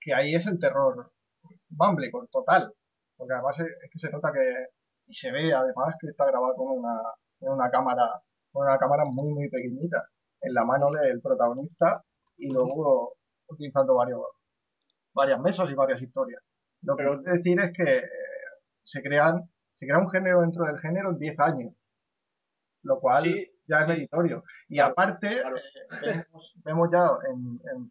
que 0.00 0.14
ahí 0.14 0.34
es 0.34 0.46
el 0.46 0.58
terror 0.58 1.12
Bumblecore 1.68 2.28
total. 2.30 2.72
Porque 3.16 3.34
además 3.34 3.58
es, 3.60 3.66
que 3.90 3.98
se 3.98 4.10
nota 4.10 4.32
que. 4.32 4.66
Y 5.06 5.14
se 5.14 5.32
ve 5.32 5.52
además 5.52 5.94
que 6.00 6.08
está 6.08 6.26
grabado 6.26 6.54
con 6.56 6.78
una, 6.78 7.00
con 7.38 7.52
una 7.52 7.70
cámara, 7.70 8.22
con 8.50 8.66
una 8.66 8.78
cámara 8.78 9.04
muy, 9.04 9.32
muy 9.32 9.50
pequeñita 9.50 10.08
en 10.40 10.54
la 10.54 10.64
mano 10.64 10.90
del 10.90 11.20
protagonista 11.20 12.02
y 12.36 12.50
luego 12.50 13.14
utilizando 13.48 13.94
varios, 13.94 14.20
varias 15.12 15.40
mesas 15.40 15.68
y 15.70 15.74
varias 15.74 16.00
historias. 16.00 16.40
Lo 16.82 16.96
que 16.96 17.04
quiero 17.04 17.20
decir 17.20 17.60
es 17.60 17.72
que 17.72 17.98
eh, 17.98 18.02
se 18.82 19.02
crean, 19.02 19.50
se 19.74 19.86
crea 19.86 19.98
un 19.98 20.10
género 20.10 20.40
dentro 20.40 20.64
del 20.64 20.78
género 20.78 21.10
en 21.10 21.18
10 21.18 21.40
años, 21.40 21.74
lo 22.82 23.00
cual 23.00 23.26
ya 23.66 23.80
es 23.80 23.88
meritorio. 23.88 24.44
Y 24.68 24.78
aparte, 24.78 25.40
eh, 25.40 25.44
vemos, 26.00 26.54
vemos, 26.64 26.88
ya 26.90 27.06
en, 27.30 27.60
en, 27.70 27.90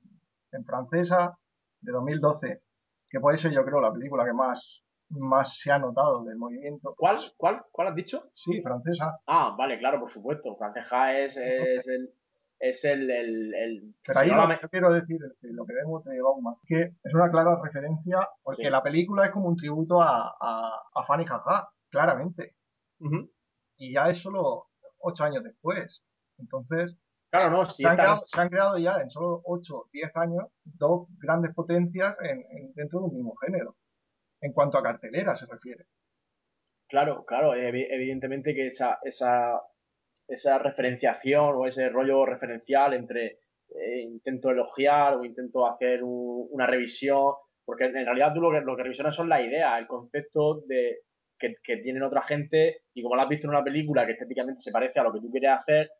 en, 0.51 0.65
francesa 0.65 1.37
de 1.79 1.91
2012, 1.91 2.61
que 3.09 3.19
puede 3.19 3.37
ser 3.37 3.51
yo 3.51 3.63
creo 3.65 3.81
la 3.81 3.93
película 3.93 4.25
que 4.25 4.33
más, 4.33 4.83
más 5.09 5.57
se 5.57 5.71
ha 5.71 5.79
notado 5.79 6.23
del 6.23 6.37
movimiento. 6.37 6.93
¿Cuál? 6.97 7.17
¿Cuál? 7.37 7.63
¿Cuál 7.71 7.89
has 7.89 7.95
dicho? 7.95 8.29
Sí, 8.33 8.61
francesa. 8.61 9.19
Ah, 9.27 9.55
vale, 9.57 9.79
claro, 9.79 9.99
por 9.99 10.11
supuesto. 10.11 10.55
Francesa 10.57 11.17
es, 11.17 11.35
es 11.37 11.87
el 11.87 12.13
es 12.61 12.83
el... 12.85 13.09
el, 13.09 13.53
el 13.55 13.95
Pero 14.05 14.19
ahí 14.19 14.29
lo 14.29 14.47
que 14.47 14.69
quiero 14.69 14.91
decir 14.91 15.17
es 15.25 15.35
que 15.41 15.47
lo 15.47 15.65
que 15.65 15.73
vemos 15.73 16.03
de 16.03 16.21
Bauman 16.21 16.55
que 16.65 16.93
es 17.03 17.13
una 17.13 17.29
clara 17.31 17.59
referencia, 17.61 18.19
porque 18.43 18.69
la 18.69 18.83
película 18.83 19.25
es 19.25 19.31
como 19.31 19.47
un 19.47 19.55
tributo 19.55 20.01
a, 20.01 20.35
a, 20.39 20.81
a 20.93 21.03
Fanny 21.03 21.25
Jaja, 21.25 21.69
claramente. 21.89 22.55
Y 23.77 23.93
ya 23.93 24.09
es 24.09 24.17
solo 24.17 24.67
ocho 25.01 25.23
años 25.23 25.43
después. 25.43 26.03
Entonces, 26.37 26.97
claro, 27.29 27.51
no, 27.51 27.69
se, 27.69 27.87
han 27.87 27.95
creado, 27.95 28.21
se, 28.25 28.41
han 28.41 28.49
creado, 28.49 28.77
ya 28.77 28.97
en 29.01 29.09
solo 29.09 29.41
ocho, 29.45 29.89
diez 29.91 30.11
años 30.15 30.45
dos 30.63 31.07
grandes 31.19 31.53
potencias 31.53 32.17
en, 32.23 32.73
dentro 32.73 32.99
de 32.99 33.05
un 33.05 33.15
mismo 33.15 33.35
género, 33.37 33.75
en 34.41 34.53
cuanto 34.53 34.77
a 34.77 34.83
cartelera 34.83 35.35
se 35.35 35.45
refiere. 35.45 35.85
Claro, 36.87 37.23
claro, 37.25 37.53
evidentemente 37.55 38.53
que 38.53 38.67
esa, 38.67 38.99
esa 39.03 39.61
esa 40.31 40.57
referenciación 40.57 41.55
o 41.55 41.67
ese 41.67 41.89
rollo 41.89 42.25
referencial 42.25 42.93
entre 42.93 43.39
eh, 43.75 44.01
intento 44.01 44.49
elogiar 44.49 45.15
o 45.15 45.25
intento 45.25 45.67
hacer 45.67 46.01
una 46.03 46.65
revisión, 46.65 47.33
porque 47.65 47.85
en 47.85 48.05
realidad 48.05 48.33
tú 48.33 48.41
lo 48.41 48.51
que, 48.51 48.61
lo 48.61 48.75
que 48.75 48.83
revisionas 48.83 49.15
son 49.15 49.29
la 49.29 49.41
idea, 49.41 49.77
el 49.77 49.87
concepto 49.87 50.61
de 50.67 50.99
que, 51.41 51.55
que, 51.63 51.77
tienen 51.77 52.03
otra 52.03 52.21
gente 52.23 52.83
y 52.93 53.01
como 53.01 53.15
lo 53.15 53.23
has 53.23 53.29
visto 53.29 53.47
en 53.47 53.51
una 53.51 53.63
película 53.63 54.05
que 54.05 54.13
estéticamente 54.13 54.61
se 54.61 54.71
parece 54.71 54.99
a 54.99 55.03
lo 55.03 55.11
que 55.11 55.19
tú 55.19 55.29
quieres 55.29 55.51
hacer, 55.59 55.91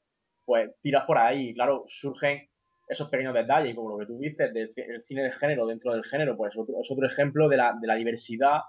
pues 0.45 0.71
tiras 0.81 1.05
por 1.05 1.17
ahí 1.17 1.49
y 1.49 1.53
claro, 1.53 1.85
surgen 1.87 2.47
esos 2.87 3.09
pequeños 3.09 3.33
detalles 3.33 3.73
y 3.73 3.75
como 3.75 3.91
lo 3.91 3.97
que 3.97 4.05
tú 4.05 4.17
dices 4.17 4.53
del 4.53 4.73
cine 5.07 5.23
de 5.23 5.31
género 5.31 5.65
dentro 5.65 5.93
del 5.93 6.03
género, 6.03 6.37
pues 6.37 6.53
es 6.53 6.91
otro 6.91 7.07
ejemplo 7.07 7.49
de 7.49 7.57
la, 7.57 7.73
de 7.79 7.87
la 7.87 7.95
diversidad 7.95 8.59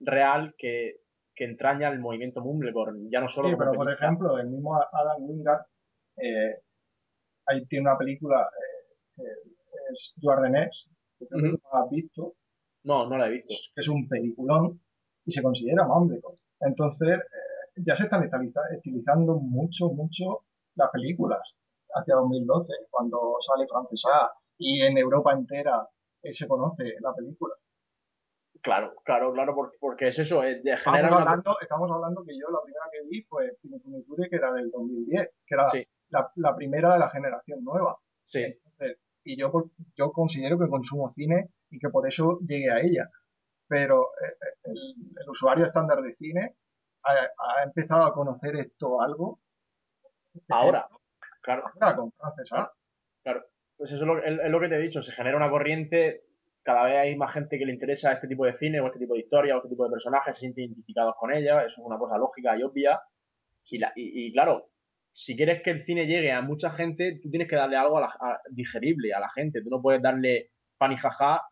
real 0.00 0.54
que, 0.58 0.96
que 1.34 1.44
entraña 1.44 1.88
el 1.88 1.98
movimiento 1.98 2.40
Mumblecore, 2.40 2.92
ya 3.10 3.20
no 3.20 3.28
solo 3.28 3.48
Sí, 3.48 3.54
pero 3.58 3.72
por 3.72 3.90
ejemplo, 3.90 4.38
el 4.38 4.48
mismo 4.48 4.74
Adam 4.74 5.22
Wingard, 5.22 5.62
eh, 6.18 6.56
ahí 7.46 7.64
tiene 7.66 7.88
una 7.88 7.98
película 7.98 8.48
eh, 9.16 9.50
que 9.70 9.76
es 9.92 10.14
Stuart 10.16 10.42
que 11.18 11.26
no 11.30 11.58
has 11.72 11.90
visto. 11.90 12.34
No, 12.84 13.08
no 13.08 13.16
la 13.16 13.28
he 13.28 13.30
visto. 13.30 13.54
Que 13.74 13.80
es 13.80 13.88
un 13.88 14.08
peliculón 14.08 14.80
y 15.24 15.32
se 15.32 15.42
considera 15.42 15.86
Mumblecore. 15.86 16.38
Entonces, 16.60 17.16
eh, 17.16 17.82
ya 17.84 17.96
se 17.96 18.04
están 18.04 18.28
estilizando 18.74 19.34
mucho, 19.36 19.90
mucho 19.90 20.44
las 20.74 20.90
películas 20.90 21.40
hacia 21.94 22.14
2012, 22.14 22.72
cuando 22.90 23.36
sale 23.40 23.66
Francesa 23.68 24.32
y 24.58 24.82
en 24.82 24.96
Europa 24.98 25.32
entera 25.32 25.88
se 26.30 26.46
conoce 26.46 26.94
la 27.00 27.12
película. 27.14 27.54
Claro, 28.62 28.94
claro, 29.04 29.32
claro, 29.32 29.54
porque, 29.56 29.76
porque 29.80 30.08
es 30.08 30.18
eso, 30.20 30.42
es 30.44 30.62
de 30.62 30.72
estamos, 30.74 31.12
hablando, 31.12 31.50
estamos 31.60 31.90
hablando 31.90 32.22
que 32.22 32.38
yo 32.38 32.48
la 32.48 32.62
primera 32.62 32.84
que 32.92 33.08
vi 33.08 33.22
fue 33.22 33.56
Funiture, 33.60 34.30
que 34.30 34.36
era 34.36 34.52
del 34.52 34.70
2010, 34.70 35.30
que 35.44 35.54
era 35.54 35.68
la, 36.10 36.30
la, 36.36 36.54
primera 36.54 36.92
de 36.92 37.00
la 37.00 37.10
generación 37.10 37.64
nueva. 37.64 37.96
Sí. 38.26 38.44
y 39.24 39.36
yo, 39.36 39.50
yo 39.96 40.12
considero 40.12 40.58
que 40.58 40.68
consumo 40.68 41.08
cine 41.08 41.50
y 41.70 41.78
que 41.80 41.88
por 41.88 42.06
eso 42.06 42.38
llegué 42.46 42.70
a 42.70 42.80
ella. 42.80 43.10
Pero 43.72 44.10
eh, 44.20 44.34
eh, 44.66 44.70
el, 45.18 45.30
usuario 45.30 45.64
estándar 45.64 46.02
de 46.02 46.12
cine 46.12 46.56
ha, 47.04 47.62
empezado 47.64 48.04
a 48.04 48.12
conocer 48.12 48.54
esto 48.56 49.00
algo. 49.00 49.40
Ahora, 50.50 50.86
claro. 51.40 51.64
Ahora, 51.80 51.96
con 51.96 52.12
Francesa. 52.12 52.70
Claro. 53.22 53.46
Pues 53.78 53.92
eso 53.92 54.02
es 54.02 54.06
lo, 54.06 54.22
es 54.22 54.50
lo 54.50 54.60
que 54.60 54.68
te 54.68 54.76
he 54.76 54.78
dicho, 54.78 55.02
se 55.02 55.12
genera 55.12 55.38
una 55.38 55.48
corriente, 55.48 56.24
cada 56.62 56.84
vez 56.84 56.98
hay 56.98 57.16
más 57.16 57.32
gente 57.32 57.58
que 57.58 57.64
le 57.64 57.72
interesa 57.72 58.12
este 58.12 58.28
tipo 58.28 58.44
de 58.44 58.58
cine 58.58 58.78
o 58.78 58.86
este 58.88 58.98
tipo 58.98 59.14
de 59.14 59.20
historia 59.20 59.54
o 59.54 59.58
este 59.58 59.70
tipo 59.70 59.84
de 59.84 59.90
personajes, 59.90 60.36
se 60.36 60.40
sienten 60.40 60.64
identificados 60.64 61.14
con 61.18 61.32
ella, 61.32 61.62
eso 61.62 61.80
es 61.80 61.86
una 61.86 61.96
cosa 61.96 62.18
lógica 62.18 62.54
y 62.58 62.62
obvia. 62.62 63.00
Y, 63.70 63.78
la, 63.78 63.90
y, 63.96 64.26
y 64.26 64.32
claro, 64.32 64.68
si 65.14 65.34
quieres 65.34 65.62
que 65.62 65.70
el 65.70 65.86
cine 65.86 66.06
llegue 66.06 66.30
a 66.30 66.42
mucha 66.42 66.70
gente, 66.72 67.18
tú 67.22 67.30
tienes 67.30 67.48
que 67.48 67.56
darle 67.56 67.76
algo 67.76 67.96
a 67.96 68.02
la, 68.02 68.06
a, 68.08 68.40
digerible 68.50 69.14
a 69.14 69.20
la 69.20 69.30
gente. 69.30 69.62
Tú 69.62 69.70
no 69.70 69.80
puedes 69.80 70.02
darle 70.02 70.50
pan 70.76 70.92
y 70.92 70.98
jaja 70.98 71.42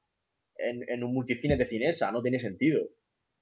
en, 0.63 0.89
en 0.89 1.05
un 1.05 1.15
multicine 1.15 1.57
de 1.57 1.67
cinesa, 1.67 2.11
no 2.13 2.23
tiene 2.23 2.41
sentido. 2.41 2.83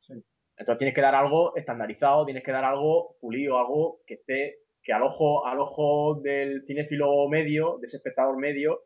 Sí. 0.00 0.14
Entonces 0.56 0.78
tienes 0.78 0.94
que 0.94 1.00
dar 1.00 1.14
algo 1.14 1.56
estandarizado, 1.56 2.24
tienes 2.24 2.42
que 2.42 2.52
dar 2.52 2.64
algo 2.64 3.16
pulido, 3.20 3.58
algo 3.58 4.00
que 4.06 4.14
esté, 4.14 4.56
que 4.82 4.92
al 4.92 5.02
ojo, 5.02 5.46
al 5.46 5.60
ojo 5.60 6.20
del 6.22 6.64
cinéfilo 6.66 7.28
medio, 7.28 7.78
de 7.78 7.86
ese 7.86 7.98
espectador 7.98 8.36
medio, 8.38 8.80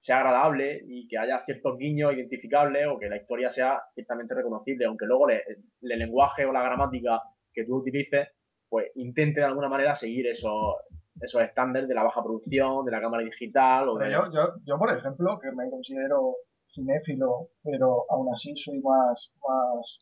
sea 0.00 0.18
agradable 0.18 0.82
y 0.86 1.08
que 1.08 1.16
haya 1.16 1.44
ciertos 1.46 1.78
guiños 1.78 2.12
identificables 2.12 2.86
o 2.88 2.98
que 2.98 3.08
la 3.08 3.16
historia 3.16 3.48
sea 3.50 3.80
ciertamente 3.94 4.34
reconocible, 4.34 4.84
aunque 4.84 5.06
luego 5.06 5.28
le, 5.28 5.42
el 5.46 5.98
lenguaje 5.98 6.44
o 6.44 6.52
la 6.52 6.62
gramática 6.62 7.22
que 7.52 7.64
tú 7.64 7.76
utilices 7.76 8.28
pues 8.68 8.90
intente 8.96 9.40
de 9.40 9.46
alguna 9.46 9.68
manera 9.68 9.94
seguir 9.94 10.26
esos, 10.26 10.74
esos 11.20 11.42
estándares 11.42 11.88
de 11.88 11.94
la 11.94 12.02
baja 12.02 12.22
producción, 12.22 12.84
de 12.84 12.90
la 12.90 13.00
cámara 13.00 13.22
digital. 13.22 13.88
O 13.88 13.96
de... 13.96 14.10
yo, 14.10 14.20
yo, 14.32 14.40
yo, 14.66 14.78
por 14.78 14.90
ejemplo, 14.90 15.38
que 15.40 15.52
me 15.52 15.70
considero 15.70 16.34
cinéfilo, 16.68 17.50
pero 17.62 18.06
aún 18.10 18.32
así 18.32 18.54
soy 18.56 18.80
más, 18.80 19.32
más, 19.46 20.00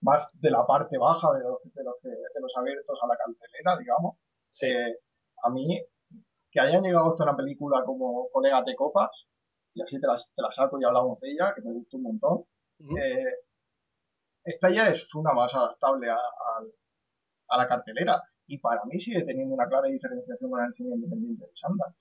más 0.00 0.30
de 0.34 0.50
la 0.50 0.66
parte 0.66 0.98
baja 0.98 1.32
de 1.34 1.40
los, 1.44 1.58
de 1.64 1.84
los, 1.84 1.94
que, 2.02 2.08
de 2.08 2.40
los 2.40 2.56
abiertos 2.56 2.98
a 3.02 3.06
la 3.06 3.16
cartelera, 3.16 3.78
digamos. 3.78 4.16
Sí. 4.52 4.66
Eh, 4.66 4.98
a 5.42 5.50
mí, 5.50 5.80
que 6.50 6.60
hayan 6.60 6.82
llegado 6.82 7.10
hasta 7.10 7.24
una 7.24 7.36
película 7.36 7.84
como 7.84 8.28
Colegas 8.32 8.64
de 8.64 8.74
Copas, 8.74 9.10
y 9.74 9.82
así 9.82 10.00
te 10.00 10.06
la, 10.06 10.16
te 10.16 10.42
la 10.42 10.50
saco 10.50 10.80
y 10.80 10.84
hablamos 10.84 11.20
de 11.20 11.30
ella, 11.30 11.52
que 11.54 11.62
me 11.62 11.72
gustó 11.72 11.98
un 11.98 12.02
montón. 12.04 12.38
Uh 12.80 12.84
-huh. 12.84 13.02
eh, 13.02 13.34
esta 14.44 14.70
ya 14.70 14.88
es 14.88 15.14
una 15.14 15.32
más 15.32 15.54
adaptable 15.54 16.08
a 16.10 17.56
la 17.56 17.68
cartelera 17.68 18.22
y 18.46 18.58
para 18.58 18.82
mí 18.86 18.98
sigue 18.98 19.24
teniendo 19.24 19.54
una 19.54 19.68
clara 19.68 19.88
diferenciación 19.88 20.50
con 20.50 20.64
el 20.64 20.72
cine 20.72 20.94
independiente 20.94 21.44
de 21.44 21.50
Sundance. 21.54 21.98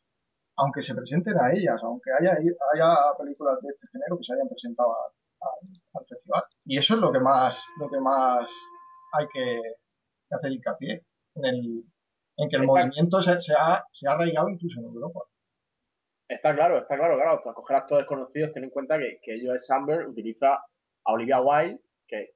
Aunque 0.57 0.81
se 0.81 0.95
presenten 0.95 1.35
a 1.39 1.51
ellas, 1.53 1.79
aunque 1.83 2.09
haya, 2.19 2.31
haya 2.31 2.95
películas 3.17 3.61
de 3.61 3.69
este 3.69 3.87
género 3.91 4.17
que 4.17 4.23
se 4.23 4.33
hayan 4.33 4.49
presentado 4.49 4.91
a, 4.91 5.13
a, 5.45 5.49
al 5.99 6.05
festival. 6.07 6.43
Y 6.65 6.77
eso 6.77 6.95
es 6.95 6.99
lo 6.99 7.11
que 7.11 7.19
más, 7.19 7.63
lo 7.79 7.89
que 7.89 7.99
más 7.99 8.51
hay 9.13 9.27
que 9.31 9.61
hacer 10.31 10.51
hincapié 10.51 11.05
en, 11.35 11.45
el, 11.45 11.83
en 12.37 12.49
que 12.49 12.55
el 12.55 12.63
está, 12.63 12.73
movimiento 12.73 13.21
se, 13.21 13.39
se, 13.39 13.53
ha, 13.53 13.85
se 13.91 14.07
ha 14.07 14.13
arraigado 14.13 14.49
incluso 14.49 14.79
en 14.79 14.87
Europa. 14.87 15.21
Está 16.27 16.53
claro, 16.55 16.79
está 16.79 16.97
claro, 16.97 17.15
claro. 17.15 17.41
Para 17.43 17.53
coger 17.53 17.77
actores 17.77 18.07
conocidos, 18.07 18.51
ten 18.53 18.65
en 18.65 18.69
cuenta 18.69 18.97
que, 18.97 19.19
que 19.21 19.39
Joel 19.41 19.61
Samberg 19.61 20.09
utiliza 20.09 20.55
a 20.55 21.13
Olivia 21.13 21.39
Wilde, 21.39 21.79
que 22.05 22.33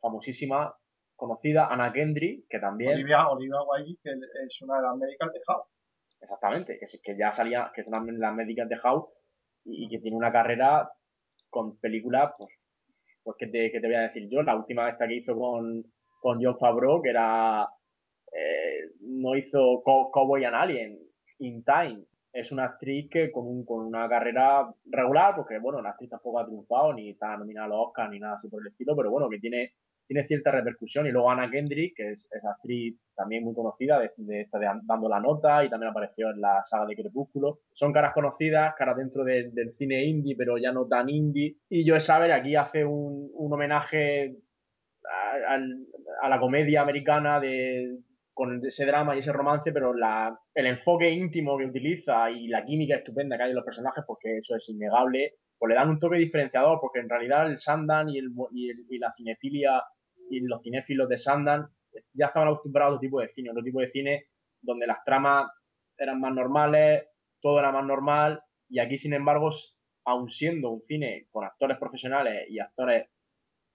famosísima 0.00 0.76
conocida, 1.16 1.68
Anna 1.68 1.92
Kendrick, 1.92 2.46
que 2.48 2.58
también... 2.58 2.94
Olivia, 2.94 3.28
Olivia 3.28 3.62
Wilde, 3.62 3.98
que 4.02 4.10
es 4.44 4.60
una 4.62 4.76
de 4.78 4.82
las 4.82 4.96
médicas 4.96 5.32
de 5.32 5.40
House. 5.46 5.66
Exactamente, 6.22 6.78
que, 6.78 6.86
que 7.02 7.18
ya 7.18 7.32
salía, 7.32 7.72
que 7.74 7.80
es 7.80 7.86
una 7.88 8.00
de 8.00 8.12
las 8.12 8.34
médicas 8.34 8.68
de 8.68 8.76
House 8.76 9.06
y, 9.64 9.88
que 9.88 9.98
tiene 9.98 10.16
una 10.16 10.30
carrera 10.30 10.88
con 11.50 11.78
películas, 11.78 12.32
pues, 12.38 12.50
pues 13.24 13.36
¿qué 13.38 13.48
te, 13.48 13.70
te 13.70 13.86
voy 13.86 13.96
a 13.96 14.02
decir 14.02 14.28
yo? 14.30 14.42
La 14.42 14.56
última 14.56 14.88
esta 14.88 15.08
que 15.08 15.16
hizo 15.16 15.36
con, 15.36 15.82
con 16.20 16.42
John 16.42 16.58
Favreau, 16.58 17.02
que 17.02 17.10
era... 17.10 17.68
Eh, 18.32 18.92
no 19.00 19.36
hizo 19.36 19.82
Co 19.84 20.10
Cowboy 20.10 20.44
and 20.44 20.54
Alien, 20.54 20.98
In 21.40 21.64
Time. 21.64 22.04
Es 22.32 22.50
una 22.50 22.64
actriz 22.64 23.10
que 23.10 23.30
con, 23.30 23.46
un, 23.46 23.64
con 23.66 23.84
una 23.84 24.08
carrera 24.08 24.72
regular, 24.86 25.34
porque, 25.36 25.58
bueno, 25.58 25.82
la 25.82 25.90
actriz 25.90 26.08
tampoco 26.08 26.38
ha 26.38 26.46
triunfado, 26.46 26.94
ni 26.94 27.10
está 27.10 27.36
nominada 27.36 27.66
a 27.66 27.68
los 27.68 27.88
Oscars, 27.88 28.10
ni 28.10 28.20
nada 28.20 28.36
así 28.36 28.48
por 28.48 28.62
el 28.62 28.68
estilo, 28.68 28.96
pero 28.96 29.10
bueno, 29.10 29.28
que 29.28 29.38
tiene 29.38 29.74
tiene 30.12 30.26
cierta 30.26 30.50
repercusión. 30.50 31.06
Y 31.06 31.10
luego 31.10 31.30
Anna 31.30 31.50
Kendrick, 31.50 31.96
que 31.96 32.12
es, 32.12 32.28
es 32.30 32.44
actriz 32.44 32.96
también 33.16 33.44
muy 33.44 33.54
conocida, 33.54 33.98
de, 33.98 34.10
de, 34.16 34.48
Dando 34.84 35.08
la 35.08 35.20
Nota, 35.20 35.64
y 35.64 35.70
también 35.70 35.90
apareció 35.90 36.30
en 36.30 36.40
la 36.40 36.62
saga 36.68 36.86
de 36.86 36.96
Crepúsculo. 36.96 37.60
Son 37.72 37.92
caras 37.92 38.12
conocidas, 38.12 38.74
caras 38.76 38.96
dentro 38.96 39.24
de, 39.24 39.50
del 39.52 39.74
cine 39.76 40.04
indie, 40.04 40.36
pero 40.36 40.58
ya 40.58 40.72
no 40.72 40.86
tan 40.86 41.08
indie. 41.08 41.56
Y 41.68 41.88
Joe 41.88 42.00
Saber 42.00 42.32
aquí 42.32 42.56
hace 42.56 42.84
un, 42.84 43.30
un 43.34 43.52
homenaje 43.52 44.36
a, 45.04 45.54
a, 45.54 45.60
a, 46.22 46.28
la 46.28 46.40
comedia 46.40 46.82
americana 46.82 47.40
de 47.40 47.98
con 48.34 48.64
ese 48.64 48.86
drama 48.86 49.14
y 49.14 49.18
ese 49.18 49.32
romance, 49.32 49.72
pero 49.72 49.92
la, 49.92 50.34
el 50.54 50.66
enfoque 50.66 51.10
íntimo 51.10 51.58
que 51.58 51.66
utiliza 51.66 52.30
y 52.30 52.48
la 52.48 52.64
química 52.64 52.96
estupenda 52.96 53.36
que 53.36 53.42
hay 53.42 53.50
en 53.50 53.56
los 53.56 53.64
personajes, 53.64 54.04
porque 54.06 54.38
eso 54.38 54.56
es 54.56 54.66
innegable, 54.70 55.34
pues 55.58 55.68
le 55.68 55.74
dan 55.74 55.90
un 55.90 55.98
toque 55.98 56.16
diferenciador, 56.16 56.78
porque 56.80 57.00
en 57.00 57.10
realidad 57.10 57.46
el 57.46 57.58
Sandan 57.58 58.08
y, 58.08 58.18
el, 58.18 58.30
y, 58.52 58.70
el, 58.70 58.78
y 58.88 58.98
la 58.98 59.12
cinefilia 59.16 59.82
y 60.32 60.40
los 60.40 60.62
cinéfilos 60.62 61.08
de 61.08 61.18
Sandan 61.18 61.68
ya 62.14 62.26
estaban 62.26 62.48
acostumbrados 62.48 62.92
a 62.92 62.94
otro 62.94 63.00
tipo 63.00 63.20
de 63.20 63.28
cine, 63.28 63.50
otro 63.50 63.62
tipo 63.62 63.80
de 63.80 63.90
cine 63.90 64.26
donde 64.60 64.86
las 64.86 65.04
tramas 65.04 65.50
eran 65.98 66.20
más 66.20 66.34
normales, 66.34 67.04
todo 67.40 67.58
era 67.58 67.72
más 67.72 67.84
normal, 67.84 68.42
y 68.68 68.78
aquí, 68.78 68.96
sin 68.96 69.12
embargo, 69.12 69.50
aun 70.04 70.30
siendo 70.30 70.70
un 70.70 70.82
cine 70.82 71.26
con 71.30 71.44
actores 71.44 71.78
profesionales 71.78 72.46
y 72.48 72.58
actores 72.58 73.06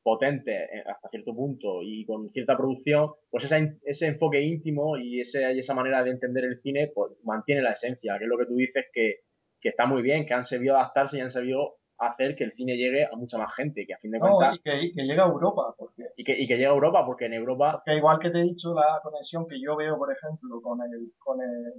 potentes 0.02 0.70
hasta 0.86 1.10
cierto 1.10 1.36
punto 1.36 1.84
y 1.84 2.06
con 2.06 2.30
cierta 2.32 2.56
producción, 2.56 3.12
pues 3.30 3.52
ese 3.84 4.08
enfoque 4.08 4.42
íntimo 4.42 4.98
y, 4.98 5.22
ese, 5.22 5.54
y 5.54 5.60
esa 5.60 5.74
manera 5.74 6.04
de 6.04 6.12
entender 6.12 6.46
el 6.46 6.62
cine 6.62 6.92
pues 6.96 7.12
mantiene 7.24 7.62
la 7.62 7.74
esencia, 7.74 8.18
que 8.18 8.24
es 8.24 8.30
lo 8.30 8.38
que 8.38 8.46
tú 8.46 8.56
dices 8.56 8.86
que, 8.94 9.18
que 9.60 9.70
está 9.70 9.86
muy 9.86 10.02
bien, 10.02 10.26
que 10.26 10.34
han 10.34 10.46
sabido 10.46 10.78
adaptarse 10.78 11.18
y 11.18 11.22
han 11.22 11.32
sabido 11.32 11.76
hacer 12.00 12.36
que 12.36 12.44
el 12.44 12.54
cine 12.54 12.76
llegue 12.76 13.06
a 13.06 13.16
mucha 13.16 13.38
más 13.38 13.54
gente, 13.56 13.86
que 13.86 13.94
a 13.94 13.98
fin 13.98 14.12
de 14.12 14.20
no, 14.20 14.38
cuentas... 14.38 14.56
Y 14.56 14.62
que, 14.62 14.94
que 14.94 15.04
llegue 15.04 15.20
a 15.20 15.26
Europa. 15.26 15.74
Porque... 15.78 16.04
Y, 16.16 16.24
que, 16.24 16.34
y 16.34 16.48
que 16.48 16.54
llegue 16.54 16.68
a 16.68 16.74
Europa, 16.74 17.06
porque 17.06 17.26
en 17.26 17.34
Europa... 17.34 17.82
Que 17.86 17.96
igual 17.96 18.20
que 18.20 18.30
te 18.30 18.40
he 18.40 18.44
dicho, 18.44 18.74
la 18.74 19.00
conexión 19.02 19.48
que 19.48 19.60
yo 19.60 19.76
veo, 19.76 19.98
por 19.98 20.12
ejemplo, 20.12 20.62
con 20.62 20.80
el 20.82 21.12
con 21.18 21.42
el 21.42 21.74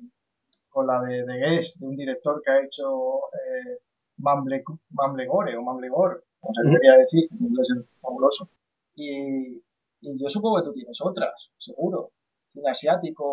con 0.68 0.86
la 0.86 1.00
de, 1.00 1.24
de 1.24 1.38
Guest, 1.38 1.78
de 1.80 1.86
un 1.86 1.96
director 1.96 2.42
que 2.44 2.50
ha 2.50 2.64
hecho 2.64 3.18
eh, 3.32 3.78
Mamble, 4.18 4.62
Mamblegore 4.90 5.56
o 5.56 5.62
Mamblegore, 5.62 6.20
como 6.40 6.54
se 6.54 6.68
debería 6.68 6.98
decir, 6.98 7.28
en 7.32 7.46
inglés 7.46 7.68
es 7.76 8.00
fabuloso. 8.00 8.48
Y, 8.94 9.56
y 10.00 10.20
yo 10.20 10.28
supongo 10.28 10.58
que 10.58 10.64
tú 10.64 10.72
tienes 10.74 10.98
otras, 11.02 11.50
seguro. 11.58 12.10
Cine 12.52 12.70
asiático, 12.70 13.24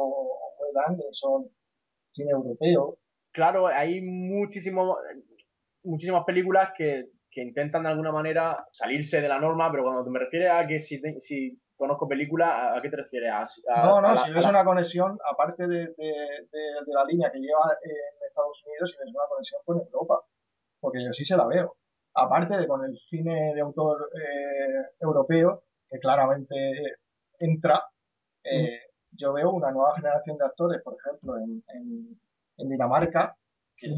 Wes 0.59 0.87
Anderson, 0.87 1.49
cine 2.11 2.31
europeo. 2.31 2.97
Claro, 3.31 3.67
hay 3.67 4.01
muchísimo, 4.01 4.97
muchísimas 5.85 6.23
películas 6.25 6.69
que, 6.77 7.09
que, 7.31 7.41
intentan 7.41 7.83
de 7.83 7.89
alguna 7.89 8.11
manera 8.11 8.65
salirse 8.71 9.21
de 9.21 9.27
la 9.27 9.39
norma, 9.39 9.71
pero 9.71 9.83
cuando 9.83 10.09
me 10.09 10.19
refieres 10.19 10.51
a 10.51 10.65
que 10.67 10.81
si, 10.81 11.01
te, 11.01 11.19
si 11.19 11.59
conozco 11.75 12.07
películas, 12.07 12.77
¿a 12.77 12.81
qué 12.81 12.89
te 12.89 12.97
refieres? 12.97 13.31
A, 13.31 13.41
a, 13.73 13.85
no, 13.85 14.01
no, 14.01 14.07
a 14.07 14.13
la, 14.13 14.17
si 14.17 14.31
ves 14.31 14.45
una 14.45 14.63
conexión, 14.63 15.17
aparte 15.31 15.67
de, 15.67 15.79
de, 15.79 16.11
de, 16.51 16.63
de, 16.85 16.93
la 16.93 17.05
línea 17.05 17.31
que 17.31 17.39
lleva 17.39 17.77
en 17.83 18.27
Estados 18.27 18.63
Unidos, 18.65 18.91
si 18.91 18.97
ves 18.97 19.13
una 19.13 19.27
conexión 19.29 19.61
con 19.65 19.77
Europa, 19.77 20.21
porque 20.79 21.03
yo 21.03 21.11
sí 21.13 21.25
se 21.25 21.37
la 21.37 21.47
veo. 21.47 21.75
Aparte 22.13 22.57
de 22.57 22.67
con 22.67 22.83
el 22.85 22.97
cine 22.97 23.53
de 23.53 23.61
autor 23.61 24.09
eh, 24.15 24.95
europeo, 25.01 25.63
que 25.89 25.99
claramente 25.99 26.55
entra, 27.39 27.81
eh, 28.43 28.79
yo 29.11 29.33
veo 29.33 29.51
una 29.51 29.71
nueva 29.71 29.95
generación 29.95 30.37
de 30.37 30.45
actores, 30.45 30.81
por 30.81 30.95
ejemplo, 30.95 31.37
en, 31.37 31.63
en, 31.67 32.19
en 32.57 32.69
Dinamarca, 32.69 33.35
que, 33.75 33.89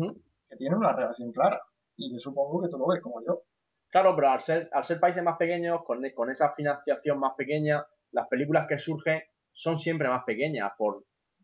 que 0.50 0.56
tienen 0.56 0.80
una 0.80 0.94
relación 0.94 1.32
clara 1.32 1.62
y 1.98 2.14
yo 2.14 2.20
supongo 2.20 2.62
que 2.62 2.70
tú 2.70 2.78
lo 2.78 2.88
ves 2.88 3.02
como 3.02 3.24
yo. 3.26 3.44
Claro, 3.90 4.16
pero 4.16 4.30
al 4.30 4.42
ser, 4.42 4.70
al 4.72 4.86
ser 4.86 5.00
países 5.00 5.24
más 5.24 5.38
pequeños, 5.38 5.84
con, 5.84 6.08
con 6.12 6.30
esa 6.30 6.54
financiación 6.54 7.20
más 7.20 7.34
pequeña, 7.36 7.86
las 8.12 8.28
películas 8.28 8.68
que 8.68 8.78
surgen 8.78 9.22
son 9.54 9.80
siempre 9.80 10.08
más 10.08 10.24
pequeñas, 10.24 10.72
por, 10.78 11.04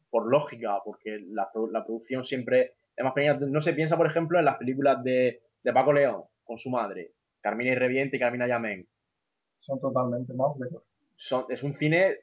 por 0.09 0.29
lógica, 0.29 0.79
porque 0.85 1.19
la, 1.29 1.49
la, 1.71 1.83
producción 1.83 2.25
siempre 2.25 2.73
es 2.95 3.03
más 3.03 3.13
pequeña. 3.13 3.33
No 3.39 3.61
se 3.61 3.73
piensa, 3.73 3.97
por 3.97 4.07
ejemplo, 4.07 4.37
en 4.37 4.45
las 4.45 4.57
películas 4.57 5.03
de, 5.03 5.41
de 5.63 5.73
Paco 5.73 5.93
León 5.93 6.23
con 6.43 6.59
su 6.59 6.69
madre, 6.69 7.13
Carmina 7.41 7.71
y 7.71 7.75
Reviente 7.75 8.17
y 8.17 8.19
Carmina 8.19 8.47
Yamén. 8.47 8.87
Son 9.57 9.79
totalmente 9.79 10.33
más 10.33 10.51
son, 11.15 11.45
Es 11.49 11.63
un 11.63 11.73
cine 11.75 12.17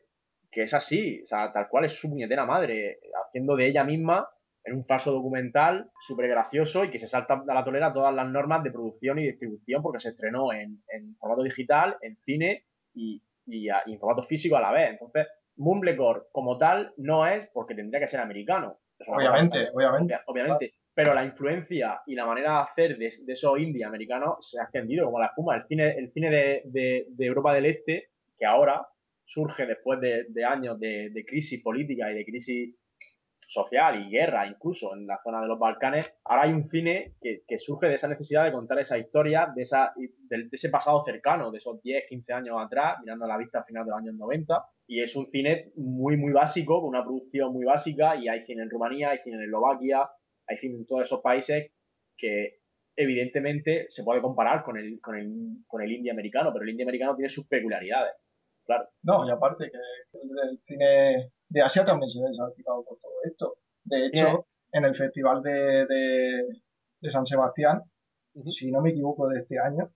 que 0.52 0.64
es 0.64 0.74
así, 0.74 1.22
o 1.22 1.26
sea, 1.26 1.52
tal 1.52 1.68
cual 1.68 1.86
es 1.86 1.94
su 1.94 2.10
puñetera 2.10 2.44
madre, 2.44 3.00
haciendo 3.24 3.56
de 3.56 3.68
ella 3.68 3.84
misma 3.84 4.28
en 4.64 4.74
un 4.74 4.84
falso 4.84 5.12
documental 5.12 5.90
súper 6.06 6.28
gracioso 6.28 6.84
y 6.84 6.90
que 6.90 6.98
se 6.98 7.06
salta 7.06 7.42
a 7.46 7.54
la 7.54 7.64
tolera 7.64 7.92
todas 7.92 8.14
las 8.14 8.28
normas 8.28 8.62
de 8.62 8.70
producción 8.70 9.18
y 9.18 9.26
distribución 9.26 9.82
porque 9.82 10.00
se 10.00 10.10
estrenó 10.10 10.52
en, 10.52 10.82
en 10.92 11.16
formato 11.16 11.42
digital, 11.42 11.96
en 12.02 12.16
cine 12.24 12.64
y, 12.94 13.22
y, 13.46 13.68
a, 13.68 13.82
y, 13.86 13.94
en 13.94 14.00
formato 14.00 14.26
físico 14.26 14.56
a 14.56 14.60
la 14.60 14.72
vez. 14.72 14.90
Entonces, 14.90 15.26
Mumblecore 15.56 16.22
como 16.32 16.58
tal 16.58 16.92
no 16.98 17.26
es 17.26 17.48
porque 17.52 17.74
tendría 17.74 18.00
que 18.00 18.08
ser 18.08 18.20
americano. 18.20 18.78
Obviamente, 19.06 19.68
obviamente. 19.72 20.18
Obviamente. 20.26 20.68
Claro. 20.68 20.80
Pero 20.92 21.14
la 21.14 21.24
influencia 21.24 22.02
y 22.06 22.14
la 22.14 22.26
manera 22.26 22.52
de 22.52 22.62
hacer 22.62 22.98
de, 22.98 23.10
de 23.24 23.32
esos 23.32 23.58
indie 23.58 23.84
americanos 23.84 24.50
se 24.50 24.60
ha 24.60 24.64
extendido 24.64 25.06
como 25.06 25.20
la 25.20 25.26
espuma. 25.26 25.56
El 25.56 25.66
cine, 25.66 25.96
el 25.96 26.12
cine 26.12 26.30
de, 26.30 26.62
de, 26.64 27.06
de 27.08 27.26
Europa 27.26 27.54
del 27.54 27.66
Este, 27.66 28.08
que 28.36 28.44
ahora 28.44 28.86
surge 29.30 29.66
después 29.66 30.00
de, 30.00 30.44
años 30.44 30.78
de, 30.80 31.24
crisis 31.26 31.62
política 31.62 32.10
y 32.10 32.16
de 32.16 32.24
crisis 32.24 32.74
social 33.50 34.00
y 34.00 34.10
guerra 34.10 34.46
incluso 34.46 34.94
en 34.94 35.08
la 35.08 35.20
zona 35.24 35.40
de 35.40 35.48
los 35.48 35.58
Balcanes, 35.58 36.06
ahora 36.24 36.44
hay 36.44 36.52
un 36.52 36.70
cine 36.70 37.14
que, 37.20 37.58
surge 37.58 37.88
de 37.88 37.94
esa 37.94 38.06
necesidad 38.06 38.44
de 38.44 38.52
contar 38.52 38.78
esa 38.78 38.96
historia, 38.96 39.52
de, 39.54 39.62
esa, 39.62 39.92
de, 39.96 40.48
ese 40.52 40.68
pasado 40.68 41.02
cercano, 41.04 41.50
de 41.50 41.58
esos 41.58 41.82
10, 41.82 42.04
15 42.08 42.32
años 42.32 42.56
atrás, 42.60 42.98
mirando 43.00 43.24
a 43.24 43.28
la 43.28 43.36
vista 43.36 43.58
al 43.58 43.64
final 43.64 43.84
de 43.84 43.90
los 43.90 43.98
años 43.98 44.14
90. 44.14 44.64
Y 44.86 45.02
es 45.02 45.16
un 45.16 45.28
cine 45.30 45.72
muy, 45.76 46.16
muy 46.16 46.32
básico, 46.32 46.80
con 46.80 46.90
una 46.90 47.02
producción 47.02 47.52
muy 47.52 47.64
básica, 47.64 48.14
y 48.14 48.28
hay 48.28 48.46
cine 48.46 48.62
en 48.62 48.70
Rumanía, 48.70 49.10
hay 49.10 49.18
cine 49.24 49.36
en 49.36 49.42
Eslovaquia, 49.42 50.08
hay 50.46 50.56
cine 50.58 50.76
en 50.76 50.86
todos 50.86 51.02
esos 51.02 51.20
países 51.20 51.72
que 52.16 52.60
evidentemente 52.94 53.86
se 53.88 54.04
puede 54.04 54.22
comparar 54.22 54.62
con 54.62 54.78
el, 54.78 55.00
con 55.00 55.16
el, 55.16 55.28
con 55.66 55.82
el 55.82 55.90
indie 55.90 56.12
americano, 56.12 56.52
pero 56.52 56.62
el 56.62 56.70
indie 56.70 56.84
americano 56.84 57.16
tiene 57.16 57.30
sus 57.30 57.48
peculiaridades. 57.48 58.12
Claro. 58.64 58.88
No, 59.02 59.26
y 59.26 59.30
aparte 59.30 59.70
que 59.70 59.76
el, 60.18 60.58
cine 60.62 61.32
de 61.50 61.62
Asia 61.62 61.84
también 61.84 62.10
se 62.10 62.20
ve 62.20 62.34
salpicado 62.34 62.82
por 62.84 62.98
todo 62.98 63.12
esto. 63.24 63.58
De 63.84 64.06
hecho, 64.06 64.46
en 64.72 64.84
el 64.84 64.94
Festival 64.94 65.42
de, 65.42 65.84
de, 65.86 67.10
San 67.10 67.26
Sebastián, 67.26 67.82
si 68.46 68.70
no 68.70 68.80
me 68.80 68.90
equivoco 68.90 69.28
de 69.28 69.40
este 69.40 69.58
año, 69.58 69.92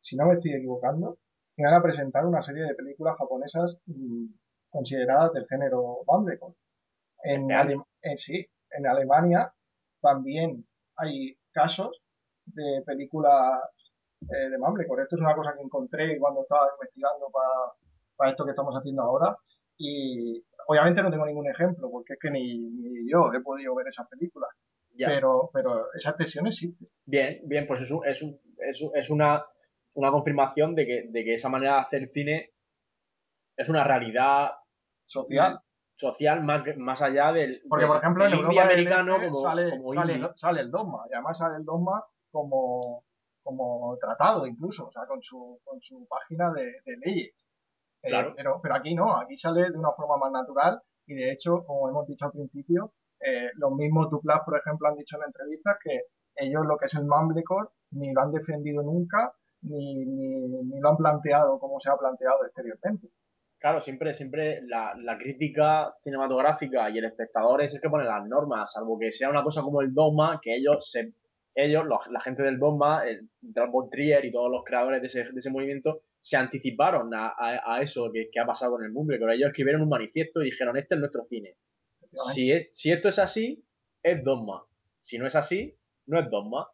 si 0.00 0.16
no 0.16 0.26
me 0.26 0.34
estoy 0.34 0.54
equivocando, 0.54 1.18
van 1.58 1.74
a 1.74 1.82
presentar 1.82 2.26
una 2.26 2.42
serie 2.42 2.64
de 2.64 2.74
películas 2.74 3.16
japonesas 3.18 3.78
mm, 3.86 4.26
consideradas 4.70 5.32
del 5.32 5.46
género 5.46 5.98
Mumblecore. 6.06 6.54
En, 7.22 7.50
en, 7.50 8.18
sí, 8.18 8.46
en 8.70 8.86
Alemania 8.86 9.52
también 10.00 10.66
hay 10.96 11.36
casos 11.52 12.02
de 12.44 12.82
películas 12.84 13.62
eh, 14.22 14.50
de 14.50 14.58
Mumblecore. 14.58 15.02
Esto 15.02 15.16
es 15.16 15.22
una 15.22 15.34
cosa 15.34 15.54
que 15.54 15.62
encontré 15.62 16.18
cuando 16.18 16.42
estaba 16.42 16.68
investigando 16.74 17.30
para, 18.16 18.30
esto 18.30 18.44
que 18.44 18.50
estamos 18.50 18.74
haciendo 18.74 19.02
ahora. 19.02 19.36
Y 19.78 20.42
obviamente 20.68 21.02
no 21.02 21.10
tengo 21.10 21.26
ningún 21.26 21.48
ejemplo, 21.48 21.90
porque 21.90 22.14
es 22.14 22.18
que 22.20 22.30
ni, 22.30 23.10
yo 23.10 23.32
he 23.32 23.40
podido 23.40 23.74
ver 23.74 23.88
esas 23.88 24.08
películas. 24.08 24.50
Pero, 24.98 25.50
pero 25.52 25.92
esa 25.94 26.10
expresión 26.10 26.46
existe. 26.46 26.86
Bien, 27.04 27.40
bien, 27.44 27.66
pues 27.66 27.82
es, 27.82 27.90
es, 28.06 28.22
es, 28.22 28.78
es 28.94 29.10
una, 29.10 29.44
una 29.94 30.10
confirmación 30.10 30.74
de 30.74 30.86
que, 30.86 31.04
de 31.10 31.24
que 31.24 31.34
esa 31.34 31.50
manera 31.50 31.74
de 31.74 31.80
hacer 31.80 32.10
cine 32.14 32.52
es 33.56 33.68
una 33.68 33.84
realidad 33.84 34.52
social 35.04 35.60
social 35.96 36.42
más, 36.44 36.62
más 36.76 37.00
allá 37.02 37.32
del. 37.32 37.62
Porque, 37.68 37.86
por 37.86 37.96
ejemplo, 37.96 38.26
en 38.26 38.32
Europa 38.32 38.64
americano 38.64 39.16
este 39.16 39.32
sale, 39.32 39.70
sale, 40.36 40.60
el 40.60 40.70
dogma, 40.70 41.04
y 41.10 41.14
además 41.14 41.38
sale 41.38 41.56
el 41.56 41.64
dogma 41.64 42.04
como, 42.30 43.04
como 43.42 43.96
tratado 43.98 44.46
incluso, 44.46 44.86
o 44.86 44.92
sea, 44.92 45.06
con 45.06 45.22
su, 45.22 45.60
con 45.64 45.80
su 45.80 46.06
página 46.08 46.52
de, 46.52 46.72
leyes. 47.04 47.45
Eh, 48.06 48.32
pero, 48.36 48.60
pero 48.62 48.74
aquí 48.74 48.94
no, 48.94 49.16
aquí 49.16 49.36
sale 49.36 49.70
de 49.70 49.78
una 49.78 49.90
forma 49.90 50.16
más 50.16 50.32
natural 50.32 50.80
y 51.06 51.14
de 51.14 51.32
hecho, 51.32 51.64
como 51.66 51.88
hemos 51.88 52.06
dicho 52.06 52.26
al 52.26 52.32
principio, 52.32 52.92
eh, 53.20 53.50
los 53.54 53.72
mismos 53.72 54.10
Duplas, 54.10 54.40
por 54.44 54.58
ejemplo, 54.58 54.88
han 54.88 54.96
dicho 54.96 55.16
en 55.16 55.24
entrevistas 55.24 55.76
que 55.82 56.02
ellos 56.36 56.66
lo 56.66 56.76
que 56.76 56.86
es 56.86 56.94
el 56.94 57.06
Mumblecore 57.06 57.68
ni 57.92 58.12
lo 58.12 58.20
han 58.20 58.32
defendido 58.32 58.82
nunca 58.82 59.32
ni, 59.62 60.04
ni, 60.04 60.46
ni 60.46 60.80
lo 60.80 60.90
han 60.90 60.96
planteado 60.96 61.58
como 61.58 61.80
se 61.80 61.90
ha 61.90 61.96
planteado 61.96 62.44
exteriormente. 62.44 63.08
Claro, 63.58 63.80
siempre, 63.80 64.14
siempre 64.14 64.60
la, 64.66 65.18
crítica 65.18 65.94
cinematográfica 66.04 66.90
y 66.90 66.98
el 66.98 67.06
espectador 67.06 67.62
es 67.62 67.74
el 67.74 67.80
que 67.80 67.88
pone 67.88 68.04
las 68.04 68.26
normas, 68.26 68.70
salvo 68.72 68.98
que 68.98 69.12
sea 69.12 69.30
una 69.30 69.42
cosa 69.42 69.62
como 69.62 69.80
el 69.80 69.94
dogma, 69.94 70.38
que 70.42 70.54
ellos, 70.54 70.90
se, 70.90 71.14
ellos 71.54 71.84
la 72.10 72.20
gente 72.20 72.42
del 72.42 72.58
dogma, 72.58 73.04
el 73.06 73.28
Von 73.72 73.88
Trier 73.88 74.24
y 74.24 74.30
todos 74.30 74.50
los 74.50 74.62
creadores 74.62 75.00
de 75.00 75.06
ese, 75.08 75.24
de 75.32 75.40
ese 75.40 75.50
movimiento, 75.50 76.00
se 76.20 76.36
anticiparon 76.36 77.14
a, 77.14 77.34
a, 77.38 77.82
eso 77.82 78.10
que, 78.12 78.28
que, 78.32 78.40
ha 78.40 78.46
pasado 78.46 78.72
con 78.72 78.84
el 78.84 78.90
mundo, 78.90 79.14
pero 79.18 79.30
ellos 79.30 79.48
escribieron 79.48 79.82
un 79.82 79.88
manifiesto 79.88 80.42
y 80.42 80.46
dijeron, 80.46 80.76
este 80.76 80.94
es 80.94 81.00
nuestro 81.00 81.24
cine. 81.28 81.54
Si, 82.34 82.50
es, 82.50 82.70
si 82.74 82.90
esto 82.90 83.08
es 83.08 83.18
así, 83.18 83.64
es 84.02 84.24
dogma. 84.24 84.64
Si 85.00 85.18
no 85.18 85.26
es 85.26 85.34
así, 85.34 85.74
no 86.06 86.18
es 86.18 86.30
dogma. 86.30 86.68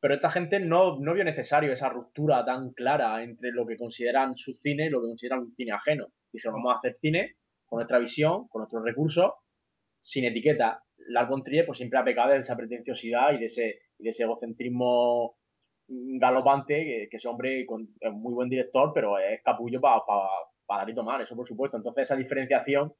Pero 0.00 0.14
esta 0.14 0.30
gente 0.30 0.60
no, 0.60 0.98
no 1.00 1.14
vio 1.14 1.24
necesario 1.24 1.72
esa 1.72 1.88
ruptura 1.88 2.44
tan 2.44 2.70
clara 2.70 3.22
entre 3.22 3.50
lo 3.50 3.66
que 3.66 3.76
consideran 3.76 4.36
su 4.36 4.54
cine 4.62 4.86
y 4.86 4.90
lo 4.90 5.00
que 5.00 5.08
consideran 5.08 5.40
un 5.40 5.54
cine 5.54 5.72
ajeno. 5.72 6.06
Dijeron, 6.32 6.54
vamos 6.54 6.76
a 6.76 6.78
hacer 6.78 6.96
cine 7.00 7.36
con 7.66 7.78
nuestra 7.78 7.98
visión, 7.98 8.48
con 8.48 8.60
nuestros 8.60 8.84
recursos, 8.84 9.32
sin 10.00 10.24
etiqueta. 10.24 10.82
Von 11.28 11.42
Trier 11.42 11.66
pues 11.66 11.78
siempre 11.78 11.98
ha 11.98 12.04
pecado 12.04 12.30
de 12.30 12.38
esa 12.38 12.56
pretenciosidad 12.56 13.32
y 13.32 13.38
de 13.38 13.46
ese, 13.46 13.80
de 13.98 14.10
ese 14.10 14.24
egocentrismo 14.24 15.37
galopante, 15.88 16.84
que, 16.84 17.08
que 17.10 17.16
ese 17.16 17.28
hombre 17.28 17.62
es 17.62 18.12
muy 18.12 18.34
buen 18.34 18.48
director, 18.48 18.92
pero 18.94 19.18
es 19.18 19.42
capullo 19.42 19.80
para 19.80 20.00
pa, 20.06 20.28
dar 20.68 20.90
y 20.90 20.94
tomar, 20.94 21.20
eso 21.22 21.34
por 21.34 21.48
supuesto. 21.48 21.76
Entonces 21.76 22.04
esa 22.04 22.16
diferenciación 22.16 22.92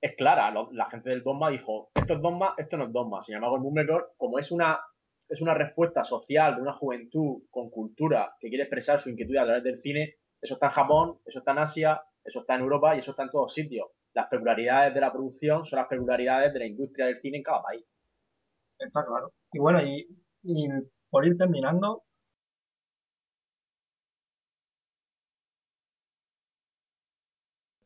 es 0.00 0.16
clara. 0.16 0.52
la 0.72 0.90
gente 0.90 1.10
del 1.10 1.22
dogma 1.22 1.50
dijo, 1.50 1.90
esto 1.94 2.14
es 2.14 2.20
dogma, 2.20 2.54
esto 2.58 2.76
no 2.76 2.86
es 2.86 2.92
dogma. 2.92 3.22
Sin 3.22 3.36
embargo, 3.36 3.56
el 3.56 3.62
Mummlecore, 3.62 4.04
como 4.16 4.38
es 4.38 4.50
una 4.50 4.80
es 5.28 5.40
una 5.40 5.54
respuesta 5.54 6.04
social 6.04 6.56
de 6.56 6.62
una 6.62 6.74
juventud 6.74 7.42
con 7.50 7.70
cultura 7.70 8.34
que 8.40 8.48
quiere 8.48 8.64
expresar 8.64 9.00
su 9.00 9.10
inquietud 9.10 9.36
a 9.36 9.44
través 9.44 9.64
del 9.64 9.80
cine. 9.80 10.14
Eso 10.40 10.54
está 10.54 10.66
en 10.66 10.72
Japón, 10.72 11.18
eso 11.24 11.40
está 11.40 11.52
en 11.52 11.58
Asia, 11.58 12.00
eso 12.24 12.40
está 12.40 12.54
en 12.54 12.60
Europa 12.60 12.94
y 12.94 13.00
eso 13.00 13.10
está 13.10 13.24
en 13.24 13.30
todos 13.30 13.52
sitios. 13.52 13.88
Las 14.14 14.28
peculiaridades 14.28 14.94
de 14.94 15.00
la 15.00 15.12
producción 15.12 15.64
son 15.64 15.78
las 15.78 15.88
peculiaridades 15.88 16.52
de 16.52 16.58
la 16.58 16.66
industria 16.66 17.06
del 17.06 17.20
cine 17.20 17.38
en 17.38 17.42
cada 17.42 17.62
país. 17.62 17.84
Está 18.78 19.04
claro. 19.04 19.32
Y 19.52 19.58
bueno, 19.58 19.82
y, 19.82 20.06
por 21.10 21.26
ir 21.26 21.36
terminando, 21.36 22.02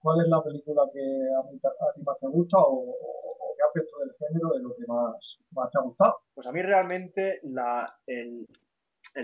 ¿cuál 0.00 0.20
es 0.20 0.28
la 0.28 0.42
película 0.42 0.82
que 0.92 1.00
a, 1.00 1.92
ti 1.94 2.02
más 2.02 2.18
te 2.18 2.26
gusta 2.28 2.56
o, 2.58 2.96
qué 3.56 3.62
aspecto 3.62 3.98
del 4.00 4.12
género 4.14 4.56
es 4.56 4.62
lo 4.62 4.74
que 4.74 4.86
más, 4.86 5.70
te 5.70 5.78
ha 5.78 5.82
gustado? 5.82 6.14
Pues 6.34 6.46
a 6.46 6.52
mí 6.52 6.62
realmente 6.62 7.40
el, 8.06 8.46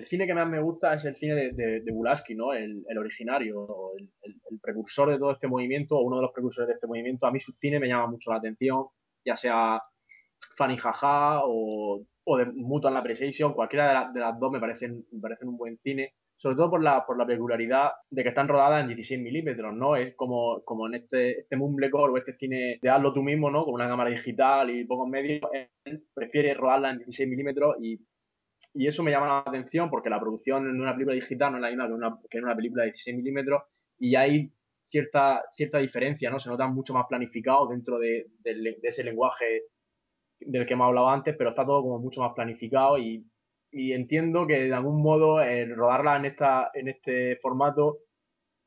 cine 0.09 0.27
que 0.27 0.35
más 0.35 0.48
me 0.48 0.60
gusta 0.60 0.94
es 0.94 1.05
el 1.06 1.16
cine 1.16 1.35
de, 1.52 1.81
de, 1.81 1.93
Bulaski, 1.93 2.35
¿no? 2.35 2.52
El, 2.52 2.85
originario, 2.98 3.93
el, 3.98 4.10
el, 4.23 4.60
precursor 4.60 5.10
de 5.10 5.18
todo 5.18 5.32
este 5.32 5.48
movimiento, 5.48 5.97
o 5.97 6.02
uno 6.02 6.16
de 6.16 6.23
los 6.23 6.32
precursores 6.32 6.68
de 6.68 6.74
este 6.74 6.86
movimiento. 6.86 7.27
A 7.27 7.32
mí 7.32 7.40
su 7.40 7.52
cine 7.52 7.81
me 7.81 7.89
llama 7.89 8.09
mucho 8.09 8.31
la 8.31 8.36
atención, 8.36 8.86
ya 9.24 9.36
sea 9.36 9.81
Fanny 10.56 10.77
Jaja 10.77 11.40
o, 11.44 12.05
o 12.27 12.36
de 12.36 12.47
Mutual 12.47 12.97
Appreciation, 12.97 13.55
cualquiera 13.55 14.09
de, 14.09 14.15
de, 14.15 14.20
las 14.20 14.39
dos 14.39 14.53
me 14.53 14.61
parecen, 14.61 15.05
me 15.12 15.20
parecen 15.20 15.48
un 15.48 15.57
buen 15.57 15.78
cine, 15.78 16.15
sobre 16.36 16.57
todo 16.57 16.70
por 16.70 16.82
la, 16.82 17.07
por 17.07 17.16
la 17.16 17.27
peculiaridad 17.27 17.93
de 18.11 18.23
que 18.23 18.28
están 18.28 18.48
rodadas 18.48 18.82
en 18.82 18.89
16 18.89 19.20
milímetros, 19.20 19.74
¿no? 19.74 19.97
Es 19.97 20.15
como, 20.16 20.62
como 20.65 20.86
en 20.89 20.97
este, 20.97 21.40
este 21.40 21.57
Mumblecore 21.57 22.12
o 22.12 22.16
este 22.16 22.36
cine 22.36 22.78
de 22.82 22.90
hazlo 22.90 23.12
tú 23.12 23.23
mismo, 23.23 23.51
¿no? 23.51 23.65
Con 23.65 23.74
una 23.74 23.89
cámara 23.89 24.11
digital 24.11 24.70
y 24.70 24.85
pocos 24.85 25.09
medios, 25.09 25.40
prefiere 26.15 26.55
rodarla 26.55 26.90
en 26.90 26.98
16 26.98 27.28
milímetros 27.28 27.77
y 27.81 27.98
y 28.78 28.86
eso 28.89 29.03
me 29.03 29.11
llama 29.11 29.27
la 29.27 29.39
atención 29.39 29.89
porque 29.89 30.11
la 30.11 30.20
producción 30.20 30.69
en 30.69 30.78
una 30.78 30.93
película 30.93 31.15
digital 31.15 31.51
no 31.51 31.57
es 31.57 31.62
la 31.62 31.69
misma 31.70 31.86
que, 31.86 31.94
una, 31.94 32.19
que 32.31 32.39
en 32.39 32.44
una 32.44 32.55
película 32.55 32.82
de 32.82 32.90
16 32.90 33.16
milímetros 33.16 33.62
y 33.98 34.16
hay 34.16 34.53
cierta, 34.90 35.43
cierta 35.55 35.78
diferencia, 35.78 36.31
¿no? 36.31 36.39
Se 36.39 36.51
nota 36.51 36.66
mucho 36.66 36.93
más 36.93 37.07
planificado 37.09 37.69
dentro 37.69 37.98
de, 37.98 38.27
de, 38.40 38.77
ese 38.82 39.03
lenguaje 39.03 39.62
del 40.41 40.67
que 40.67 40.75
hemos 40.75 40.87
hablado 40.87 41.09
antes, 41.09 41.35
pero 41.37 41.51
está 41.51 41.65
todo 41.65 41.83
como 41.83 41.99
mucho 41.99 42.21
más 42.21 42.33
planificado 42.35 42.99
y, 42.99 43.25
y 43.71 43.93
entiendo 43.93 44.47
que 44.47 44.65
de 44.65 44.75
algún 44.75 45.03
modo 45.03 45.41
el 45.41 45.75
rodarla 45.75 46.17
en, 46.17 46.27
esta, 46.27 46.71
en 46.75 46.89
este 46.89 47.37
formato 47.37 47.99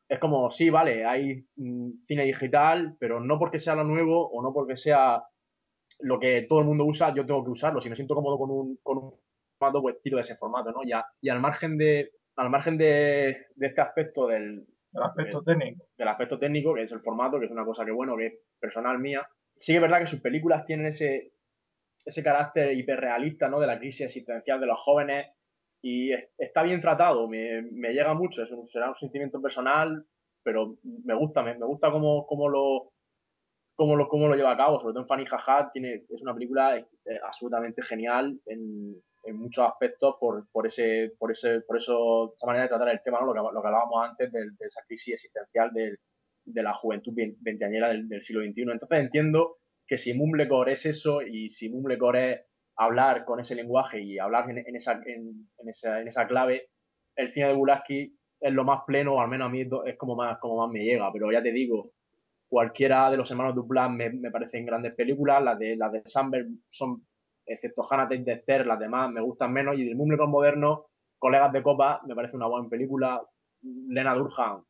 es 0.10 0.20
como, 0.20 0.50
sí, 0.50 0.70
vale, 0.72 1.06
hay 1.06 1.46
mm, 1.56 2.06
cine 2.08 2.26
digital, 2.26 2.96
pero 3.00 3.20
no 3.20 3.38
porque 3.38 3.60
sea 3.60 3.76
lo 3.76 3.84
nuevo 3.84 4.28
o 4.30 4.41
no 4.41 4.52
porque 4.52 4.76
sea 4.76 5.24
lo 6.00 6.20
que 6.20 6.46
todo 6.50 6.60
el 6.60 6.66
mundo 6.66 6.86
usa, 6.86 7.14
yo 7.14 7.26
tengo 7.26 7.44
que 7.44 7.52
usarlo. 7.52 7.80
Si 7.80 7.90
me 7.90 7.96
siento 7.96 8.16
cómodo 8.16 8.38
con 8.38 8.50
un, 8.50 8.78
con 8.82 8.98
un 8.98 9.14
formato, 9.60 9.82
pues 9.82 10.02
tiro 10.02 10.18
de 10.18 10.24
ese 10.24 10.36
formato, 10.38 10.72
¿no? 10.72 10.80
Ya, 10.84 11.06
y 11.22 11.30
al 11.30 11.40
margen 11.40 11.78
de, 11.78 12.12
al 12.36 12.50
margen 12.50 12.78
de, 12.78 13.46
de 13.56 13.68
este 13.68 13.82
aspecto 13.82 14.28
del, 14.28 14.66
aspecto 14.94 15.44
técnico. 15.44 15.86
Del 15.96 16.08
aspecto 16.08 16.40
técnico, 16.40 16.74
que 16.74 16.84
es 16.84 16.91
el 16.91 17.02
formato, 17.02 17.40
que 17.40 17.46
es 17.46 17.52
una 17.52 17.66
cosa 17.66 17.86
que, 17.86 17.91
bueno, 17.91 18.18
que 18.18 18.28
es 18.28 18.34
personal 18.60 18.98
mía. 18.98 19.28
Sí 19.60 19.74
que 19.74 19.76
es 19.76 19.82
verdad 19.82 20.00
que 20.02 20.08
sus 20.08 20.22
películas 20.22 20.66
tienen 20.66 20.88
ese, 20.88 21.34
ese 22.10 22.23
carácter 22.23 22.73
hiperrealista, 22.77 23.48
¿no? 23.48 23.60
De 23.60 23.68
la 23.68 23.80
crisis 23.80 24.02
existencial 24.02 24.60
de 24.60 24.68
los 24.68 24.80
jóvenes 24.80 25.27
y 25.81 26.11
está 26.38 26.64
bien 26.64 26.81
tratado, 26.81 27.27
me, 27.27 27.61
me 27.72 27.94
llega 27.94 28.14
mucho, 28.14 28.44
es 28.44 28.52
un, 28.52 28.68
será 28.68 28.90
un 28.90 28.98
sentimiento 28.98 29.41
personal, 29.41 30.06
pero 30.44 30.76
me 31.06 31.14
gusta, 31.14 31.41
me, 31.41 31.57
me 31.57 31.65
gusta 31.65 31.90
cómo, 31.90 32.26
cómo 32.27 32.49
lo 32.49 32.91
cómo 33.76 33.95
lo, 33.95 34.10
cómo 34.10 34.27
lo 34.27 34.36
lleva 34.36 34.52
a 34.52 34.57
cabo, 34.57 34.81
sobre 34.81 34.91
todo 34.91 35.03
en 35.03 35.07
Fanny 35.07 35.26
Jaja, 35.26 35.72
tiene, 35.72 36.03
es 36.10 36.22
una 36.22 36.34
película 36.34 36.77
eh, 36.77 36.86
absolutamente 37.26 37.81
genial 37.81 38.38
en, 38.45 38.94
en 39.23 39.38
muchos 39.38 39.65
aspectos 39.65 40.15
por, 40.19 40.49
por, 40.52 40.68
ese, 40.68 41.14
por, 41.18 41.31
ese, 41.31 41.61
por 41.61 41.77
eso, 41.77 42.34
esa 42.36 42.45
manera 42.45 42.64
de 42.64 42.69
tratar 42.69 42.90
el 42.90 43.02
tema, 43.02 43.22
¿no? 43.22 43.27
lo, 43.27 43.34
que, 43.34 43.40
lo 43.40 43.61
que 43.61 43.68
hablábamos 43.68 44.10
antes 44.10 44.34
de, 44.34 44.40
de 44.40 44.68
esa 44.68 44.81
crisis 44.86 45.14
existencial 45.14 45.72
de, 45.72 45.95
de 46.44 46.64
la 46.64 46.73
juventud 46.73 47.14
veinteañera 47.15 47.88
del, 47.88 48.10
del, 48.10 48.22
siglo 48.22 48.41
XXI. 48.41 48.64
Entonces 48.64 48.99
entiendo 48.99 49.59
que 49.90 49.98
si 49.98 50.14
Mumblecore 50.14 50.74
es 50.74 50.86
eso 50.86 51.22
y 51.22 51.49
si 51.49 51.68
Mumblecore 51.70 52.32
es 52.32 52.41
hablar 52.78 53.26
con 53.26 53.41
ese 53.41 53.56
lenguaje 53.56 54.02
y 54.02 54.20
hablar 54.20 54.49
en, 54.49 54.60
en, 54.60 54.76
esa, 54.76 54.94
en, 54.94 55.49
en, 55.57 56.07
esa, 56.07 56.28
clave, 56.28 56.70
el 57.16 57.34
cine 57.34 57.48
de 57.48 57.53
Bulaski 57.53 58.16
es 58.40 58.53
lo 58.53 58.64
más 58.64 58.84
pleno, 58.88 59.16
o 59.16 59.20
al 59.20 59.28
menos 59.28 59.48
a 59.48 59.49
mí 59.49 59.68
es 59.86 59.98
como 59.98 60.16
más, 60.16 60.40
como 60.40 60.57
más 60.57 60.72
me 60.72 60.86
llega, 60.86 61.11
pero 61.11 61.30
ya 61.32 61.44
te 61.44 61.52
digo, 61.52 61.91
Cualquiera 62.49 63.11
de 63.11 63.18
los 63.18 63.30
hermanos 63.30 63.53
Duplan 63.53 63.95
me, 63.95 64.10
me 64.10 64.32
parecen 64.32 64.66
grandes 64.66 64.95
películas. 64.95 65.44
Las 65.44 65.60
de, 65.60 65.76
las 65.76 65.91
de 65.91 66.02
Samberg 66.06 66.48
son, 66.72 67.06
excepto 67.45 67.86
Hannah 67.88 68.10
Tate 68.10 68.32
Esther, 68.32 68.66
las 68.66 68.80
demás 68.80 69.11
me 69.11 69.22
gustan 69.22 69.53
menos. 69.53 69.78
Y 69.78 69.86
del 69.86 69.95
Mumblecom 69.95 70.32
moderno, 70.32 70.88
Colegas 71.20 71.53
de 71.53 71.61
Copa, 71.61 72.02
me 72.07 72.16
parece 72.16 72.36
una 72.36 72.48
buena 72.48 72.68
película. 72.68 73.22
Lena 73.61 74.16
Durhan, 74.16 74.64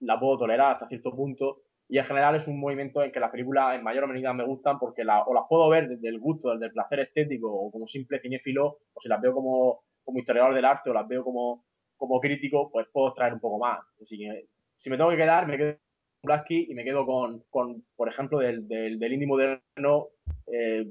la 0.00 0.18
puedo 0.18 0.38
tolerar 0.38 0.72
hasta 0.72 0.88
cierto 0.88 1.14
punto. 1.14 1.58
Y 1.92 1.98
en 1.98 2.06
general 2.06 2.36
es 2.36 2.48
un 2.48 2.58
movimiento 2.58 3.02
en 3.02 3.12
que 3.12 3.20
las 3.20 3.30
películas 3.30 3.74
en 3.74 3.82
mayor 3.82 4.08
medida 4.08 4.32
me 4.32 4.46
gustan 4.46 4.78
porque 4.78 5.04
la, 5.04 5.24
o 5.24 5.34
las 5.34 5.44
puedo 5.46 5.68
ver 5.68 5.90
desde 5.90 6.08
el 6.08 6.18
gusto, 6.18 6.50
desde 6.52 6.64
el 6.64 6.72
placer 6.72 7.00
estético 7.00 7.52
o 7.52 7.70
como 7.70 7.86
simple 7.86 8.18
cinéfilo, 8.18 8.78
o 8.94 9.00
si 9.02 9.10
las 9.10 9.20
veo 9.20 9.34
como, 9.34 9.82
como 10.02 10.18
historiador 10.18 10.54
del 10.54 10.64
arte 10.64 10.88
o 10.88 10.94
las 10.94 11.06
veo 11.06 11.22
como, 11.22 11.66
como 11.98 12.18
crítico, 12.18 12.70
pues 12.72 12.86
puedo 12.90 13.12
traer 13.12 13.34
un 13.34 13.40
poco 13.40 13.58
más. 13.58 13.80
Así 14.02 14.16
que 14.16 14.46
si 14.78 14.88
me 14.88 14.96
tengo 14.96 15.10
que 15.10 15.18
quedar, 15.18 15.46
me 15.46 15.58
quedo 15.58 15.74
con 15.74 16.28
Blasky 16.28 16.68
y 16.70 16.74
me 16.74 16.82
quedo 16.82 17.04
con, 17.04 17.44
con 17.50 17.84
por 17.94 18.08
ejemplo, 18.08 18.38
del, 18.38 18.66
del, 18.66 19.12
indie 19.12 19.28
moderno. 19.28 20.08
Eh, 20.46 20.90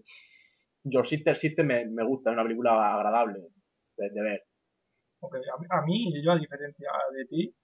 Your 0.84 1.08
Sister 1.08 1.36
Sister 1.36 1.66
me, 1.66 1.88
me, 1.88 2.04
gusta, 2.04 2.30
es 2.30 2.36
una 2.36 2.44
película 2.44 2.94
agradable 2.94 3.40
de, 3.98 4.22
ver. 4.22 4.44
A, 5.72 5.82
mí, 5.84 6.12
yo 6.24 6.32
a 6.32 6.38
diferencia 6.38 6.90
de 7.18 7.26
ti, 7.26 7.56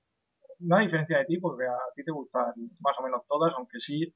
no 0.59 0.75
a 0.75 0.81
diferencia 0.81 1.19
de 1.19 1.25
ti, 1.25 1.39
porque 1.39 1.65
a 1.65 1.77
ti 1.95 2.03
te 2.03 2.11
gustan 2.11 2.53
más 2.79 2.97
o 2.99 3.03
menos 3.03 3.21
todas, 3.27 3.53
aunque 3.55 3.79
sí 3.79 4.13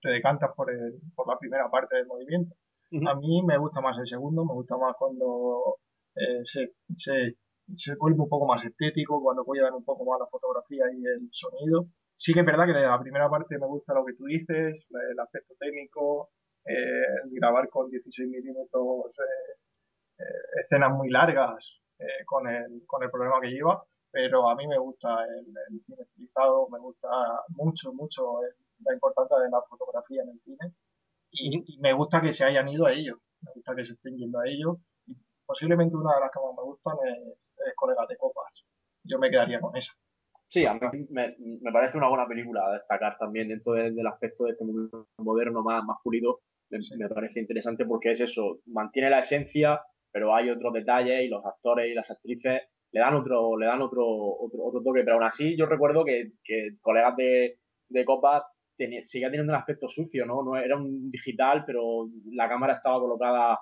te 0.00 0.10
decantas 0.10 0.50
por, 0.56 0.70
el, 0.70 1.00
por 1.14 1.28
la 1.28 1.38
primera 1.38 1.70
parte 1.70 1.96
del 1.96 2.06
movimiento. 2.06 2.54
Uh 2.90 2.98
-huh. 2.98 3.10
A 3.10 3.14
mí 3.16 3.42
me 3.46 3.58
gusta 3.58 3.80
más 3.80 3.98
el 3.98 4.06
segundo, 4.06 4.44
me 4.44 4.54
gusta 4.54 4.76
más 4.76 4.94
cuando 4.98 5.78
eh, 6.14 6.40
se, 6.42 6.74
se, 6.96 7.36
se 7.74 7.94
vuelve 7.96 8.20
un 8.22 8.28
poco 8.28 8.46
más 8.46 8.64
estético, 8.64 9.22
cuando 9.22 9.44
cuidan 9.44 9.74
un 9.74 9.84
poco 9.84 10.04
más 10.04 10.18
la 10.20 10.26
fotografía 10.26 10.84
y 10.92 11.04
el 11.06 11.28
sonido. 11.30 11.86
Sí 12.14 12.32
que 12.32 12.40
es 12.40 12.46
verdad 12.46 12.66
que 12.66 12.72
de 12.72 12.82
la 12.86 12.98
primera 12.98 13.28
parte 13.28 13.58
me 13.58 13.66
gusta 13.66 13.94
lo 13.94 14.04
que 14.04 14.14
tú 14.14 14.24
dices, 14.24 14.86
el 14.90 15.20
aspecto 15.20 15.54
técnico, 15.58 16.30
eh, 16.64 17.28
grabar 17.30 17.68
con 17.68 17.88
16 17.88 18.28
milímetros 18.28 19.16
eh, 20.18 20.24
escenas 20.60 20.90
muy 20.92 21.10
largas 21.10 21.80
con, 22.26 22.46
el, 22.46 22.84
con 22.86 23.02
el 23.02 23.10
problema 23.10 23.40
que 23.40 23.48
lleva, 23.48 23.82
pero 24.10 24.48
a 24.48 24.56
mí 24.56 24.66
me 24.66 24.78
gusta 24.78 25.24
el, 25.24 25.46
el 25.70 25.80
cine 25.82 26.02
estilizado, 26.02 26.68
me 26.70 26.78
gusta 26.78 27.08
mucho, 27.50 27.92
mucho 27.92 28.40
la 28.80 28.94
importancia 28.94 29.38
de 29.38 29.50
la 29.50 29.62
fotografía 29.68 30.22
en 30.22 30.30
el 30.30 30.40
cine 30.40 30.74
y, 31.30 31.74
y, 31.74 31.78
me 31.80 31.92
gusta 31.92 32.20
que 32.20 32.32
se 32.32 32.44
hayan 32.44 32.68
ido 32.68 32.86
a 32.86 32.92
ello, 32.92 33.18
me 33.42 33.52
gusta 33.54 33.74
que 33.74 33.84
se 33.84 33.92
estén 33.94 34.16
yendo 34.16 34.38
a 34.40 34.48
ello 34.48 34.78
y 35.06 35.14
posiblemente 35.44 35.96
una 35.96 36.14
de 36.14 36.20
las 36.20 36.30
que 36.30 36.40
más 36.40 36.56
me 36.56 36.62
gustan 36.62 36.96
es, 37.06 37.38
es 37.66 37.74
Colegas 37.76 38.08
de 38.08 38.16
Copas. 38.16 38.64
Yo 39.04 39.18
me 39.18 39.30
quedaría 39.30 39.60
con 39.60 39.76
esa. 39.76 39.92
Sí, 40.50 40.64
a 40.64 40.74
mí 40.74 40.80
me, 41.10 41.36
me 41.60 41.72
parece 41.72 41.98
una 41.98 42.08
buena 42.08 42.26
película 42.26 42.66
a 42.66 42.72
destacar 42.72 43.18
también 43.18 43.48
dentro 43.48 43.74
de, 43.74 43.90
del 43.90 44.06
aspecto 44.06 44.44
de 44.44 44.52
este 44.52 44.64
mundo 44.64 45.08
moderno 45.18 45.62
más, 45.62 45.84
más 45.84 45.98
pulido. 46.02 46.40
Me, 46.70 46.82
sí. 46.82 46.96
me 46.96 47.08
parece 47.08 47.40
interesante 47.40 47.84
porque 47.84 48.12
es 48.12 48.20
eso, 48.20 48.60
mantiene 48.66 49.10
la 49.10 49.20
esencia, 49.20 49.82
pero 50.10 50.34
hay 50.34 50.48
otros 50.50 50.72
detalles 50.72 51.22
y 51.22 51.28
los 51.28 51.44
actores 51.44 51.90
y 51.90 51.94
las 51.94 52.10
actrices 52.10 52.62
le 52.92 53.00
dan 53.00 53.14
otro, 53.14 53.56
le 53.58 53.66
dan 53.66 53.82
otro, 53.82 54.04
otro, 54.06 54.64
otro 54.64 54.82
toque. 54.82 55.02
Pero 55.04 55.16
aún 55.16 55.24
así, 55.24 55.56
yo 55.56 55.66
recuerdo 55.66 56.04
que, 56.04 56.32
que 56.44 56.76
colegas 56.80 57.16
de, 57.16 57.58
de 57.88 58.04
Copa 58.04 58.46
tenía, 58.76 59.02
seguía 59.04 59.28
teniendo 59.28 59.52
un 59.52 59.58
aspecto 59.58 59.88
sucio, 59.88 60.24
¿no? 60.24 60.42
no 60.42 60.56
Era 60.56 60.76
un 60.76 61.10
digital, 61.10 61.64
pero 61.66 62.08
la 62.32 62.48
cámara 62.48 62.74
estaba 62.74 62.98
colocada. 63.00 63.58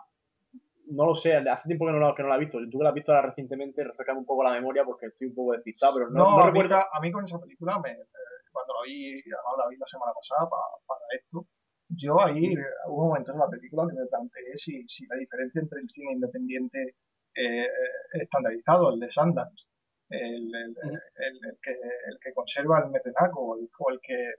No 0.88 1.04
lo 1.04 1.16
sé, 1.16 1.34
hace 1.34 1.66
tiempo 1.66 1.86
que 1.86 1.92
no, 1.92 1.98
la, 1.98 2.14
que 2.14 2.22
no 2.22 2.28
la 2.28 2.36
he 2.36 2.40
visto. 2.40 2.58
Tú 2.70 2.78
que 2.78 2.84
la 2.84 2.90
has 2.90 2.94
visto 2.94 3.12
ahora 3.12 3.28
recientemente, 3.28 3.82
refrescame 3.82 4.20
un 4.20 4.26
poco 4.26 4.44
la 4.44 4.52
memoria 4.52 4.84
porque 4.84 5.06
estoy 5.06 5.28
un 5.28 5.34
poco 5.34 5.52
despistado, 5.52 5.94
pero 5.96 6.10
no, 6.10 6.22
no, 6.22 6.30
no 6.36 6.42
a 6.42 6.46
recuerdo. 6.46 6.76
Mí, 6.76 6.82
a 6.92 7.00
mí 7.00 7.10
con 7.10 7.24
esa 7.24 7.40
película, 7.40 7.80
me, 7.82 7.90
eh, 7.90 8.06
cuando 8.52 8.74
la 8.74 8.82
vi, 8.86 9.14
la 9.26 9.68
vi 9.68 9.76
la 9.76 9.86
semana 9.86 10.12
pasada 10.14 10.48
para, 10.48 10.62
para 10.86 11.00
esto, 11.18 11.44
yo 11.88 12.20
ahí 12.20 12.54
hubo 12.88 13.08
momentos 13.08 13.34
en 13.34 13.40
la 13.40 13.48
película 13.48 13.84
que 13.88 13.98
me 13.98 14.06
planteé 14.06 14.56
si, 14.56 14.86
si 14.86 15.06
la 15.06 15.16
diferencia 15.16 15.60
entre 15.60 15.80
el 15.80 15.88
cine 15.88 16.12
independiente 16.12 16.94
eh, 17.36 17.68
estandarizado, 18.12 18.92
el 18.92 19.00
de 19.00 19.10
Sundance, 19.10 19.66
el, 20.08 20.54
el, 20.54 21.58
que, 21.62 21.70
el 21.72 22.18
que 22.22 22.32
conserva 22.32 22.80
el 22.80 22.90
mecenaco 22.90 23.40
o 23.40 23.56
el, 23.56 24.00
que 24.00 24.34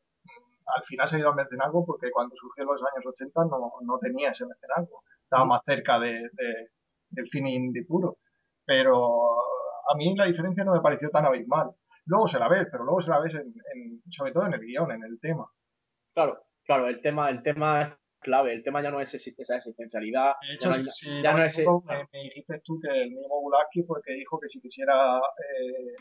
al 0.65 0.83
final 0.83 1.07
se 1.07 1.15
ha 1.15 1.19
ido 1.19 1.29
al 1.29 1.35
mecenaco 1.35 1.85
porque 1.85 2.11
cuando 2.11 2.35
surgió 2.35 2.63
en 2.63 2.69
los 2.69 2.81
años 2.81 3.05
80 3.05 3.45
no, 3.45 3.71
no 3.81 3.99
tenía 3.99 4.31
ese 4.31 4.45
mecenaco, 4.45 5.03
estaba 5.21 5.45
más 5.45 5.61
cerca 5.63 5.99
de, 5.99 6.29
de, 6.33 6.69
del 7.09 7.27
cine 7.27 7.51
indie 7.51 7.85
puro. 7.85 8.17
Pero 8.65 9.35
a 9.89 9.95
mí 9.95 10.15
la 10.15 10.25
diferencia 10.25 10.63
no 10.63 10.73
me 10.73 10.81
pareció 10.81 11.09
tan 11.09 11.25
abismal. 11.25 11.71
Luego 12.05 12.27
se 12.27 12.39
la 12.39 12.47
ves, 12.47 12.67
pero 12.71 12.83
luego 12.83 13.01
se 13.01 13.09
la 13.09 13.19
ves 13.19 13.35
en, 13.35 13.53
en, 13.73 14.01
sobre 14.09 14.31
todo 14.31 14.45
en 14.45 14.53
el 14.53 14.61
guion, 14.61 14.91
en 14.91 15.03
el 15.03 15.19
tema. 15.19 15.45
Claro, 16.13 16.41
claro, 16.65 16.87
el 16.87 17.01
tema, 17.01 17.29
el 17.29 17.43
tema 17.43 17.97
clave. 18.27 18.53
El 18.53 18.63
tema 18.63 18.83
ya 18.83 18.91
no 18.91 18.99
es 18.99 19.13
esa 19.13 19.55
existencialidad. 19.55 20.33
De 20.45 20.55
hecho, 20.55 20.69
ya 20.69 20.83
no, 20.83 20.89
si, 20.89 21.21
ya 21.23 21.31
no, 21.31 21.37
no 21.39 21.45
es, 21.45 21.57
me, 21.57 22.07
me, 22.11 22.23
dijiste 22.23 22.61
tú 22.63 22.77
que 22.81 22.89
el 22.89 23.11
mismo 23.11 23.41
Bulaski 23.41 23.83
porque 23.83 24.13
dijo 24.13 24.37
que 24.39 24.49
si 24.49 24.59
quisiera 24.59 25.17
eh, 25.17 25.95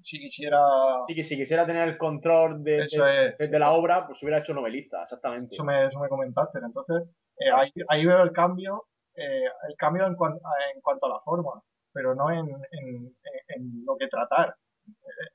si 0.00 0.18
quisiera 0.18 0.58
sí, 1.06 1.14
que 1.14 1.24
si 1.24 1.36
quisiera 1.36 1.66
tener 1.66 1.88
el 1.88 1.98
control 1.98 2.64
de, 2.64 2.78
eso 2.78 3.04
de, 3.04 3.28
es, 3.28 3.38
de, 3.38 3.48
de 3.48 3.58
la 3.58 3.72
obra 3.72 4.06
pues 4.06 4.22
hubiera 4.22 4.38
hecho 4.38 4.54
novelista 4.54 5.02
exactamente 5.02 5.54
eso 5.54 5.64
me, 5.64 5.86
eso 5.86 6.00
me 6.00 6.08
comentaste 6.08 6.58
entonces 6.58 7.02
eh, 7.38 7.50
ahí, 7.54 7.70
ahí, 7.88 8.04
veo 8.04 8.22
el 8.22 8.32
cambio 8.32 8.86
eh, 9.14 9.44
el 9.68 9.76
cambio 9.76 10.06
en, 10.06 10.14
cuan, 10.14 10.32
en, 10.32 10.80
cuanto 10.80 11.06
a 11.06 11.10
la 11.10 11.20
forma 11.20 11.62
pero 11.92 12.14
no 12.14 12.30
en, 12.30 12.48
en, 12.48 13.14
en 13.48 13.84
lo 13.84 13.96
que 13.96 14.08
tratar 14.08 14.54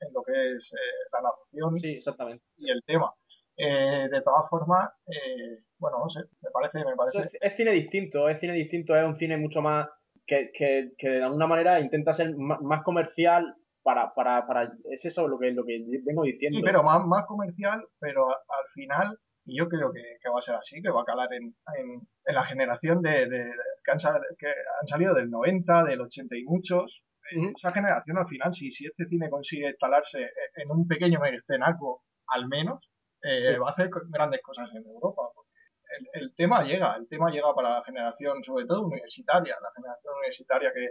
en 0.00 0.12
lo 0.12 0.22
que 0.22 0.56
es 0.56 0.72
eh, 0.72 1.08
la 1.12 1.22
narración 1.22 1.78
sí, 1.78 1.92
exactamente. 1.96 2.44
y 2.56 2.70
el 2.70 2.82
tema 2.84 3.12
eh, 3.58 4.08
de 4.08 4.22
todas 4.22 4.48
formas, 4.48 4.88
eh, 5.08 5.64
bueno, 5.78 5.98
no 5.98 6.08
sé, 6.08 6.20
me 6.42 6.50
parece, 6.52 6.78
me 6.78 6.94
parece. 6.94 7.36
Es, 7.36 7.52
es, 7.52 7.56
cine 7.56 7.72
distinto, 7.72 8.28
es 8.28 8.38
cine 8.38 8.52
distinto, 8.52 8.96
es 8.96 9.04
un 9.04 9.16
cine 9.16 9.36
mucho 9.36 9.60
más 9.60 9.88
que, 10.26 10.50
que, 10.56 10.92
que 10.96 11.08
de 11.08 11.24
alguna 11.24 11.48
manera 11.48 11.80
intenta 11.80 12.14
ser 12.14 12.36
más, 12.36 12.60
más, 12.60 12.84
comercial 12.84 13.56
para, 13.82 14.14
para, 14.14 14.46
para, 14.46 14.72
es 14.92 15.04
eso 15.04 15.26
lo 15.26 15.40
que, 15.40 15.50
lo 15.50 15.64
que 15.64 15.84
vengo 16.04 16.22
diciendo. 16.22 16.58
Sí, 16.58 16.62
pero 16.64 16.84
más, 16.84 17.04
más 17.04 17.24
comercial, 17.26 17.84
pero 17.98 18.28
a, 18.28 18.34
al 18.34 18.68
final, 18.72 19.18
y 19.44 19.58
yo 19.58 19.68
creo 19.68 19.90
que, 19.92 20.02
que, 20.22 20.30
va 20.30 20.38
a 20.38 20.42
ser 20.42 20.54
así, 20.54 20.80
que 20.80 20.90
va 20.90 21.02
a 21.02 21.06
calar 21.06 21.32
en, 21.32 21.54
en, 21.78 22.00
en 22.26 22.34
la 22.34 22.44
generación 22.44 23.02
de, 23.02 23.26
de, 23.26 23.38
de 23.44 23.52
que, 23.84 23.90
han, 23.90 23.98
que, 24.38 24.46
han, 24.46 24.86
salido 24.86 25.14
del 25.14 25.30
90, 25.30 25.82
del 25.84 26.00
80 26.02 26.36
y 26.36 26.44
muchos. 26.44 27.02
Uh 27.34 27.40
-huh. 27.40 27.52
Esa 27.56 27.72
generación 27.72 28.18
al 28.18 28.28
final, 28.28 28.54
si, 28.54 28.70
si 28.70 28.86
este 28.86 29.04
cine 29.06 29.28
consigue 29.28 29.66
instalarse 29.66 30.30
en 30.54 30.70
un 30.70 30.86
pequeño 30.86 31.24
escenaco, 31.24 32.04
al 32.28 32.46
menos, 32.46 32.87
eh, 33.22 33.52
sí. 33.52 33.58
va 33.58 33.68
a 33.68 33.72
hacer 33.72 33.90
grandes 34.08 34.40
cosas 34.42 34.68
en 34.74 34.84
Europa. 34.86 35.22
El, 35.98 36.22
el, 36.22 36.34
tema 36.34 36.62
llega, 36.62 36.96
el 36.96 37.08
tema 37.08 37.30
llega 37.30 37.54
para 37.54 37.78
la 37.78 37.84
generación, 37.84 38.42
sobre 38.44 38.66
todo 38.66 38.86
universitaria, 38.86 39.56
la 39.60 39.70
generación 39.74 40.14
universitaria 40.16 40.72
que, 40.72 40.88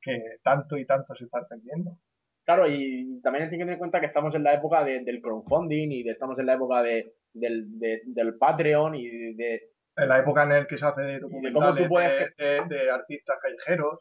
que 0.00 0.38
tanto 0.42 0.76
y 0.76 0.86
tanto 0.86 1.14
se 1.14 1.24
está 1.24 1.46
perdiendo. 1.48 1.98
Claro, 2.44 2.68
y 2.68 3.20
también 3.22 3.44
hay 3.44 3.50
que 3.50 3.56
tener 3.56 3.72
en 3.72 3.78
cuenta 3.78 3.98
que 3.98 4.06
estamos 4.06 4.32
en 4.36 4.44
la 4.44 4.54
época 4.54 4.84
de, 4.84 5.02
del 5.02 5.20
crowdfunding 5.20 5.90
y 5.90 6.04
de, 6.04 6.12
estamos 6.12 6.38
en 6.38 6.46
la 6.46 6.54
época 6.54 6.80
de, 6.82 7.16
del, 7.32 7.78
de, 7.78 8.02
del 8.06 8.38
Patreon 8.38 8.94
y 8.94 9.34
de... 9.34 9.72
En 9.96 10.08
la 10.08 10.18
época 10.20 10.44
en 10.44 10.50
la 10.50 10.66
que 10.66 10.78
se 10.78 10.86
hace 10.86 11.18
documentales 11.18 11.88
puedes... 11.88 12.36
de, 12.36 12.62
de, 12.68 12.90
artistas 12.90 13.38
callejeros 13.42 13.98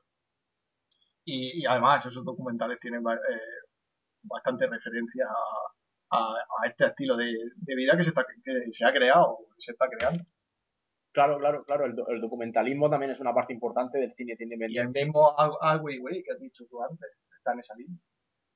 y, 1.23 1.64
y, 1.64 1.65
además 1.65 2.06
esos 2.06 2.23
documentales 2.23 2.80
tienen 2.80 3.02
eh, 3.02 3.41
bastante 4.22 4.68
referencia 4.68 5.26
a, 5.26 5.74
a, 6.16 6.64
a 6.64 6.68
este 6.68 6.86
estilo 6.86 7.16
de, 7.16 7.34
de, 7.56 7.76
vida 7.76 7.96
que 7.98 8.04
se, 8.04 8.10
está, 8.10 8.26
que 8.44 8.72
se 8.72 8.86
ha 8.86 8.92
creado, 8.92 9.38
que 9.56 9.62
se 9.62 9.72
está 9.72 9.88
creando. 9.90 10.24
Claro, 11.12 11.38
claro, 11.40 11.64
claro. 11.64 11.86
El, 11.86 11.96
el, 12.10 12.22
documentalismo 12.22 12.90
también 12.90 13.12
es 13.12 13.20
una 13.20 13.34
parte 13.34 13.54
importante 13.54 13.98
del 13.98 14.14
cine 14.14 14.36
independiente. 14.40 15.00
Y 15.00 15.02
el 15.02 15.06
mismo 15.08 15.32
Al 15.38 15.82
Weiwei 15.82 16.24
que 16.24 16.32
has 16.34 16.40
dicho 16.40 16.66
tú 16.70 16.84
antes 16.84 17.10
está 17.38 17.54
en 17.54 17.60
esa 17.60 17.76
línea. 17.76 17.98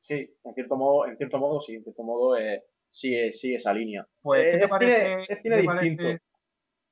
Sí, 0.01 0.29
en 0.43 0.53
cierto 0.53 0.75
modo, 0.75 1.07
en 1.07 1.17
cierto 1.17 1.37
modo 1.37 1.61
sí, 1.61 1.75
en 1.75 1.83
cierto 1.83 2.03
modo 2.03 2.37
eh, 2.37 2.63
sigue, 2.91 3.31
sigue 3.33 3.55
esa 3.55 3.73
línea. 3.73 4.05
Pues, 4.21 4.43
¿qué 4.43 4.57
te 4.57 4.63
es 4.63 4.69
parece? 4.69 5.01
Cine, 5.01 5.25
es 5.29 5.41
cine 5.41 5.61
distinto. 5.61 6.03
Parece, 6.03 6.23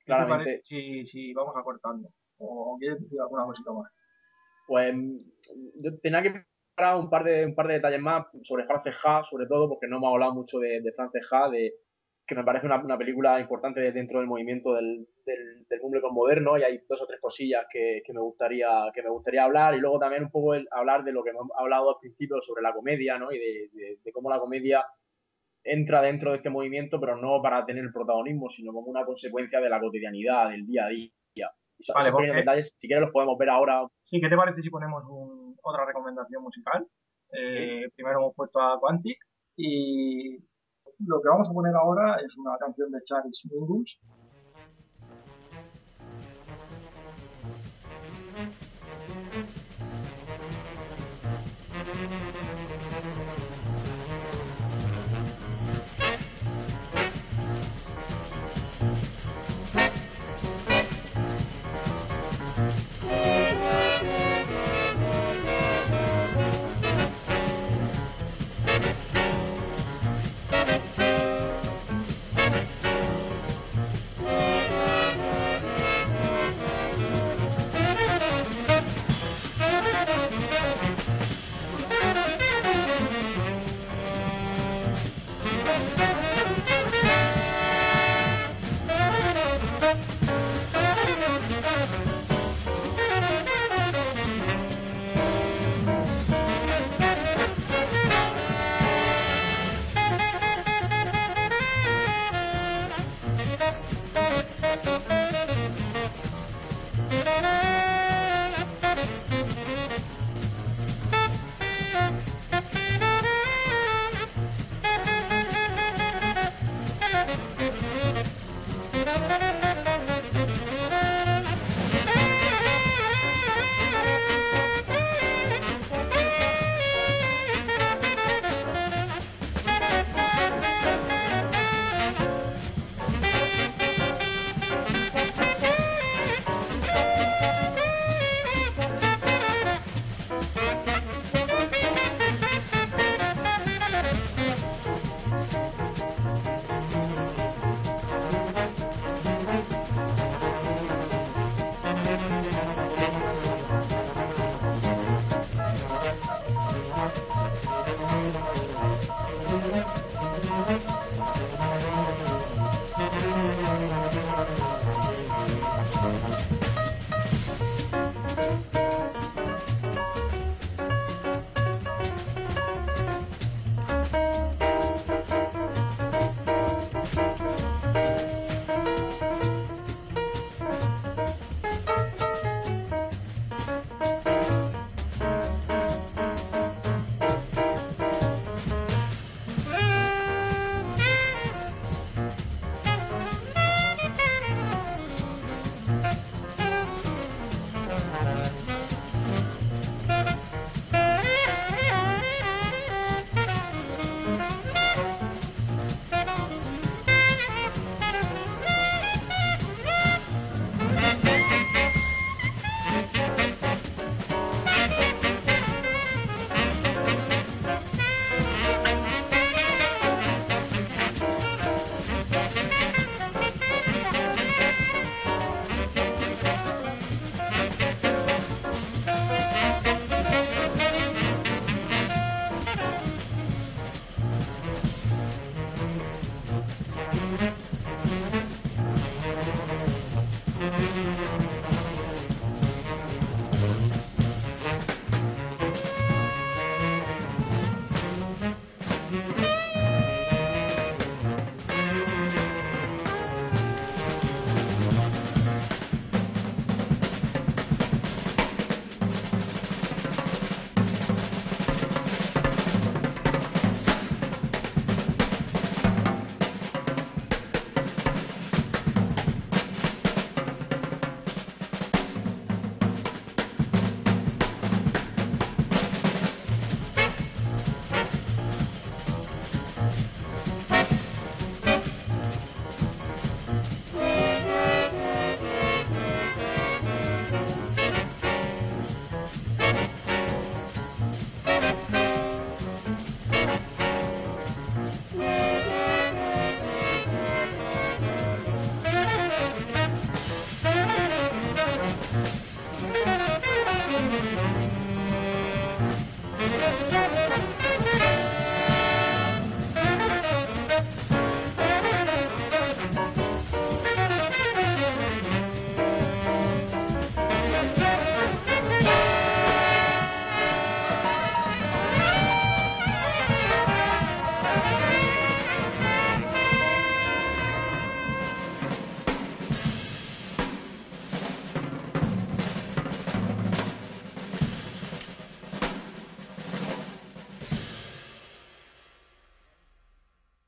claramente. 0.06 0.44
Parece, 0.45 0.64
si, 0.64 1.06
si 1.06 1.34
vamos 1.34 1.56
acortando. 1.57 2.10
¿O 2.38 2.77
quieres 2.80 3.02
decir 3.02 3.19
alguna 3.19 3.45
cosita 3.45 3.73
más? 3.73 3.91
Pues 4.68 4.95
yo 5.81 5.98
tenía 5.99 6.22
que 6.22 6.44
preparar 6.77 6.99
un 6.99 7.09
par 7.09 7.23
de, 7.23 7.45
un 7.45 7.55
par 7.55 7.67
de 7.67 7.73
detalles 7.73 7.99
más 7.99 8.27
sobre 8.43 8.65
Frances 8.65 8.95
Ha, 9.03 9.23
sobre 9.23 9.47
todo, 9.47 9.67
porque 9.67 9.87
no 9.87 9.97
hemos 9.97 10.13
hablado 10.13 10.35
mucho 10.35 10.59
de, 10.59 10.79
de 10.81 10.91
Frances 10.91 11.27
Ha, 11.31 11.49
de, 11.49 11.73
que 12.27 12.35
me 12.35 12.43
parece 12.43 12.67
una, 12.67 12.83
una, 12.83 12.97
película 12.97 13.39
importante 13.39 13.91
dentro 13.91 14.19
del 14.19 14.27
movimiento 14.27 14.75
del, 14.75 15.07
del, 15.25 15.65
del 15.67 15.79
público 15.79 16.11
moderno 16.11 16.55
y 16.55 16.61
hay 16.61 16.79
dos 16.87 17.01
o 17.01 17.07
tres 17.07 17.19
cosillas 17.19 17.65
que, 17.71 18.03
que, 18.05 18.13
me 18.13 18.19
gustaría 18.19 18.67
que 18.93 19.01
me 19.01 19.09
gustaría 19.09 19.43
hablar 19.43 19.73
y 19.73 19.79
luego 19.79 19.97
también 19.97 20.23
un 20.25 20.29
poco 20.29 20.53
el, 20.53 20.67
hablar 20.69 21.03
de 21.03 21.13
lo 21.13 21.23
que 21.23 21.31
hemos 21.31 21.47
hablado 21.57 21.89
al 21.89 21.99
principio 21.99 22.39
sobre 22.41 22.61
la 22.61 22.73
comedia 22.73 23.17
¿no? 23.17 23.31
y 23.31 23.39
de, 23.39 23.69
de, 23.73 23.97
de, 24.03 24.11
cómo 24.11 24.29
la 24.29 24.39
comedia 24.39 24.85
entra 25.63 26.01
dentro 26.01 26.31
de 26.31 26.37
este 26.37 26.49
movimiento 26.49 26.99
pero 26.99 27.15
no 27.15 27.41
para 27.41 27.65
tener 27.65 27.85
el 27.85 27.93
protagonismo 27.93 28.49
sino 28.49 28.73
como 28.73 28.87
una 28.87 29.05
consecuencia 29.05 29.61
de 29.61 29.69
la 29.69 29.79
cotidianidad 29.79 30.49
del 30.49 30.67
día 30.67 30.85
a 30.85 30.89
día 30.89 31.09
y 31.79 31.91
vale, 31.93 32.11
porque... 32.11 32.31
detalles 32.31 32.73
si 32.75 32.87
quieres 32.87 33.03
los 33.03 33.11
podemos 33.11 33.37
ver 33.37 33.49
ahora 33.49 33.87
sí 34.03 34.19
¿qué 34.19 34.29
te 34.29 34.35
parece 34.35 34.61
si 34.61 34.69
ponemos 34.69 35.03
un, 35.07 35.55
otra 35.61 35.85
recomendación 35.85 36.43
musical? 36.43 36.85
Eh, 37.31 37.83
¿Sí? 37.85 37.91
primero 37.95 38.19
hemos 38.19 38.35
puesto 38.35 38.59
a 38.59 38.79
Quantic 38.79 39.17
y 39.57 40.37
lo 40.99 41.21
que 41.21 41.29
vamos 41.29 41.49
a 41.49 41.53
poner 41.53 41.75
ahora 41.75 42.15
es 42.25 42.35
una 42.37 42.57
canción 42.57 42.91
de 42.91 43.03
Charles 43.03 43.41
Mingus 43.51 43.99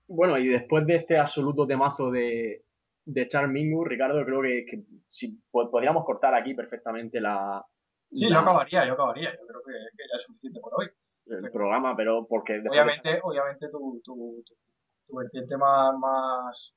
Bueno, 0.10 0.38
y 0.38 0.48
después 0.48 0.86
de 0.88 0.96
este 0.96 1.18
absoluto 1.18 1.68
temazo 1.68 2.10
de, 2.10 2.66
de 3.06 3.28
Charles 3.28 3.52
Mingus, 3.52 3.88
Ricardo, 3.88 4.26
creo 4.26 4.42
que, 4.42 4.66
que 4.66 4.84
si 5.08 5.40
podríamos 5.52 6.04
cortar 6.04 6.34
aquí 6.34 6.54
perfectamente 6.56 7.22
la. 7.22 7.64
Sí, 8.12 8.26
la- 8.28 8.38
yo 8.38 8.40
acabaría, 8.42 8.88
yo 8.88 8.94
acabaría. 8.94 9.32
Yo 9.32 9.46
creo 9.48 9.62
que, 9.66 9.72
que 9.72 10.04
ya 10.12 10.18
es 10.18 10.24
suficiente 10.24 10.60
por 10.60 10.74
hoy. 10.78 10.88
el 11.28 11.52
programa, 11.52 11.96
pero 11.96 12.26
porque 12.28 12.60
Obviamente, 12.68 13.20
obviamente 13.24 13.70
tu, 13.70 14.02
tu, 14.04 14.44
tu, 14.46 14.56
tu 15.08 15.16
vertiente 15.16 15.56
más, 15.58 15.96
más 16.00 16.74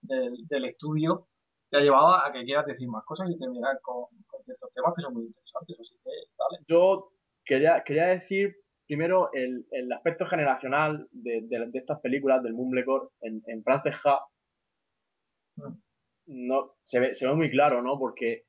del, 0.00 0.34
del 0.48 0.64
estudio 0.64 1.28
te 1.68 1.76
ha 1.76 1.80
llevado 1.80 2.08
a 2.08 2.32
que 2.32 2.42
quieras 2.44 2.64
decir 2.66 2.88
más 2.88 3.04
cosas 3.04 3.28
y 3.30 3.38
terminar 3.38 3.78
con, 3.82 4.04
con 4.26 4.42
ciertos 4.42 4.72
temas 4.74 4.94
que 4.96 5.02
son 5.02 5.12
muy 5.14 5.24
interesantes. 5.24 5.78
Así 5.78 5.94
que, 6.02 6.10
dale. 6.38 6.64
yo 6.68 7.12
quería, 7.44 7.82
quería 7.84 8.06
decir 8.06 8.56
primero 8.86 9.30
el, 9.32 9.66
el 9.70 9.92
aspecto 9.92 10.26
generacional 10.26 11.06
de, 11.12 11.42
de- 11.42 11.66
de 11.70 11.78
estas 11.78 12.00
películas 12.00 12.42
del 12.42 12.54
Mumblecore 12.54 13.08
en, 13.22 13.42
en 13.46 13.62
Frances 13.62 13.94
Ha. 14.04 14.20
No, 16.26 16.70
se, 16.84 17.00
ve, 17.00 17.14
se 17.14 17.26
ve 17.26 17.34
muy 17.34 17.50
claro, 17.50 17.82
¿no? 17.82 17.98
Porque 17.98 18.44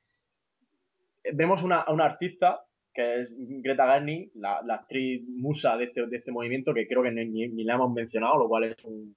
vemos 1.32 1.62
una, 1.62 1.80
a 1.80 1.92
una 1.92 2.04
artista 2.04 2.60
que 2.92 3.22
es 3.22 3.34
Greta 3.36 3.86
Garni, 3.86 4.30
la, 4.36 4.62
la 4.62 4.76
actriz 4.76 5.24
musa 5.28 5.76
de 5.76 5.84
este, 5.86 6.06
de 6.06 6.16
este 6.16 6.30
movimiento, 6.30 6.72
que 6.72 6.86
creo 6.86 7.02
que 7.02 7.10
ni, 7.10 7.26
ni- 7.48 7.64
la 7.64 7.74
hemos 7.74 7.92
mencionado, 7.92 8.38
lo 8.38 8.48
cual 8.48 8.64
es 8.64 8.84
un. 8.84 9.16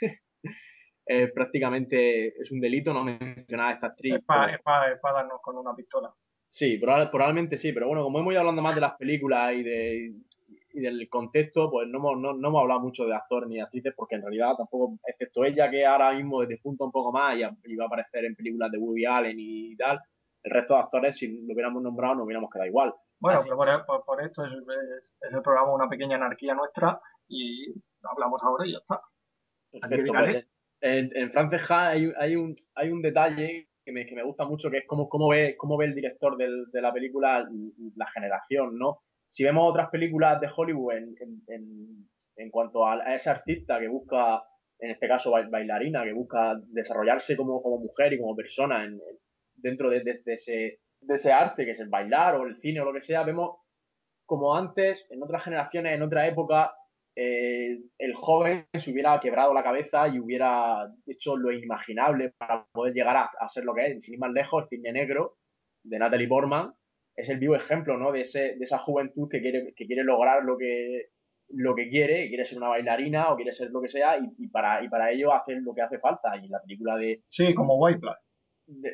eh, 1.06 1.28
prácticamente 1.28 2.28
es 2.40 2.50
un 2.50 2.60
delito 2.60 2.92
no 2.92 3.02
mencionar 3.04 3.70
a 3.70 3.74
esta 3.74 3.86
actriz. 3.88 4.14
Es 4.16 4.24
para 4.24 4.58
pero- 5.02 5.14
darnos 5.14 5.40
con 5.42 5.56
una 5.56 5.74
pistola. 5.74 6.12
Sí, 6.50 6.78
probable- 6.78 7.10
probablemente 7.10 7.56
sí, 7.58 7.72
pero 7.72 7.86
bueno, 7.88 8.02
como 8.04 8.20
hemos 8.20 8.32
ido 8.32 8.40
hablando 8.40 8.60
más 8.62 8.74
de 8.74 8.80
las 8.82 8.96
películas 8.96 9.54
y, 9.54 9.62
de, 9.62 10.12
y 10.74 10.80
del 10.80 11.08
contexto, 11.08 11.70
pues 11.70 11.88
no 11.88 11.98
hemos, 11.98 12.18
no, 12.18 12.34
no 12.34 12.48
hemos 12.48 12.60
hablado 12.62 12.80
mucho 12.80 13.04
de 13.06 13.14
actores 13.14 13.48
ni 13.48 13.56
de 13.56 13.62
actrices, 13.62 13.94
porque 13.96 14.16
en 14.16 14.22
realidad 14.22 14.54
tampoco, 14.58 14.98
excepto 15.06 15.44
ella 15.44 15.70
que 15.70 15.86
ahora 15.86 16.12
mismo 16.12 16.44
despunta 16.44 16.84
un 16.84 16.90
poco 16.92 17.12
más 17.12 17.36
y, 17.36 17.42
va 17.76 17.84
a 17.84 17.86
aparecer 17.86 18.24
en 18.24 18.34
películas 18.34 18.70
de 18.72 18.78
Woody 18.78 19.06
Allen 19.06 19.36
y 19.38 19.76
tal, 19.76 20.00
el 20.42 20.50
resto 20.50 20.74
de 20.74 20.80
actores, 20.80 21.16
si 21.16 21.28
lo 21.46 21.54
hubiéramos 21.54 21.82
nombrado, 21.82 22.16
nos 22.16 22.24
hubiéramos 22.26 22.50
quedado 22.50 22.68
igual. 22.68 22.92
Bueno, 23.20 23.38
Así- 23.38 23.48
pero 23.48 23.56
por, 23.56 23.86
por- 23.86 24.04
por 24.04 24.20
esto 24.22 24.44
es, 24.44 24.52
es- 24.52 25.16
es 25.20 25.32
el 25.34 25.42
programa 25.42 25.72
Una 25.72 25.88
Pequeña 25.88 26.16
Anarquía 26.16 26.54
Nuestra 26.54 27.00
y 27.28 27.72
hablamos 28.02 28.42
ahora 28.42 28.66
y 28.66 28.72
ya 28.72 28.78
está. 28.78 29.00
Perfecto, 29.80 30.12
pues, 30.32 30.46
en, 30.80 31.16
en 31.16 31.30
Frances 31.32 31.70
Ha 31.70 31.88
hay, 31.88 32.12
hay, 32.18 32.36
un, 32.36 32.54
hay 32.74 32.90
un 32.90 33.00
detalle 33.00 33.68
que 33.84 33.92
me, 33.92 34.04
que 34.06 34.14
me 34.14 34.22
gusta 34.24 34.44
mucho, 34.44 34.70
que 34.70 34.78
es 34.78 34.84
cómo, 34.86 35.08
cómo, 35.08 35.28
ve, 35.28 35.56
cómo 35.56 35.76
ve 35.76 35.86
el 35.86 35.94
director 35.94 36.36
del- 36.36 36.66
de 36.72 36.82
la 36.82 36.92
película 36.92 37.46
la 37.96 38.06
generación, 38.10 38.76
¿no? 38.78 38.98
Si 39.34 39.42
vemos 39.42 39.68
otras 39.68 39.90
películas 39.90 40.40
de 40.40 40.48
Hollywood 40.54 40.92
en, 40.94 41.14
en, 41.48 42.08
en, 42.36 42.50
cuanto 42.50 42.86
a, 42.86 42.94
a 43.02 43.16
esa 43.16 43.32
artista 43.32 43.80
que 43.80 43.88
busca, 43.88 44.44
en 44.78 44.92
este 44.92 45.08
caso 45.08 45.32
ba- 45.32 45.48
bailarina, 45.50 46.04
que 46.04 46.12
busca 46.12 46.54
desarrollarse 46.68 47.36
como, 47.36 47.60
como 47.60 47.78
mujer 47.78 48.12
y 48.12 48.20
como 48.20 48.36
persona 48.36 48.84
en- 48.84 48.92
en- 48.92 49.18
dentro 49.56 49.90
de, 49.90 50.04
de- 50.04 50.20
ese, 50.26 50.78
de 51.00 51.14
ese 51.16 51.32
arte, 51.32 51.64
que 51.64 51.72
es 51.72 51.80
el 51.80 51.88
bailar 51.88 52.36
o 52.36 52.46
el 52.46 52.60
cine 52.60 52.80
o 52.80 52.84
lo 52.84 52.92
que 52.92 53.02
sea, 53.02 53.24
vemos 53.24 53.56
como 54.24 54.54
antes, 54.56 55.04
en 55.10 55.20
otras 55.20 55.42
generaciones, 55.42 55.94
en 55.94 56.02
otra 56.02 56.28
época, 56.28 56.72
eh, 57.16 57.76
el 57.98 58.14
joven 58.14 58.66
se 58.72 58.90
hubiera 58.92 59.18
quebrado 59.18 59.52
la 59.52 59.64
cabeza 59.64 60.06
y 60.06 60.20
hubiera 60.20 60.88
hecho 61.08 61.36
lo 61.36 61.50
inimaginable 61.50 62.32
para 62.38 62.66
poder 62.72 62.94
llegar 62.94 63.16
a, 63.16 63.30
a 63.40 63.48
ser 63.48 63.64
lo 63.64 63.74
que 63.74 63.86
es. 63.86 64.04
Sin 64.04 64.14
ir 64.14 64.20
más 64.20 64.32
lejos, 64.32 64.62
el 64.62 64.68
Cisne 64.68 64.92
Negro 64.92 65.38
de 65.82 65.98
Natalie 65.98 66.28
Portman 66.28 66.72
es 67.16 67.28
el 67.28 67.38
vivo 67.38 67.54
ejemplo 67.56 67.96
¿no? 67.96 68.12
de, 68.12 68.22
ese, 68.22 68.56
de 68.56 68.64
esa 68.64 68.78
juventud 68.78 69.28
que 69.30 69.40
quiere, 69.40 69.72
que 69.76 69.86
quiere 69.86 70.04
lograr 70.04 70.44
lo 70.44 70.56
que, 70.58 71.10
lo 71.48 71.74
que 71.74 71.88
quiere, 71.88 72.28
quiere 72.28 72.44
ser 72.44 72.58
una 72.58 72.68
bailarina 72.68 73.30
o 73.32 73.36
quiere 73.36 73.52
ser 73.52 73.70
lo 73.70 73.80
que 73.80 73.88
sea, 73.88 74.18
y, 74.18 74.28
y 74.38 74.48
para, 74.48 74.82
y 74.82 74.88
para 74.88 75.10
ello 75.10 75.32
hacer 75.32 75.58
lo 75.62 75.74
que 75.74 75.82
hace 75.82 75.98
falta. 75.98 76.36
Y 76.36 76.48
la 76.48 76.60
película 76.60 76.96
de, 76.96 77.22
Sí, 77.26 77.54
como 77.54 77.76
White 77.78 78.00
Plus. 78.00 78.32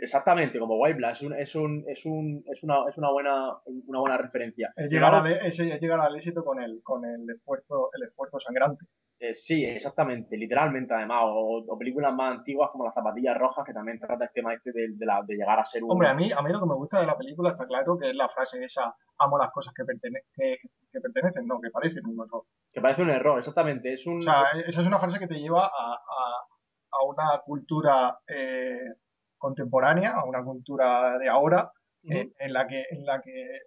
exactamente 0.02 0.58
como 0.58 0.78
White 0.78 0.96
Blood 0.96 1.12
es, 1.12 1.22
un, 1.22 1.34
es, 1.34 1.54
un, 1.54 1.84
es, 1.88 2.04
un, 2.04 2.44
es, 2.52 2.62
una, 2.62 2.88
es 2.88 2.98
una, 2.98 3.10
buena, 3.10 3.56
una 3.86 4.00
buena 4.00 4.18
referencia. 4.18 4.72
Es 4.76 4.90
llegar, 4.90 5.14
al, 5.14 5.32
es 5.32 5.58
llegar 5.58 6.00
al 6.00 6.14
éxito 6.14 6.44
con 6.44 6.60
el, 6.60 6.80
con 6.82 7.04
el 7.04 7.28
esfuerzo, 7.30 7.90
el 7.94 8.08
esfuerzo 8.08 8.38
sangrante. 8.40 8.84
Eh, 9.22 9.34
sí, 9.34 9.62
exactamente, 9.66 10.34
literalmente 10.34 10.94
además, 10.94 11.24
o, 11.26 11.62
o 11.68 11.78
películas 11.78 12.14
más 12.14 12.38
antiguas 12.38 12.70
como 12.72 12.86
Las 12.86 12.94
zapatillas 12.94 13.36
rojas, 13.36 13.66
que 13.66 13.74
también 13.74 13.98
trata 13.98 14.24
el 14.24 14.30
tema 14.32 14.54
este 14.54 14.72
de, 14.72 14.88
de 14.94 15.04
la- 15.06 15.22
de 15.26 15.34
llegar 15.34 15.58
a 15.60 15.64
ser 15.66 15.84
un... 15.84 15.90
Hombre, 15.92 16.08
a 16.08 16.14
mí, 16.14 16.30
a 16.32 16.40
mí 16.40 16.50
lo 16.50 16.58
que 16.58 16.66
me 16.66 16.74
gusta 16.74 17.00
de 17.00 17.06
la 17.06 17.18
película 17.18 17.50
está 17.50 17.66
claro 17.66 17.98
que 17.98 18.08
es 18.08 18.14
la 18.16 18.30
frase 18.30 18.64
esa, 18.64 18.94
amo 19.18 19.36
las 19.36 19.50
cosas 19.50 19.74
que, 19.74 19.82
pertene- 19.84 20.24
que, 20.34 20.56
que 20.90 21.00
pertenecen, 21.00 21.46
no, 21.46 21.60
que 21.60 21.68
parecen 21.70 22.06
un 22.06 22.18
error. 22.24 22.44
Que 22.72 22.80
parece 22.80 23.02
un 23.02 23.10
error, 23.10 23.38
exactamente, 23.38 23.92
es 23.92 24.06
un... 24.06 24.20
O 24.20 24.22
sea, 24.22 24.44
esa 24.66 24.80
es 24.80 24.86
una 24.86 24.98
frase 24.98 25.18
que 25.18 25.26
te 25.26 25.38
lleva 25.38 25.66
a, 25.66 25.92
a- 25.92 26.44
a 26.92 27.04
una 27.06 27.40
cultura 27.44 28.18
eh, 28.26 28.94
contemporánea, 29.36 30.12
a 30.12 30.24
una 30.24 30.42
cultura 30.42 31.18
de 31.18 31.28
ahora, 31.28 31.70
en, 32.04 32.32
en 32.38 32.52
la 32.54 32.66
que, 32.66 32.84
en 32.90 33.04
la 33.04 33.20
que, 33.20 33.58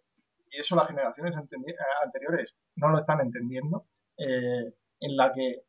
y 0.49 0.59
eso 0.59 0.75
las 0.75 0.87
generaciones 0.87 1.35
eh, 1.35 1.75
anteriores 2.03 2.55
no 2.75 2.89
lo 2.89 2.97
están 2.97 3.21
entendiendo, 3.21 3.85
eh, 4.17 4.73
en 5.05 5.15
la 5.17 5.31
que 5.33 5.61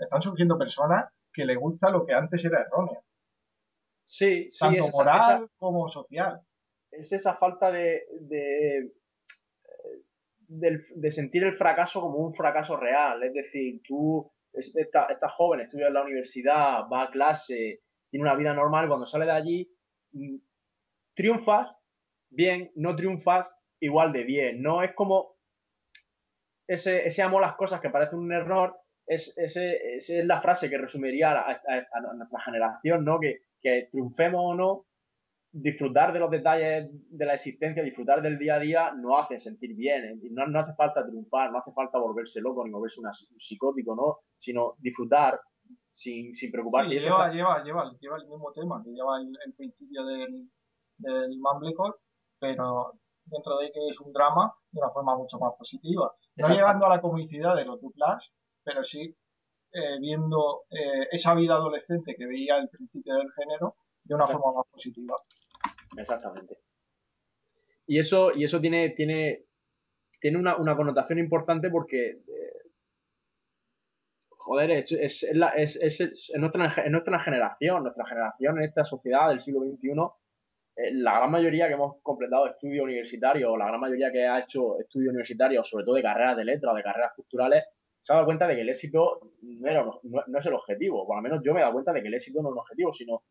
están 0.00 0.22
surgiendo 0.22 0.56
personas 0.58 1.06
que 1.32 1.44
les 1.44 1.58
gusta 1.58 1.90
lo 1.90 2.04
que 2.06 2.14
antes 2.14 2.44
era 2.44 2.60
erróneo, 2.60 3.02
sí, 4.04 4.50
sí, 4.50 4.58
tanto 4.58 4.82
es 4.84 4.88
esa, 4.88 4.96
moral 4.96 5.42
esa- 5.44 5.52
como 5.58 5.88
social. 5.88 6.40
es 6.90 7.12
esa 7.12 7.34
falta 7.36 7.70
de, 7.72 8.02
de, 10.48 10.80
de 10.94 11.10
sentir 11.10 11.42
el 11.44 11.56
fracaso 11.56 12.00
como 12.00 12.18
un 12.18 12.34
fracaso 12.34 12.76
real, 12.76 13.22
es 13.22 13.32
decir, 13.34 13.80
tú, 13.86 14.30
es- 14.52 14.74
esta, 14.76 15.06
esta 15.06 15.28
joven 15.30 15.60
estudia 15.60 15.88
en 15.88 15.94
la 15.94 16.02
universidad, 16.02 16.82
va 16.92 17.02
a 17.04 17.10
clase, 17.10 17.80
tiene 18.10 18.24
una 18.24 18.36
vida 18.36 18.52
normal, 18.54 18.86
cuando 18.88 19.06
sale 19.06 19.24
de 19.24 19.32
allí, 19.32 19.68
mm, 20.12 20.36
triunfas, 21.14 21.68
bien, 22.30 22.70
no 22.76 22.94
triunfas, 22.94 23.48
igual 23.80 24.12
de 24.12 24.22
bien, 24.24 24.62
no 24.62 24.82
es 24.82 24.94
como 24.94 25.33
ese, 26.66 27.06
ese 27.06 27.22
amo 27.22 27.38
a 27.38 27.42
las 27.42 27.56
cosas 27.56 27.80
que 27.80 27.90
parece 27.90 28.16
un 28.16 28.32
error, 28.32 28.76
es, 29.06 29.32
ese, 29.36 29.96
esa 29.98 30.14
es 30.14 30.24
la 30.24 30.40
frase 30.40 30.70
que 30.70 30.78
resumiría 30.78 31.32
a, 31.32 31.50
a- 31.52 31.52
a- 31.92 32.14
nuestra 32.14 32.40
generación, 32.40 33.04
¿no? 33.04 33.20
Que, 33.20 33.40
que 33.60 33.88
triunfemos 33.90 34.40
o 34.42 34.54
no, 34.54 34.86
disfrutar 35.52 36.12
de 36.12 36.18
los 36.18 36.30
detalles 36.30 36.88
de 36.90 37.26
la 37.26 37.34
existencia, 37.34 37.82
disfrutar 37.82 38.22
del 38.22 38.38
día 38.38 38.56
a 38.56 38.58
día, 38.58 38.92
nos 38.92 39.22
hace 39.24 39.38
sentir 39.38 39.74
bien. 39.76 40.04
¿eh? 40.04 40.16
No, 40.30 40.46
no 40.46 40.60
hace 40.60 40.74
falta 40.74 41.06
triunfar, 41.06 41.52
no 41.52 41.58
hace 41.58 41.70
falta 41.72 41.98
volverse 41.98 42.40
loco 42.40 42.64
ni 42.64 42.70
volverse 42.72 42.98
una- 43.00 43.10
un 43.10 43.40
psicótico, 43.40 43.94
¿no? 43.94 44.18
Sino 44.38 44.74
disfrutar 44.78 45.38
sin, 45.90 46.34
sin 46.34 46.50
preocuparse. 46.50 46.90
Sí, 46.90 46.98
lleva, 46.98 47.30
lleva, 47.30 47.62
lleva, 47.62 47.92
lleva 48.00 48.16
el 48.16 48.26
mismo 48.26 48.50
tema, 48.52 48.82
que 48.84 48.90
lleva 48.90 49.20
el, 49.20 49.28
el 49.46 49.52
principio 49.54 50.04
del, 50.04 50.48
del 50.98 51.38
Mumblecore, 51.38 51.94
pero 52.40 52.92
dentro 53.26 53.58
de 53.58 53.70
que 53.70 53.80
es 53.90 54.00
un 54.00 54.12
drama 54.12 54.52
de 54.74 54.80
una 54.80 54.90
forma 54.90 55.16
mucho 55.16 55.38
más 55.38 55.54
positiva. 55.56 56.12
No 56.36 56.48
llegando 56.54 56.86
a 56.86 56.88
la 56.88 57.00
comicidad 57.00 57.54
de 57.56 57.64
los 57.64 57.80
Duplas, 57.80 58.32
pero 58.64 58.82
sí 58.82 59.16
eh, 59.72 59.98
viendo 60.00 60.64
eh, 60.70 61.08
esa 61.12 61.34
vida 61.34 61.54
adolescente 61.54 62.14
que 62.16 62.26
veía 62.26 62.56
al 62.56 62.68
principio 62.68 63.14
del 63.16 63.30
género 63.32 63.76
de 64.02 64.14
una 64.14 64.26
forma 64.26 64.52
más 64.58 64.66
positiva. 64.70 65.16
Exactamente. 65.96 66.58
Y 67.86 67.98
eso, 67.98 68.32
y 68.32 68.44
eso 68.44 68.60
tiene, 68.60 68.90
tiene, 68.90 69.44
tiene 70.20 70.38
una, 70.38 70.56
una 70.56 70.74
connotación 70.76 71.18
importante 71.18 71.70
porque, 71.70 72.10
eh, 72.10 72.70
joder, 74.30 74.70
es, 74.72 74.92
es, 74.92 75.22
es 75.22 75.36
la- 75.36 75.50
es- 75.50 75.76
es- 75.76 76.00
es- 76.00 76.30
es 76.34 76.40
nuestra, 76.40 76.66
es 76.84 76.90
nuestra 76.90 77.20
generación, 77.20 77.82
nuestra 77.82 78.06
generación 78.06 78.58
en 78.58 78.64
esta 78.64 78.84
sociedad 78.84 79.28
del 79.28 79.40
siglo 79.40 79.60
XXI, 79.60 79.90
la 80.76 81.18
gran 81.18 81.30
mayoría 81.30 81.68
que 81.68 81.74
hemos 81.74 81.96
completado 82.02 82.46
estudios 82.48 82.84
universitarios, 82.84 83.50
o 83.50 83.56
la 83.56 83.66
gran 83.68 83.80
mayoría 83.80 84.10
que 84.10 84.26
ha 84.26 84.40
hecho 84.40 84.78
estudios 84.80 85.10
universitarios, 85.10 85.68
sobre 85.68 85.84
todo 85.84 85.94
de 85.94 86.02
carreras 86.02 86.36
de 86.36 86.44
letras 86.44 86.72
o 86.72 86.76
de 86.76 86.82
carreras 86.82 87.12
culturales, 87.14 87.64
se 88.00 88.12
ha 88.12 88.16
dado 88.16 88.26
cuenta 88.26 88.46
de 88.46 88.56
que 88.56 88.62
el 88.62 88.68
éxito 88.68 89.20
no, 89.42 89.68
era, 89.68 89.84
no, 89.84 90.00
no 90.26 90.38
es 90.38 90.46
el 90.46 90.54
objetivo. 90.54 91.06
Por 91.06 91.16
lo 91.16 91.22
menos 91.22 91.40
yo 91.44 91.54
me 91.54 91.60
he 91.60 91.62
dado 91.62 91.74
cuenta 91.74 91.92
de 91.92 92.02
que 92.02 92.08
el 92.08 92.14
éxito 92.14 92.42
no 92.42 92.48
es 92.48 92.52
el 92.54 92.58
objetivo, 92.58 92.92
sino 92.92 93.22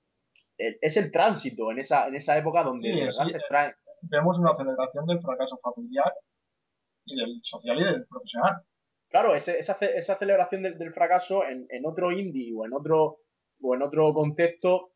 el- 0.57 0.77
es 0.81 0.97
el 0.97 1.11
tránsito 1.11 1.71
en 1.71 1.79
esa, 1.79 2.07
en 2.07 2.15
esa 2.15 2.37
época 2.37 2.63
donde 2.63 2.89
Sí, 2.89 2.95
de 2.95 3.01
verdad 3.01 3.23
sí, 3.25 3.31
se 3.31 3.37
extraen. 3.37 3.73
Vemos 4.03 4.39
una 4.39 4.53
celebración 4.55 5.05
del 5.05 5.19
fracaso 5.21 5.57
familiar 5.61 6.11
y 7.05 7.19
del 7.19 7.39
social 7.43 7.77
y 7.79 7.83
del 7.83 8.05
profesional. 8.07 8.63
Claro, 9.09 9.35
ese- 9.35 9.59
esa, 9.59 9.73
esa 9.73 10.17
celebración 10.17 10.63
del, 10.63 10.77
del 10.77 10.93
fracaso 10.93 11.43
en, 11.45 11.67
en 11.69 11.85
otro 11.85 12.11
indie 12.11 12.51
o 12.55 12.65
en 12.65 12.73
otro, 12.73 13.17
o 13.61 13.75
en 13.75 13.81
otro 13.83 14.11
contexto, 14.13 14.92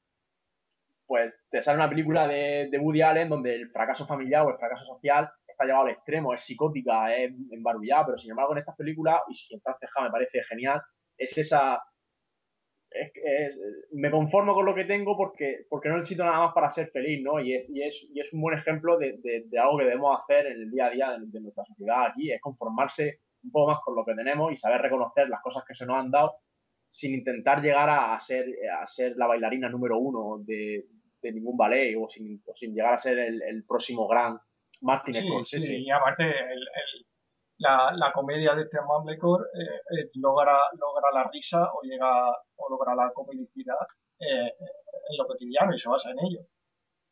pues 1.08 1.34
te 1.50 1.64
sale 1.64 1.78
una 1.78 1.90
película 1.90 2.28
de, 2.28 2.68
de 2.72 2.78
Woody 2.80 3.02
Allen 3.02 3.30
donde 3.30 3.56
el 3.56 3.70
fracaso 3.72 4.06
familiar 4.08 4.46
o 4.46 4.50
el 4.52 4.58
fracaso 4.58 4.86
social 4.86 5.30
está 5.48 5.66
llevado 5.66 5.86
al 5.86 5.92
extremo, 5.94 6.34
es 6.34 6.42
psicótica, 6.42 7.16
es 7.16 7.32
embarullada, 7.52 8.06
pero 8.08 8.18
sin 8.18 8.32
embargo 8.32 8.54
en 8.54 8.60
estas 8.60 8.76
películas, 8.76 9.22
y 9.30 9.36
si 9.36 9.54
en 9.56 9.62
Franceja 9.62 10.02
me 10.04 10.12
parece 10.12 10.44
genial, 10.44 10.82
es 11.18 11.38
esa... 11.38 11.82
es- 12.90 13.12
es- 13.16 13.60
me 13.92 14.10
conformo 14.12 14.54
con 14.54 14.66
lo 14.66 14.76
que 14.76 14.86
tengo 14.86 15.16
porque, 15.18 15.66
porque 15.70 15.90
no 15.90 15.98
necesito 15.98 16.24
nada 16.24 16.40
más 16.46 16.54
para 16.54 16.72
ser 16.72 16.90
feliz, 16.92 17.22
¿no? 17.24 17.40
Y 17.40 17.56
es, 17.56 17.70
y 17.70 17.82
es, 17.84 17.96
y 18.14 18.20
es 18.22 18.32
un 18.34 18.42
buen 18.42 18.58
ejemplo 18.58 18.98
de, 18.98 19.18
de- 19.24 19.44
de 19.48 19.60
algo 19.60 19.78
que 19.78 19.86
debemos 19.86 20.20
hacer 20.22 20.48
en 20.48 20.54
el 20.64 20.72
día 20.72 20.86
a 20.88 20.90
día 20.92 21.12
de, 21.12 21.26
de 21.28 21.42
nuestra 21.42 21.66
sociedad 21.66 22.06
aquí, 22.08 22.32
es 22.32 22.42
conformarse 22.42 23.20
un 23.44 23.52
poco 23.52 23.72
más 23.72 23.80
con 23.84 23.96
lo 23.96 24.06
que 24.06 24.16
tenemos 24.16 24.52
y 24.52 24.58
saber 24.58 24.82
reconocer 24.82 25.30
las 25.30 25.42
cosas 25.42 25.64
que 25.68 25.76
se 25.76 25.86
nos 25.86 25.98
han 25.98 26.12
dado 26.12 26.34
sin 26.90 27.14
intentar 27.14 27.62
llegar 27.62 27.90
a, 27.90 28.20
ser, 28.22 28.46
a 28.74 28.88
ser 28.88 29.16
la 29.18 29.28
bailarina 29.28 29.70
número 29.70 30.00
uno 30.00 30.38
de, 30.46 30.86
ningún 31.24 31.58
ballet 31.58 31.96
o 31.98 32.08
sin, 32.10 32.42
sin, 32.56 32.74
llegar 32.74 32.94
a 32.94 33.00
ser 33.00 33.18
el, 33.20 33.64
próximo 33.68 34.08
gran 34.08 34.40
Martin 34.82 35.14
sí, 35.46 35.60
Sí, 35.60 35.84
y 35.86 35.92
aparte 35.92 36.24
la, 37.60 37.92
la, 37.96 38.12
comedia 38.12 38.54
de 38.54 38.64
este 38.64 38.78
Mumblecore 38.82 39.46
eh, 39.46 40.00
eh, 40.00 40.10
logra, 40.16 40.58
logra 40.80 41.12
la 41.14 41.30
risa 41.32 41.72
o 41.74 41.82
llega 41.82 42.30
o 42.30 42.70
logra 42.70 42.96
la 42.96 43.12
complicidad 43.14 43.76
eh, 44.20 44.54
en 45.10 45.18
lo 45.18 45.26
cotidiano 45.26 45.74
y 45.74 45.80
se 45.80 45.90
basa 45.90 46.12
en 46.12 46.20
ello. 46.20 46.40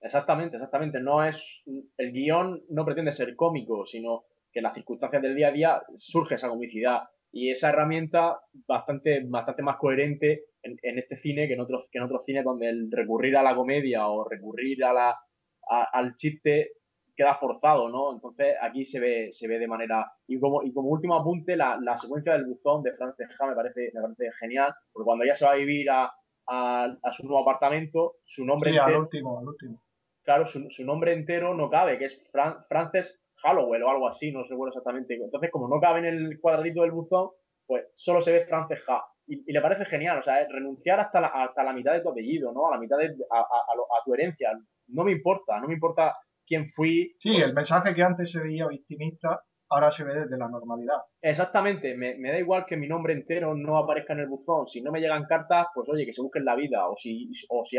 Exactamente, 0.02 0.58
exactamente. 0.58 1.00
No 1.00 1.24
es 1.24 1.64
el 1.66 2.12
guion 2.12 2.64
no 2.70 2.86
pretende 2.86 3.12
ser 3.12 3.36
cómico, 3.36 3.86
sino 3.86 4.26
que 4.52 4.60
en 4.60 4.64
las 4.64 4.76
circunstancias 4.76 5.22
del 5.22 5.36
día 5.36 5.48
a 5.48 5.52
día 5.52 5.82
surge 5.96 6.36
esa 6.36 6.50
comicidad 6.50 7.04
y 7.32 7.52
esa 7.52 7.70
herramienta 7.70 8.40
bastante, 8.68 9.24
bastante 9.26 9.64
más 9.64 9.78
coherente 9.78 10.46
en, 10.66 11.00
este 11.00 11.18
cine 11.18 11.48
que 11.48 11.54
en 11.54 11.62
otros 11.62 11.86
que 11.92 11.98
en 11.98 12.04
otros 12.04 12.24
cines 12.26 12.44
donde 12.44 12.70
el 12.70 12.92
recurrir 12.92 13.38
a 13.38 13.44
la 13.44 13.56
comedia 13.56 14.08
o 14.08 14.28
recurrir 14.28 14.84
a 14.84 14.94
la 14.94 15.20
al 15.68 16.16
chiste 16.16 16.74
queda 17.16 17.36
forzado, 17.36 17.90
¿no? 17.90 18.14
Entonces 18.14 18.56
aquí 18.62 18.86
se 18.86 19.00
ve 19.00 19.30
se 19.32 19.48
ve 19.48 19.58
de 19.58 19.68
manera 19.68 20.12
y 20.28 20.40
como 20.40 20.64
y 20.64 20.74
como 20.74 20.90
último 20.90 21.16
apunte 21.16 21.56
la, 21.56 21.80
la 21.82 21.98
secuencia 21.98 22.34
del 22.34 22.46
buzón 22.46 22.84
de 22.84 22.94
Frances 22.94 23.30
Ha 23.40 23.48
me 23.48 23.56
parece 23.56 23.92
me 23.94 24.02
parece 24.02 24.32
genial 24.40 24.74
porque 24.92 25.06
cuando 25.06 25.24
ella 25.24 25.36
se 25.36 25.46
va 25.46 25.52
a 25.52 25.56
vivir 25.56 25.90
a, 25.90 26.12
a, 26.48 27.12
su 27.16 27.24
nuevo 27.24 27.42
apartamento 27.42 28.16
su 28.26 28.46
nombre 28.46 28.72
sí, 28.72 28.78
al 28.78 28.98
último 28.98 29.40
al 29.40 29.48
último 29.48 29.82
claro 30.24 30.46
su, 30.46 30.70
su 30.70 30.84
nombre 30.84 31.14
entero 31.14 31.54
no 31.54 31.70
cabe 31.70 31.98
que 31.98 32.06
es 32.06 32.22
Frances 32.68 33.20
Hallowell 33.44 33.84
o 33.84 33.90
algo 33.90 34.08
así, 34.08 34.32
no 34.32 34.44
recuerdo 34.44 34.70
exactamente. 34.70 35.16
Entonces, 35.16 35.52
como 35.52 35.68
no 35.68 35.80
cabe 35.80 36.00
en 36.00 36.06
el 36.06 36.40
cuadradito 36.40 36.82
del 36.82 36.92
buzón, 36.92 37.30
pues 37.66 37.86
solo 37.96 38.22
se 38.22 38.32
ve 38.32 38.46
Frances 38.46 38.84
Ha. 38.88 39.04
Y, 39.28 39.52
le 39.52 39.62
parece 39.62 39.86
genial, 39.86 40.20
o 40.20 40.24
sea, 40.24 40.46
renunciar 40.48 41.00
hasta 41.00 41.20
la, 41.20 41.28
hasta 41.28 41.64
la 41.64 41.74
mitad 41.74 41.94
de 41.94 42.02
tu 42.02 42.10
apellido, 42.10 42.52
¿no? 42.52 42.68
A 42.68 42.76
la 42.76 42.80
mitad 42.80 42.98
de 42.98 43.16
a, 43.32 43.40
a, 43.40 44.04
tu 44.06 44.14
herencia. 44.14 44.52
No 44.88 45.04
me 45.04 45.12
importa, 45.12 45.60
no 45.60 45.68
me 45.68 45.74
importa 45.74 46.16
quién 46.46 46.72
fui. 46.74 47.16
Sí, 47.20 47.36
el 47.38 47.54
mensaje 47.54 47.96
que 47.96 48.04
antes 48.04 48.32
se 48.32 48.42
veía 48.42 48.68
victimista, 48.68 49.42
ahora 49.70 49.90
se 49.90 50.04
ve 50.04 50.14
desde 50.14 50.38
la 50.38 50.48
normalidad. 50.48 50.98
Exactamente, 51.22 51.96
me, 51.96 52.16
da 52.22 52.38
igual 52.38 52.66
que 52.68 52.78
mi 52.78 52.88
nombre 52.88 53.14
entero 53.14 53.56
no 53.56 53.78
aparezca 53.78 54.14
en 54.14 54.20
el 54.20 54.28
buzón. 54.28 54.68
Si 54.68 54.82
no 54.82 54.92
me 54.92 55.00
llegan 55.00 55.26
cartas, 55.26 55.68
pues 55.74 55.90
oye, 55.90 56.06
que 56.06 56.14
se 56.14 56.22
busquen 56.22 56.46
la 56.46 56.56
vida. 56.56 56.88
O 56.88 56.96
si, 56.98 57.32
o 57.50 57.66
si 57.66 57.78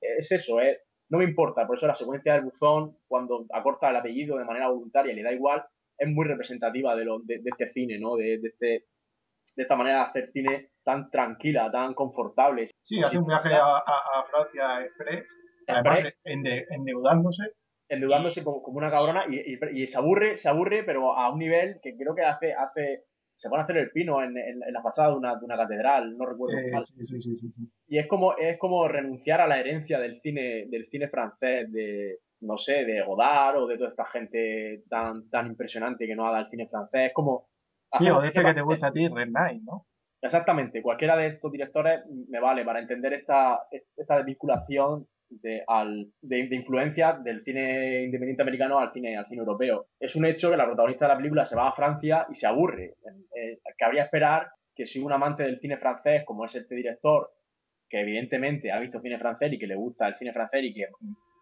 es 0.00 0.32
eso, 0.32 0.60
es 0.60 0.78
no 1.10 1.18
me 1.18 1.24
importa, 1.24 1.66
por 1.66 1.76
eso 1.76 1.88
la 1.88 1.96
secuencia 1.96 2.34
del 2.34 2.44
buzón, 2.44 2.96
cuando 3.08 3.44
acorta 3.52 3.90
el 3.90 3.96
apellido 3.96 4.38
de 4.38 4.44
manera 4.44 4.68
voluntaria, 4.68 5.12
le 5.12 5.24
da 5.24 5.32
igual, 5.32 5.62
es 5.98 6.08
muy 6.08 6.24
representativa 6.24 6.94
de, 6.94 7.04
lo, 7.04 7.18
de, 7.24 7.42
este 7.44 7.72
cine, 7.72 7.98
¿no? 7.98 8.14
De, 8.14 8.34
este, 8.34 8.84
de 9.56 9.62
esta 9.62 9.76
manera 9.76 9.98
de 9.98 10.04
hacer 10.04 10.30
cine 10.32 10.70
tan 10.84 11.10
tranquila, 11.10 11.70
tan 11.70 11.94
confortable. 11.94 12.70
Sí, 12.82 13.02
hace 13.02 13.18
un 13.18 13.26
viaje 13.26 13.50
a, 13.54 13.82
Francia 14.30 14.84
Express, 14.84 15.36
además 15.66 16.14
endeudándose. 16.24 17.44
Endeudándose 17.88 18.44
como, 18.44 18.62
como, 18.62 18.78
una 18.78 18.90
cabrona 18.90 19.24
y, 19.28 19.58
y, 19.82 19.86
se 19.88 19.98
aburre, 19.98 20.36
se 20.38 20.48
aburre, 20.48 20.84
pero 20.84 21.16
a 21.18 21.32
un 21.32 21.40
nivel 21.40 21.80
que 21.82 21.96
creo 21.96 22.14
que 22.14 22.24
hace, 22.24 22.54
hace 22.54 23.04
se 23.40 23.48
van 23.48 23.60
a 23.60 23.64
hacer 23.64 23.78
el 23.78 23.90
pino 23.90 24.22
en, 24.22 24.34
la 24.34 24.82
fachada 24.82 25.08
de 25.08 25.16
una, 25.16 25.34
de 25.34 25.44
una, 25.46 25.56
catedral, 25.56 26.16
no 26.16 26.26
recuerdo 26.26 26.58
sí, 26.82 27.04
Sí, 27.04 27.20
sí, 27.20 27.36
sí, 27.36 27.72
Y 27.88 27.98
es 27.98 28.06
como, 28.06 28.36
es 28.36 28.58
como 28.58 28.86
renunciar 28.86 29.40
a 29.40 29.46
la 29.46 29.58
herencia 29.58 29.98
del 29.98 30.20
cine, 30.20 30.66
del 30.68 30.86
cine 30.90 31.08
francés, 31.08 31.72
de, 31.72 32.18
no 32.40 32.58
sé, 32.58 32.84
de 32.84 33.02
Godard 33.02 33.56
o 33.56 33.66
de 33.66 33.78
toda 33.78 33.90
esta 33.90 34.04
gente 34.06 34.82
tan, 34.90 35.30
tan 35.30 35.46
impresionante 35.46 36.06
que 36.06 36.14
no 36.14 36.26
haga 36.26 36.40
el 36.40 36.50
cine 36.50 36.68
francés. 36.68 37.08
Es 37.08 37.14
como... 37.14 37.48
Sí, 37.98 38.08
o 38.08 38.20
de 38.20 38.28
este 38.28 38.44
que 38.44 38.54
te 38.54 38.62
gusta 38.62 38.88
a 38.88 38.92
ti, 38.92 39.08
Red 39.08 39.28
Knight, 39.28 39.62
¿no? 39.62 39.86
Exactamente, 40.22 40.82
cualquiera 40.82 41.16
de 41.16 41.28
estos 41.28 41.50
directores 41.50 42.02
me 42.28 42.40
vale 42.40 42.64
para 42.64 42.80
entender 42.80 43.14
esta, 43.14 43.60
esta 43.96 44.16
desvinculación 44.16 45.06
de, 45.30 45.62
al, 45.66 46.08
de, 46.20 46.54
influencia 46.54 47.12
del 47.12 47.42
cine 47.42 48.04
independiente 48.04 48.42
americano 48.42 48.78
al 48.78 48.92
cine, 48.92 49.16
al 49.16 49.26
cine 49.26 49.40
europeo. 49.40 49.86
Es 49.98 50.16
un 50.16 50.26
hecho 50.26 50.50
que 50.50 50.56
la 50.56 50.66
protagonista 50.66 51.06
de 51.06 51.12
la 51.12 51.16
película 51.16 51.46
se 51.46 51.56
va 51.56 51.68
a 51.68 51.74
Francia 51.74 52.26
y 52.28 52.34
se 52.34 52.46
aburre. 52.46 52.94
Eh, 53.34 53.58
cabría 53.78 54.04
esperar 54.04 54.48
que 54.74 54.86
si 54.86 54.98
un 55.00 55.12
amante 55.12 55.44
del 55.44 55.60
cine 55.60 55.78
francés, 55.78 56.24
como 56.26 56.44
es 56.44 56.54
este 56.54 56.74
director, 56.74 57.30
que 57.88 58.00
evidentemente 58.00 58.70
ha 58.70 58.78
visto 58.78 59.00
cine 59.00 59.18
francés 59.18 59.52
y 59.52 59.58
que 59.58 59.66
le 59.66 59.76
gusta 59.76 60.08
el 60.08 60.16
cine 60.16 60.32
francés 60.32 60.64
y 60.64 60.74
que 60.74 60.86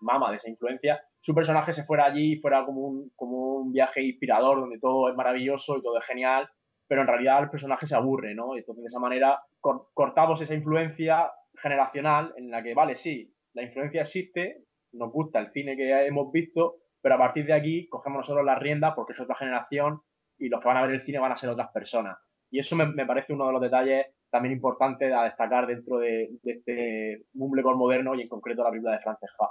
mama 0.01 0.31
de 0.31 0.37
esa 0.37 0.49
influencia, 0.49 1.01
su 1.21 1.35
personaje 1.35 1.73
se 1.73 1.85
fuera 1.85 2.07
allí 2.07 2.35
y 2.35 2.41
fuera 2.41 2.65
como 2.65 2.81
un, 2.83 3.11
como 3.17 3.57
un 3.57 3.73
viaje 3.73 4.03
inspirador 4.03 4.61
donde 4.61 4.79
todo 4.79 5.09
es 5.09 5.17
maravilloso 5.17 5.77
y 5.77 5.83
todo 5.83 5.99
es 5.99 6.05
genial, 6.05 6.49
pero 6.87 7.03
en 7.03 7.07
realidad 7.07 7.43
el 7.43 7.51
personaje 7.51 7.87
se 7.87 7.95
aburre, 7.95 8.35
¿no? 8.35 8.57
Entonces 8.57 8.83
de 8.83 8.89
esa 8.89 9.01
manera 9.01 9.41
cortamos 9.61 10.41
esa 10.41 10.55
influencia 10.55 11.31
generacional 11.57 12.33
en 12.37 12.51
la 12.51 12.63
que, 12.63 12.75
vale, 12.75 12.97
sí, 12.97 13.33
la 13.53 13.63
influencia 13.63 14.03
existe, 14.03 14.65
nos 14.93 15.13
gusta 15.13 15.41
el 15.41 15.53
cine 15.53 15.77
que 15.77 16.07
hemos 16.07 16.33
visto, 16.33 16.77
pero 17.03 17.17
a 17.17 17.19
partir 17.19 17.47
de 17.47 17.53
aquí 17.53 17.89
cogemos 17.89 18.21
nosotros 18.21 18.45
la 18.45 18.59
rienda 18.59 18.95
porque 18.95 19.13
es 19.13 19.21
otra 19.21 19.37
generación 19.37 20.01
y 20.39 20.49
los 20.49 20.61
que 20.61 20.69
van 20.69 20.77
a 20.77 20.87
ver 20.87 20.95
el 20.95 21.05
cine 21.05 21.19
van 21.19 21.33
a 21.33 21.37
ser 21.37 21.51
otras 21.51 21.71
personas. 21.73 22.17
Y 22.51 22.61
eso 22.61 22.77
me, 22.77 23.07
parece 23.07 23.35
uno 23.35 23.47
de 23.47 23.53
los 23.53 23.61
detalles 23.61 24.07
también 24.31 24.55
importantes 24.55 25.13
a 25.13 25.25
destacar 25.25 25.67
dentro 25.67 25.99
de, 25.99 26.31
este 26.45 27.25
Mumblecore 27.35 27.77
moderno 27.77 28.15
y 28.15 28.23
en 28.23 28.29
concreto 28.29 28.63
la 28.63 28.71
película 28.71 28.93
de 28.93 29.01
Frances 29.01 29.31
Ha. 29.39 29.51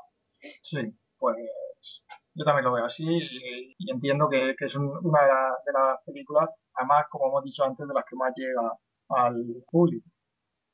Sí, 0.62 0.78
pues 1.18 1.38
yo 2.34 2.46
también 2.46 2.66
lo 2.66 2.74
veo 2.74 2.86
así 2.86 3.06
y, 3.08 3.92
entiendo 3.92 4.30
que, 4.30 4.56
es 4.60 4.76
una 4.76 5.22
de, 5.24 5.74
las 5.74 6.04
películas, 6.06 6.50
además, 6.74 7.06
como 7.10 7.28
hemos 7.28 7.44
dicho 7.44 7.64
antes, 7.64 7.88
de 7.88 7.94
las 7.94 8.06
que 8.06 8.16
más 8.16 8.32
llega 8.36 8.72
al 9.10 9.44
público. 9.70 10.08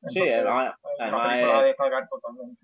sí, 0.09 0.21
además, 0.21 0.75
es 0.99 1.07
una 1.07 1.29
película 1.29 1.59
a 1.59 1.63
destacar 1.63 2.07
totalmente 2.07 2.63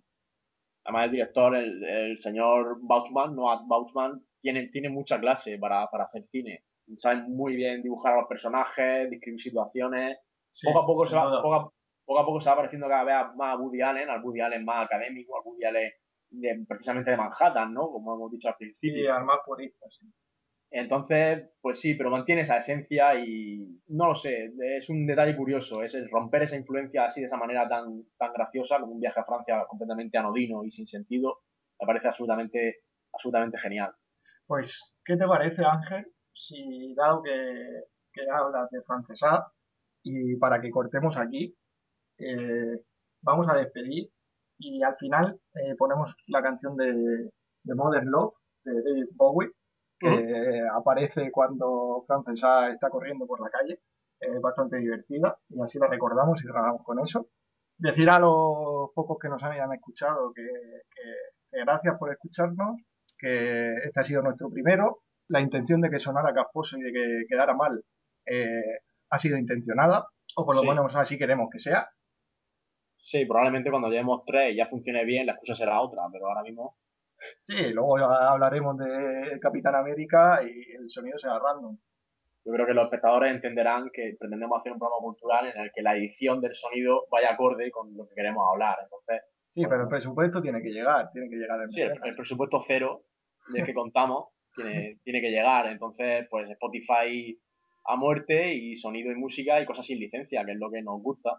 además 0.89 1.05
el 1.05 1.11
director, 1.11 1.55
el, 1.55 2.19
señor 2.21 2.77
Bautzman, 2.81 3.35
Noah 3.35 3.61
Bautzman, 3.67 4.21
tiene, 4.41 4.67
tiene 4.69 4.89
mucha 4.89 5.19
clase 5.19 5.57
para, 5.59 5.83
hacer 5.83 6.25
cine. 6.27 6.63
Sabe 6.97 7.21
muy 7.27 7.55
bien 7.55 7.83
dibujar 7.83 8.13
a 8.13 8.17
los 8.17 8.27
personajes, 8.27 9.09
describir 9.09 9.39
situaciones. 9.39 10.17
poco, 10.63 10.79
a 10.79 10.85
poco 10.85 11.07
se 11.07 11.15
va, 11.15 11.41
poco, 11.41 12.19
a, 12.19 12.25
poco 12.25 12.41
se 12.41 12.49
va 12.49 12.55
pareciendo 12.55 12.87
cada 12.87 13.03
vez 13.03 13.35
más 13.35 13.53
a 13.53 13.57
Woody 13.57 13.81
Allen, 13.81 14.09
al 14.09 14.23
Woody 14.23 14.41
Allen 14.41 14.65
más 14.65 14.85
académico, 14.85 15.37
al 15.37 15.43
Woody 15.45 15.65
Allen 15.65 15.91
precisamente 16.67 17.11
de 17.11 17.17
Manhattan, 17.17 17.73
¿no? 17.73 17.89
Como 17.89 18.15
hemos 18.15 18.31
dicho 18.31 18.47
al 18.47 18.55
principio. 18.55 19.03
Sí, 19.03 19.07
al 19.07 19.25
más 19.25 19.39
purista, 19.45 19.85
sí. 19.89 20.05
Entonces, 20.71 21.49
pues 21.61 21.79
sí, 21.79 21.95
pero 21.95 22.11
mantiene 22.11 22.41
esa 22.41 22.57
esencia 22.57 23.15
y 23.15 23.81
no 23.87 24.09
lo 24.09 24.15
sé, 24.15 24.51
es 24.77 24.87
un 24.89 25.07
detalle 25.07 25.35
curioso, 25.35 25.81
es 25.81 25.95
el 25.95 26.07
romper 26.11 26.43
esa 26.43 26.57
influencia 26.57 27.05
así 27.05 27.21
de 27.21 27.25
esa 27.25 27.37
manera 27.37 27.67
tan, 27.67 28.03
tan 28.19 28.31
graciosa 28.33 28.79
como 28.79 28.93
un 28.93 28.99
viaje 28.99 29.19
a 29.19 29.25
Francia 29.25 29.65
completamente 29.67 30.19
anodino 30.19 30.63
y 30.63 30.71
sin 30.71 30.85
sentido, 30.85 31.39
me 31.79 31.87
parece 31.87 32.09
absolutamente, 32.09 32.83
absolutamente 33.11 33.57
genial. 33.57 33.93
Pues, 34.45 34.93
¿qué 35.03 35.17
te 35.17 35.25
parece 35.25 35.65
Ángel? 35.65 36.05
Si 36.33 36.93
dado 36.93 37.23
que, 37.23 37.31
que 38.13 38.21
hablas 38.31 38.69
de 38.69 38.83
francesa 38.83 39.51
y 40.03 40.35
para 40.35 40.61
que 40.61 40.69
cortemos 40.69 41.17
aquí, 41.17 41.55
eh, 42.19 42.83
vamos 43.21 43.47
a 43.49 43.55
despedir 43.55 44.11
y 44.59 44.83
al 44.83 44.95
final 44.97 45.39
eh, 45.55 45.75
ponemos 45.77 46.15
la 46.27 46.41
canción 46.43 46.75
de, 46.75 47.31
de 47.63 47.75
Modern 47.75 48.09
Love 48.09 48.33
de 48.63 48.83
David 48.83 49.07
Bowie 49.15 49.51
que 49.99 50.61
aparece 50.73 51.31
cuando 51.31 52.03
Francesa 52.07 52.69
está 52.69 52.89
corriendo 52.89 53.27
por 53.27 53.41
la 53.41 53.49
calle, 53.49 53.81
es 54.19 54.41
bastante 54.41 54.77
divertida 54.77 55.37
y 55.49 55.61
así 55.61 55.77
la 55.77 55.87
recordamos 55.87 56.43
y 56.43 56.47
grabamos 56.47 56.83
con 56.83 56.99
eso. 56.99 57.27
Decir 57.77 58.09
a 58.09 58.19
los 58.19 58.91
pocos 58.93 59.17
que 59.21 59.29
nos 59.29 59.43
hayan 59.43 59.73
escuchado 59.73 60.33
que, 60.33 60.43
gracias 61.51 61.97
por 61.97 62.11
escucharnos, 62.11 62.77
que 63.17 63.73
este 63.85 63.99
ha 63.99 64.03
sido 64.03 64.21
nuestro 64.21 64.49
primero. 64.49 65.01
La 65.27 65.41
intención 65.41 65.79
de 65.81 65.89
que 65.89 65.99
sonara 65.99 66.33
casposo 66.33 66.77
y 66.77 66.81
de 66.81 66.91
que 66.91 67.25
quedara 67.29 67.53
mal 67.53 67.83
eh, 68.25 68.79
ha 69.09 69.19
sido 69.19 69.37
intencionada, 69.37 70.07
o 70.35 70.45
por 70.45 70.55
lo 70.55 70.63
menos 70.63 70.95
así 70.95 71.17
queremos 71.17 71.49
que 71.51 71.59
sea. 71.59 71.89
Sí, 73.09 73.25
probablemente 73.25 73.71
cuando 73.71 73.89
llevemos 73.89 74.21
tres 74.23 74.53
y 74.53 74.57
ya 74.57 74.67
funcione 74.67 75.03
bien, 75.03 75.25
la 75.25 75.31
excusa 75.31 75.55
será 75.55 75.81
otra, 75.81 76.03
pero 76.11 76.27
ahora 76.27 76.43
mismo 76.43 76.77
Sí, 77.41 77.73
luego 77.73 77.97
hablaremos 77.97 78.77
de 78.77 79.39
Capitán 79.41 79.75
América 79.75 80.41
y 80.43 80.75
el 80.75 80.89
sonido 80.89 81.17
será 81.17 81.39
random. 81.39 81.75
Yo 82.45 82.53
creo 82.53 82.67
que 82.67 82.73
los 82.73 82.85
espectadores 82.85 83.33
entenderán 83.33 83.89
que 83.91 84.15
pretendemos 84.17 84.59
hacer 84.59 84.73
un 84.73 84.79
programa 84.79 85.01
cultural 85.01 85.47
en 85.47 85.59
el 85.59 85.71
que 85.73 85.81
la 85.81 85.97
edición 85.97 86.39
del 86.39 86.53
sonido 86.53 87.07
vaya 87.11 87.31
acorde 87.31 87.71
con 87.71 87.95
lo 87.97 88.07
que 88.07 88.15
queremos 88.15 88.43
hablar. 88.53 88.77
Entonces, 88.83 89.23
sí, 89.47 89.63
pero 89.67 89.83
el 89.83 89.89
presupuesto 89.89 90.41
tiene 90.41 90.61
que 90.61 90.69
llegar, 90.69 91.09
tiene 91.11 91.29
que 91.29 91.35
llegar. 91.35 91.67
sí, 91.67 91.81
el, 91.81 92.15
presupuesto 92.15 92.63
cero 92.67 93.05
del 93.53 93.65
que 93.65 93.73
contamos 93.73 94.29
tiene, 94.55 94.99
tiene 95.03 95.19
que 95.19 95.31
llegar. 95.31 95.67
Entonces, 95.67 96.27
pues 96.29 96.47
Spotify 96.49 97.37
a 97.85 97.95
muerte 97.95 98.53
y 98.53 98.75
sonido 98.75 99.11
y 99.11 99.15
música 99.15 99.59
y 99.59 99.65
cosas 99.65 99.85
sin 99.85 99.99
licencia, 99.99 100.45
que 100.45 100.51
es 100.51 100.59
lo 100.59 100.69
que 100.69 100.83
nos 100.83 101.01
gusta. 101.01 101.31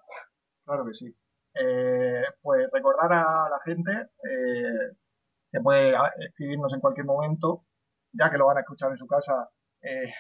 Claro 0.64 0.84
que 0.84 0.94
sí. 0.94 1.14
Eh, 1.54 2.22
pues 2.42 2.68
recordar 2.72 3.12
a 3.12 3.48
la 3.50 3.58
gente 3.64 3.92
eh, 3.92 4.96
que 5.50 5.60
puede 5.60 5.94
escribirnos 6.28 6.72
en 6.74 6.80
cualquier 6.80 7.06
momento, 7.06 7.64
ya 8.12 8.30
que 8.30 8.38
lo 8.38 8.46
van 8.46 8.58
a 8.58 8.60
escuchar 8.60 8.90
en 8.90 8.98
su 8.98 9.06
casa 9.06 9.48
eh, 9.82 10.12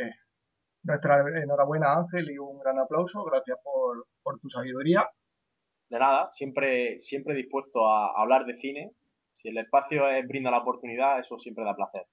nuestra 0.83 1.23
enhorabuena 1.41 1.93
a 1.93 1.99
Ángel 1.99 2.29
y 2.31 2.37
un 2.37 2.59
gran 2.59 2.77
aplauso, 2.79 3.23
gracias 3.23 3.57
por, 3.63 4.05
por 4.23 4.39
tu 4.39 4.49
sabiduría. 4.49 5.07
De 5.89 5.99
nada, 5.99 6.31
siempre, 6.33 6.99
siempre 7.01 7.35
dispuesto 7.35 7.87
a 7.87 8.19
hablar 8.19 8.45
de 8.45 8.57
cine. 8.57 8.91
Si 9.33 9.49
el 9.49 9.57
espacio 9.57 10.09
es, 10.09 10.27
brinda 10.27 10.51
la 10.51 10.59
oportunidad, 10.59 11.19
eso 11.19 11.37
siempre 11.37 11.63
da 11.63 11.75
placer. 11.75 12.07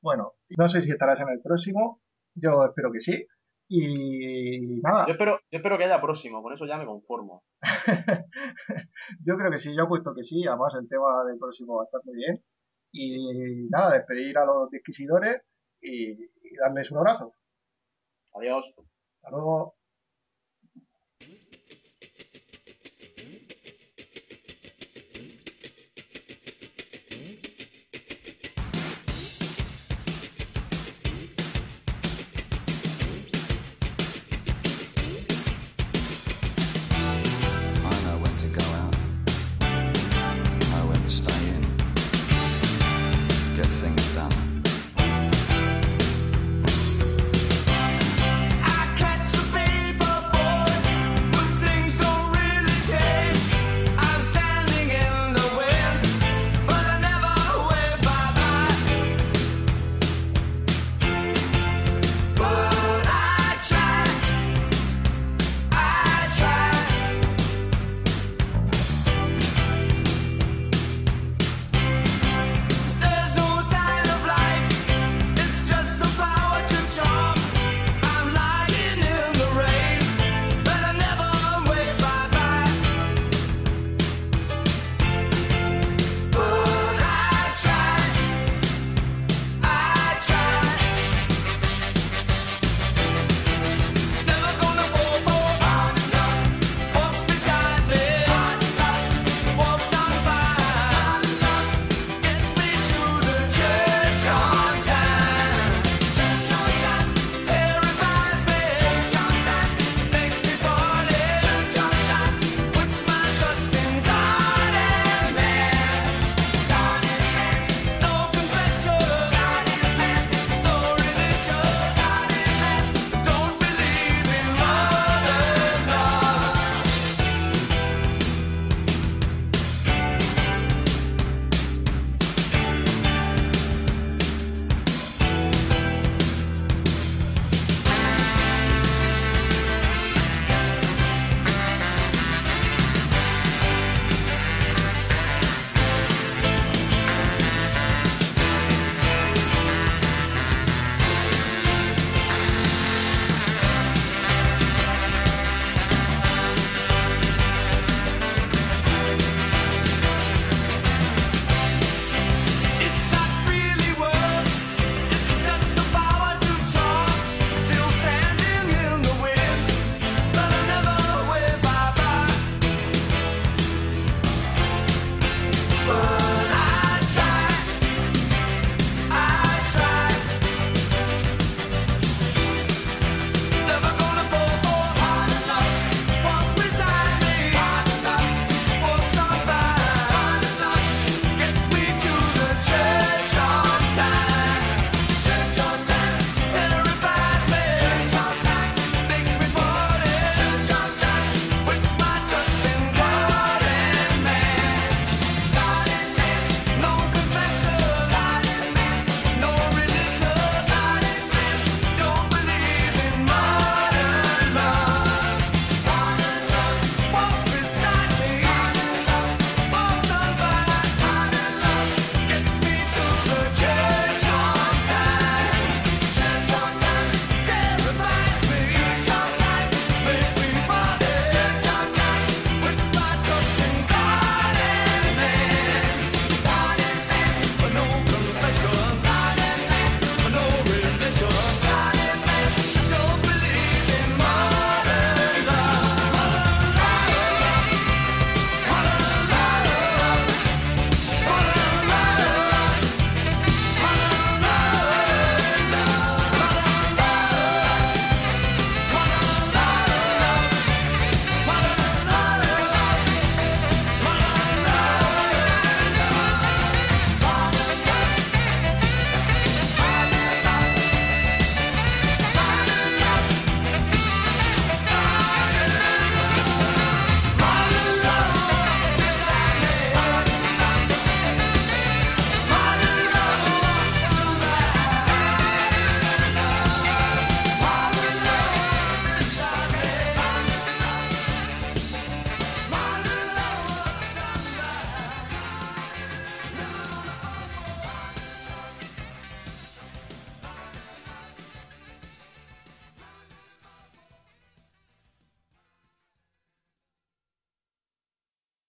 Bueno, 0.00 0.32
no 0.56 0.68
sé 0.68 0.80
si 0.80 0.90
estarás 0.90 1.20
en 1.20 1.28
el 1.28 1.40
próximo, 1.40 2.00
yo 2.34 2.64
espero 2.64 2.90
que 2.92 3.00
sí. 3.00 3.26
Y 3.74 4.80
nada. 4.82 5.06
Yo 5.06 5.12
espero, 5.12 5.40
yo 5.50 5.56
espero 5.56 5.78
que 5.78 5.84
haya 5.84 5.98
próximo, 5.98 6.42
con 6.42 6.52
eso 6.52 6.66
ya 6.66 6.76
me 6.76 6.84
conformo. 6.84 7.42
yo 9.24 9.36
creo 9.38 9.50
que 9.50 9.58
sí, 9.58 9.74
yo 9.74 9.84
he 9.84 9.88
puesto 9.88 10.14
que 10.14 10.22
sí, 10.22 10.46
además 10.46 10.74
el 10.74 10.86
tema 10.90 11.24
del 11.24 11.38
próximo 11.38 11.76
va 11.76 11.84
a 11.84 11.86
estar 11.86 12.02
muy 12.04 12.16
bien. 12.16 12.44
Y 12.92 13.68
nada, 13.70 13.94
despedir 13.94 14.36
a 14.36 14.44
los 14.44 14.68
disquisidores 14.68 15.40
y, 15.80 16.10
y 16.10 16.56
darles 16.60 16.90
un 16.90 16.98
abrazo. 16.98 17.32
Adiós. 18.34 18.74
Hasta 19.22 19.30
luego. 19.30 19.74